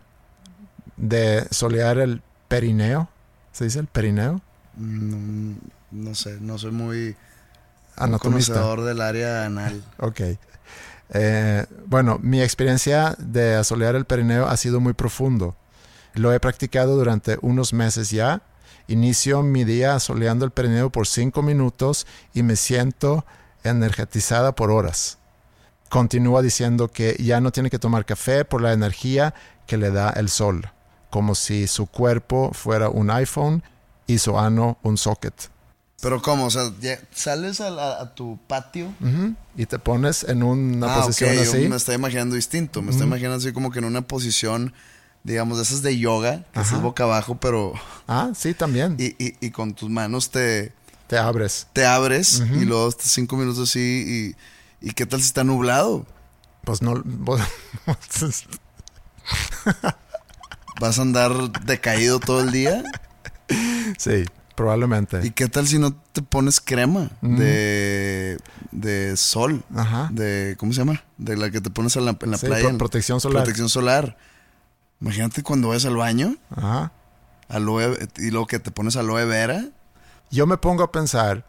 de 0.98 1.48
solear 1.52 1.98
el 1.98 2.22
perineo, 2.48 3.10
¿se 3.52 3.64
dice 3.64 3.80
el 3.80 3.88
perineo? 3.88 4.42
No, 4.78 5.58
no 5.92 6.16
sé, 6.16 6.38
no 6.40 6.58
soy 6.58 6.72
muy 6.72 7.16
Anatomista. 7.96 8.54
conocedor 8.54 8.84
del 8.84 9.02
área 9.02 9.46
anal. 9.46 9.84
Ok. 10.00 10.22
Eh, 11.10 11.66
bueno, 11.86 12.20
mi 12.22 12.42
experiencia 12.42 13.16
de 13.18 13.56
asolear 13.56 13.96
el 13.96 14.06
perineo 14.06 14.48
ha 14.48 14.58
sido 14.58 14.80
muy 14.80 14.94
profundo. 14.94 15.56
Lo 16.14 16.34
he 16.34 16.40
practicado 16.40 16.96
durante 16.98 17.38
unos 17.42 17.74
meses 17.74 18.10
ya. 18.12 18.42
Inicio 18.88 19.42
mi 19.44 19.64
día 19.64 19.96
asoleando 19.96 20.46
el 20.46 20.52
perineo 20.52 20.90
por 20.90 21.08
cinco 21.08 21.42
minutos 21.42 22.08
y 22.34 22.44
me 22.44 22.56
siento 22.56 23.26
energetizada 23.64 24.54
por 24.54 24.72
horas. 24.72 25.18
Continúa 25.90 26.42
diciendo 26.42 26.90
que 26.90 27.16
ya 27.20 27.40
no 27.40 27.52
tiene 27.52 27.70
que 27.70 27.80
tomar 27.80 28.06
café 28.06 28.44
por 28.46 28.62
la 28.62 28.74
energía 28.74 29.34
que 29.66 29.78
le 29.78 29.92
da 29.92 30.10
el 30.12 30.30
sol, 30.30 30.70
como 31.10 31.36
si 31.36 31.68
su 31.68 31.88
cuerpo 31.88 32.52
fuera 32.54 32.90
un 32.90 33.10
iPhone 33.10 33.64
y 34.08 34.18
su 34.18 34.38
ano 34.40 34.78
un 34.84 34.98
socket. 34.98 35.34
Pero 36.02 36.22
¿cómo? 36.22 36.46
O 36.46 36.50
sea, 36.52 36.72
sales 37.12 37.60
a, 37.60 37.70
la- 37.72 38.00
a 38.00 38.14
tu 38.16 38.38
patio. 38.48 38.94
Y 39.56 39.66
te 39.66 39.80
pones 39.80 40.24
en 40.24 40.44
una 40.44 40.94
ah, 40.96 41.02
posición 41.02 41.34
yo 41.34 41.42
así. 41.42 41.68
me 41.68 41.76
estoy 41.76 41.96
imaginando 41.96 42.36
distinto. 42.36 42.82
Me 42.82 42.92
estoy 42.92 43.08
imaginando 43.08 43.38
así 43.38 43.52
como 43.52 43.72
que 43.72 43.80
en 43.80 43.86
una 43.86 44.02
posición, 44.04 44.74
digamos, 45.24 45.58
de 45.58 45.64
esas 45.64 45.82
de 45.82 45.98
yoga, 45.98 46.44
que 46.54 46.60
estás 46.62 46.82
boca 46.82 47.04
abajo, 47.04 47.38
pero... 47.40 47.74
Ah, 48.08 48.30
sí, 48.36 48.54
también. 48.54 48.96
Y, 49.00 49.16
y- 49.24 49.36
y 49.42 49.50
con 49.52 49.74
tus 49.74 49.90
manos 49.90 50.30
te, 50.30 50.72
te 51.08 51.18
abres. 51.18 51.66
te 51.74 51.86
abres 51.88 52.44
y 52.54 52.66
luego 52.66 52.90
estás 52.90 53.12
cinco 53.12 53.36
minutos 53.36 53.70
así 53.70 54.36
y, 54.82 54.88
y 54.88 54.92
¿qué 54.94 55.08
tal 55.08 55.20
si 55.20 55.26
está 55.26 55.44
nublado? 55.44 56.06
Pues 56.64 56.84
no. 56.84 57.02
vos- 57.04 57.42
¿Vas 60.80 61.00
a 61.00 61.02
andar 61.02 61.32
decaído 61.66 62.20
todo 62.20 62.42
el 62.42 62.52
día? 62.52 62.84
sí, 63.98 64.26
probablemente. 64.56 65.26
¿Y 65.26 65.32
qué 65.32 65.48
tal 65.48 65.68
si 65.68 65.78
no 65.80 65.94
te 66.12 66.22
pones 66.22 66.60
crema 66.62 67.10
de, 67.22 68.38
de 68.72 69.16
sol? 69.18 69.64
Ajá. 69.76 70.10
De, 70.12 70.56
¿Cómo 70.58 70.74
se 70.74 70.80
llama? 70.80 71.04
De 71.18 71.38
la 71.38 71.50
que 71.52 71.62
te 71.62 71.70
pones 71.70 71.96
en 71.96 72.06
la, 72.06 72.18
en 72.20 72.32
la 72.32 72.38
Sí, 72.38 72.48
playa. 72.48 72.70
pro- 72.70 72.78
protección 72.80 73.20
solar. 73.22 73.44
Protección 73.44 73.70
solar. 73.70 74.18
Imagínate 75.00 75.44
cuando 75.44 75.70
vas 75.70 75.86
al 75.86 75.96
baño 75.96 76.36
Ajá. 76.56 76.92
aloe, 77.50 77.98
y 78.18 78.32
luego 78.32 78.48
que 78.48 78.60
te 78.60 78.72
pones 78.72 78.96
aloe 78.96 79.26
vera. 79.26 79.64
Yo 80.32 80.48
me 80.48 80.58
pongo 80.58 80.84
a 80.84 80.92
pensar 80.92 81.46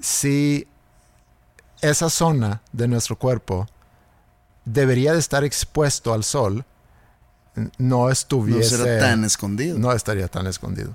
si 0.00 0.66
esa 1.80 2.08
zona 2.10 2.62
de 2.72 2.88
nuestro 2.88 3.16
cuerpo 3.18 3.66
debería 4.64 5.12
de 5.12 5.18
estar 5.18 5.44
expuesto 5.44 6.12
al 6.14 6.24
sol, 6.24 6.64
no 7.54 7.70
No 7.78 8.10
estuviese. 8.10 8.76
será 8.76 8.98
tan 8.98 9.24
escondido. 9.24 9.78
no 9.78 9.92
estaría 9.92 10.28
tan 10.28 10.46
escondido. 10.46 10.94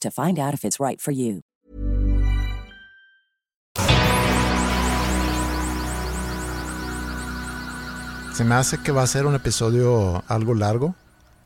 to 0.00 0.10
find 0.10 0.38
out 0.38 0.54
if 0.54 0.64
it's 0.64 0.78
right 0.78 1.00
for 1.00 1.12
you. 1.12 1.42
Se 8.34 8.44
me 8.44 8.56
hace 8.56 8.78
que 8.78 8.90
va 8.90 9.02
a 9.02 9.06
ser 9.06 9.26
un 9.26 9.34
episodio 9.36 10.24
algo 10.26 10.54
largo, 10.54 10.96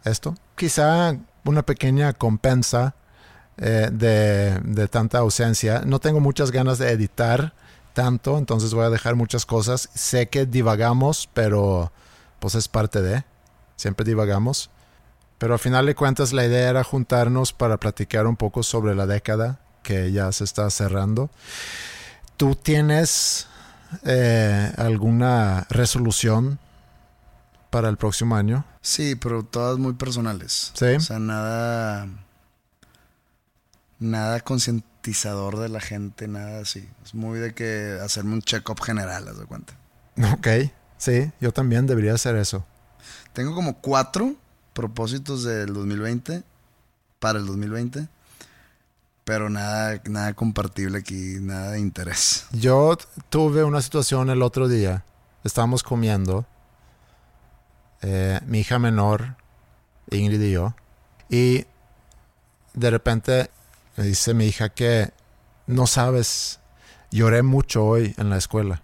esto. 0.05 0.34
Quizá 0.56 1.18
una 1.44 1.62
pequeña 1.62 2.14
compensa 2.14 2.94
eh, 3.59 3.90
de, 3.92 4.59
de 4.60 4.88
tanta 4.88 5.18
ausencia. 5.18 5.82
No 5.84 5.98
tengo 5.98 6.20
muchas 6.20 6.50
ganas 6.50 6.78
de 6.78 6.90
editar 6.90 7.52
tanto, 7.92 8.38
entonces 8.38 8.72
voy 8.72 8.86
a 8.86 8.90
dejar 8.90 9.16
muchas 9.16 9.44
cosas. 9.44 9.90
Sé 9.94 10.28
que 10.28 10.46
divagamos, 10.46 11.28
pero 11.34 11.92
pues 12.38 12.55
es 12.55 12.68
parte 12.68 13.02
de. 13.02 13.24
Siempre 13.76 14.06
divagamos. 14.06 14.70
Pero 15.39 15.55
al 15.55 15.60
final 15.60 15.86
de 15.86 15.94
cuentas 15.94 16.32
la 16.32 16.44
idea 16.44 16.69
era 16.69 16.85
juntarnos 16.85 17.52
para 17.52 17.78
platicar 17.78 18.27
un 18.27 18.36
poco 18.36 18.62
sobre 18.62 18.94
la 18.94 19.06
década 19.06 19.60
que 19.82 20.12
ya 20.12 20.31
se 20.32 20.44
está 20.44 20.69
cerrando. 20.70 21.31
¿Tú 22.36 22.55
tienes 22.56 23.47
eh, 24.05 24.73
alguna 24.77 25.66
resolución 25.70 26.59
para 27.70 27.89
el 27.89 27.97
próximo 27.97 28.36
año? 28.36 28.65
Sí, 28.81 29.15
pero 29.15 29.44
todas 29.44 29.78
muy 29.78 29.94
personales. 29.94 30.73
Sí. 30.74 30.86
O 30.97 31.01
sea, 31.01 31.19
nada. 31.19 32.09
Nada 34.01 34.40
concientizador 34.40 35.59
de 35.59 35.69
la 35.69 35.81
gente, 35.81 36.28
nada 36.28 36.60
así. 36.60 36.89
Es 37.05 37.15
muy 37.15 37.39
de 37.39 37.55
que 37.55 37.98
hacerme 38.02 38.35
un 38.35 38.43
check-up 38.43 38.81
general, 38.81 39.27
haz 39.27 39.39
de 39.39 39.47
cuenta. 39.47 39.74
Ok, 40.32 40.48
sí, 40.97 41.32
yo 41.40 41.52
también 41.52 41.86
debería 41.86 42.15
hacer 42.15 42.36
eso. 42.36 42.65
Tengo 43.32 43.55
como 43.55 43.78
cuatro 43.81 44.36
propósitos 44.78 45.42
del 45.42 45.74
2020 45.74 46.44
para 47.18 47.40
el 47.40 47.46
2020, 47.46 48.06
pero 49.24 49.50
nada, 49.50 50.00
nada 50.05 50.34
compartible 50.34 50.98
aquí, 50.98 51.38
nada 51.40 51.72
de 51.72 51.80
interés. 51.80 52.46
Yo 52.52 52.96
tuve 53.28 53.64
una 53.64 53.82
situación 53.82 54.30
el 54.30 54.40
otro 54.40 54.68
día. 54.68 55.05
Estábamos 55.42 55.82
comiendo, 55.82 56.46
eh, 58.02 58.38
mi 58.46 58.60
hija 58.60 58.78
menor, 58.78 59.34
Ingrid 60.12 60.42
y 60.42 60.52
yo, 60.52 60.76
y 61.28 61.66
de 62.72 62.90
repente 62.90 63.50
me 63.96 64.05
dice 64.05 64.32
mi 64.32 64.46
hija 64.46 64.68
que 64.68 65.10
no 65.66 65.88
sabes 65.88 66.60
lloré 67.10 67.42
mucho 67.42 67.84
hoy 67.84 68.14
en 68.16 68.30
la 68.30 68.36
escuela. 68.36 68.80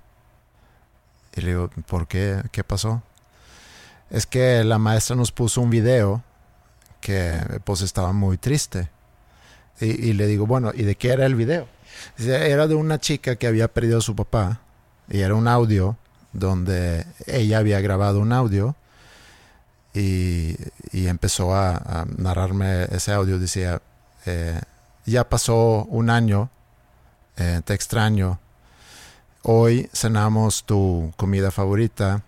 Y 1.36 1.42
le 1.42 1.50
digo, 1.50 1.70
¿por 1.86 2.08
qué? 2.08 2.42
¿Qué 2.50 2.64
pasó? 2.64 3.04
Es 4.10 4.26
que 4.26 4.62
la 4.64 4.78
maestra 4.78 5.16
nos 5.16 5.32
puso 5.32 5.60
un 5.60 5.70
video 5.70 6.22
que 7.00 7.38
pues 7.64 7.80
estaba 7.80 8.12
muy 8.12 8.38
triste. 8.38 8.88
Y, 9.80 10.12
le 10.12 10.26
digo, 10.28 10.46
bueno, 10.46 10.70
¿y 10.72 10.84
de 10.84 10.94
qué 10.94 11.10
era 11.10 11.26
el 11.26 11.34
video? 11.34 11.66
Era 12.18 12.68
de 12.68 12.76
una 12.76 13.00
chica 13.00 13.36
que 13.36 13.46
había 13.46 13.66
perdido 13.68 13.98
a 13.98 14.02
su 14.02 14.14
papá 14.14 14.60
y 15.08 15.20
era 15.20 15.34
un 15.34 15.48
audio 15.48 15.96
donde 16.32 17.04
ella 17.26 17.58
había 17.58 17.80
grabado 17.80 18.20
un 18.20 18.32
audio 18.32 18.76
y, 19.92 20.56
empezó 20.92 21.54
a, 21.54 21.76
a 21.76 22.06
narrarme 22.16 22.84
ese 22.84 23.12
audio. 23.12 23.38
Decía, 23.38 23.82
eh, 24.26 24.60
ya 25.06 25.28
pasó 25.28 25.84
un 25.84 26.10
año, 26.10 26.50
eh, 27.36 27.60
te 27.64 27.74
extraño. 27.74 28.38
Hoy 29.42 29.90
cenamos 29.92 30.64
tu 30.64 31.12
comida 31.16 31.50
favorita 31.50 32.22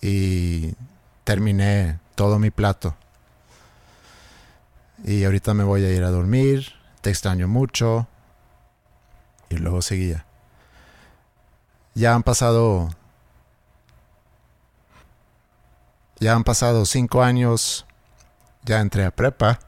y 0.00 0.74
terminé 1.24 1.98
todo 2.14 2.38
mi 2.38 2.50
plato. 2.50 2.94
Y 5.04 5.24
ahorita 5.24 5.52
me 5.54 5.64
voy 5.64 5.84
a 5.84 5.90
ir 5.90 6.04
a 6.04 6.10
dormir, 6.10 6.72
te 7.00 7.10
extraño 7.10 7.48
mucho. 7.48 8.06
Y 9.50 9.56
luego 9.56 9.82
seguía. 9.82 10.24
Ya 11.94 12.14
han 12.14 12.22
pasado... 12.22 12.90
Ya 16.20 16.34
han 16.34 16.44
pasado 16.44 16.86
cinco 16.86 17.22
años. 17.22 17.84
Ya 18.62 18.80
entré 18.80 19.04
a 19.04 19.10
prepa. 19.10 19.60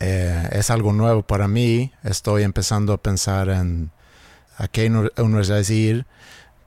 Eh, 0.00 0.48
es 0.52 0.70
algo 0.70 0.92
nuevo 0.92 1.22
para 1.22 1.48
mí. 1.48 1.92
Estoy 2.04 2.42
empezando 2.42 2.92
a 2.92 2.98
pensar 2.98 3.48
en 3.48 3.90
a 4.58 4.68
qué 4.68 4.90
uni- 4.90 5.10
universidad 5.16 5.66
ir. 5.68 6.04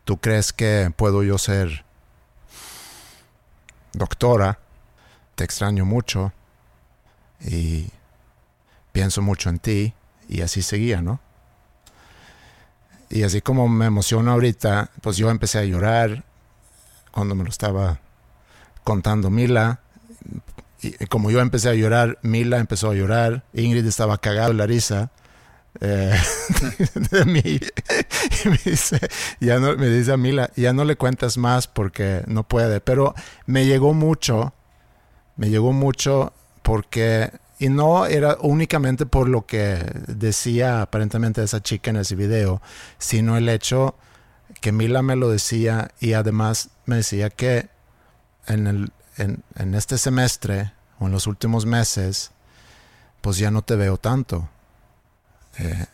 ¿Tú 0.05 0.17
crees 0.17 0.53
que 0.53 0.91
puedo 0.95 1.21
yo 1.23 1.37
ser 1.37 1.85
doctora? 3.93 4.59
Te 5.35 5.43
extraño 5.43 5.85
mucho 5.85 6.33
y 7.39 7.89
pienso 8.91 9.21
mucho 9.21 9.49
en 9.49 9.59
ti. 9.59 9.93
Y 10.27 10.41
así 10.41 10.61
seguía, 10.61 11.01
¿no? 11.01 11.19
Y 13.09 13.23
así 13.23 13.41
como 13.41 13.67
me 13.67 13.87
emociona 13.87 14.31
ahorita, 14.31 14.91
pues 15.01 15.17
yo 15.17 15.29
empecé 15.29 15.59
a 15.59 15.65
llorar 15.65 16.23
cuando 17.11 17.35
me 17.35 17.43
lo 17.43 17.49
estaba 17.49 17.99
contando 18.83 19.29
Mila. 19.29 19.81
Y 20.81 21.05
como 21.07 21.29
yo 21.29 21.41
empecé 21.41 21.69
a 21.69 21.73
llorar, 21.73 22.17
Mila 22.21 22.57
empezó 22.57 22.91
a 22.91 22.95
llorar. 22.95 23.43
Ingrid 23.53 23.85
estaba 23.85 24.17
cagada 24.17 24.47
de 24.49 24.53
la 24.53 24.65
risa 24.65 25.11
eh, 25.81 26.15
de 27.11 27.25
mí. 27.25 27.59
Y 28.45 28.49
me 28.49 28.59
dice, 28.63 28.99
ya 29.39 29.59
no, 29.59 29.75
me 29.75 29.87
dice 29.87 30.13
a 30.13 30.17
Mila, 30.17 30.51
ya 30.55 30.73
no 30.73 30.85
le 30.85 30.95
cuentas 30.95 31.37
más 31.37 31.67
porque 31.67 32.23
no 32.27 32.43
puede. 32.43 32.79
Pero 32.79 33.15
me 33.47 33.65
llegó 33.65 33.93
mucho, 33.93 34.53
me 35.35 35.49
llegó 35.49 35.73
mucho 35.73 36.33
porque, 36.61 37.31
y 37.59 37.69
no 37.69 38.05
era 38.05 38.37
únicamente 38.41 39.05
por 39.05 39.27
lo 39.27 39.45
que 39.45 39.83
decía 40.07 40.83
aparentemente 40.83 41.43
esa 41.43 41.61
chica 41.61 41.89
en 41.89 41.97
ese 41.97 42.15
video, 42.15 42.61
sino 42.99 43.35
el 43.37 43.49
hecho 43.49 43.95
que 44.61 44.71
Mila 44.71 45.01
me 45.01 45.15
lo 45.15 45.29
decía 45.29 45.91
y 45.99 46.13
además 46.13 46.69
me 46.85 46.97
decía 46.97 47.31
que 47.31 47.69
en, 48.45 48.67
el, 48.67 48.91
en, 49.17 49.43
en 49.55 49.73
este 49.73 49.97
semestre 49.97 50.73
o 50.99 51.07
en 51.07 51.11
los 51.11 51.25
últimos 51.25 51.65
meses, 51.65 52.31
pues 53.21 53.37
ya 53.37 53.49
no 53.49 53.63
te 53.63 53.75
veo 53.75 53.97
tanto. 53.97 54.47
Eh, 55.57 55.85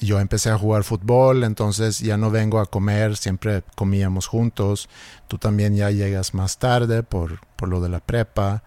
yo 0.00 0.18
empecé 0.18 0.50
a 0.50 0.58
jugar 0.58 0.84
fútbol, 0.84 1.44
entonces 1.44 2.00
ya 2.00 2.16
no 2.16 2.30
vengo 2.30 2.58
a 2.58 2.66
comer, 2.66 3.16
siempre 3.16 3.62
comíamos 3.76 4.26
juntos. 4.26 4.88
Tú 5.28 5.38
también 5.38 5.76
ya 5.76 5.90
llegas 5.90 6.34
más 6.34 6.58
tarde 6.58 7.02
por, 7.02 7.40
por 7.56 7.68
lo 7.68 7.80
de 7.80 7.88
la 7.88 8.00
prepa. 8.00 8.62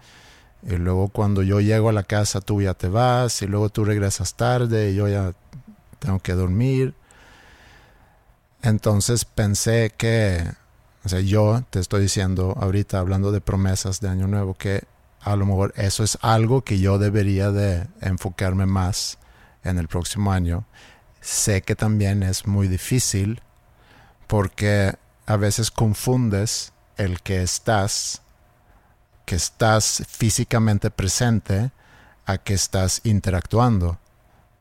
Y 0.62 0.76
luego 0.76 1.08
cuando 1.08 1.42
yo 1.42 1.60
llego 1.60 1.90
a 1.90 1.92
la 1.92 2.02
casa 2.02 2.40
tú 2.40 2.62
ya 2.62 2.74
te 2.74 2.88
vas 2.88 3.42
y 3.42 3.46
luego 3.46 3.68
tú 3.68 3.84
regresas 3.84 4.34
tarde 4.34 4.90
y 4.90 4.94
yo 4.96 5.08
ya 5.08 5.32
tengo 5.98 6.20
que 6.20 6.32
dormir. 6.32 6.94
Entonces 8.62 9.24
pensé 9.24 9.92
que, 9.96 10.42
o 11.04 11.08
sea, 11.08 11.20
yo 11.20 11.62
te 11.70 11.78
estoy 11.78 12.02
diciendo 12.02 12.56
ahorita 12.58 12.98
hablando 12.98 13.30
de 13.30 13.40
promesas 13.40 14.00
de 14.00 14.08
año 14.08 14.26
nuevo 14.26 14.54
que 14.54 14.84
a 15.20 15.36
lo 15.36 15.44
mejor 15.46 15.72
eso 15.76 16.02
es 16.02 16.18
algo 16.22 16.62
que 16.62 16.78
yo 16.78 16.98
debería 16.98 17.50
de 17.50 17.86
enfocarme 18.00 18.66
más 18.66 19.18
en 19.66 19.78
el 19.78 19.88
próximo 19.88 20.32
año. 20.32 20.64
Sé 21.20 21.62
que 21.62 21.74
también 21.74 22.22
es 22.22 22.46
muy 22.46 22.68
difícil 22.68 23.40
porque 24.26 24.94
a 25.26 25.36
veces 25.36 25.70
confundes 25.70 26.72
el 26.96 27.20
que 27.20 27.42
estás, 27.42 28.22
que 29.24 29.36
estás 29.36 30.04
físicamente 30.08 30.90
presente 30.90 31.72
a 32.26 32.38
que 32.38 32.54
estás 32.54 33.00
interactuando. 33.04 33.98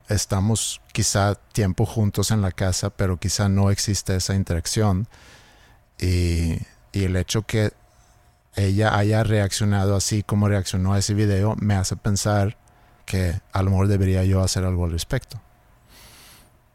Estamos 0.08 0.82
quizá 0.92 1.36
tiempo 1.36 1.86
juntos 1.86 2.32
en 2.32 2.42
la 2.42 2.52
casa, 2.52 2.90
pero 2.90 3.18
quizá 3.18 3.50
no 3.50 3.72
existe 3.72 4.16
esa 4.16 4.36
interacción. 4.36 5.08
Y, 6.00 6.58
y 6.92 7.04
el 7.04 7.16
hecho 7.16 7.44
que 7.44 7.74
ella 8.56 8.98
haya 8.98 9.24
reaccionado 9.24 9.96
así 9.96 10.24
como 10.24 10.48
reaccionó 10.48 10.94
a 10.94 11.00
ese 11.00 11.14
video 11.14 11.56
me 11.60 11.76
hace 11.76 11.96
pensar 11.96 12.58
que 13.06 13.40
a 13.52 13.62
lo 13.64 13.72
mejor 13.72 13.88
debería 13.88 14.24
yo 14.24 14.42
hacer 14.44 14.64
algo 14.66 14.86
al 14.86 14.92
respecto. 14.92 15.40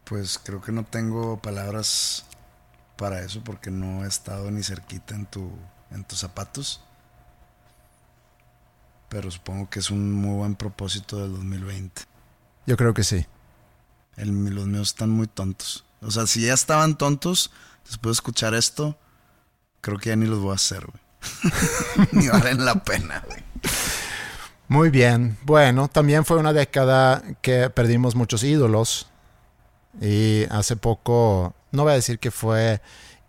Pues 0.04 0.38
creo 0.42 0.60
que 0.60 0.72
no 0.72 0.84
tengo 0.84 1.40
palabras 1.40 2.24
para 2.96 3.20
eso 3.22 3.42
porque 3.44 3.70
no 3.70 4.04
he 4.04 4.08
estado 4.08 4.50
ni 4.50 4.62
cerquita 4.62 5.14
en, 5.14 5.26
tu, 5.26 5.50
en 5.90 6.04
tus 6.04 6.18
zapatos. 6.18 6.82
Pero 9.08 9.30
supongo 9.30 9.68
que 9.68 9.80
es 9.80 9.90
un 9.90 10.12
muy 10.12 10.36
buen 10.36 10.54
propósito 10.54 11.20
del 11.20 11.32
2020. 11.32 12.02
Yo 12.66 12.76
creo 12.76 12.94
que 12.94 13.02
sí. 13.04 13.26
El- 14.16 14.54
los 14.54 14.66
míos 14.66 14.88
están 14.88 15.10
muy 15.10 15.26
tontos. 15.26 15.84
O 16.02 16.10
sea, 16.10 16.26
si 16.26 16.42
ya 16.46 16.54
estaban 16.54 16.96
tontos, 16.96 17.50
después 17.84 18.10
de 18.10 18.18
escuchar 18.18 18.54
esto, 18.54 18.96
creo 19.80 19.98
que 19.98 20.10
ya 20.10 20.16
ni 20.16 20.26
los 20.26 20.38
voy 20.40 20.52
a 20.52 20.54
hacer, 20.54 20.86
güey. 20.86 22.08
ni 22.12 22.28
valen 22.28 22.64
la 22.64 22.82
pena, 22.84 23.22
güey. 23.26 23.42
Muy 24.70 24.88
bien. 24.90 25.36
Bueno, 25.42 25.88
también 25.88 26.24
fue 26.24 26.36
una 26.36 26.52
década 26.52 27.24
que 27.42 27.68
perdimos 27.70 28.14
muchos 28.14 28.44
ídolos. 28.44 29.08
Y 30.00 30.44
hace 30.44 30.76
poco, 30.76 31.54
no 31.72 31.82
voy 31.82 31.90
a 31.90 31.96
decir 31.96 32.20
que 32.20 32.30
fue 32.30 32.80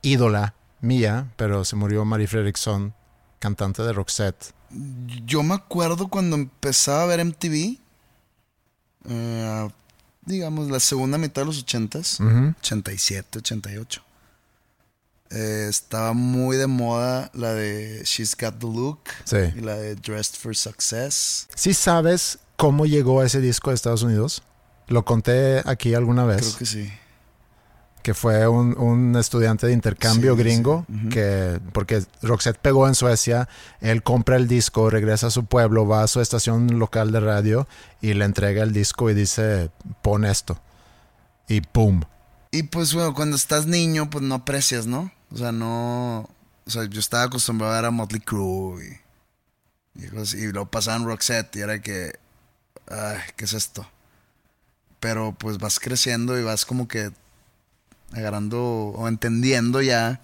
ídola 0.03 0.53
mía, 0.81 1.31
pero 1.37 1.65
se 1.65 1.75
murió 1.75 2.05
Mary 2.05 2.27
Fredrickson, 2.27 2.93
cantante 3.39 3.81
de 3.81 3.91
Roxette. 3.91 4.53
Yo 5.25 5.41
me 5.41 5.55
acuerdo 5.55 6.09
cuando 6.09 6.35
empezaba 6.35 7.01
a 7.01 7.05
ver 7.07 7.25
MTV, 7.25 7.79
eh, 9.09 9.69
digamos, 10.23 10.69
la 10.69 10.79
segunda 10.79 11.17
mitad 11.17 11.41
de 11.41 11.47
los 11.47 11.65
80s, 11.65 12.19
Ujú. 12.19 12.53
87, 12.59 13.39
88. 13.39 14.03
Eh, 15.33 15.67
estaba 15.69 16.13
muy 16.13 16.57
de 16.57 16.67
moda 16.67 17.31
la 17.33 17.53
de 17.53 18.01
She's 18.03 18.35
Got 18.39 18.59
the 18.59 18.67
Look 18.67 18.99
Sí. 19.23 19.37
y 19.55 19.61
la 19.61 19.75
de 19.75 19.95
Dressed 19.95 20.35
for 20.37 20.55
Success. 20.55 21.47
¿Sí 21.55 21.73
sabes 21.73 22.39
cómo 22.57 22.85
llegó 22.85 23.23
ese 23.23 23.39
disco 23.39 23.69
a 23.69 23.73
Estados 23.73 24.03
Unidos? 24.03 24.43
Lo 24.87 25.05
conté 25.05 25.61
aquí 25.65 25.93
alguna 25.93 26.25
vez. 26.25 26.41
Creo 26.41 26.57
que 26.57 26.65
sí. 26.65 26.91
que 28.03 28.13
fue 28.13 28.45
un, 28.47 28.77
un 28.77 29.15
estudiante 29.15 29.67
de 29.67 29.73
intercambio 29.73 30.35
Sí, 30.35 30.39
gringo, 30.43 30.85
sí. 30.89 31.09
Que 31.09 31.59
porque 31.71 32.03
Roxette 32.23 32.57
pegó 32.57 32.87
en 32.87 32.95
Suecia, 32.95 33.47
él 33.79 34.03
compra 34.03 34.35
el 34.35 34.47
disco, 34.49 34.89
regresa 34.89 35.27
a 35.27 35.31
su 35.31 35.45
pueblo, 35.45 35.87
va 35.87 36.03
a 36.03 36.07
su 36.07 36.19
estación 36.19 36.79
local 36.79 37.11
de 37.11 37.19
radio 37.21 37.67
y 38.01 38.15
le 38.15 38.25
entrega 38.25 38.63
el 38.63 38.73
disco 38.73 39.09
y 39.09 39.13
dice, 39.13 39.69
pon 40.01 40.25
esto. 40.25 40.59
Y 41.47 41.61
¡pum! 41.61 42.01
Y 42.51 42.63
pues 42.63 42.93
bueno, 42.93 43.13
cuando 43.13 43.37
estás 43.37 43.65
niño, 43.65 44.09
pues 44.09 44.23
no 44.25 44.35
aprecias, 44.35 44.87
¿no? 44.87 45.09
O 45.31 45.37
sea, 45.37 45.51
no. 45.51 46.29
O 46.65 46.69
sea, 46.69 46.85
yo 46.85 46.99
estaba 46.99 47.23
acostumbrado 47.23 47.73
a 47.73 47.77
ver 47.77 47.85
a 47.85 47.91
Motley 47.91 48.21
Crue 48.21 48.99
y, 49.95 50.03
y, 50.03 50.07
cosas- 50.07 50.33
y 50.35 50.51
luego 50.51 50.69
pasaban 50.69 51.05
Roxette 51.05 51.55
y 51.55 51.59
era 51.59 51.81
que. 51.81 52.19
Ay, 52.87 53.19
¿qué 53.35 53.45
es 53.45 53.53
esto? 53.53 53.89
Pero 54.99 55.33
pues 55.37 55.57
vas 55.57 55.79
creciendo 55.79 56.37
y 56.39 56.43
vas 56.43 56.65
como 56.65 56.87
que 56.87 57.11
agarrando 58.11 58.61
o 58.61 59.07
entendiendo 59.07 59.81
ya. 59.81 60.21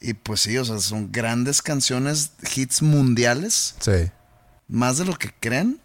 Y 0.00 0.14
pues 0.14 0.40
sí, 0.42 0.56
o 0.56 0.64
sea, 0.64 0.78
son 0.78 1.10
grandes 1.10 1.60
canciones, 1.62 2.32
hits 2.54 2.80
mundiales. 2.82 3.74
Sí, 3.80 4.10
Más 4.68 4.98
de 4.98 5.04
lo 5.06 5.16
que 5.16 5.32
creen, 5.40 5.80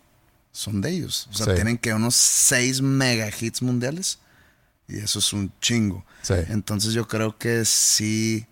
son 0.52 0.82
de 0.82 0.92
ellos. 0.92 1.28
O 1.32 1.36
sea, 1.36 1.48
Sí. 1.48 1.54
tienen 1.56 1.78
que 1.78 1.94
unos 1.94 2.16
6 2.16 2.82
mega 2.82 3.30
hits 3.30 3.62
mundiales. 3.62 4.20
Y 4.88 4.98
eso 5.00 5.20
es 5.20 5.34
un 5.34 5.52
chingo. 5.62 6.06
sí. 6.22 6.34
Entonces 6.50 6.94
yo 6.94 7.08
creo 7.08 7.38
que 7.38 7.66
sí, 7.66 8.46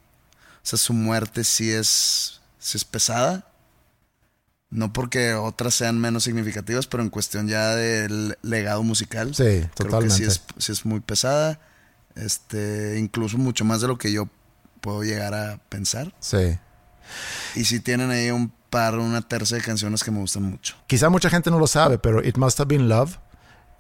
o 0.64 0.66
sea, 0.66 0.78
su 0.80 0.94
muerte 0.94 1.44
sí 1.44 1.72
es, 1.72 2.42
sí 2.60 2.78
es 2.78 2.86
pesada. 2.86 3.48
No 4.70 4.94
porque 4.94 5.34
otras 5.34 5.74
sean 5.76 6.00
menos 6.00 6.24
significativas, 6.24 6.88
pero 6.88 7.04
en 7.04 7.10
cuestión 7.10 7.48
ya 7.50 7.76
del 7.76 8.38
legado 8.42 8.82
musical. 8.84 9.36
Sí, 9.36 9.44
Creo 9.44 9.62
que 9.70 9.84
totalmente. 9.84 10.16
sí 10.16 10.24
es, 10.24 10.42
sí 10.58 10.72
es 10.72 10.86
muy 10.86 11.02
pesada. 11.02 11.60
Este, 12.16 12.98
incluso 12.98 13.38
mucho 13.38 13.66
más 13.66 13.82
de 13.82 13.88
lo 13.90 13.98
que 13.98 14.14
yo 14.14 14.30
puedo 14.80 15.04
llegar 15.04 15.34
a 15.34 15.58
pensar. 15.68 16.14
Sí. 16.22 16.58
Y 17.56 17.66
sí 17.66 17.82
tienen 17.82 18.12
ahí 18.12 18.32
un 18.32 18.50
par, 18.70 18.98
una 18.98 19.22
tercia 19.22 19.58
de 19.58 19.64
canciones 19.64 20.04
que 20.06 20.12
me 20.12 20.20
gustan 20.20 20.44
mucho. 20.44 20.76
Quizá 20.88 21.10
mucha 21.10 21.30
gente 21.30 21.52
no 21.52 21.60
lo 21.60 21.68
sabe, 21.68 21.98
pero 21.98 22.26
It 22.26 22.38
Must 22.38 22.58
Have 22.62 22.70
Been 22.70 22.88
Love, 22.88 23.18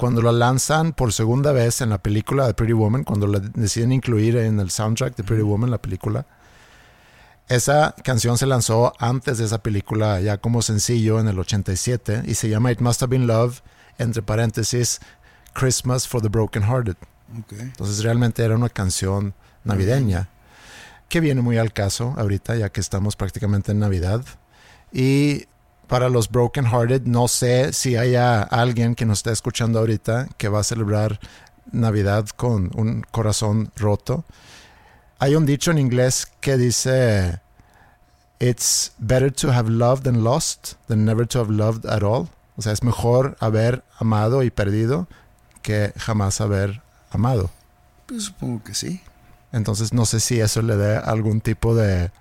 cuando 0.02 0.23
la 0.23 0.32
lanzan 0.32 0.94
por 0.94 1.14
segunda 1.14 1.52
vez 1.52 1.80
en 1.80 1.91
la 1.91 1.99
película 1.99 2.48
de 2.48 2.56
Pretty 2.56 2.73
Woman, 2.73 3.03
cuando 3.03 3.28
la 3.28 3.38
deciden 3.38 3.91
incluir 3.91 4.36
en 4.36 4.60
el 4.60 4.72
soundtrack 4.72 5.15
de 5.15 5.23
Pretty 5.23 5.44
Woman, 5.44 5.69
la 5.69 5.80
película, 5.80 6.26
esa 7.48 7.94
canción 8.03 8.36
se 8.40 8.48
lanzó 8.48 8.94
antes 8.98 9.38
de 9.38 9.45
esa 9.45 9.61
película 9.61 10.19
ya 10.19 10.40
como 10.40 10.64
sencillo 10.64 11.19
en 11.19 11.28
el 11.28 11.38
87 11.38 12.23
y 12.26 12.34
se 12.34 12.49
llama 12.49 12.72
It 12.72 12.80
Must 12.80 13.03
Have 13.03 13.11
Been 13.11 13.28
Love, 13.28 13.61
entre 13.99 14.23
paréntesis, 14.23 15.02
Christmas 15.53 16.07
for 16.07 16.19
the 16.19 16.30
Broken 16.30 16.64
Hearted. 16.64 16.95
Ok. 17.38 17.53
Entonces 17.60 18.03
realmente 18.03 18.44
era 18.44 18.56
una 18.56 18.69
canción 18.69 19.36
navideña 19.64 20.30
que 21.10 21.19
viene 21.19 21.44
muy 21.44 21.60
al 21.60 21.73
caso 21.73 22.15
ahorita 22.18 22.56
ya 22.56 22.69
que 22.69 22.82
estamos 22.82 23.15
prácticamente 23.15 23.72
en 23.72 23.78
Navidad. 23.78 24.26
Y 24.91 25.45
para 25.92 26.08
los 26.08 26.30
Broken 26.30 26.68
Hearted, 26.68 27.02
no 27.04 27.28
sé 27.28 27.74
si 27.74 27.98
haya 27.98 28.44
alguien 28.44 28.96
que 28.96 29.06
nos 29.06 29.20
esté 29.20 29.34
escuchando 29.34 29.80
ahorita 29.80 30.30
que 30.38 30.48
va 30.48 30.62
a 30.62 30.64
celebrar 30.64 31.20
Navidad 31.74 32.28
con 32.30 32.72
un 32.76 33.02
corazón 33.12 33.74
roto. 33.76 34.24
Hay 35.20 35.36
un 35.36 35.46
dicho 35.46 35.70
en 35.70 35.80
inglés 35.80 36.32
que 36.40 36.56
dice, 36.56 37.42
It's 38.40 38.94
better 39.00 39.34
to 39.34 39.52
have 39.52 39.70
loved 39.70 40.08
and 40.08 40.24
lost 40.24 40.76
than 40.88 41.04
never 41.04 41.28
to 41.28 41.40
have 41.42 41.52
loved 41.52 41.86
at 41.86 42.04
all. 42.04 42.30
O 42.56 42.62
sea, 42.62 42.72
es 42.72 42.84
mejor 42.84 43.36
haber 43.42 43.84
amado 44.00 44.44
y 44.44 44.50
perdido 44.50 45.10
que 45.62 45.92
jamás 45.98 46.40
haber 46.40 46.82
amado. 47.10 47.50
Pues 48.06 48.24
supongo 48.24 48.64
que 48.64 48.76
sí. 48.76 49.02
Entonces 49.52 49.92
no 49.92 50.06
sé 50.06 50.22
si 50.22 50.40
eso 50.40 50.62
le 50.62 50.78
dé 50.78 50.96
algún 50.96 51.42
tipo 51.42 51.76
de 51.76 52.12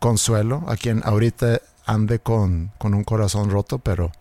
consuelo 0.00 0.64
a 0.66 0.76
quien 0.76 1.02
ahorita 1.04 1.60
ande 1.90 2.20
con, 2.20 2.70
con 2.78 2.94
un 2.94 3.04
corazón 3.04 3.50
roto, 3.50 3.78
pero 3.78 4.12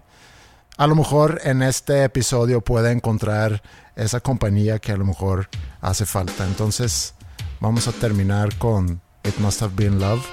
a 0.77 0.87
lo 0.87 0.95
mejor 0.95 1.41
en 1.43 1.61
este 1.61 2.03
episodio 2.03 2.61
puede 2.61 2.91
encontrar 2.91 3.61
esa 3.95 4.19
compañía 4.21 4.79
que 4.79 4.91
a 4.91 4.97
lo 4.97 5.05
mejor 5.05 5.49
hace 5.81 6.05
falta. 6.05 6.45
Entonces 6.47 7.13
vamos 7.59 7.87
a 7.87 7.91
terminar 7.91 8.57
con 8.57 9.01
It 9.23 9.37
Must 9.37 9.61
Have 9.61 9.73
Been 9.75 9.99
Love, 9.99 10.25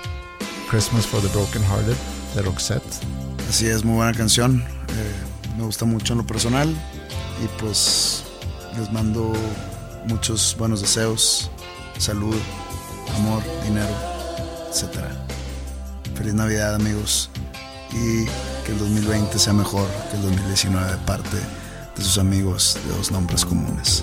Christmas 0.71 1.07
for 1.07 1.21
the 1.21 1.29
Broken 1.29 1.63
Hearted 1.63 1.97
de 2.35 2.43
Roxette. 2.43 2.83
Así 3.49 3.67
es, 3.67 3.85
muy 3.85 3.97
buena 3.97 4.15
canción. 4.15 4.65
Eh, 4.89 5.57
me 5.59 5.65
gusta 5.65 5.85
mucho 5.85 6.15
en 6.15 6.19
lo 6.19 6.27
personal. 6.27 6.69
Y 7.43 7.61
pues 7.61 8.25
les 8.79 8.91
mando 8.93 9.35
muchos 10.07 10.57
buenos 10.59 10.81
deseos, 10.81 11.51
salud, 11.99 12.37
amor, 13.17 13.43
dinero, 13.65 13.95
etc. 14.71 15.36
Feliz 16.17 16.35
Navidad 16.35 16.75
amigos. 16.75 17.31
Y 17.93 18.25
que 18.65 18.73
el 18.73 18.79
2020 18.79 19.39
sea 19.39 19.53
mejor 19.53 19.87
que 20.11 20.17
el 20.17 20.23
2019 20.23 20.93
de 20.93 20.99
parte 20.99 21.37
de 21.97 22.03
sus 22.03 22.19
amigos 22.19 22.79
de 22.87 22.97
dos 22.97 23.11
nombres 23.11 23.45
comunes. 23.45 24.03